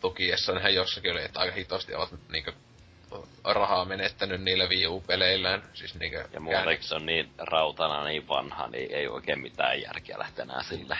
tukiessa, 0.00 0.52
nehän 0.52 0.74
jossakin 0.74 1.12
oli, 1.12 1.24
että 1.24 1.40
aika 1.40 1.54
hitosti 1.54 1.94
ovat 1.94 2.10
niinkö 2.28 2.52
rahaa 3.44 3.84
menettänyt 3.84 4.42
niillä 4.42 4.66
Wii 4.66 4.86
U-peleillään. 4.86 5.62
Siis 5.74 5.94
niinkö 5.94 6.28
ja 6.32 6.40
muutenkin 6.40 6.88
se 6.88 6.94
on 6.94 7.06
niin 7.06 7.30
rautana, 7.38 8.04
niin 8.04 8.28
vanha, 8.28 8.68
niin 8.68 8.94
ei 8.94 9.08
oikein 9.08 9.40
mitään 9.40 9.82
järkeä 9.82 10.18
lähteä 10.18 10.42
enää 10.42 10.62
sille. 10.62 10.98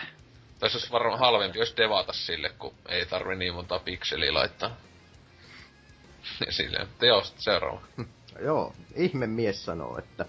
Tai 0.59 0.71
olisi 0.73 0.93
varmaan 0.93 1.19
halvempi, 1.19 1.59
jos 1.59 1.75
devata 1.77 2.13
sille, 2.13 2.51
kun 2.59 2.75
ei 2.89 3.07
tarvi 3.07 3.37
niin 3.37 3.55
monta 3.55 3.79
pikseliä 3.79 4.35
laittaa. 4.35 4.77
Ja 6.47 6.53
silleen, 6.53 6.89
mutta 6.89 7.07
joo, 7.07 7.23
seuraava. 7.39 7.81
joo, 8.45 8.75
ihme 8.95 9.27
mies 9.27 9.65
sanoo, 9.65 9.99
että 9.99 10.27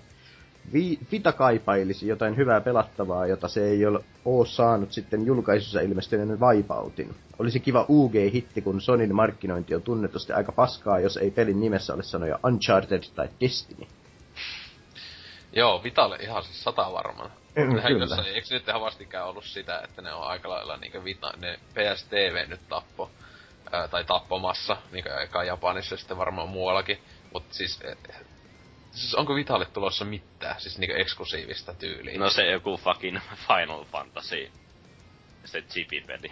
Vi- 0.73 0.99
Vita 1.11 1.31
kaipailisi 1.31 2.07
jotain 2.07 2.37
hyvää 2.37 2.61
pelattavaa, 2.61 3.27
jota 3.27 3.47
se 3.47 3.67
ei 3.67 3.85
ole, 3.85 3.99
saanut 4.47 4.91
sitten 4.91 5.25
julkaisussa 5.25 5.81
ilmestyneen 5.81 6.39
Wipeoutin. 6.39 7.15
Olisi 7.39 7.59
kiva 7.59 7.85
UG-hitti, 7.89 8.61
kun 8.61 8.81
Sonin 8.81 9.15
markkinointi 9.15 9.75
on 9.75 9.81
tunnetusti 9.81 10.33
aika 10.33 10.51
paskaa, 10.51 10.99
jos 10.99 11.17
ei 11.17 11.31
pelin 11.31 11.59
nimessä 11.59 11.93
ole 11.93 12.03
sanoja 12.03 12.39
Uncharted 12.45 13.03
tai 13.15 13.29
Destiny. 13.41 13.87
Joo, 15.53 15.83
Vitalle 15.83 16.15
ihan 16.15 16.43
siis 16.43 16.63
sata 16.63 16.93
varmaan. 16.93 17.31
Kyllä. 17.55 17.81
Jossain, 17.99 18.27
eikö 18.27 18.47
nyt 18.51 18.67
ihan 18.67 18.81
vastikään 18.81 19.27
ollut 19.27 19.45
sitä, 19.45 19.81
että 19.83 20.01
ne 20.01 20.13
on 20.13 20.23
aika 20.23 20.49
lailla 20.49 20.77
niinku 20.77 21.03
Vita, 21.03 21.33
ne 21.37 21.59
PSTV 21.73 22.49
nyt 22.49 22.61
tappo, 22.69 23.11
ää, 23.71 23.87
tai 23.87 24.03
tappomassa, 24.03 24.77
niinku 24.91 25.09
eka 25.09 25.43
Japanissa 25.43 25.97
sitten 25.97 26.17
varmaan 26.17 26.49
muuallakin. 26.49 26.99
Mutta 27.33 27.53
siis 27.53 27.79
Siis 28.99 29.15
onko 29.15 29.35
Vitalle 29.35 29.65
tulossa 29.65 30.05
mitään, 30.05 30.61
siis 30.61 30.77
niinku 30.77 30.95
eksklusiivista 30.99 31.73
tyyliä? 31.73 32.19
No 32.19 32.29
se 32.29 32.51
joku 32.51 32.77
fucking 32.77 33.19
Final 33.47 33.83
Fantasy, 33.83 34.51
se 35.45 35.61
chipipeli. 35.61 36.31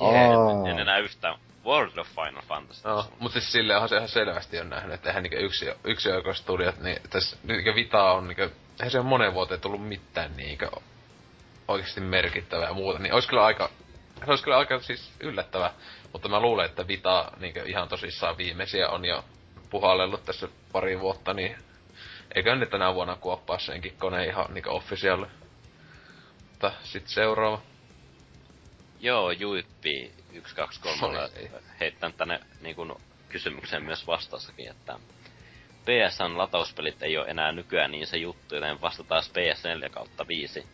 Oh. 0.00 0.14
En, 0.14 0.70
en 0.70 0.78
enää 0.78 0.98
yhtään 0.98 1.38
World 1.64 1.98
of 1.98 2.08
Final 2.08 2.42
Fantasy. 2.42 2.88
No, 2.88 3.06
mutta 3.18 3.40
siis 3.40 3.52
silleen 3.52 3.88
se 3.88 3.96
ihan 3.96 4.08
selvästi 4.08 4.60
on 4.60 4.70
nähnyt, 4.70 4.94
että 4.94 5.08
eihän 5.08 5.22
niinku 5.22 5.38
yksi, 5.38 5.66
yksi 5.84 6.08
studiot, 6.32 6.80
niin 6.80 6.96
tässä 7.10 7.36
niinku 7.42 7.74
Vita 7.74 8.12
on 8.12 8.28
niinku, 8.28 8.42
eihän 8.42 8.90
se 8.90 8.98
ole 8.98 9.06
monen 9.06 9.34
vuoteen 9.34 9.60
tullut 9.60 9.88
mitään 9.88 10.36
niinku 10.36 10.82
oikeasti 11.68 12.00
merkittävä 12.00 12.64
ja 12.64 12.74
muuta, 12.74 12.98
niin 12.98 13.14
olisi 13.14 13.28
kyllä 13.28 13.44
aika, 13.44 13.70
se 14.18 14.30
olisi 14.30 14.44
kyllä 14.44 14.58
aika 14.58 14.80
siis 14.80 15.12
yllättävä. 15.20 15.72
Mutta 16.12 16.28
mä 16.28 16.40
luulen, 16.40 16.66
että 16.66 16.88
Vita 16.88 17.32
niin 17.40 17.54
ihan 17.66 17.88
tosissaan 17.88 18.36
viimeisiä 18.36 18.88
on 18.88 19.04
jo 19.04 19.24
puhallellut 19.74 20.24
tässä 20.24 20.48
pari 20.72 21.00
vuotta, 21.00 21.34
niin 21.34 21.56
eikö 22.34 22.56
nyt 22.56 22.70
tänä 22.70 22.94
vuonna 22.94 23.16
kuoppaa 23.16 23.58
senkin 23.58 23.96
koneen 23.98 24.28
ihan 24.28 24.54
niin 24.54 24.68
official. 24.68 25.26
Mutta 26.50 26.72
sit 26.82 27.08
seuraava. 27.08 27.62
Joo, 29.00 29.30
Juippi 29.30 30.12
123 30.46 31.18
Oi, 31.18 31.50
heittänyt 31.80 32.16
tänne 32.16 32.40
niin 32.60 32.76
kun, 32.76 33.00
kysymykseen 33.28 33.84
myös 33.84 34.06
vastaussakin, 34.06 34.70
että 34.70 34.98
PSN 35.84 36.38
latauspelit 36.38 37.02
ei 37.02 37.18
ole 37.18 37.26
enää 37.28 37.52
nykyään 37.52 37.90
niin 37.90 38.06
se 38.06 38.16
juttu, 38.16 38.54
joten 38.54 38.80
vastataan 38.80 39.22
PS4 39.22 39.90
kautta 39.90 40.28
5. 40.28 40.66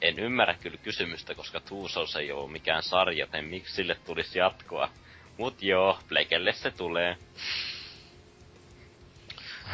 En 0.00 0.18
ymmärrä 0.18 0.54
kyllä 0.54 0.76
kysymystä, 0.76 1.34
koska 1.34 1.60
Two 1.60 1.88
Souls 1.88 2.16
ei 2.16 2.32
ole 2.32 2.50
mikään 2.50 2.82
sarja, 2.82 3.18
joten 3.18 3.44
miksi 3.44 3.74
sille 3.74 3.94
tulisi 3.94 4.38
jatkoa. 4.38 4.88
Mut 5.38 5.62
joo, 5.62 5.98
Plekelle 6.08 6.52
se 6.52 6.70
tulee. 6.70 7.16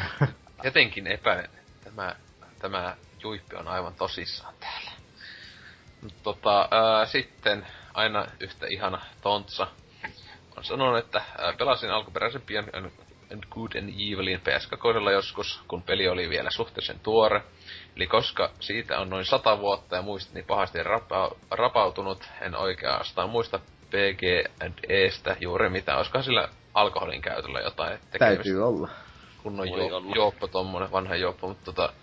Jotenkin 0.63 1.07
epäilen, 1.07 1.49
tämä, 1.83 2.15
tämä 2.59 2.95
Juippi 3.23 3.55
on 3.55 3.67
aivan 3.67 3.93
tosissaan 3.93 4.53
täällä. 4.59 4.91
Mut 6.01 6.23
tota, 6.23 6.67
ää, 6.71 7.05
sitten 7.05 7.67
aina 7.93 8.25
yhtä 8.39 8.67
ihana 8.67 9.01
tontsa 9.21 9.67
on 10.57 10.63
sanonut, 10.63 10.97
että 10.97 11.21
ää, 11.37 11.53
pelasin 11.57 11.91
alkuperäisen 11.91 12.41
Beyond 12.41 12.69
and, 12.75 12.91
Good 13.49 13.75
and 13.75 13.89
Evilin 13.89 14.41
PS2 14.41 15.11
joskus, 15.11 15.61
kun 15.67 15.83
peli 15.83 16.07
oli 16.07 16.29
vielä 16.29 16.51
suhteellisen 16.51 16.99
tuore. 16.99 17.43
Eli 17.95 18.07
koska 18.07 18.51
siitä 18.59 18.99
on 18.99 19.09
noin 19.09 19.25
sata 19.25 19.59
vuotta 19.59 19.95
ja 19.95 20.01
muistini 20.01 20.43
pahasti 20.43 20.83
rapa, 20.83 21.31
rapautunut, 21.51 22.29
en 22.41 22.55
oikeastaan 22.55 23.29
muista 23.29 23.59
PG 23.89 24.51
and 24.65 24.73
Estä 24.89 25.35
juuri 25.39 25.69
mitä. 25.69 25.97
Olisikohan 25.97 26.23
sillä 26.23 26.49
alkoholin 26.73 27.21
käytöllä 27.21 27.59
jotain 27.59 27.99
tekemistä? 28.11 28.19
Täytyy 28.19 28.67
olla. 28.67 28.89
Kunnon 29.47 29.67
jo, 29.67 29.97
olla. 29.97 30.15
juoppo 30.15 30.47
tommonen, 30.47 30.91
vanha 30.91 31.15
juoppo, 31.15 31.47
mutta 31.47 31.65
tota, 31.65 31.93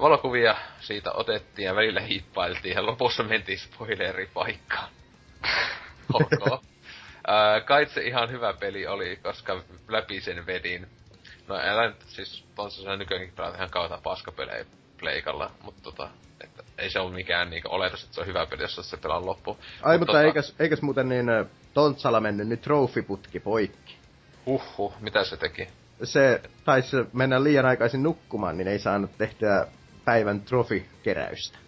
valokuvia 0.00 0.56
siitä 0.80 1.12
otettiin 1.12 1.66
ja 1.66 1.74
välillä 1.74 2.00
hiippailtiin 2.00 2.74
ja 2.74 2.86
lopussa 2.86 3.22
mentiin 3.22 3.58
spoileripaikkaan. 3.58 4.88
ok. 6.14 6.62
Ää, 7.26 7.60
kai 7.60 7.86
se 7.86 8.02
ihan 8.02 8.30
hyvä 8.30 8.52
peli 8.52 8.86
oli, 8.86 9.16
koska 9.22 9.62
läpi 9.88 10.20
sen 10.20 10.46
vedin. 10.46 10.86
No 11.48 11.54
älä 11.56 11.86
nyt 11.88 12.02
siis 12.06 12.44
tonsa 12.54 12.96
nykyäänkin 12.96 13.34
pelata 13.36 13.56
ihan 13.56 13.70
kautta 13.70 13.98
paskapelejä 14.02 14.64
pleikalla, 14.98 15.50
mutta 15.62 15.82
tota, 15.82 16.08
että 16.40 16.62
ei 16.78 16.90
se 16.90 17.00
ole 17.00 17.14
mikään 17.14 17.50
niinku 17.50 17.68
oletus, 17.70 18.02
että 18.02 18.14
se 18.14 18.20
on 18.20 18.26
hyvä 18.26 18.46
peli, 18.46 18.62
jos 18.62 18.90
se 18.90 18.96
pelaa 18.96 19.26
loppuun. 19.26 19.56
Ai, 19.82 19.98
Mut 19.98 20.08
mutta 20.08 20.22
eikäs, 20.22 20.54
eikäs 20.58 20.82
muuten 20.82 21.08
niin 21.08 21.26
Tontsalla 21.74 22.20
mennyt 22.20 22.48
nyt 22.48 22.60
trofiputki 22.60 23.40
poikki. 23.40 23.96
Huhhuh, 24.46 24.94
mitä 25.00 25.24
se 25.24 25.36
teki? 25.36 25.68
Se 26.04 26.42
taisi 26.64 26.96
mennä 27.12 27.44
liian 27.44 27.66
aikaisin 27.66 28.02
nukkumaan, 28.02 28.58
niin 28.58 28.68
ei 28.68 28.78
saanut 28.78 29.18
tehtyä 29.18 29.66
päivän 30.04 30.40
trofikeräystä. 30.40 31.58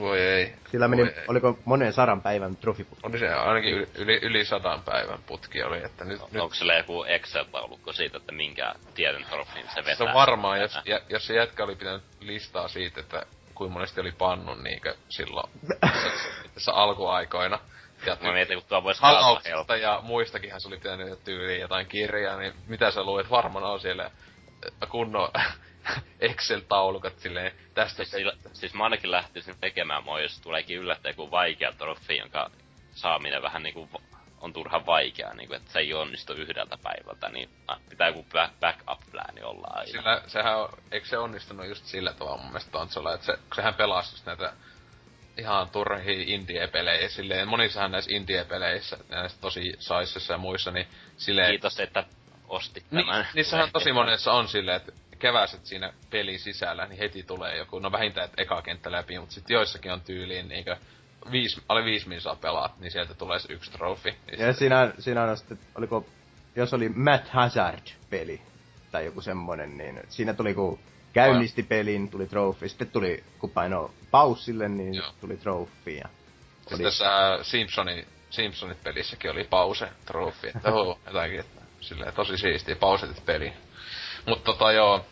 Voi 0.00 0.20
ei. 0.20 0.54
Sillä 0.70 0.88
meni, 0.88 1.02
Voi 1.02 1.12
ei. 1.16 1.24
oliko 1.28 1.58
monen 1.64 1.92
sadan 1.92 2.22
päivän 2.22 2.56
trofiputki. 2.56 3.06
Oli 3.06 3.18
se 3.18 3.28
ainakin 3.28 3.74
yli, 3.74 3.88
yli, 3.94 4.18
yli 4.22 4.44
sadan 4.44 4.82
päivän 4.82 5.18
putki 5.26 5.62
oli, 5.62 5.84
että 5.84 6.04
nyt, 6.04 6.20
nyt 6.32 6.42
Onko 6.42 6.54
sillä 6.54 6.74
joku 6.74 7.04
Excel-taulukko 7.04 7.92
siitä, 7.92 8.16
että 8.16 8.32
minkä 8.32 8.74
tietyn 8.94 9.24
trofin 9.30 9.64
se 9.74 9.80
vetää? 9.80 9.94
se 9.94 10.04
on 10.04 10.14
varmaan, 10.14 10.60
jos, 10.60 10.78
jä, 10.84 11.00
jos 11.08 11.26
se 11.26 11.34
jätkä 11.34 11.64
oli 11.64 11.76
pitänyt 11.76 12.02
listaa 12.20 12.68
siitä, 12.68 13.00
että 13.00 13.26
kuinka 13.54 13.72
monesti 13.72 14.00
oli 14.00 14.12
pannun 14.12 14.64
niinkö 14.64 14.94
silloin 15.08 15.50
tässä 16.54 16.72
alkuaikoina. 16.72 17.58
Ja 18.06 18.16
Mä 18.20 18.32
mietin, 18.32 18.58
kun 18.58 18.68
tuo 18.68 18.82
voisi 18.82 19.02
Halauksesta 19.02 19.76
ja 19.76 20.00
muistakinhan 20.02 20.60
se 20.60 20.68
oli 20.68 20.76
pitänyt 20.76 21.24
tyyliin 21.24 21.60
jotain 21.60 21.86
kirjaa, 21.86 22.36
niin 22.36 22.54
mitä 22.66 22.90
sä 22.90 23.02
luulet, 23.02 23.30
varmaan 23.30 23.64
on 23.64 23.80
siellä 23.80 24.04
äh, 24.04 24.88
kunnon 24.90 25.30
Excel-taulukat 26.20 27.18
silleen 27.18 27.52
tästä 27.74 27.96
Siis, 27.96 28.10
sillä, 28.10 28.32
siis 28.52 28.74
mä 28.74 28.84
ainakin 28.84 29.10
lähtisin 29.10 29.56
tekemään 29.60 30.04
mua, 30.04 30.20
jos 30.20 30.40
tuleekin 30.40 30.78
yllättäen 30.78 31.12
joku 31.12 31.30
vaikea 31.30 31.72
trofi, 31.72 32.16
jonka 32.16 32.50
saaminen 32.92 33.42
vähän 33.42 33.62
niinku 33.62 33.88
on 34.42 34.52
turhan 34.52 34.86
vaikeaa, 34.86 35.34
niinku, 35.34 35.54
että 35.54 35.72
se 35.72 35.78
ei 35.78 35.94
onnistu 35.94 36.32
yhdeltä 36.32 36.78
päivältä, 36.82 37.28
niin 37.28 37.50
pitää 37.88 38.08
joku 38.08 38.26
back- 38.32 38.54
backup-plääni 38.60 39.42
olla 39.42 39.68
aina. 39.70 39.92
Sillä 39.92 40.22
sehän 40.26 40.58
on, 40.58 40.68
eikö 40.90 41.06
se 41.06 41.18
onnistunut 41.18 41.66
just 41.66 41.84
sillä 41.84 42.12
tavalla 42.12 42.36
mun 42.36 42.46
mielestä 42.46 42.70
Tonsolla, 42.70 43.14
että 43.14 43.26
se, 43.26 43.38
sehän 43.54 43.74
pelasi 43.74 44.14
just 44.14 44.26
näitä 44.26 44.52
ihan 45.38 45.68
turhia 45.70 46.24
indie-pelejä, 46.26 47.08
silleen 47.08 47.48
monissahan 47.48 47.92
näissä 47.92 48.10
indie-peleissä, 48.14 48.98
näissä 49.08 49.40
tosi 49.40 49.72
saisissa 49.78 50.32
ja 50.32 50.38
muissa, 50.38 50.70
niin 50.70 50.86
silleen... 51.16 51.48
Kiitos, 51.48 51.80
että 51.80 52.04
ostit 52.48 52.84
Ni, 52.90 53.04
tämän. 53.04 53.26
niissähän 53.34 53.68
tosi 53.72 53.92
monessa 53.92 54.32
on 54.32 54.48
silleen, 54.48 54.76
että 54.76 54.92
keväiset 55.18 55.66
siinä 55.66 55.92
pelin 56.10 56.38
sisällä, 56.38 56.86
niin 56.86 56.98
heti 56.98 57.22
tulee 57.22 57.56
joku, 57.56 57.78
no 57.78 57.92
vähintään 57.92 58.24
että 58.24 58.42
eka 58.42 58.62
kenttä 58.62 58.92
läpi, 58.92 59.18
mutta 59.18 59.34
sitten 59.34 59.54
joissakin 59.54 59.92
on 59.92 60.00
tyyliin 60.00 60.48
niinkö 60.48 60.76
viisi, 61.30 61.62
alle 61.68 61.84
viisi 61.84 62.08
min 62.08 62.20
saa 62.20 62.36
pelaa, 62.36 62.76
niin 62.80 62.90
sieltä 62.90 63.14
tulee 63.14 63.38
se 63.38 63.52
yksi 63.52 63.70
trofi. 63.70 64.10
Niin 64.10 64.40
Ja 64.40 64.52
siinä, 64.52 64.92
siinä 64.98 65.22
on 65.22 65.36
sitten, 65.36 65.58
oliko, 65.74 66.06
jos 66.56 66.74
oli 66.74 66.88
Matt 66.88 67.28
Hazard-peli, 67.28 68.42
tai 68.92 69.04
joku 69.04 69.20
semmonen, 69.20 69.78
niin 69.78 70.00
siinä 70.08 70.34
tuli 70.34 70.54
kun 70.54 70.78
käynnisti 71.12 71.62
pelin, 71.62 72.08
tuli 72.08 72.26
trofi, 72.26 72.68
sitten 72.68 72.90
tuli, 72.90 73.24
kun 73.38 73.50
paino 73.50 73.90
paussille, 74.10 74.68
niin 74.68 74.94
Joo. 74.94 75.12
tuli 75.20 75.36
trofi. 75.36 75.96
Ja 75.96 76.08
Sitten 76.58 76.76
oli, 76.76 76.84
tässä 76.84 77.38
Simpsonin, 77.42 78.06
Simpsonit 78.30 78.82
pelissäkin 78.84 79.30
oli 79.30 79.44
pause 79.44 79.88
trofi, 80.04 80.48
että 80.48 80.72
oo, 80.72 80.98
jotakin, 81.06 81.40
että 81.40 81.60
silleen 81.80 82.14
tosi 82.14 82.36
siistiä 82.36 82.76
pausetit 82.76 83.26
peli. 83.26 83.52
Mutta 84.26 84.44
tota 84.44 84.72
joo, 84.72 85.04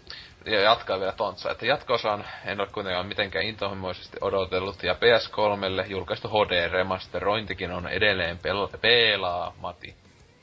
ja 0.46 0.60
jatkaa 0.60 1.00
vielä 1.00 1.12
tontsa, 1.12 1.50
että 1.50 1.66
jatkoosan 1.66 2.24
en 2.44 2.60
ole 2.60 2.68
kuitenkaan 2.68 3.06
mitenkään 3.06 3.44
intohimoisesti 3.44 4.16
odotellut, 4.20 4.82
ja 4.82 4.94
PS3lle 4.94 5.86
julkaistu 5.90 6.28
HD-remasterointikin 6.28 7.70
on 7.70 7.88
edelleen 7.88 8.38
pel- 8.38 8.78
pelaamati. 8.78 9.94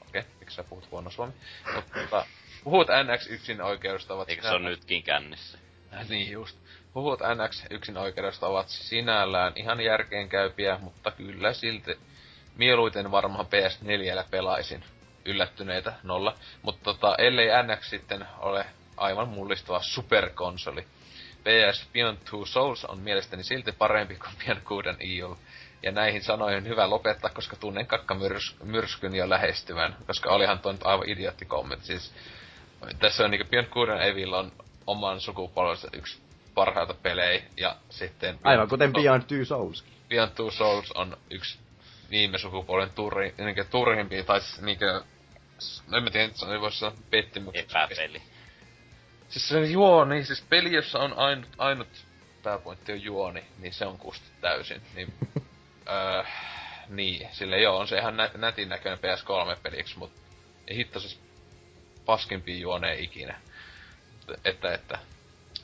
Okei, 0.07 0.21
okay, 0.21 0.31
miksi 0.39 0.55
sä 0.55 0.63
puhut 0.63 0.91
huono 0.91 1.09
suomi? 1.09 1.33
Mutta 1.75 2.25
puhut 2.63 2.87
NX1 2.87 3.61
oikeudesta 3.61 4.13
ovat 4.13 4.29
Eikö 4.29 4.41
se 4.41 4.55
on 4.55 4.63
nytkin 4.63 5.03
kännissä? 5.03 5.57
niin 6.09 6.31
just. 6.31 6.57
Huhut 6.95 7.19
NX 7.19 7.65
yksin 7.69 7.97
oikeudesta 7.97 8.47
ovat 8.47 8.69
sinällään 8.69 9.53
ihan 9.55 9.81
järkeenkäypiä, 9.81 10.77
mutta 10.81 11.11
kyllä 11.11 11.53
silti 11.53 11.99
mieluiten 12.57 13.11
varmaan 13.11 13.45
PS4 13.45 14.27
pelaisin. 14.31 14.83
Yllättyneitä 15.25 15.93
nolla. 16.03 16.35
Mutta 16.61 16.83
tota, 16.83 17.15
ellei 17.17 17.47
NX 17.47 17.89
sitten 17.89 18.27
ole 18.37 18.65
aivan 18.97 19.29
mullistava 19.29 19.81
superkonsoli. 19.81 20.85
PS 21.43 21.89
Beyond 21.93 22.17
Two 22.29 22.45
Souls 22.45 22.85
on 22.85 22.99
mielestäni 22.99 23.43
silti 23.43 23.71
parempi 23.71 24.15
kuin 24.15 24.31
Beyond 24.45 24.85
and 24.85 25.01
Evil. 25.01 25.35
Ja 25.83 25.91
näihin 25.91 26.23
sanoihin 26.23 26.57
on 26.57 26.67
hyvä 26.67 26.89
lopettaa, 26.89 27.29
koska 27.29 27.55
tunnen 27.55 27.87
kakkamyrskyn 27.87 29.15
jo 29.15 29.29
lähestyvän. 29.29 29.95
Koska 30.07 30.29
olihan 30.29 30.59
toi 30.59 30.73
nyt 30.73 30.85
aivan 30.85 31.09
idiotti 31.09 31.45
kommentti. 31.45 31.87
Siis, 31.87 32.13
tässä 32.99 33.25
on 33.25 33.31
niinku 33.31 33.47
Beyond 33.49 33.67
Good 33.67 33.89
and 33.89 34.01
Evil 34.01 34.33
on 34.33 34.51
oman 34.87 35.21
sukupolvensa 35.21 35.87
yksi 35.93 36.21
parhaita 36.53 36.93
pelejä. 36.93 37.43
Ja 37.57 37.75
sitten... 37.89 38.39
aivan 38.43 38.69
kuten 38.69 38.93
Beyond 38.93 39.23
Two 39.23 39.45
Souls. 39.45 39.85
Beyond 40.09 40.31
Two 40.31 40.51
Souls 40.51 40.91
on 40.91 41.17
yksi 41.29 41.59
viime 42.09 42.37
sukupolven 42.37 42.89
turri, 42.89 43.33
niinkö 43.37 43.63
turhimpia, 43.63 44.23
tai 44.23 44.41
siis 44.41 44.61
niinkö... 44.61 45.01
No 45.87 45.97
en 45.97 46.03
mä 46.03 46.09
tiedä, 46.09 46.29
se 46.33 46.45
ei 46.45 46.61
voi 46.61 46.71
sanoa 46.71 46.97
pettymykseksi. 47.09 47.77
Epäpeli. 47.77 48.21
Siis 49.29 49.47
se 49.47 49.65
juoni, 49.65 50.23
siis 50.23 50.41
peli, 50.41 50.73
jossa 50.73 50.99
on 50.99 51.13
ainut, 51.13 51.49
ainut 51.57 51.87
pääpointti 52.43 52.91
on 52.91 53.01
juoni, 53.01 53.43
niin 53.59 53.73
se 53.73 53.85
on 53.85 53.97
kusti 53.97 54.27
täysin. 54.41 54.81
Niin, 54.95 55.13
öö, 55.89 56.23
niin, 56.89 57.29
sille 57.31 57.61
joo, 57.61 57.77
on 57.77 57.87
se 57.87 57.97
ihan 57.97 58.17
nä- 58.17 58.31
nätin 58.37 58.69
näköinen 58.69 58.99
PS3-peliksi, 58.99 59.97
mut 59.97 60.11
ei 60.67 60.77
hitto 60.77 60.99
siis 60.99 61.19
paskimpia 62.07 62.57
juoneja 62.57 63.03
ikinä. 63.03 63.35
Että, 64.45 64.73
että, 64.73 64.99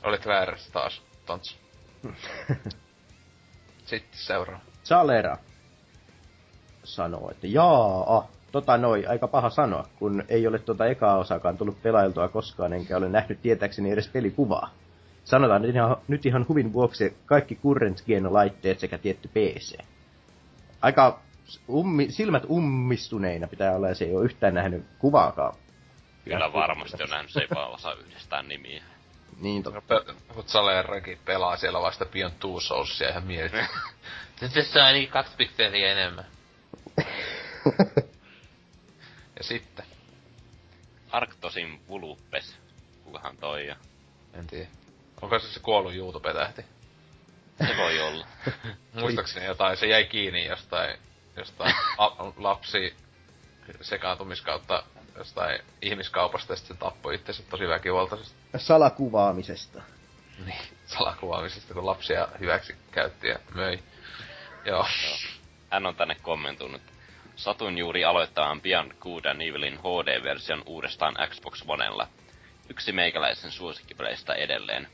olet 0.02 0.26
väärässä 0.26 0.72
taas, 0.72 1.02
Tontsu. 1.26 1.56
Sitten 3.84 4.18
seuraava. 4.18 4.60
Salera 4.82 5.38
sanoo, 6.84 7.30
että 7.30 7.46
jaa, 7.46 8.28
tota 8.52 8.78
noi, 8.78 9.06
aika 9.06 9.28
paha 9.28 9.50
sanoa, 9.50 9.86
kun 9.98 10.24
ei 10.28 10.46
ole 10.46 10.58
tota 10.58 10.86
ekaa 10.86 11.18
osakaan 11.18 11.56
tullut 11.56 11.82
pelailtua 11.82 12.28
koskaan, 12.28 12.72
enkä 12.72 12.96
ole 12.96 13.08
nähnyt 13.08 13.42
tietääkseni 13.42 13.90
edes 13.90 14.08
pelikuvaa. 14.08 14.70
Sanotaan 15.24 15.62
nyt 15.62 15.74
ihan, 15.74 15.96
nyt 16.08 16.26
ihan 16.26 16.46
huvin 16.48 16.72
vuoksi 16.72 17.16
kaikki 17.26 17.54
current 17.54 18.02
gen 18.06 18.32
laitteet 18.32 18.78
sekä 18.78 18.98
tietty 18.98 19.28
PC. 19.28 19.78
Aika 20.80 21.20
ummi, 21.68 22.10
silmät 22.10 22.42
ummistuneina 22.50 23.46
pitää 23.46 23.76
olla, 23.76 23.88
ja 23.88 23.94
se 23.94 24.04
ei 24.04 24.14
ole 24.14 24.24
yhtään 24.24 24.54
nähnyt 24.54 24.84
kuvaakaan. 24.98 25.54
Kyllä 26.24 26.52
varmasti 26.52 27.02
on 27.02 27.10
nähnyt, 27.10 27.30
se 27.30 27.40
ei 27.40 27.46
vaan 27.54 27.70
osaa 27.70 27.92
yhdistää 27.94 28.42
nimiä. 28.42 28.82
Niin 29.40 29.62
totta. 29.62 29.80
Pe- 29.80 30.14
Mut 30.34 30.48
Salerrakin 30.48 31.18
pelaa 31.24 31.56
siellä 31.56 31.80
vasta 31.82 32.06
Beyond 32.06 32.34
Two 32.40 32.60
Soulsia 32.60 33.08
ihan 33.08 33.24
mietit. 33.24 33.60
Nyt 34.40 34.52
tässä 34.52 34.80
on 34.80 34.86
ainakin 34.86 35.08
kaksi 35.08 35.32
pikseliä 35.36 35.92
enemmän. 35.92 36.26
ja 39.36 39.42
sitten, 39.44 39.84
Arktosin 41.10 41.80
Vulupes. 41.88 42.56
Kukahan 43.04 43.36
toi 43.36 43.66
ja 43.66 43.76
en 44.34 44.46
tiedä. 44.46 44.68
Onko 45.22 45.38
se 45.38 45.48
se 45.52 45.60
kuollut 45.60 45.94
YouTube-tähti? 45.94 46.64
se 47.66 47.76
voi 47.76 48.00
olla. 48.00 48.26
Muistaakseni 49.00 49.46
jotain, 49.46 49.76
se 49.76 49.86
jäi 49.86 50.04
kiinni 50.04 50.46
jostain, 50.46 50.98
jostain 51.36 51.74
la- 51.98 52.32
lapsi 52.36 52.94
sekaantumiskautta 53.80 54.82
jostain 55.16 55.60
ihmiskaupasta 55.82 56.52
ja 56.52 56.56
sitten 56.56 56.76
se 56.76 56.80
tappoi 56.80 57.14
itsensä 57.14 57.42
tosi 57.50 57.68
väkivaltaisesti. 57.68 58.38
Salakuvaamisesta. 58.56 59.82
Niin, 60.46 60.62
salakuvaamisesta, 60.86 61.74
kun 61.74 61.86
lapsia 61.86 62.28
hyväksi 62.40 62.76
käytti 62.90 63.28
ja 63.28 63.38
möi. 63.54 63.78
Joo. 64.64 64.86
Hän 65.70 65.86
on 65.86 65.96
tänne 65.96 66.16
kommentoinut. 66.22 66.82
Satun 67.36 67.78
juuri 67.78 68.04
aloittamaan 68.04 68.60
Beyond 68.60 68.92
Good 69.00 69.24
and 69.24 69.40
Evilin 69.40 69.78
HD-version 69.78 70.62
uudestaan 70.66 71.14
Xbox 71.30 71.64
Onella. 71.68 72.08
Yksi 72.68 72.92
meikäläisen 72.92 73.50
suosikkipeleistä 73.50 74.34
edelleen. 74.34 74.88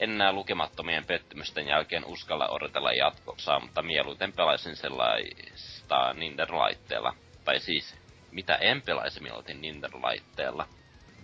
En 0.00 0.18
näe 0.18 0.32
lukemattomien 0.32 1.04
pettymysten 1.04 1.66
jälkeen 1.68 2.04
uskalla 2.04 2.48
odotella 2.48 2.92
jatkossa, 2.92 3.60
mutta 3.60 3.82
mieluiten 3.82 4.32
pelaisin 4.32 4.76
sellaista 4.76 6.12
Nintendo-laitteella. 6.12 7.14
Tai 7.44 7.60
siis, 7.60 7.94
mitä 8.34 8.56
en 8.56 8.82
pelaisi 8.82 9.22
mieluiten 9.22 9.60
Nintendo-laitteella. 9.60 10.68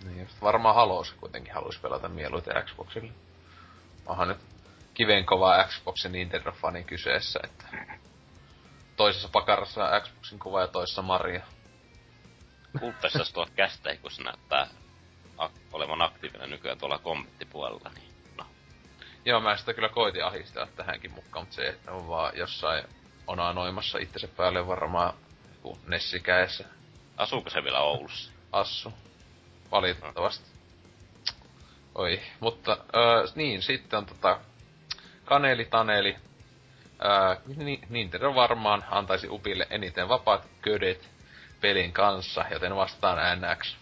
Niin, 0.03 0.19
just 0.19 0.41
varmaan 0.41 0.75
Halos 0.75 1.11
kuitenkin 1.13 1.53
halusi 1.53 1.79
pelata 1.79 2.09
mieluiten 2.09 2.63
Xboxille. 2.65 3.11
Onhan 4.05 4.27
nyt 4.27 4.37
kivenkova 4.93 5.63
Xbox 5.63 6.03
ja 6.03 6.09
Nintendo-fani 6.09 6.83
kyseessä, 6.83 7.39
että 7.43 7.65
toisessa 8.95 9.29
pakarassa 9.31 9.85
on 9.85 10.01
Xboxin 10.01 10.39
kuva 10.39 10.61
ja 10.61 10.67
toisessa 10.67 11.01
Maria. 11.01 11.45
Kulpessas 12.79 13.33
tuo 13.33 13.47
kästä, 13.55 13.95
kun 13.95 14.11
se 14.11 14.23
näyttää 14.23 14.67
ak- 15.37 15.59
olevan 15.73 16.01
aktiivinen 16.01 16.49
nykyään 16.49 16.77
tuolla 16.77 16.97
kommenttipuolella, 16.97 17.91
niin 17.95 18.13
no. 18.37 18.45
Joo, 19.25 19.41
mä 19.41 19.57
sitä 19.57 19.73
kyllä 19.73 19.89
koitin 19.89 20.25
ahistaa 20.25 20.67
tähänkin 20.67 21.11
mukaan, 21.11 21.45
mutta 21.45 21.55
se 21.55 21.77
on 21.87 22.07
vaan 22.07 22.37
jossain 22.37 22.83
onanoimassa 23.27 23.97
itsensä 23.97 24.27
päälle 24.27 24.67
varmaan 24.67 25.13
joku 25.53 25.79
Nessi 25.87 26.19
kädessä. 26.19 26.65
Asuuko 27.17 27.49
se 27.49 27.63
vielä 27.63 27.79
Oulussa? 27.79 28.31
Assu. 28.51 28.93
Valitettavasti. 29.71 30.45
Oi, 31.95 32.21
mutta 32.39 32.77
öö, 32.95 33.25
niin, 33.35 33.61
sitten 33.61 33.99
on 33.99 34.05
tota 34.05 34.39
Kaneli 35.25 35.65
Taneli. 35.65 36.15
Öö, 37.05 37.35
ni, 37.55 37.81
Nintendo 37.89 38.35
varmaan 38.35 38.85
antaisi 38.89 39.29
Upille 39.29 39.67
eniten 39.69 40.09
vapaat 40.09 40.47
ködet 40.61 41.09
pelin 41.61 41.93
kanssa, 41.93 42.45
joten 42.51 42.75
vastaan 42.75 43.41
NX. 43.41 43.75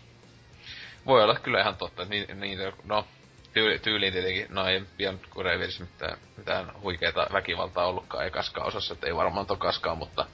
Voi 1.05 1.23
olla 1.23 1.35
kyllä 1.35 1.61
ihan 1.61 1.75
totta, 1.75 2.05
niin, 2.05 2.39
niin 2.39 2.59
no, 2.83 3.07
tyyli, 3.53 3.79
tyyliin 3.79 4.13
tietenkin, 4.13 4.45
no 4.49 4.67
ei 4.67 4.83
Beyond 4.97 5.19
Kurevirissa 5.29 5.83
mitään, 5.83 6.17
mitään 6.37 6.81
huikeeta 6.81 7.27
väkivaltaa 7.33 7.85
ollutkaan 7.85 8.27
ekaskaan 8.27 8.67
osassa, 8.67 8.93
että 8.93 9.07
ei 9.07 9.15
varmaan 9.15 9.45
tokaskaan, 9.45 9.97
mutta 9.97 10.25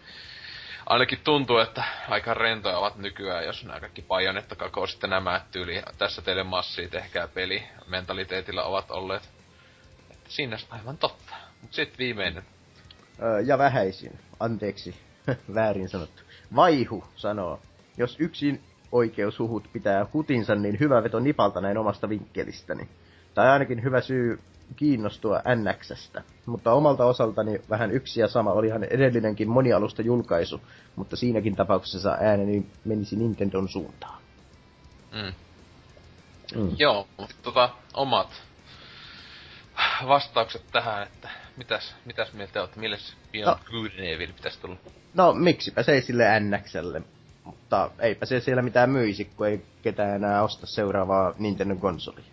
ainakin 0.86 1.20
tuntuu, 1.24 1.58
että 1.58 1.84
aika 2.10 2.34
rentoja 2.34 2.78
ovat 2.78 2.96
nykyään, 2.98 3.46
jos 3.46 3.66
nämä 3.66 3.80
kaikki 3.80 4.02
pajonetta 4.02 4.56
kakoo 4.56 4.88
sitten 4.88 5.10
nämä 5.10 5.42
tyyli. 5.52 5.82
Tässä 5.98 6.22
teille 6.22 6.44
massia, 6.44 6.90
tehkää 6.90 7.28
peli, 7.28 7.64
mentaliteetillä 7.88 8.64
ovat 8.64 8.92
olleet. 8.92 9.30
Että 10.12 10.30
siinä 10.30 10.58
aivan 10.70 10.98
totta. 10.98 11.36
Mut 11.62 11.74
sitten 11.74 11.98
viimeinen. 11.98 12.44
Ja 13.46 13.58
vähäisin. 13.58 14.20
Anteeksi. 14.40 14.96
Väärin 15.56 15.90
sanottu. 15.90 16.22
Vaihu 16.56 17.04
sanoo. 17.16 17.60
Jos 17.98 18.16
yksin 18.20 18.64
oikeushuhut 18.92 19.70
pitää 19.74 20.06
hutinsa, 20.14 20.56
niin 20.56 20.80
hyvä 20.80 21.04
veto 21.04 21.20
nipalta 21.20 21.62
näin 21.62 21.78
omasta 21.78 22.10
vinkkelistäni. 22.10 22.90
Tai 23.34 23.50
ainakin 23.50 23.84
hyvä 23.84 24.02
syy 24.02 24.40
kiinnostua 24.76 25.42
NXstä. 25.56 26.24
Mutta 26.46 26.74
omalta 26.74 27.06
osaltani 27.06 27.62
vähän 27.70 27.92
yksi 27.92 28.22
ja 28.22 28.28
sama 28.28 28.52
olihan 28.52 28.84
edellinenkin 28.84 29.50
monialusta 29.50 30.02
julkaisu, 30.02 30.62
mutta 30.96 31.16
siinäkin 31.16 31.56
tapauksessa 31.56 32.18
ääneni 32.22 32.66
menisi 32.86 33.16
Nintendon 33.16 33.70
suuntaan. 33.70 34.22
Mm. 35.12 35.34
Mm. 36.56 36.76
Joo, 36.78 37.08
mutta 37.18 37.36
tota, 37.44 37.70
omat 37.94 38.44
vastaukset 40.08 40.64
tähän, 40.72 41.04
että 41.04 41.30
mitäs, 41.58 41.96
mitäs 42.06 42.34
mieltä 42.34 42.62
olette, 42.62 42.80
mille 42.80 42.98
se 42.98 43.14
Beyond 43.32 43.58
No. 43.58 43.60
Good 43.72 43.92
and 44.00 44.08
Evil 44.08 44.34
pitäisi 44.34 44.60
tulla? 44.60 44.78
No 45.14 45.34
miksipä 45.34 45.84
se 45.84 45.92
ei 45.92 46.02
sille 46.02 46.40
NXlle, 46.40 47.02
mutta 47.44 47.92
eipä 48.00 48.26
se 48.26 48.40
siellä 48.40 48.62
mitään 48.62 48.90
myisi, 48.90 49.26
kun 49.26 49.48
ei 49.48 49.66
ketään 49.82 50.16
enää 50.16 50.44
osta 50.44 50.66
seuraavaa 50.66 51.34
Nintendo 51.40 51.76
konsolia. 51.76 52.26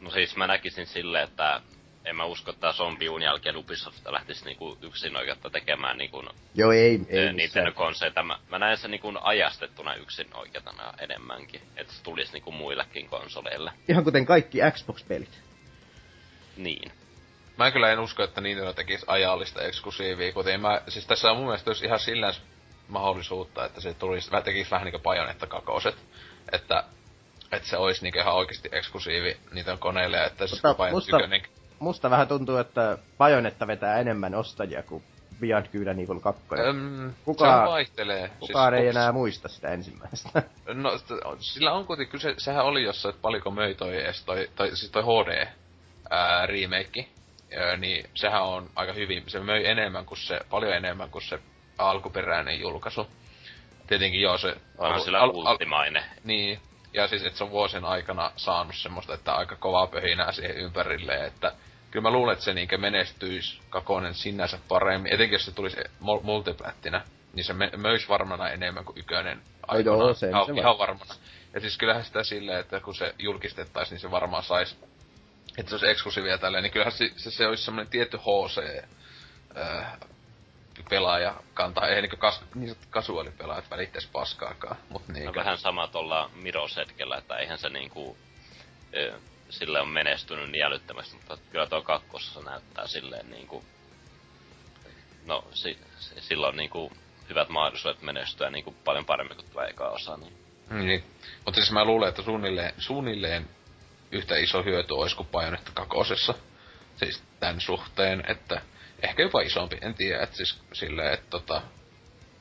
No 0.00 0.10
siis 0.10 0.36
mä 0.36 0.46
näkisin 0.46 0.86
silleen, 0.86 1.24
että 1.24 1.60
en 2.08 2.16
mä 2.16 2.24
usko, 2.24 2.50
että 2.50 2.72
zombiun 2.72 3.22
jälkeen 3.22 3.56
Ubisoft 3.56 4.06
lähtisi 4.06 4.44
niinku 4.44 4.78
yksin 4.82 5.16
oikeutta 5.16 5.50
tekemään 5.50 5.98
niinku 5.98 6.22
Joo, 6.54 6.72
ei, 6.72 7.00
ei. 7.08 7.32
Nintendo 7.32 7.72
konseita. 7.72 8.22
Mä, 8.22 8.38
mä 8.50 8.58
näen 8.58 8.76
sen 8.78 8.90
niinku 8.90 9.12
ajastettuna 9.20 9.94
yksin 9.94 10.26
oikeutena 10.34 10.94
enemmänkin. 10.98 11.60
Että 11.76 11.92
se 11.92 12.02
tulisi 12.02 12.32
niinku 12.32 12.52
muillekin 12.52 13.08
konsoleille. 13.08 13.72
Ihan 13.88 14.04
kuten 14.04 14.26
kaikki 14.26 14.58
Xbox-pelit. 14.70 15.38
Niin. 16.56 16.92
Mä 17.56 17.70
kyllä 17.70 17.92
en 17.92 17.98
usko, 17.98 18.22
että 18.22 18.40
Nintendo 18.40 18.72
tekisi 18.72 19.04
ajallista 19.08 19.62
eksklusiivia, 19.62 20.32
kuten 20.32 20.60
mä, 20.60 20.82
siis 20.88 21.06
tässä 21.06 21.30
on 21.30 21.36
mun 21.36 21.46
mielestä 21.46 21.70
olisi 21.70 21.84
ihan 21.86 22.00
sillä 22.00 22.34
mahdollisuutta, 22.88 23.64
että 23.64 23.80
se 23.80 23.94
tulisi, 23.94 24.30
tekisi 24.44 24.70
vähän 24.70 24.84
niinku 24.84 24.98
Bajonetta 24.98 25.46
kakoset, 25.46 25.96
että, 26.52 26.84
että 27.52 27.68
se 27.68 27.76
olisi 27.76 28.02
niinku 28.02 28.18
ihan 28.18 28.34
oikeasti 28.34 28.68
eksklusiivi 28.72 29.36
niitä 29.52 29.76
koneille, 29.76 30.24
että 30.24 30.46
siis 30.46 30.62
Mutta 30.62 30.74
Bajon 30.74 30.94
musta- 30.94 31.16
tykönen, 31.16 31.42
Musta 31.78 32.10
vähän 32.10 32.28
tuntuu, 32.28 32.56
että 32.56 32.98
Bajonetta 33.18 33.66
vetää 33.66 33.98
enemmän 33.98 34.34
ostajia 34.34 34.82
kuin 34.82 35.02
Beyond 35.40 35.66
Good 35.72 35.86
and 35.86 35.98
Evil 35.98 36.20
2. 36.20 36.42
Öm, 36.68 37.12
Kuka- 37.24 37.64
se 37.64 37.70
vaihtelee. 37.70 38.30
Kukaan 38.40 38.74
ei 38.74 38.80
onks- 38.86 38.96
enää 38.96 39.12
muista 39.12 39.48
sitä 39.48 39.68
ensimmäistä. 39.68 40.42
No, 40.74 40.90
sillä 41.38 41.72
on 41.72 41.86
kuitenkin, 41.86 42.10
kyllä 42.20 42.22
se, 42.22 42.34
sehän 42.44 42.64
oli 42.64 42.82
jossain, 42.82 43.10
että 43.10 43.22
paljonko 43.22 43.50
möi 43.50 43.74
toi 43.74 43.96
edes 44.04 44.24
toi, 44.24 44.50
toi, 44.56 44.76
siis 44.76 44.90
toi 44.90 45.02
HD 45.02 45.46
ää, 46.10 46.46
remake, 46.46 47.08
niin 47.78 48.10
sehän 48.14 48.42
on 48.42 48.70
aika 48.76 48.92
hyvin, 48.92 49.22
se 49.26 49.40
möi 49.40 49.66
enemmän 49.66 50.04
kuin 50.06 50.18
se, 50.18 50.40
paljon 50.50 50.72
enemmän 50.72 51.10
kuin 51.10 51.22
se 51.22 51.38
alkuperäinen 51.78 52.60
julkaisu. 52.60 53.06
Tietenkin 53.86 54.20
joo 54.20 54.38
se... 54.38 54.56
Onhan 54.78 55.00
sillä 55.00 55.18
al- 55.20 55.30
al- 55.30 55.52
ultimainen. 55.52 56.04
niin, 56.24 56.60
ja 56.92 57.08
siis 57.08 57.22
että 57.24 57.38
se 57.38 57.44
on 57.44 57.50
vuosien 57.50 57.84
aikana 57.84 58.32
saanut 58.36 58.74
semmoista, 58.76 59.14
että 59.14 59.32
aika 59.34 59.56
kovaa 59.56 59.86
pöhinää 59.86 60.32
siihen 60.32 60.56
ympärille, 60.56 61.26
että 61.26 61.52
kyllä 61.90 62.02
mä 62.02 62.10
luulen, 62.10 62.32
että 62.32 62.44
se 62.44 62.54
niinkö 62.54 62.78
menestyisi 62.78 63.60
kakonen 63.70 64.14
sinänsä 64.14 64.58
paremmin, 64.68 65.12
etenkin 65.14 65.34
jos 65.34 65.44
se 65.44 65.52
tulisi 65.52 65.76
mul- 66.00 66.22
multiplättinä, 66.22 67.04
niin 67.34 67.44
se 67.44 67.54
möisi 67.76 68.08
varmana 68.08 68.50
enemmän 68.50 68.84
kuin 68.84 68.98
ykönen 68.98 69.42
No 69.72 69.78
joo, 69.78 70.14
sen 70.14 70.30
ihan, 70.30 70.46
se 70.46 70.52
ihan 70.52 70.78
varmana. 70.78 71.14
Ja 71.54 71.60
siis 71.60 71.78
kyllähän 71.78 72.04
sitä 72.04 72.22
silleen, 72.22 72.60
että 72.60 72.80
kun 72.80 72.94
se 72.94 73.14
julkistettaisiin, 73.18 73.94
niin 73.94 74.00
se 74.00 74.10
varmaan 74.10 74.42
sais, 74.42 74.76
että 75.58 75.70
se 75.70 75.74
olisi 75.74 75.88
eksklusiivia 75.88 76.38
tälleen, 76.38 76.62
niin 76.62 76.72
kyllähän 76.72 76.92
se, 76.92 77.10
se, 77.16 77.30
se 77.30 77.46
olisi 77.46 77.64
semmoinen 77.64 77.90
tietty 77.90 78.16
HC, 78.16 78.84
äh, 79.56 79.92
pelaaja 80.90 81.34
kantaa, 81.54 81.88
ei 81.88 82.02
niinku 82.02 82.16
kas, 82.16 82.40
niin 82.54 82.68
sanottu 82.68 82.86
kasuaalipelaajat 82.90 83.70
välittäis 83.70 84.06
paskaakaan, 84.06 84.76
mut 84.88 85.08
No 85.08 85.14
niin. 85.14 85.34
vähän 85.34 85.58
sama 85.58 85.86
tuolla 85.88 86.30
Mirosetkellä, 86.34 87.16
että 87.16 87.36
eihän 87.36 87.58
se 87.58 87.68
niinku... 87.68 88.16
ö, 88.96 89.12
Sille 89.50 89.80
on 89.80 89.88
menestynyt 89.88 90.50
niin 90.50 90.64
älyttömästi, 90.64 91.16
mutta 91.16 91.38
kyllä 91.50 91.66
tuo 91.66 91.82
kakkossa 91.82 92.40
näyttää 92.40 92.86
silleen 92.86 93.30
niinku... 93.30 93.64
No, 95.26 95.44
si, 95.54 95.78
si, 95.98 96.20
sillä 96.20 96.46
on 96.46 96.56
niinku 96.56 96.92
hyvät 97.28 97.48
mahdollisuudet 97.48 98.02
menestyä 98.02 98.50
niinku 98.50 98.74
paljon 98.84 99.04
paremmin 99.04 99.36
kuin 99.36 99.50
tuo 99.50 99.62
eka 99.62 99.88
osa, 99.88 100.16
niin... 100.16 100.32
Niin. 100.70 101.04
Mutta 101.44 101.60
siis 101.60 101.72
mä 101.72 101.84
luulen, 101.84 102.08
että 102.08 102.22
suunnilleen, 102.22 102.74
suunnilleen 102.78 103.48
yhtä 104.12 104.36
iso 104.36 104.62
hyöty 104.62 104.94
olisi 104.94 105.16
kuin 105.16 105.28
Bayonetta 105.28 105.70
kakosessa. 105.74 106.34
Siis 106.96 107.22
tämän 107.40 107.60
suhteen, 107.60 108.24
että 108.28 108.60
ehkä 109.02 109.22
jopa 109.22 109.40
isompi, 109.40 109.78
en 109.80 109.94
tiedä, 109.94 110.22
että 110.22 110.36
siis 110.36 110.58
silleen, 110.72 111.14
että 111.14 111.30
tota, 111.30 111.62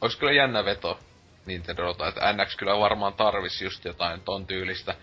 olisi 0.01 0.17
kyllä 0.17 0.33
jännä 0.33 0.65
veto 0.65 0.99
Nintendolta, 1.45 2.07
että 2.07 2.33
NX 2.33 2.55
kyllä 2.55 2.79
varmaan 2.79 3.13
tarvisi 3.13 3.63
just 3.63 3.85
jotain 3.85 4.21
ton 4.21 4.47
tyylistä. 4.47 4.95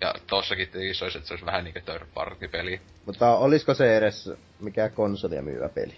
Ja 0.00 0.14
tossakin 0.26 0.68
tietenkin 0.68 0.94
se 0.94 1.04
olisi, 1.04 1.18
että 1.18 1.28
se 1.28 1.34
olisi 1.34 1.46
vähän 1.46 1.64
niinku 1.64 1.80
third 1.84 2.06
party 2.14 2.48
peli. 2.48 2.80
Mutta 3.06 3.36
olisiko 3.36 3.74
se 3.74 3.96
edes 3.96 4.30
mikä 4.60 4.88
konsolia 4.88 5.42
myyvä 5.42 5.68
peli? 5.68 5.94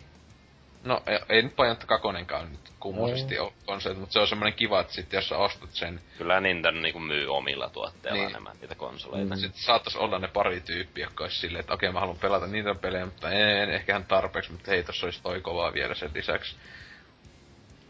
No 0.85 1.03
ei, 1.07 1.19
ei 1.29 1.43
nyt 1.43 1.57
Pajantta 1.57 1.87
kakonenkaan 1.87 2.51
nyt 2.51 2.61
kummoisesti 2.81 3.39
ole 3.39 3.53
konsolit, 3.66 3.99
mutta 3.99 4.12
se 4.12 4.19
on 4.19 4.29
semmoinen 4.29 4.55
kiva, 4.55 4.81
että 4.81 4.93
sit 4.93 5.12
jos 5.12 5.29
sä 5.29 5.37
ostat 5.39 5.70
sen, 5.73 6.01
Kyllä 6.19 6.41
Nintendo 6.41 6.81
niinku 6.81 6.99
myy 6.99 7.29
omilla 7.37 7.69
tuotteilla 7.70 8.19
Niin. 8.19 8.31
enemmän 8.31 8.57
niitä 8.61 8.74
konsoleita. 8.74 9.24
Mm. 9.35 9.41
Mm. 9.41 9.41
sit 9.41 9.55
saattaisi 9.55 9.99
olla 9.99 10.19
ne 10.19 10.29
pari 10.29 10.61
tyyppiä, 10.61 11.07
jotka 11.07 11.24
olisi 11.24 11.39
silleen, 11.41 11.61
että 11.61 11.74
okei 11.74 11.93
mä 11.93 12.01
haluan 12.01 12.19
pelata 12.19 12.47
niitä 12.47 12.74
pelejä, 12.74 13.05
mutta 13.05 13.31
en 13.31 13.70
ehkä 13.70 13.93
ihan 13.93 14.05
tarpeeksi, 14.05 14.53
mutta 14.53 14.70
hei 14.70 14.85
tossa 14.85 15.07
olisi 15.07 15.23
toi 15.23 15.41
kovaa 15.41 15.73
vielä 15.73 15.95
sen 15.95 16.11
lisäksi. 16.15 16.57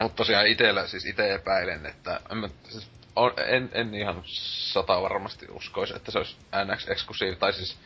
Mutta 0.01 0.16
tosiaan 0.16 0.47
itellä, 0.47 0.86
siis 0.86 1.06
ite 1.06 1.34
epäilen, 1.34 1.86
että 1.86 2.20
en, 2.30 2.39
mä, 2.39 2.48
siis, 2.68 2.90
on, 3.16 3.32
en, 3.47 3.70
en 3.72 3.94
ihan 3.94 4.22
sata 4.24 5.02
varmasti 5.02 5.47
uskoisi, 5.51 5.97
että 5.97 6.10
se 6.10 6.18
olisi 6.18 6.36
NX-eksklusiivi, 6.64 7.36
tai 7.36 7.52
siis 7.52 7.78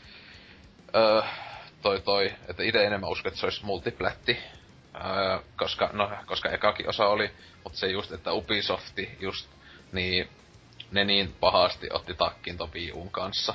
öö, 0.94 1.22
toi 1.82 2.00
toi, 2.00 2.34
että 2.48 2.62
itse 2.62 2.86
enemmän 2.86 3.10
uskon, 3.10 3.28
että 3.28 3.40
se 3.40 3.46
olisi 3.46 3.64
multiplätti, 3.64 4.38
öö, 4.94 5.38
koska, 5.56 5.90
no, 5.92 6.10
koska 6.26 6.50
ekakin 6.50 6.88
osa 6.88 7.06
oli, 7.06 7.30
mutta 7.64 7.78
se 7.78 7.86
just, 7.86 8.12
että 8.12 8.32
Ubisofti 8.32 9.16
just, 9.20 9.48
niin 9.92 10.28
ne 10.90 11.04
niin 11.04 11.34
pahasti 11.40 11.88
otti 11.92 12.14
takkiin 12.14 12.56
ton 12.56 12.72
Wii 12.74 12.92
Uun 12.92 13.10
kanssa, 13.10 13.54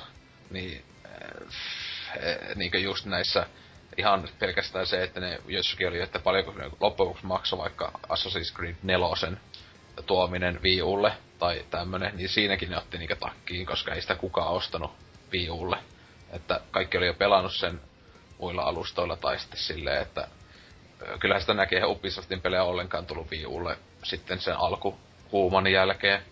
niin 0.50 0.84
äh, 1.06 2.54
niinkö 2.54 2.78
just 2.78 3.06
näissä 3.06 3.46
ihan 3.96 4.28
pelkästään 4.38 4.86
se, 4.86 5.02
että 5.02 5.20
ne 5.20 5.38
jossakin 5.46 5.88
oli, 5.88 6.00
että 6.00 6.18
paljonko 6.18 6.50
loppujen 6.80 7.08
lopuksi 7.08 7.26
maksoi 7.26 7.58
vaikka 7.58 7.92
Assassin's 8.08 8.56
Creed 8.56 8.76
4 8.82 9.36
tuominen 10.06 10.62
Wii 10.62 10.82
Ulle 10.82 11.12
tai 11.42 11.64
tämmönen, 11.70 12.16
niin 12.16 12.28
siinäkin 12.28 12.70
ne 12.70 12.78
otti 12.78 12.98
niinkö 12.98 13.16
takkiin, 13.16 13.66
koska 13.66 13.94
ei 13.94 14.00
sitä 14.00 14.14
kukaan 14.14 14.48
ostanut 14.48 14.92
Wii 15.32 15.50
Ulle. 15.50 15.76
Että 16.30 16.60
kaikki 16.70 16.98
oli 16.98 17.06
jo 17.06 17.14
pelannut 17.14 17.54
sen 17.54 17.80
muilla 18.38 18.62
alustoilla 18.62 19.16
tai 19.16 19.38
sitten 19.38 19.58
silleen, 19.58 20.02
että 20.02 20.28
ö, 21.02 21.18
kyllähän 21.18 21.40
sitä 21.40 21.54
näkee 21.54 21.76
eihän 21.76 21.90
Ubisoftin 21.90 22.40
pelejä 22.40 22.64
ollenkaan 22.64 23.06
tullut 23.06 23.30
Wii 23.30 23.46
Ulle 23.46 23.78
sitten 24.02 24.40
sen 24.40 24.56
alkuhuuman 24.56 25.66
jälkeen. 25.66 26.22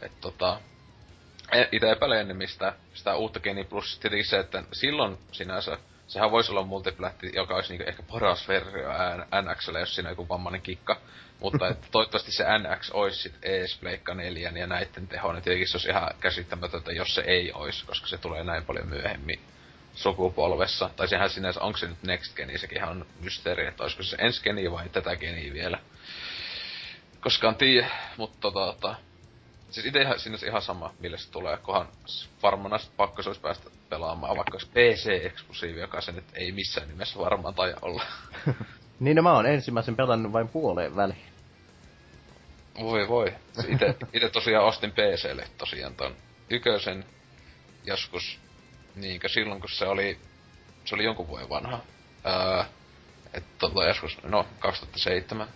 Et 0.00 0.20
tota, 0.20 0.60
itse 1.72 1.90
epäilen 1.90 2.20
enemmän 2.20 2.48
sitä, 2.94 3.14
uutta 3.16 3.40
Geni 3.40 3.64
Plus 3.64 3.98
tietenkin 3.98 4.26
se, 4.26 4.38
että 4.38 4.62
silloin 4.72 5.18
sinänsä 5.32 5.78
sehän 6.06 6.30
voisi 6.30 6.50
olla 6.50 6.62
multiplätti, 6.62 7.32
joka 7.34 7.54
olisi 7.54 7.72
niinku 7.72 7.88
ehkä 7.88 8.02
paras 8.02 8.48
versio 8.48 8.88
NXlle, 9.42 9.80
jos 9.80 9.94
siinä 9.94 10.10
joku 10.10 10.28
vammainen 10.28 10.62
kikka. 10.62 11.00
Mutta 11.40 11.68
että 11.68 11.86
toivottavasti 11.90 12.32
se 12.32 12.44
NX 12.58 12.90
olisi 12.90 13.22
sit 13.22 13.34
ees 13.42 13.78
Pleikka 13.78 14.14
4 14.14 14.52
ja 14.54 14.66
näitten 14.66 15.08
tehoinen. 15.08 15.42
Tietenkin 15.42 15.68
se 15.68 15.76
olisi 15.76 15.88
ihan 15.88 16.10
käsittämätöntä, 16.20 16.92
jos 16.92 17.14
se 17.14 17.20
ei 17.20 17.52
olisi, 17.52 17.86
koska 17.86 18.06
se 18.06 18.18
tulee 18.18 18.44
näin 18.44 18.64
paljon 18.64 18.88
myöhemmin 18.88 19.40
sukupolvessa. 19.94 20.90
Tai 20.96 21.08
sehän 21.08 21.30
sinänsä, 21.30 21.60
onko 21.60 21.78
se 21.78 21.86
nyt 21.86 22.02
Next 22.02 22.36
Geni, 22.36 22.58
sekin 22.58 22.84
on 22.84 23.06
mysteeri, 23.20 23.66
että 23.66 23.82
olisiko 23.82 24.02
se 24.02 24.16
ensi 24.20 24.42
geni 24.42 24.70
vai 24.72 24.88
tätä 24.88 25.16
geniä 25.16 25.52
vielä. 25.52 25.78
Koskaan 27.20 27.54
tiedä, 27.56 27.88
mutta 28.16 28.36
tota, 28.40 28.72
tota, 28.72 28.94
Siis 29.70 29.86
ite 29.86 30.02
ihan, 30.02 30.20
sinänsä 30.20 30.46
ihan 30.46 30.62
sama, 30.62 30.94
millä 30.98 31.16
se 31.16 31.30
tulee, 31.30 31.56
kunhan 31.56 31.88
s- 32.06 32.28
varmaan 32.42 32.80
pakko 32.96 33.22
se 33.22 33.28
olisi 33.28 33.40
päästä 33.40 33.70
pelaamaan, 33.88 34.36
vaikka 34.36 34.54
olisi 34.54 34.66
PC-eksklusiivi, 34.66 35.80
joka 35.80 36.00
se 36.00 36.12
nyt 36.12 36.24
ei 36.34 36.52
missään 36.52 36.88
nimessä 36.88 37.18
varmaan 37.18 37.54
tai 37.54 37.74
olla. 37.82 38.04
Niin 39.00 39.16
no 39.16 39.22
mä 39.22 39.32
oon 39.32 39.46
ensimmäisen 39.46 39.96
pelannut 39.96 40.32
vain 40.32 40.48
puoleen 40.48 40.96
väliin. 40.96 41.26
Voi 42.80 43.08
voi. 43.08 43.34
Ite, 43.68 43.94
ite 44.12 44.28
tosiaan 44.28 44.64
ostin 44.64 44.92
PClle 44.92 45.48
tosiaan 45.58 45.94
ton 45.94 46.16
ykösen 46.50 47.04
joskus, 47.84 48.38
niinkö 48.94 49.28
silloin 49.28 49.60
kun 49.60 49.70
se 49.70 49.86
oli, 49.86 50.18
se 50.84 50.94
oli 50.94 51.04
jonkun 51.04 51.28
vuoden 51.28 51.48
vanha. 51.48 51.80
Öö, 52.26 52.64
että 53.32 53.48
tota 53.58 53.84
joskus, 53.84 54.22
no 54.22 54.46
2007 54.58 55.48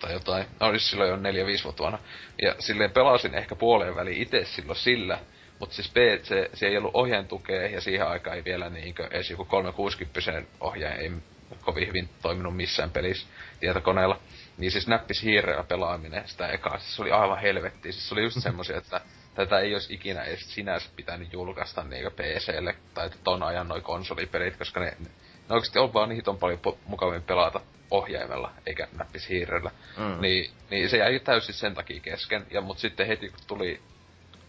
tai 0.00 0.12
jotain. 0.12 0.46
No 0.60 0.66
oli 0.66 0.80
silloin 0.80 1.10
jo 1.10 1.16
4-5 1.16 1.64
vuotta 1.64 1.82
vanha. 1.82 1.98
Ja 2.42 2.54
silleen 2.58 2.90
pelasin 2.90 3.34
ehkä 3.34 3.56
puoleen 3.56 3.96
väliin 3.96 4.22
itse 4.22 4.44
silloin 4.44 4.78
sillä, 4.78 5.18
mutta 5.58 5.74
siis 5.74 5.90
PC, 5.90 6.50
se 6.54 6.66
ei 6.66 6.76
ollut 6.76 6.94
ohjaajan 6.94 7.28
tukea 7.28 7.66
ja 7.66 7.80
siihen 7.80 8.08
aikaan 8.08 8.36
ei 8.36 8.44
vielä 8.44 8.68
niinkö 8.68 9.08
edes 9.10 9.30
joku 9.30 9.44
360 9.44 10.42
ohjaaja 10.60 10.96
ei 10.96 11.12
kovin 11.60 11.88
hyvin 11.88 12.08
toiminut 12.22 12.56
missään 12.56 12.90
pelissä 12.90 13.26
tietokoneella. 13.60 14.20
Niin 14.58 14.70
siis 14.70 14.86
näppis 14.86 15.22
hiireellä 15.22 15.64
pelaaminen 15.64 16.28
sitä 16.28 16.48
ekaa, 16.48 16.78
siis 16.78 16.96
se 16.96 17.02
oli 17.02 17.10
aivan 17.10 17.40
helvetti. 17.40 17.92
Siis 17.92 18.08
se 18.08 18.14
oli 18.14 18.22
just 18.22 18.40
semmosia, 18.40 18.76
että 18.76 19.00
tätä 19.34 19.58
ei 19.58 19.74
olisi 19.74 19.94
ikinä 19.94 20.22
edes 20.22 20.54
sinänsä 20.54 20.90
pitänyt 20.96 21.32
julkaista 21.32 21.84
niinkö 21.84 22.10
PClle 22.10 22.74
tai 22.94 23.10
ton 23.24 23.42
ajan 23.42 23.68
noi 23.68 23.80
konsolipelit, 23.80 24.56
koska 24.56 24.80
ne, 24.80 24.96
ne 25.00 25.54
oikeesti 25.54 25.78
on 25.78 25.94
vaan 25.94 26.08
niitä 26.08 26.30
on 26.30 26.38
paljon 26.38 26.60
po- 26.66 26.78
mukavammin 26.86 27.22
pelata 27.22 27.60
ohjaimella, 27.90 28.52
eikä 28.66 28.88
näppis 28.98 29.28
hiirellä. 29.28 29.70
Mm. 29.96 30.20
Niin, 30.20 30.50
niin 30.70 30.88
se 30.88 30.96
jäi 30.96 31.20
täysin 31.20 31.54
sen 31.54 31.74
takia 31.74 32.00
kesken. 32.00 32.46
Ja 32.50 32.60
mut 32.60 32.78
sitten 32.78 33.06
heti 33.06 33.28
kun 33.28 33.38
tuli, 33.46 33.80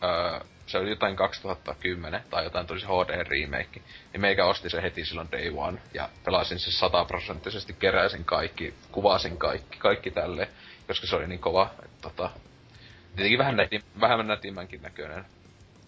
öö, 0.03 0.39
se 0.73 0.77
oli 0.77 0.89
jotain 0.89 1.15
2010 1.15 2.23
tai 2.29 2.43
jotain 2.43 2.67
se 2.67 2.85
HD 2.85 3.23
remake, 3.23 3.81
niin 4.13 4.21
meikä 4.21 4.45
osti 4.45 4.69
se 4.69 4.81
heti 4.81 5.05
silloin 5.05 5.31
day 5.31 5.51
one 5.55 5.79
ja 5.93 6.09
pelasin 6.25 6.59
se 6.59 6.71
sataprosenttisesti, 6.71 7.73
keräisin 7.73 8.25
kaikki, 8.25 8.73
kuvasin 8.91 9.37
kaikki, 9.37 9.77
kaikki 9.77 10.11
tälle, 10.11 10.49
koska 10.87 11.07
se 11.07 11.15
oli 11.15 11.27
niin 11.27 11.39
kova, 11.39 11.69
että 11.85 11.97
tota, 12.01 12.29
tietenkin 13.15 13.39
vähän, 13.39 13.57
näti, 13.57 13.83
vähän 13.99 14.27
nätimmänkin 14.27 14.81
näköinen. 14.81 15.25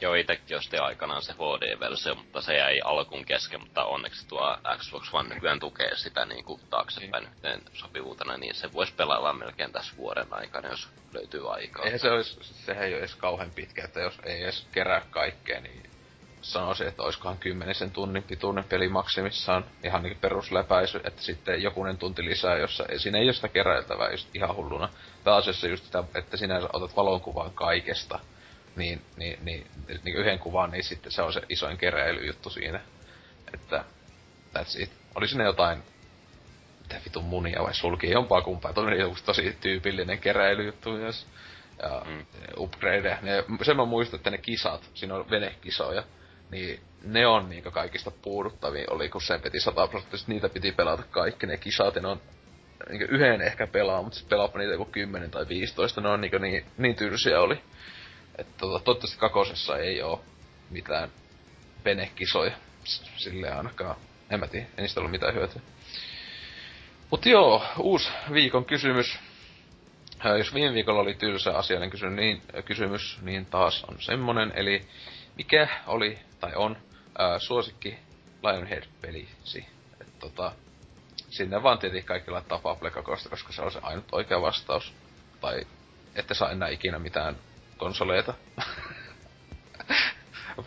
Joo, 0.05 0.15
itekin 0.15 0.57
ostin 0.57 0.81
aikanaan 0.81 1.21
se 1.21 1.33
HD-versio, 1.33 2.15
mutta 2.15 2.41
se 2.41 2.57
jäi 2.57 2.81
alkuun 2.83 3.25
kesken, 3.25 3.59
mutta 3.59 3.83
onneksi 3.83 4.27
tuo 4.27 4.57
Xbox 4.77 5.13
One 5.13 5.35
nykyään 5.35 5.59
tukee 5.59 5.95
sitä 5.95 6.25
niinku 6.25 6.59
taaksepäin 6.69 7.23
yhteen 7.23 7.61
sopivuutena, 7.73 8.37
niin 8.37 8.55
se 8.55 8.73
voisi 8.73 8.93
pelailla 8.93 9.33
melkein 9.33 9.71
tässä 9.71 9.97
vuoden 9.97 10.27
aikana, 10.31 10.69
jos 10.69 10.89
löytyy 11.13 11.53
aikaa. 11.53 11.85
Eihän 11.85 11.99
se 11.99 12.11
olisi, 12.11 12.39
sehän 12.43 12.83
ei 12.83 12.93
ole 12.93 12.99
edes 12.99 13.15
kauhean 13.15 13.51
pitkä, 13.51 13.83
että 13.83 13.99
jos 13.99 14.19
ei 14.23 14.43
edes 14.43 14.67
kerää 14.71 15.01
kaikkea, 15.11 15.61
niin 15.61 15.89
sanoisin, 16.41 16.87
että 16.87 17.03
oiskohan 17.03 17.37
kymmenisen 17.37 17.91
tunnin 17.91 18.23
pituinen 18.23 18.63
peli 18.63 18.89
maksimissaan 18.89 19.65
ihan 19.83 20.03
niin 20.03 20.17
perusläpäisy, 20.21 21.01
että 21.03 21.21
sitten 21.21 21.63
jokunen 21.63 21.97
tunti 21.97 22.25
lisää, 22.25 22.57
jossa 22.57 22.85
ei, 22.89 22.99
siinä 22.99 23.17
ei 23.17 23.25
ole 23.25 23.33
sitä 23.33 23.47
keräiltävää 23.47 24.11
just 24.11 24.35
ihan 24.35 24.55
hulluna. 24.55 24.89
Pääasiassa 25.23 25.67
just 25.67 25.85
sitä, 25.85 26.03
että 26.15 26.37
sinä 26.37 26.59
otat 26.73 26.95
valonkuvan 26.95 27.51
kaikesta, 27.51 28.19
niin, 28.75 29.01
niin, 29.17 29.39
niin, 29.45 29.67
niin 30.03 30.17
yhden 30.17 30.39
kuvan, 30.39 30.71
niin 30.71 30.83
sitten 30.83 31.11
se 31.11 31.21
on 31.21 31.33
se 31.33 31.41
isoin 31.49 31.77
keräilyjuttu 31.77 32.49
siinä. 32.49 32.81
Että 33.53 33.85
that's 34.55 34.81
it. 34.81 34.91
Oli 35.15 35.27
siinä 35.27 35.43
jotain 35.43 35.83
mitä 36.81 37.01
vitun 37.05 37.23
munia 37.23 37.63
vai 37.63 37.73
sulki 37.73 38.09
jompaa 38.09 38.41
kumpaa. 38.41 38.73
Toinen 38.73 38.99
joku 38.99 39.15
tosi 39.25 39.57
tyypillinen 39.61 40.19
keräilyjuttu 40.19 40.91
myös. 40.91 41.27
Ja 41.81 42.01
Mm. 42.05 42.25
upgrade. 42.57 43.19
Ne, 43.21 43.43
sen 43.63 43.77
mä 43.77 43.85
muistan, 43.85 44.17
että 44.17 44.29
ne 44.29 44.37
kisat, 44.37 44.89
siinä 44.93 45.15
on 45.15 45.29
venekisoja, 45.29 46.03
niin 46.51 46.79
ne 47.03 47.27
on 47.27 47.49
niinku 47.49 47.71
kaikista 47.71 48.11
puuduttavia 48.11 48.85
oli, 48.89 49.09
kun 49.09 49.21
sen 49.21 49.41
piti 49.41 49.59
100 49.59 49.87
prosenttisesti, 49.87 50.31
niitä 50.31 50.49
piti 50.49 50.71
pelata 50.71 51.03
kaikki 51.03 51.47
ne 51.47 51.57
kisat, 51.57 51.95
ja 51.95 52.01
ne 52.01 52.07
on 52.07 52.21
niinku 52.89 53.07
yhden 53.09 53.41
ehkä 53.41 53.67
pelaa, 53.67 54.01
mutta 54.01 54.17
sit 54.17 54.29
pelaapa 54.29 54.59
niitä 54.59 54.73
joku 54.73 54.85
10 54.85 55.31
tai 55.31 55.47
15, 55.47 56.01
ne 56.01 56.09
on 56.09 56.21
niinku 56.21 56.37
niin, 56.37 56.65
niin 56.77 56.95
tylsiä 56.95 57.41
oli. 57.41 57.61
Että 58.37 58.53
tota, 58.57 58.83
toivottavasti 58.83 59.19
kakosessa 59.19 59.77
ei 59.77 60.01
oo 60.01 60.23
mitään 60.69 61.09
venekisoja, 61.85 62.51
S- 62.83 63.11
silleen 63.17 63.57
ainakaan, 63.57 63.95
en 64.29 64.39
mä 64.39 64.47
tiedä, 64.47 64.65
ei 64.65 64.81
niistä 64.81 64.99
ollut 64.99 65.11
mitään 65.11 65.33
hyötyä. 65.33 65.61
Mut 67.11 67.25
joo, 67.25 67.63
uusi 67.79 68.09
viikon 68.33 68.65
kysymys. 68.65 69.19
Ää, 70.19 70.37
Jos 70.37 70.53
viime 70.53 70.73
viikolla 70.73 71.01
oli 71.01 71.13
tylsä 71.13 71.57
asiallinen 71.57 71.89
kysymys, 71.89 72.15
niin, 72.15 72.41
kysymys, 72.65 73.19
niin 73.21 73.45
taas 73.45 73.83
on 73.83 74.01
semmonen, 74.01 74.51
eli 74.55 74.87
mikä 75.35 75.67
oli, 75.87 76.19
tai 76.39 76.51
on, 76.55 76.77
ää, 77.17 77.39
suosikki 77.39 77.97
Lionhead-pelisi? 78.43 79.65
Et 80.01 80.19
tota, 80.19 80.51
sinne 81.29 81.63
vaan 81.63 81.79
tietenkin 81.79 82.07
kaikki 82.07 82.31
laittaa 82.31 82.61
kakosta, 82.93 83.29
koska 83.29 83.53
se 83.53 83.61
on 83.61 83.71
se 83.71 83.79
ainut 83.81 84.05
oikea 84.11 84.41
vastaus. 84.41 84.93
Tai 85.41 85.67
ette 86.15 86.33
saa 86.33 86.51
enää 86.51 86.69
ikinä 86.69 86.99
mitään 86.99 87.37
konsoleita 87.77 88.33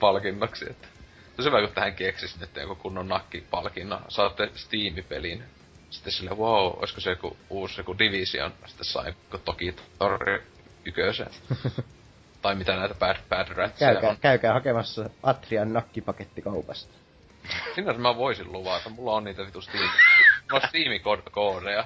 palkinnoksi, 0.01 0.71
että 0.71 0.89
se 0.89 1.43
olisi 1.43 1.51
hyvä, 1.51 1.67
kun 1.67 1.75
tähän 1.75 1.95
keksis 1.95 2.41
nyt 2.41 2.57
joku 2.57 2.75
kunnon 2.75 3.09
nakkipalkinnon. 3.09 4.01
Saatte 4.09 4.51
Steam-pelin. 4.55 5.45
Sitten 5.91 6.13
sille, 6.13 6.31
wow, 6.31 6.79
olisiko 6.79 7.01
se 7.01 7.11
joku 7.11 7.37
uusi 7.51 7.81
joku 7.81 7.99
Division. 7.99 8.53
Sitten 8.67 8.85
sai 8.85 9.07
joku 9.07 9.45
Toki 9.45 9.77
Torri 9.99 10.43
ykösen. 10.85 11.31
tai 12.43 12.55
mitä 12.55 12.77
näitä 12.77 12.95
Bad, 12.95 13.17
bad 13.29 13.49
Ratsia 13.49 13.93
Käykää, 13.93 14.11
on. 14.11 14.17
käykää 14.21 14.53
hakemassa 14.53 15.11
Atrian 15.23 15.73
nakkipaketti 15.73 16.43
kaupasta. 16.43 16.95
Sinänsä 17.75 18.01
mä 18.01 18.17
voisin 18.17 18.53
luvata, 18.53 18.91
mulla 18.91 19.13
on 19.13 19.25
niitä 19.25 19.47
vitu 19.47 19.61
Steam. 19.61 19.89
Mulla 20.51 20.63
on 20.63 20.69
Steam-koodeja. 20.69 21.85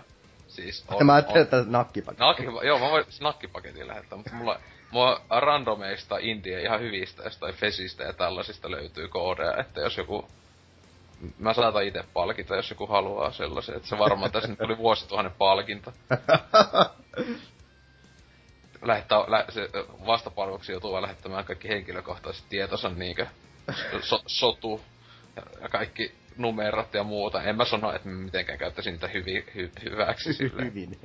Siis 0.48 0.84
on, 0.88 1.06
mä 1.06 1.14
ajattelin, 1.14 1.40
on. 1.40 1.42
että 1.42 1.64
nakkipaketti. 1.66 2.22
Nakki, 2.22 2.66
joo, 2.66 2.78
mä 2.78 2.90
voin 2.90 3.04
snakkipaketin 3.08 3.88
lähettää, 3.88 4.16
mutta 4.16 4.34
mulla, 4.34 4.60
mulla 4.92 5.20
randomeista 5.30 6.18
indie 6.20 6.62
ihan 6.62 6.80
hyvistä 6.80 7.22
jostain 7.22 7.54
Fesistä 7.54 8.04
ja 8.04 8.12
tällaisista 8.12 8.70
löytyy 8.70 9.08
koodeja, 9.08 9.56
että 9.56 9.80
jos 9.80 9.96
joku 9.96 10.28
Mä 11.38 11.54
saatan 11.54 11.84
itse 11.84 12.04
palkita, 12.12 12.56
jos 12.56 12.70
joku 12.70 12.86
haluaa 12.86 13.32
sellaisen. 13.32 13.76
Että 13.76 13.88
se 13.88 13.98
varmaan 13.98 14.32
tässä 14.32 14.48
nyt 14.48 14.60
oli 14.60 14.78
vuosituhannen 14.78 15.34
palkinto. 15.38 15.92
Lähettää, 18.82 19.18
lä, 19.18 19.44
se 19.48 19.70
vastapalveluksi 20.06 20.72
joutuu 20.72 21.02
lähettämään 21.02 21.44
kaikki 21.44 21.68
henkilökohtaiset 21.68 22.44
tietonsa 22.48 22.88
niinkö 22.88 23.26
so, 24.00 24.22
sotu 24.26 24.80
ja 25.60 25.68
kaikki 25.68 26.14
numerot 26.36 26.94
ja 26.94 27.04
muuta. 27.04 27.42
En 27.42 27.56
mä 27.56 27.64
sano, 27.64 27.92
että 27.92 28.08
mä 28.08 28.24
mitenkään 28.24 28.58
käyttäisin 28.58 28.92
niitä 28.92 29.08
hyvi, 29.08 29.44
hy, 29.54 29.70
hyväksi 29.84 30.32
sille. 30.32 30.64
Hyvin. 30.70 30.98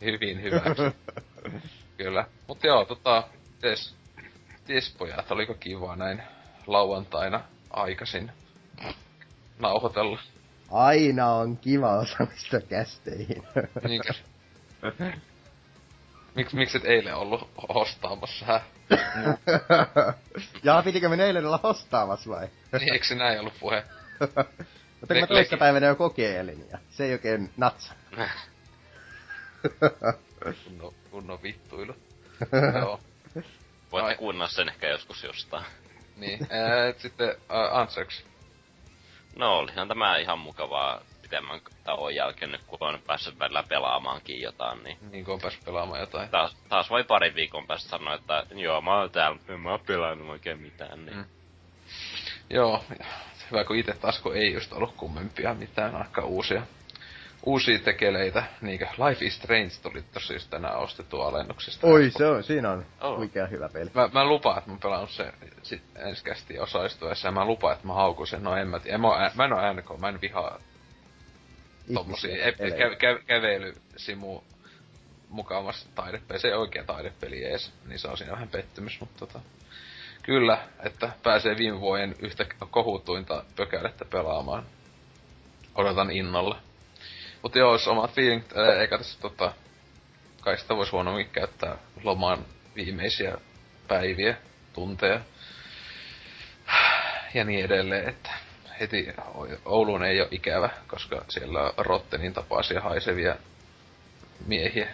Hyvin 0.00 0.42
hyväksi. 0.42 0.82
Kyllä. 1.96 2.26
Mut 2.48 2.64
joo, 2.64 2.84
tota, 2.84 3.28
tes, 3.60 3.94
tes 4.66 4.94
pojat, 4.98 5.30
oliko 5.30 5.54
kiva 5.54 5.96
näin 5.96 6.22
lauantaina 6.66 7.40
aikaisin 7.70 8.32
nauhoitella? 9.58 10.18
Aina 10.70 11.32
on 11.32 11.56
kiva 11.56 11.98
osallistua 11.98 12.60
kästeihin. 12.60 13.42
Niinkö? 13.88 14.12
Miks, 16.34 16.52
miksi 16.54 16.76
et 16.78 16.84
eilen 16.84 17.14
ollut 17.16 17.50
hostaamassa, 17.74 18.46
hä? 18.46 18.60
Jaa, 20.62 20.82
pitikö 20.82 21.08
me 21.08 21.24
eilen 21.24 21.46
olla 21.46 21.60
hostaamassa 21.62 22.30
vai? 22.30 22.48
Niin, 22.72 22.92
eikö 22.92 23.04
se 23.06 23.14
näin 23.14 23.40
ollut 23.40 23.54
puhe? 23.60 23.84
Mutta 25.00 25.14
kun 25.14 25.16
mä 25.16 25.26
leki- 25.30 25.56
päivänä 25.56 25.86
jo 25.86 25.94
kokeilin 25.94 26.66
ja 26.70 26.78
se 26.90 27.04
ei 27.04 27.12
oikein 27.12 27.52
natsa. 27.56 27.92
Kunnon, 30.64 30.94
kunnon 31.14 31.42
vittuilu. 31.42 31.94
joo. 32.80 33.00
Voitte 33.92 34.08
Ai. 34.08 34.16
kuunnella 34.16 34.48
sen 34.48 34.68
ehkä 34.68 34.88
joskus 34.88 35.24
jostain. 35.24 35.64
Niin, 36.16 36.46
ää, 36.50 36.88
et 36.88 37.00
sitten 37.00 37.28
uh, 37.30 37.76
Answers. 37.78 38.24
No 39.36 39.58
olihan 39.58 39.88
tämä 39.88 40.16
ihan 40.16 40.38
mukavaa 40.38 41.00
pitemmän 41.22 41.60
tauon 41.84 42.14
jälkeen 42.14 42.52
nyt, 42.52 42.62
kun 42.66 42.78
on 42.80 42.98
päässyt 43.06 43.38
välillä 43.38 43.62
pelaamaankin 43.68 44.40
jotain, 44.40 44.82
niin 44.84 44.98
Niin 45.10 45.24
kun 45.24 45.34
on 45.34 45.40
päässyt 45.40 45.64
pelaamaan 45.64 46.00
jotain. 46.00 46.28
taas, 46.28 46.56
taas 46.68 46.90
voi 46.90 47.04
parin 47.04 47.34
viikon 47.34 47.66
päästä 47.66 47.88
sanoa, 47.88 48.14
että 48.14 48.46
joo, 48.54 48.80
mä 48.80 48.98
oon 49.00 49.10
täällä, 49.10 49.38
en 49.48 49.60
mä 49.60 49.70
oon 49.70 49.80
pelannut 49.86 50.28
oikein 50.28 50.60
mitään, 50.60 51.06
niin 51.06 51.16
Mm. 51.16 51.24
Joo, 52.50 52.84
hyvä 53.50 53.64
kun 53.64 53.76
itse 53.76 53.92
taas 53.92 54.18
kun 54.18 54.36
ei 54.36 54.52
just 54.52 54.72
ollut 54.72 54.94
kummempia 54.96 55.54
mitään 55.54 55.94
aika 55.96 56.24
uusia 56.24 56.62
uusia 57.46 57.78
tekeleitä, 57.78 58.44
niinkö 58.60 58.86
Life 59.08 59.24
is 59.24 59.36
Strange 59.36 59.70
tuli 59.82 60.04
just 60.32 60.50
tänään 60.50 60.76
ostettu 60.78 61.20
alennuksesta. 61.20 61.86
Oi, 61.86 62.10
se 62.18 62.26
on, 62.26 62.44
siinä 62.44 62.70
on 62.70 62.86
Oh. 63.00 63.18
oikein 63.18 63.50
hyvä 63.50 63.68
peli. 63.68 63.90
Mä, 63.94 64.08
mä 64.12 64.24
lupaan, 64.24 64.58
että 64.58 64.70
mä 64.70 64.76
pelannut 64.82 65.10
sen 65.10 65.32
sit 65.62 65.82
ensi 65.96 66.24
kästi 66.24 66.58
osallistuessa 66.58 67.28
ja 67.28 67.32
mä 67.32 67.44
lupaan, 67.44 67.74
että 67.74 67.86
mä 67.86 67.92
haukun 67.94 68.26
sen. 68.26 68.42
No 68.44 68.56
en 68.56 68.68
mä 68.68 68.80
tiedä. 68.80 68.98
Mä, 68.98 69.30
mä 69.34 69.44
en 69.44 69.52
oo 69.52 69.72
NK, 69.72 70.00
mä 70.00 70.08
en 70.08 70.20
vihaa 70.20 70.58
tommosia 71.94 72.46
ep- 72.46 72.56
kä- 72.60 72.94
kä- 72.96 73.24
kävelysimu 73.26 74.40
mukavassa 75.28 75.88
taidepeli. 75.94 76.38
Se 76.40 76.48
ei 76.48 76.54
oikea 76.54 76.84
taidepeli 76.84 77.44
ees, 77.44 77.72
niin 77.86 77.98
se 77.98 78.08
on 78.08 78.18
siinä 78.18 78.32
vähän 78.32 78.48
pettymys, 78.48 79.00
mutta 79.00 79.18
tota, 79.26 79.40
kyllä, 80.22 80.58
että 80.82 81.10
pääsee 81.22 81.56
viime 81.56 81.80
vuoden 81.80 82.14
yhtä 82.18 82.46
kohutuinta 82.70 83.44
pökälettä 83.56 84.04
pelaamaan. 84.04 84.66
Odotan 85.74 86.10
innolla. 86.10 86.58
Mutta 87.44 87.58
joo, 87.58 87.72
jos 87.72 87.88
omat 87.88 88.12
feeling, 88.14 88.42
ää, 88.56 88.80
eikä 88.80 88.98
tässä 88.98 89.20
tota, 89.20 89.52
kai 90.40 90.58
sitä 90.58 90.76
voisi 90.76 90.92
huonommin 90.92 91.28
käyttää 91.28 91.76
lomaan 92.02 92.44
viimeisiä 92.76 93.38
päiviä, 93.88 94.36
tunteja 94.72 95.20
ja 97.34 97.44
niin 97.44 97.64
edelleen, 97.64 98.08
että 98.08 98.30
heti 98.80 99.08
Ouluun 99.64 100.04
ei 100.04 100.20
ole 100.20 100.28
ikävä, 100.30 100.70
koska 100.86 101.24
siellä 101.28 101.60
on 101.62 101.72
Rottenin 101.86 102.32
tapaisia 102.32 102.80
haisevia 102.80 103.36
miehiä. 104.46 104.88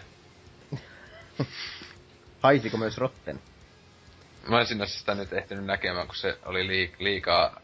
Haisiko 2.43 2.77
myös 2.77 2.99
Rotten? 2.99 3.41
Mä 4.49 4.61
en 4.61 4.67
sinne 4.67 4.87
sitä 4.87 5.15
nyt 5.15 5.33
ehtinyt 5.33 5.65
näkemään, 5.65 6.07
kun 6.07 6.17
se 6.17 6.39
oli 6.45 6.63
liik- 6.69 6.97
liikaa 6.99 7.61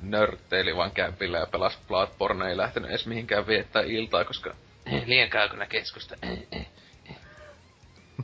nörtteili 0.00 0.76
vaan 0.76 0.90
kämpillä 0.90 1.38
ja 1.38 1.46
pelasi 1.46 1.78
Bloodborne, 1.88 2.48
ei 2.48 2.56
lähtenyt 2.56 2.90
edes 2.90 3.06
mihinkään 3.06 3.46
viettää 3.46 3.82
iltaa, 3.82 4.24
koska 4.24 4.54
liian 5.06 5.30
kaukana 5.30 5.66
keskusta. 5.66 6.16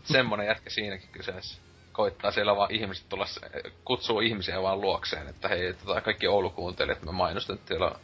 Semmonen 0.05 0.47
jätkä 0.47 0.71
siinäkin 0.71 1.09
kyseessä. 1.13 1.61
Koittaa 1.93 2.31
siellä 2.31 2.57
vaan 2.57 2.71
ihmiset 2.75 3.09
tulla, 3.09 3.27
kutsuu 3.85 4.21
ihmisiä 4.21 4.63
vaan 4.63 4.81
luokseen, 4.81 5.29
että 5.29 5.49
hei, 5.49 5.73
tota, 5.75 6.01
kaikki 6.01 6.29
Oulu 6.29 6.51
kuuntelijat, 6.51 7.03
mä 7.03 7.13
mainostan, 7.13 7.57
että 7.57 7.69
siellä 7.69 7.87
on 7.87 7.97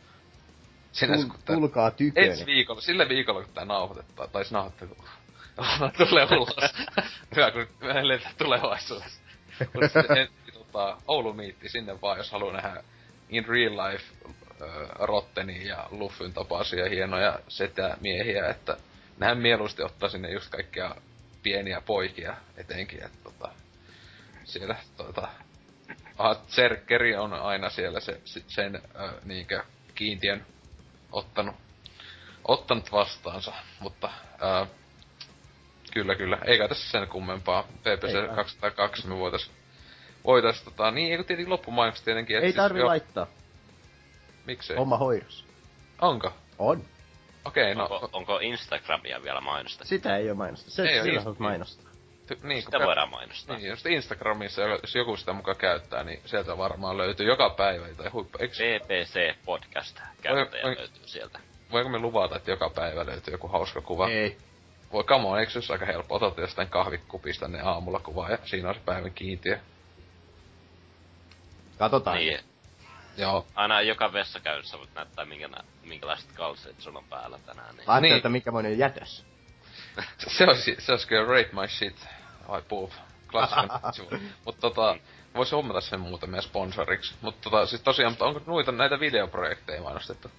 sinänsä, 0.92 1.26
Tul- 1.26 1.30
kun 1.30 1.40
tää- 1.44 1.56
tulkaa 1.56 1.90
tyköni. 1.90 2.26
ensi 2.26 2.46
viikolla, 2.46 2.80
sillä 2.80 3.08
viikolla 3.08 3.42
kun 3.44 3.54
tää 3.54 3.64
nauhoitetaan, 3.64 4.30
tai 4.30 4.44
siis 4.44 4.52
nauhoittaa, 4.52 4.88
kun 4.88 5.04
tulee 6.08 6.26
ulos. 6.30 6.56
Hyvä, 7.36 7.50
kun 7.50 7.66
me 7.80 8.00
eletään 8.00 8.34
tulevaisuudessa. 8.38 9.20
Mutta 9.74 10.02
tota, 10.52 10.96
Oulu 11.08 11.32
miitti 11.32 11.68
sinne 11.68 12.00
vaan, 12.00 12.18
jos 12.18 12.30
haluaa 12.32 12.52
nähdä 12.52 12.82
in 13.28 13.44
real 13.48 13.72
life 13.72 14.04
äh, 14.62 14.68
Rottenin 14.98 15.66
ja 15.66 15.86
Luffyn 15.90 16.32
tapaisia 16.32 16.88
hienoja 16.88 17.38
setämiehiä, 17.48 18.48
että 18.48 18.76
nehän 19.18 19.38
mieluusti 19.38 19.82
ottaa 19.82 20.08
sinne 20.08 20.30
just 20.30 20.50
kaikkia 20.50 20.94
pieniä 21.42 21.80
poikia 21.80 22.36
etenkin, 22.56 23.04
että 23.04 23.18
tota, 23.24 23.52
siellä 24.44 24.76
tota, 24.96 25.28
Zerkeri 26.48 27.16
on 27.16 27.32
aina 27.32 27.70
siellä 27.70 28.00
se, 28.00 28.20
se- 28.24 28.44
sen 28.48 28.76
äh, 28.76 29.10
niinkö 29.24 29.62
kiintiön 29.94 30.46
ottanut, 31.12 31.56
ottanut 32.44 32.92
vastaansa, 32.92 33.52
mutta 33.80 34.10
äh, 34.42 34.68
kyllä 35.92 36.14
kyllä, 36.14 36.38
eikä 36.44 36.68
tässä 36.68 36.90
sen 36.90 37.08
kummempaa. 37.08 37.62
PPC 37.62 38.14
Ei 38.14 38.26
kai. 38.26 38.36
202 38.36 39.08
me 39.08 39.16
voitais, 39.16 39.50
voitais 40.24 40.62
tota, 40.62 40.90
niin 40.90 41.10
eikö 41.12 41.24
tietenkin 41.24 41.50
loppumainoksi 41.52 42.04
tietenkin, 42.04 42.36
että 42.36 42.46
Ei 42.46 42.52
siis 42.52 42.56
tarvi 42.62 42.78
jo- 42.78 42.86
laittaa. 42.86 43.26
Miksei? 44.46 44.76
Homma 44.76 44.96
hoidossa. 44.96 45.44
Onko? 46.00 46.32
On. 46.58 46.82
Okei, 47.44 47.74
no, 47.74 47.82
onko, 47.84 48.08
onko 48.12 48.38
Instagramia 48.42 49.22
vielä 49.22 49.40
mainostettu? 49.40 49.88
Sitä 49.88 50.16
ei 50.16 50.28
oo 50.28 50.34
mainosta. 50.34 50.70
Se, 50.70 50.82
Ei 50.82 50.98
oo 50.98 51.04
sillä 51.04 51.22
mainostaa. 51.38 51.90
ty- 52.32 52.38
niin, 52.46 52.62
Sitä 52.62 52.78
voidaan 52.78 53.08
mainostaa. 53.10 53.56
Niin, 53.56 53.70
just 53.70 53.86
Instagramissa, 53.86 54.62
jos 54.62 54.94
joku 54.94 55.16
sitä 55.16 55.32
mukaan 55.32 55.56
käyttää, 55.56 56.04
niin 56.04 56.20
sieltä 56.24 56.58
varmaan 56.58 56.96
löytyy 56.98 57.26
joka 57.26 57.50
päivä 57.50 57.86
tai 57.96 58.08
huippu. 58.08 58.38
Eikö, 58.40 58.54
BBC 58.86 59.34
Podcast 59.44 60.00
käyttäjä 60.22 60.64
Oi, 60.64 60.70
oi. 60.70 60.76
löytyy 60.76 61.02
sieltä. 61.08 61.38
voinko 61.72 61.90
me 61.90 61.98
luvata, 61.98 62.36
että 62.36 62.50
joka 62.50 62.70
päivä 62.70 63.06
löytyy 63.06 63.34
joku 63.34 63.48
hauska 63.48 63.80
kuva? 63.80 64.08
Ei. 64.08 64.36
Voi 64.92 65.04
come 65.04 65.28
on, 65.28 65.40
eikö 65.40 65.52
se 65.52 65.58
olisi 65.58 65.72
aika 65.72 65.86
helppo? 65.86 66.14
Otat 66.14 66.38
jostain 66.38 66.68
kahvikupista 66.68 67.48
ne 67.48 67.60
aamulla 67.60 68.00
kuvaa 68.00 68.30
ja 68.30 68.38
siinä 68.44 68.68
on 68.68 68.74
se 68.74 68.80
päivän 68.84 69.12
kiintiö. 69.12 69.58
Katsotaan. 71.78 72.16
Niin, 72.16 72.40
Joo. 73.16 73.46
aina 73.54 73.80
joka 73.82 74.12
vessakäynnissä 74.12 74.78
voit 74.78 74.94
näyttää 74.94 75.24
minkä, 75.24 75.48
nä- 75.48 75.64
minkälaiset 75.84 76.32
kalseet 76.32 76.80
sun 76.80 76.96
on 76.96 77.04
päällä 77.04 77.38
tänään. 77.46 77.76
Niin. 77.76 77.78
Ajattelin, 77.78 78.02
Niin. 78.02 78.16
että 78.16 78.28
mikämoinen 78.28 78.78
jätös. 78.78 79.24
Se 80.36 80.44
olisi, 80.44 80.76
se 80.78 80.92
olisi 80.92 81.08
kyllä 81.08 81.24
Rate 81.24 81.50
My 81.52 81.68
Shit. 81.68 82.06
Ai 82.48 82.62
puuf. 82.68 82.92
Klassinen 83.30 83.70
sivu. 83.92 84.08
Mut 84.46 84.60
tota, 84.60 84.96
voisi 85.34 85.54
hommata 85.54 85.80
sen 85.80 86.00
muuten 86.00 86.30
meidän 86.30 86.42
sponsoriksi. 86.42 87.14
Mutta 87.20 87.50
tota, 87.50 87.66
siis 87.66 87.82
tosiaan, 87.82 88.12
mutta 88.12 88.24
onko 88.24 88.40
noita 88.46 88.72
näitä 88.72 89.00
videoprojekteja 89.00 89.82
mainostettu? 89.82 90.30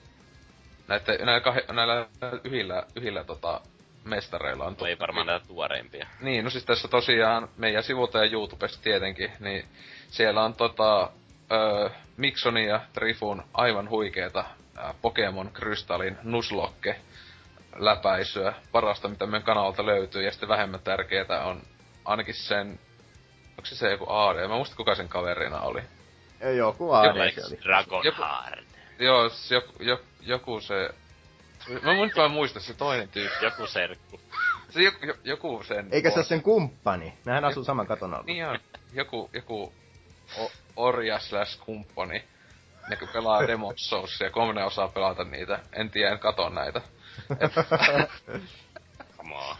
Näitä, 0.87 1.11
näillä, 1.11 1.39
kah, 1.39 1.55
näillä 1.71 2.07
yhillä, 2.43 2.83
yhillä 2.95 3.23
tota, 3.23 3.61
mestareilla 4.03 4.65
on... 4.65 4.75
Ei 4.87 4.99
varmaan 4.99 5.27
näitä 5.27 5.47
tuoreimpia. 5.47 6.07
Niin, 6.21 6.43
no 6.43 6.49
siis 6.49 6.65
tässä 6.65 6.87
tosiaan 6.87 7.49
meidän 7.57 7.83
sivulta 7.83 8.17
ja 8.25 8.31
YouTubesta 8.31 8.83
tietenkin, 8.83 9.31
niin 9.39 9.65
siellä 10.09 10.43
on 10.43 10.53
tota, 10.53 11.11
öö, 11.51 11.89
Miksonin 12.17 12.67
ja 12.67 12.81
Trifun 12.93 13.43
aivan 13.53 13.89
huikeeta 13.89 14.45
ää, 14.77 14.93
Pokemon 15.01 15.51
Krystallin 15.51 16.17
Nuzlocke 16.23 16.95
läpäisyä, 17.75 18.53
parasta 18.71 19.07
mitä 19.07 19.25
meidän 19.25 19.43
kanavalta 19.45 19.85
löytyy, 19.85 20.23
ja 20.23 20.31
sitten 20.31 20.49
vähemmän 20.49 20.79
tärkeää 20.79 21.43
on 21.45 21.61
ainakin 22.05 22.33
sen, 22.35 22.79
onko 23.49 23.65
se 23.65 23.75
se 23.75 23.91
joku 23.91 24.05
AD, 24.09 24.47
mä 24.47 24.55
muistan 24.55 24.77
kuka 24.77 24.95
sen 24.95 25.09
kaverina 25.09 25.61
oli. 25.61 25.81
Ei, 26.41 26.57
Joku 26.57 26.83
Joku 26.83 26.93
AD 26.93 27.31
se 27.31 27.41
oli. 27.47 27.59
Dragon 27.63 28.05
Joku- 28.05 28.21
Heart. 28.23 28.65
Joo, 28.99 29.29
joku, 29.49 29.83
joku, 29.83 30.03
joku 30.21 30.59
se, 30.61 30.89
mä 31.83 31.93
nyt 31.93 32.15
vaan 32.15 32.31
muista 32.31 32.59
se 32.59 32.73
toinen 32.73 33.09
tyyppi. 33.09 33.45
Joku 33.45 33.67
serkku. 33.67 34.19
Se 34.69 34.81
joku, 34.83 34.97
joku 35.23 35.63
sen... 35.63 35.87
Eikä 35.91 36.09
se 36.09 36.15
ole 36.19 36.25
sen 36.25 36.41
kumppani. 36.43 37.13
Nehän 37.25 37.45
asuu 37.45 37.63
saman 37.63 37.87
katon 37.87 38.13
alla. 38.13 38.25
Niin 38.25 38.45
on. 38.45 38.59
Joku, 38.93 39.29
joku 39.33 39.73
o- 40.37 40.51
orja 40.75 41.19
slash 41.19 41.59
kumppani. 41.59 42.23
Ne 42.89 42.95
kun 42.95 43.07
pelaa 43.07 43.47
Demon 43.47 43.73
Soulsia, 43.77 44.29
kolme 44.29 44.63
osaa 44.63 44.87
pelata 44.87 45.23
niitä. 45.23 45.59
En 45.73 45.89
tiedä, 45.89 46.11
en 46.11 46.19
kato 46.19 46.49
näitä. 46.49 46.81
On. 49.31 49.55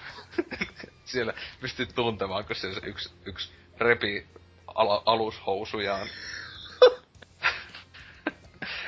Siellä 1.06 1.33
pystyy 1.61 1.85
tuntemaan, 1.85 2.45
kun 2.45 2.56
siellä 2.56 2.80
se 2.80 2.85
yksi, 2.85 3.09
yksi 3.25 3.51
repi 3.77 4.27
ala, 4.67 5.03
alushousujaan. 5.06 6.07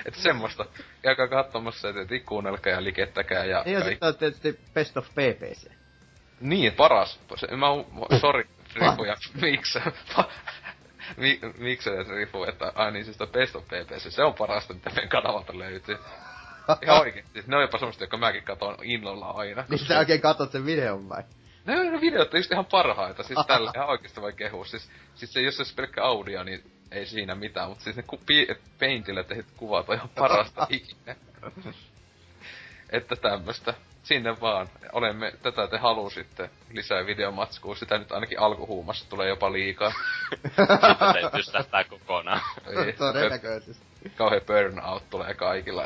että 0.06 0.22
semmoista. 0.22 0.66
Käykää 1.02 1.28
katsomassa, 1.28 1.90
että 1.90 2.16
et 2.16 2.24
kuunnelkaa 2.26 2.74
ja 2.74 2.84
likettäkää 2.84 3.46
ja 3.46 3.64
Niin 3.66 3.80
ja 3.80 3.86
sitten 3.86 4.08
on 4.10 4.18
tietysti 4.18 4.60
Best 4.74 4.98
of 4.98 5.08
PPC. 5.10 5.72
Niin, 6.40 6.74
paras. 6.74 7.20
Se, 7.36 7.48
mä 7.48 7.70
oon, 7.70 7.86
sori, 8.22 8.50
Rifu 8.76 9.04
ja 9.04 9.16
miksi? 9.42 9.80
Mi, 11.18 11.40
miksi 11.58 11.90
se 11.90 12.14
Rifu, 12.16 12.44
että 12.44 12.72
ai 12.76 12.92
niin 12.92 13.06
siis 13.06 13.18
toi 13.18 13.28
Best 13.28 13.56
of 13.56 13.66
PPC, 13.66 14.10
se 14.12 14.24
on 14.24 14.34
parasta, 14.34 14.74
mitä 14.74 14.90
meidän 14.90 15.10
kanavalta 15.10 15.60
löytyy. 15.60 15.98
Ihan 16.82 17.00
oikeesti, 17.00 17.44
ne 17.48 17.56
on 17.56 17.62
jopa 17.62 17.78
semmoista, 17.78 18.04
jotka 18.04 18.18
mäkin 18.18 18.44
katon 18.44 18.76
innolla 18.84 19.30
aina. 19.30 19.66
Niin 19.70 19.80
sä 19.80 20.00
oikein 20.00 20.22
katsot 20.22 20.52
sen 20.52 20.66
videon 20.66 21.10
vai? 21.10 21.24
Ne 21.66 21.80
on 21.80 21.92
ne 21.94 22.02
videot 22.02 22.34
on 22.34 22.40
just 22.40 22.52
ihan 22.52 22.66
parhaita, 22.66 23.24
siis 23.24 23.40
tällä 23.48 23.72
ihan 23.76 23.90
oikeesti 23.90 24.22
voi 24.22 24.34
kehua. 24.34 24.66
Siis, 24.66 24.92
siis 25.16 25.34
se, 25.34 25.42
jos 25.42 25.56
se 25.58 25.62
olisi 25.62 25.76
pelkkä 25.76 26.04
audio, 26.04 26.44
niin 26.44 26.72
ei 26.92 27.06
siinä 27.06 27.36
mitään, 27.36 27.70
mutta 27.70 27.84
siis 27.84 27.96
ne 27.96 28.04
ku, 28.04 28.20
pi, 28.26 28.48
Paintillä 28.80 29.24
tehdyt 29.24 29.52
kuvat 29.58 29.90
on 29.90 29.96
ihan 29.96 30.10
parasta 30.10 30.68
ikinä. 30.70 31.16
että 32.90 33.16
tämmöstä. 33.16 33.74
Sinne 34.04 34.42
vaan. 34.42 34.70
Olemme, 34.92 35.34
tätä 35.42 35.68
te 35.68 35.78
halusitte 35.78 36.50
lisää 36.72 37.06
videomatskua. 37.06 37.76
Sitä 37.76 37.98
nyt 37.98 38.12
ainakin 38.12 38.40
alkuhuumassa 38.40 39.10
tulee 39.10 39.30
jopa 39.30 39.52
liikaa. 39.52 39.94
Sitten 40.44 41.32
se 41.32 41.38
tystähtää 41.38 41.84
kokonaan. 41.84 42.42
Ei, 42.86 42.94
Todennäköisesti. 42.94 43.86
Kauhean 44.18 44.42
burnout 44.42 45.10
tulee 45.10 45.34
kaikilla. 45.34 45.84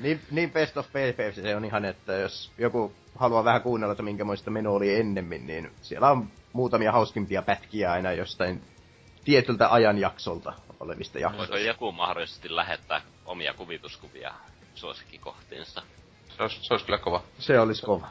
Niin, 0.00 0.20
niin 0.30 0.50
Best 0.50 0.76
of 0.76 0.86
PPC 0.86 1.42
se 1.42 1.56
on 1.56 1.64
ihan, 1.64 1.84
että 1.84 2.12
jos 2.12 2.52
joku 2.58 2.92
haluaa 3.16 3.44
vähän 3.44 3.62
kuunnella, 3.62 3.92
että 3.92 4.02
minkämoista 4.02 4.50
meno 4.50 4.74
oli 4.74 4.94
ennemmin, 4.94 5.46
niin 5.46 5.70
siellä 5.82 6.10
on 6.10 6.28
muutamia 6.52 6.92
hauskimpia 6.92 7.42
pätkiä 7.42 7.92
aina 7.92 8.12
jostain 8.12 8.62
tietyltä 9.24 9.72
ajanjaksolta 9.72 10.52
olevista 10.80 11.18
jaksoista. 11.18 11.52
Voiko 11.52 11.66
joku 11.68 11.92
mahdollisesti 11.92 12.56
lähettää 12.56 13.00
omia 13.24 13.54
kuvituskuvia 13.54 14.34
suosikkikohtiinsa? 14.74 15.82
Se 16.36 16.42
olisi, 16.42 16.58
se 16.62 16.74
olisi 16.74 16.86
kyllä 16.86 16.98
kova. 16.98 17.22
Se 17.38 17.60
olisi 17.60 17.82
kova. 17.82 18.08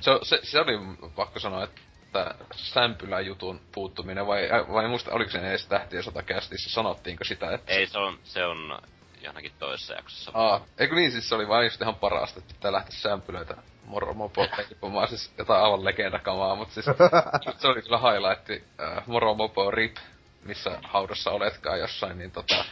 Se, 0.00 0.10
se, 0.22 0.38
se 0.42 0.60
oli 0.60 0.78
pakko 1.16 1.40
sanoa, 1.40 1.64
että 1.64 2.34
sämpyläjutun 2.54 3.60
puuttuminen, 3.72 4.26
vai, 4.26 4.48
vai 4.72 4.88
muista, 4.88 5.12
oliko 5.12 5.30
se 5.30 5.38
edes 5.38 5.66
tähtien 5.66 6.02
sotakästissä, 6.02 6.70
sanottiinko 6.70 7.24
sitä, 7.24 7.54
että... 7.54 7.72
Ei, 7.72 7.86
se 7.86 7.98
on, 7.98 8.18
se 8.24 8.44
on 8.44 8.78
johonkin 9.22 9.52
toisessa 9.58 9.94
jaksossa. 9.94 10.30
Aa, 10.34 10.64
eikö 10.78 10.94
niin, 10.94 11.12
siis 11.12 11.28
se 11.28 11.34
oli 11.34 11.48
vaan 11.48 11.64
just 11.64 11.80
ihan 11.80 11.94
parasta, 11.94 12.38
että 12.38 12.54
pitää 12.54 12.72
lähteä 12.72 12.98
sämpylöitä 12.98 13.56
moromopo 13.84 14.46
leipomaan, 14.58 15.08
siis 15.08 15.32
jotain 15.38 15.64
aivan 15.64 15.84
legendakamaa, 15.84 16.56
mutta 16.56 16.74
siis 16.74 16.86
se 17.58 17.68
oli 17.68 17.82
kyllä 17.82 17.98
highlight, 17.98 18.66
äh, 18.80 19.06
moromopo 19.06 19.70
rip, 19.70 19.96
missä 20.44 20.78
haudassa 20.82 21.30
oletkaan 21.30 21.78
jossain, 21.78 22.18
niin 22.18 22.30
tota, 22.30 22.64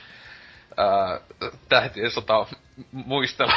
äh, 0.79 1.21
tähtien 1.69 2.11
sota 2.11 2.47
muistella. 2.93 3.55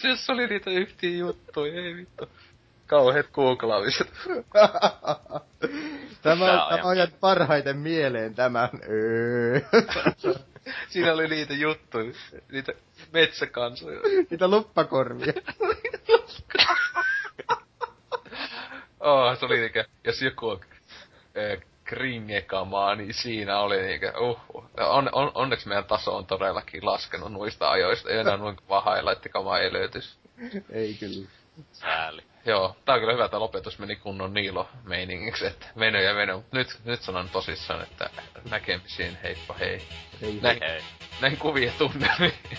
siis 0.00 0.30
oli 0.30 0.46
niitä 0.46 0.70
yhtiä 0.70 1.16
juttuja, 1.18 1.82
ei 1.82 1.96
vittu. 1.96 2.28
Kauheet 2.86 3.30
googlaamiset. 3.32 4.12
Tämä, 6.22 6.64
on 6.64 6.68
tämä 6.76 6.88
on 6.88 6.96
jäänyt 6.96 7.20
parhaiten 7.20 7.76
mieleen 7.76 8.34
tämän. 8.34 8.68
Siinä 10.88 11.12
oli 11.12 11.28
niitä 11.28 11.54
juttuja, 11.54 12.12
niitä 12.52 12.72
metsäkansoja. 13.12 14.00
Niitä 14.30 14.48
luppakorvia. 14.48 15.32
Oh, 19.00 19.38
se 19.38 19.46
oli 19.46 19.60
niinkö, 19.60 19.84
jos 20.04 20.22
joku 20.22 20.48
on 20.48 20.60
äh, 21.36 21.60
kringekamaa, 21.88 22.94
niin 22.94 23.14
siinä 23.14 23.60
oli 23.60 23.82
niinkö, 23.82 24.12
uh, 24.20 24.40
on, 24.80 25.08
on, 25.12 25.32
onneksi 25.34 25.68
meidän 25.68 25.84
taso 25.84 26.16
on 26.16 26.26
todellakin 26.26 26.86
laskenut 26.86 27.32
noista 27.32 27.70
ajoista, 27.70 28.10
ei 28.10 28.18
enää 28.18 28.36
noin 28.46 28.56
kova 28.56 28.80
highlight-kamaa 28.80 29.58
ei 29.58 29.72
löytys. 29.72 30.18
Ei 30.70 30.94
kyllä. 31.00 31.28
Sääli. 31.72 32.22
Joo, 32.44 32.76
tää 32.84 32.94
on 32.94 33.00
kyllä 33.00 33.12
hyvä, 33.12 33.24
että 33.24 33.40
lopetus 33.40 33.78
meni 33.78 33.96
kunnon 33.96 34.34
Niilo-meiningiksi, 34.34 35.46
että 35.46 35.66
meno 35.74 36.00
ja 36.00 36.14
meno. 36.14 36.44
Nyt, 36.52 36.68
nyt 36.84 37.02
sanon 37.02 37.28
tosissaan, 37.28 37.82
että 37.82 38.10
näkemisiin, 38.50 39.18
heippa 39.22 39.54
hei. 39.54 39.82
Ei, 40.22 40.38
Näin, 40.42 40.62
Ei. 40.62 40.80
näin 41.20 41.36
kuvia 41.36 41.72
tunnelmiin. 41.78 42.58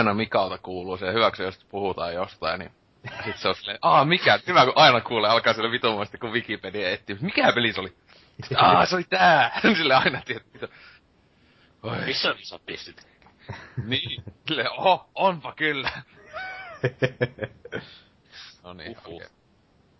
Aina 0.00 0.14
Mikalta 0.14 0.58
kuuluu 0.58 0.96
se 0.96 1.12
hyväksi, 1.12 1.42
jos 1.42 1.58
puhutaan 1.70 2.14
jostain, 2.14 2.58
niin 2.58 2.70
sit 3.24 3.36
se 3.36 3.48
on 3.48 3.54
silleen, 3.54 3.78
aa 3.82 4.04
mikä, 4.04 4.38
hyvä 4.46 4.64
kun 4.64 4.72
aina 4.76 5.00
kuulee, 5.00 5.30
alkaa 5.30 5.52
sille 5.52 5.70
vitumoista, 5.70 6.18
kun 6.18 6.32
Wikipedia 6.32 6.90
etsii, 6.90 7.16
mikä 7.20 7.52
peli 7.52 7.72
se 7.72 7.80
oli? 7.80 7.96
Aa 8.56 8.86
se 8.86 8.94
oli 8.96 9.04
tää, 9.04 9.60
sille 9.78 9.94
aina 9.94 10.22
tietty. 10.24 10.70
Oi, 11.82 11.96
Missä 12.06 12.34
sä 12.42 12.58
pistit? 12.66 13.06
niin, 13.84 14.22
sille, 14.48 14.70
oho, 14.70 15.10
onpa 15.14 15.52
kyllä. 15.52 15.90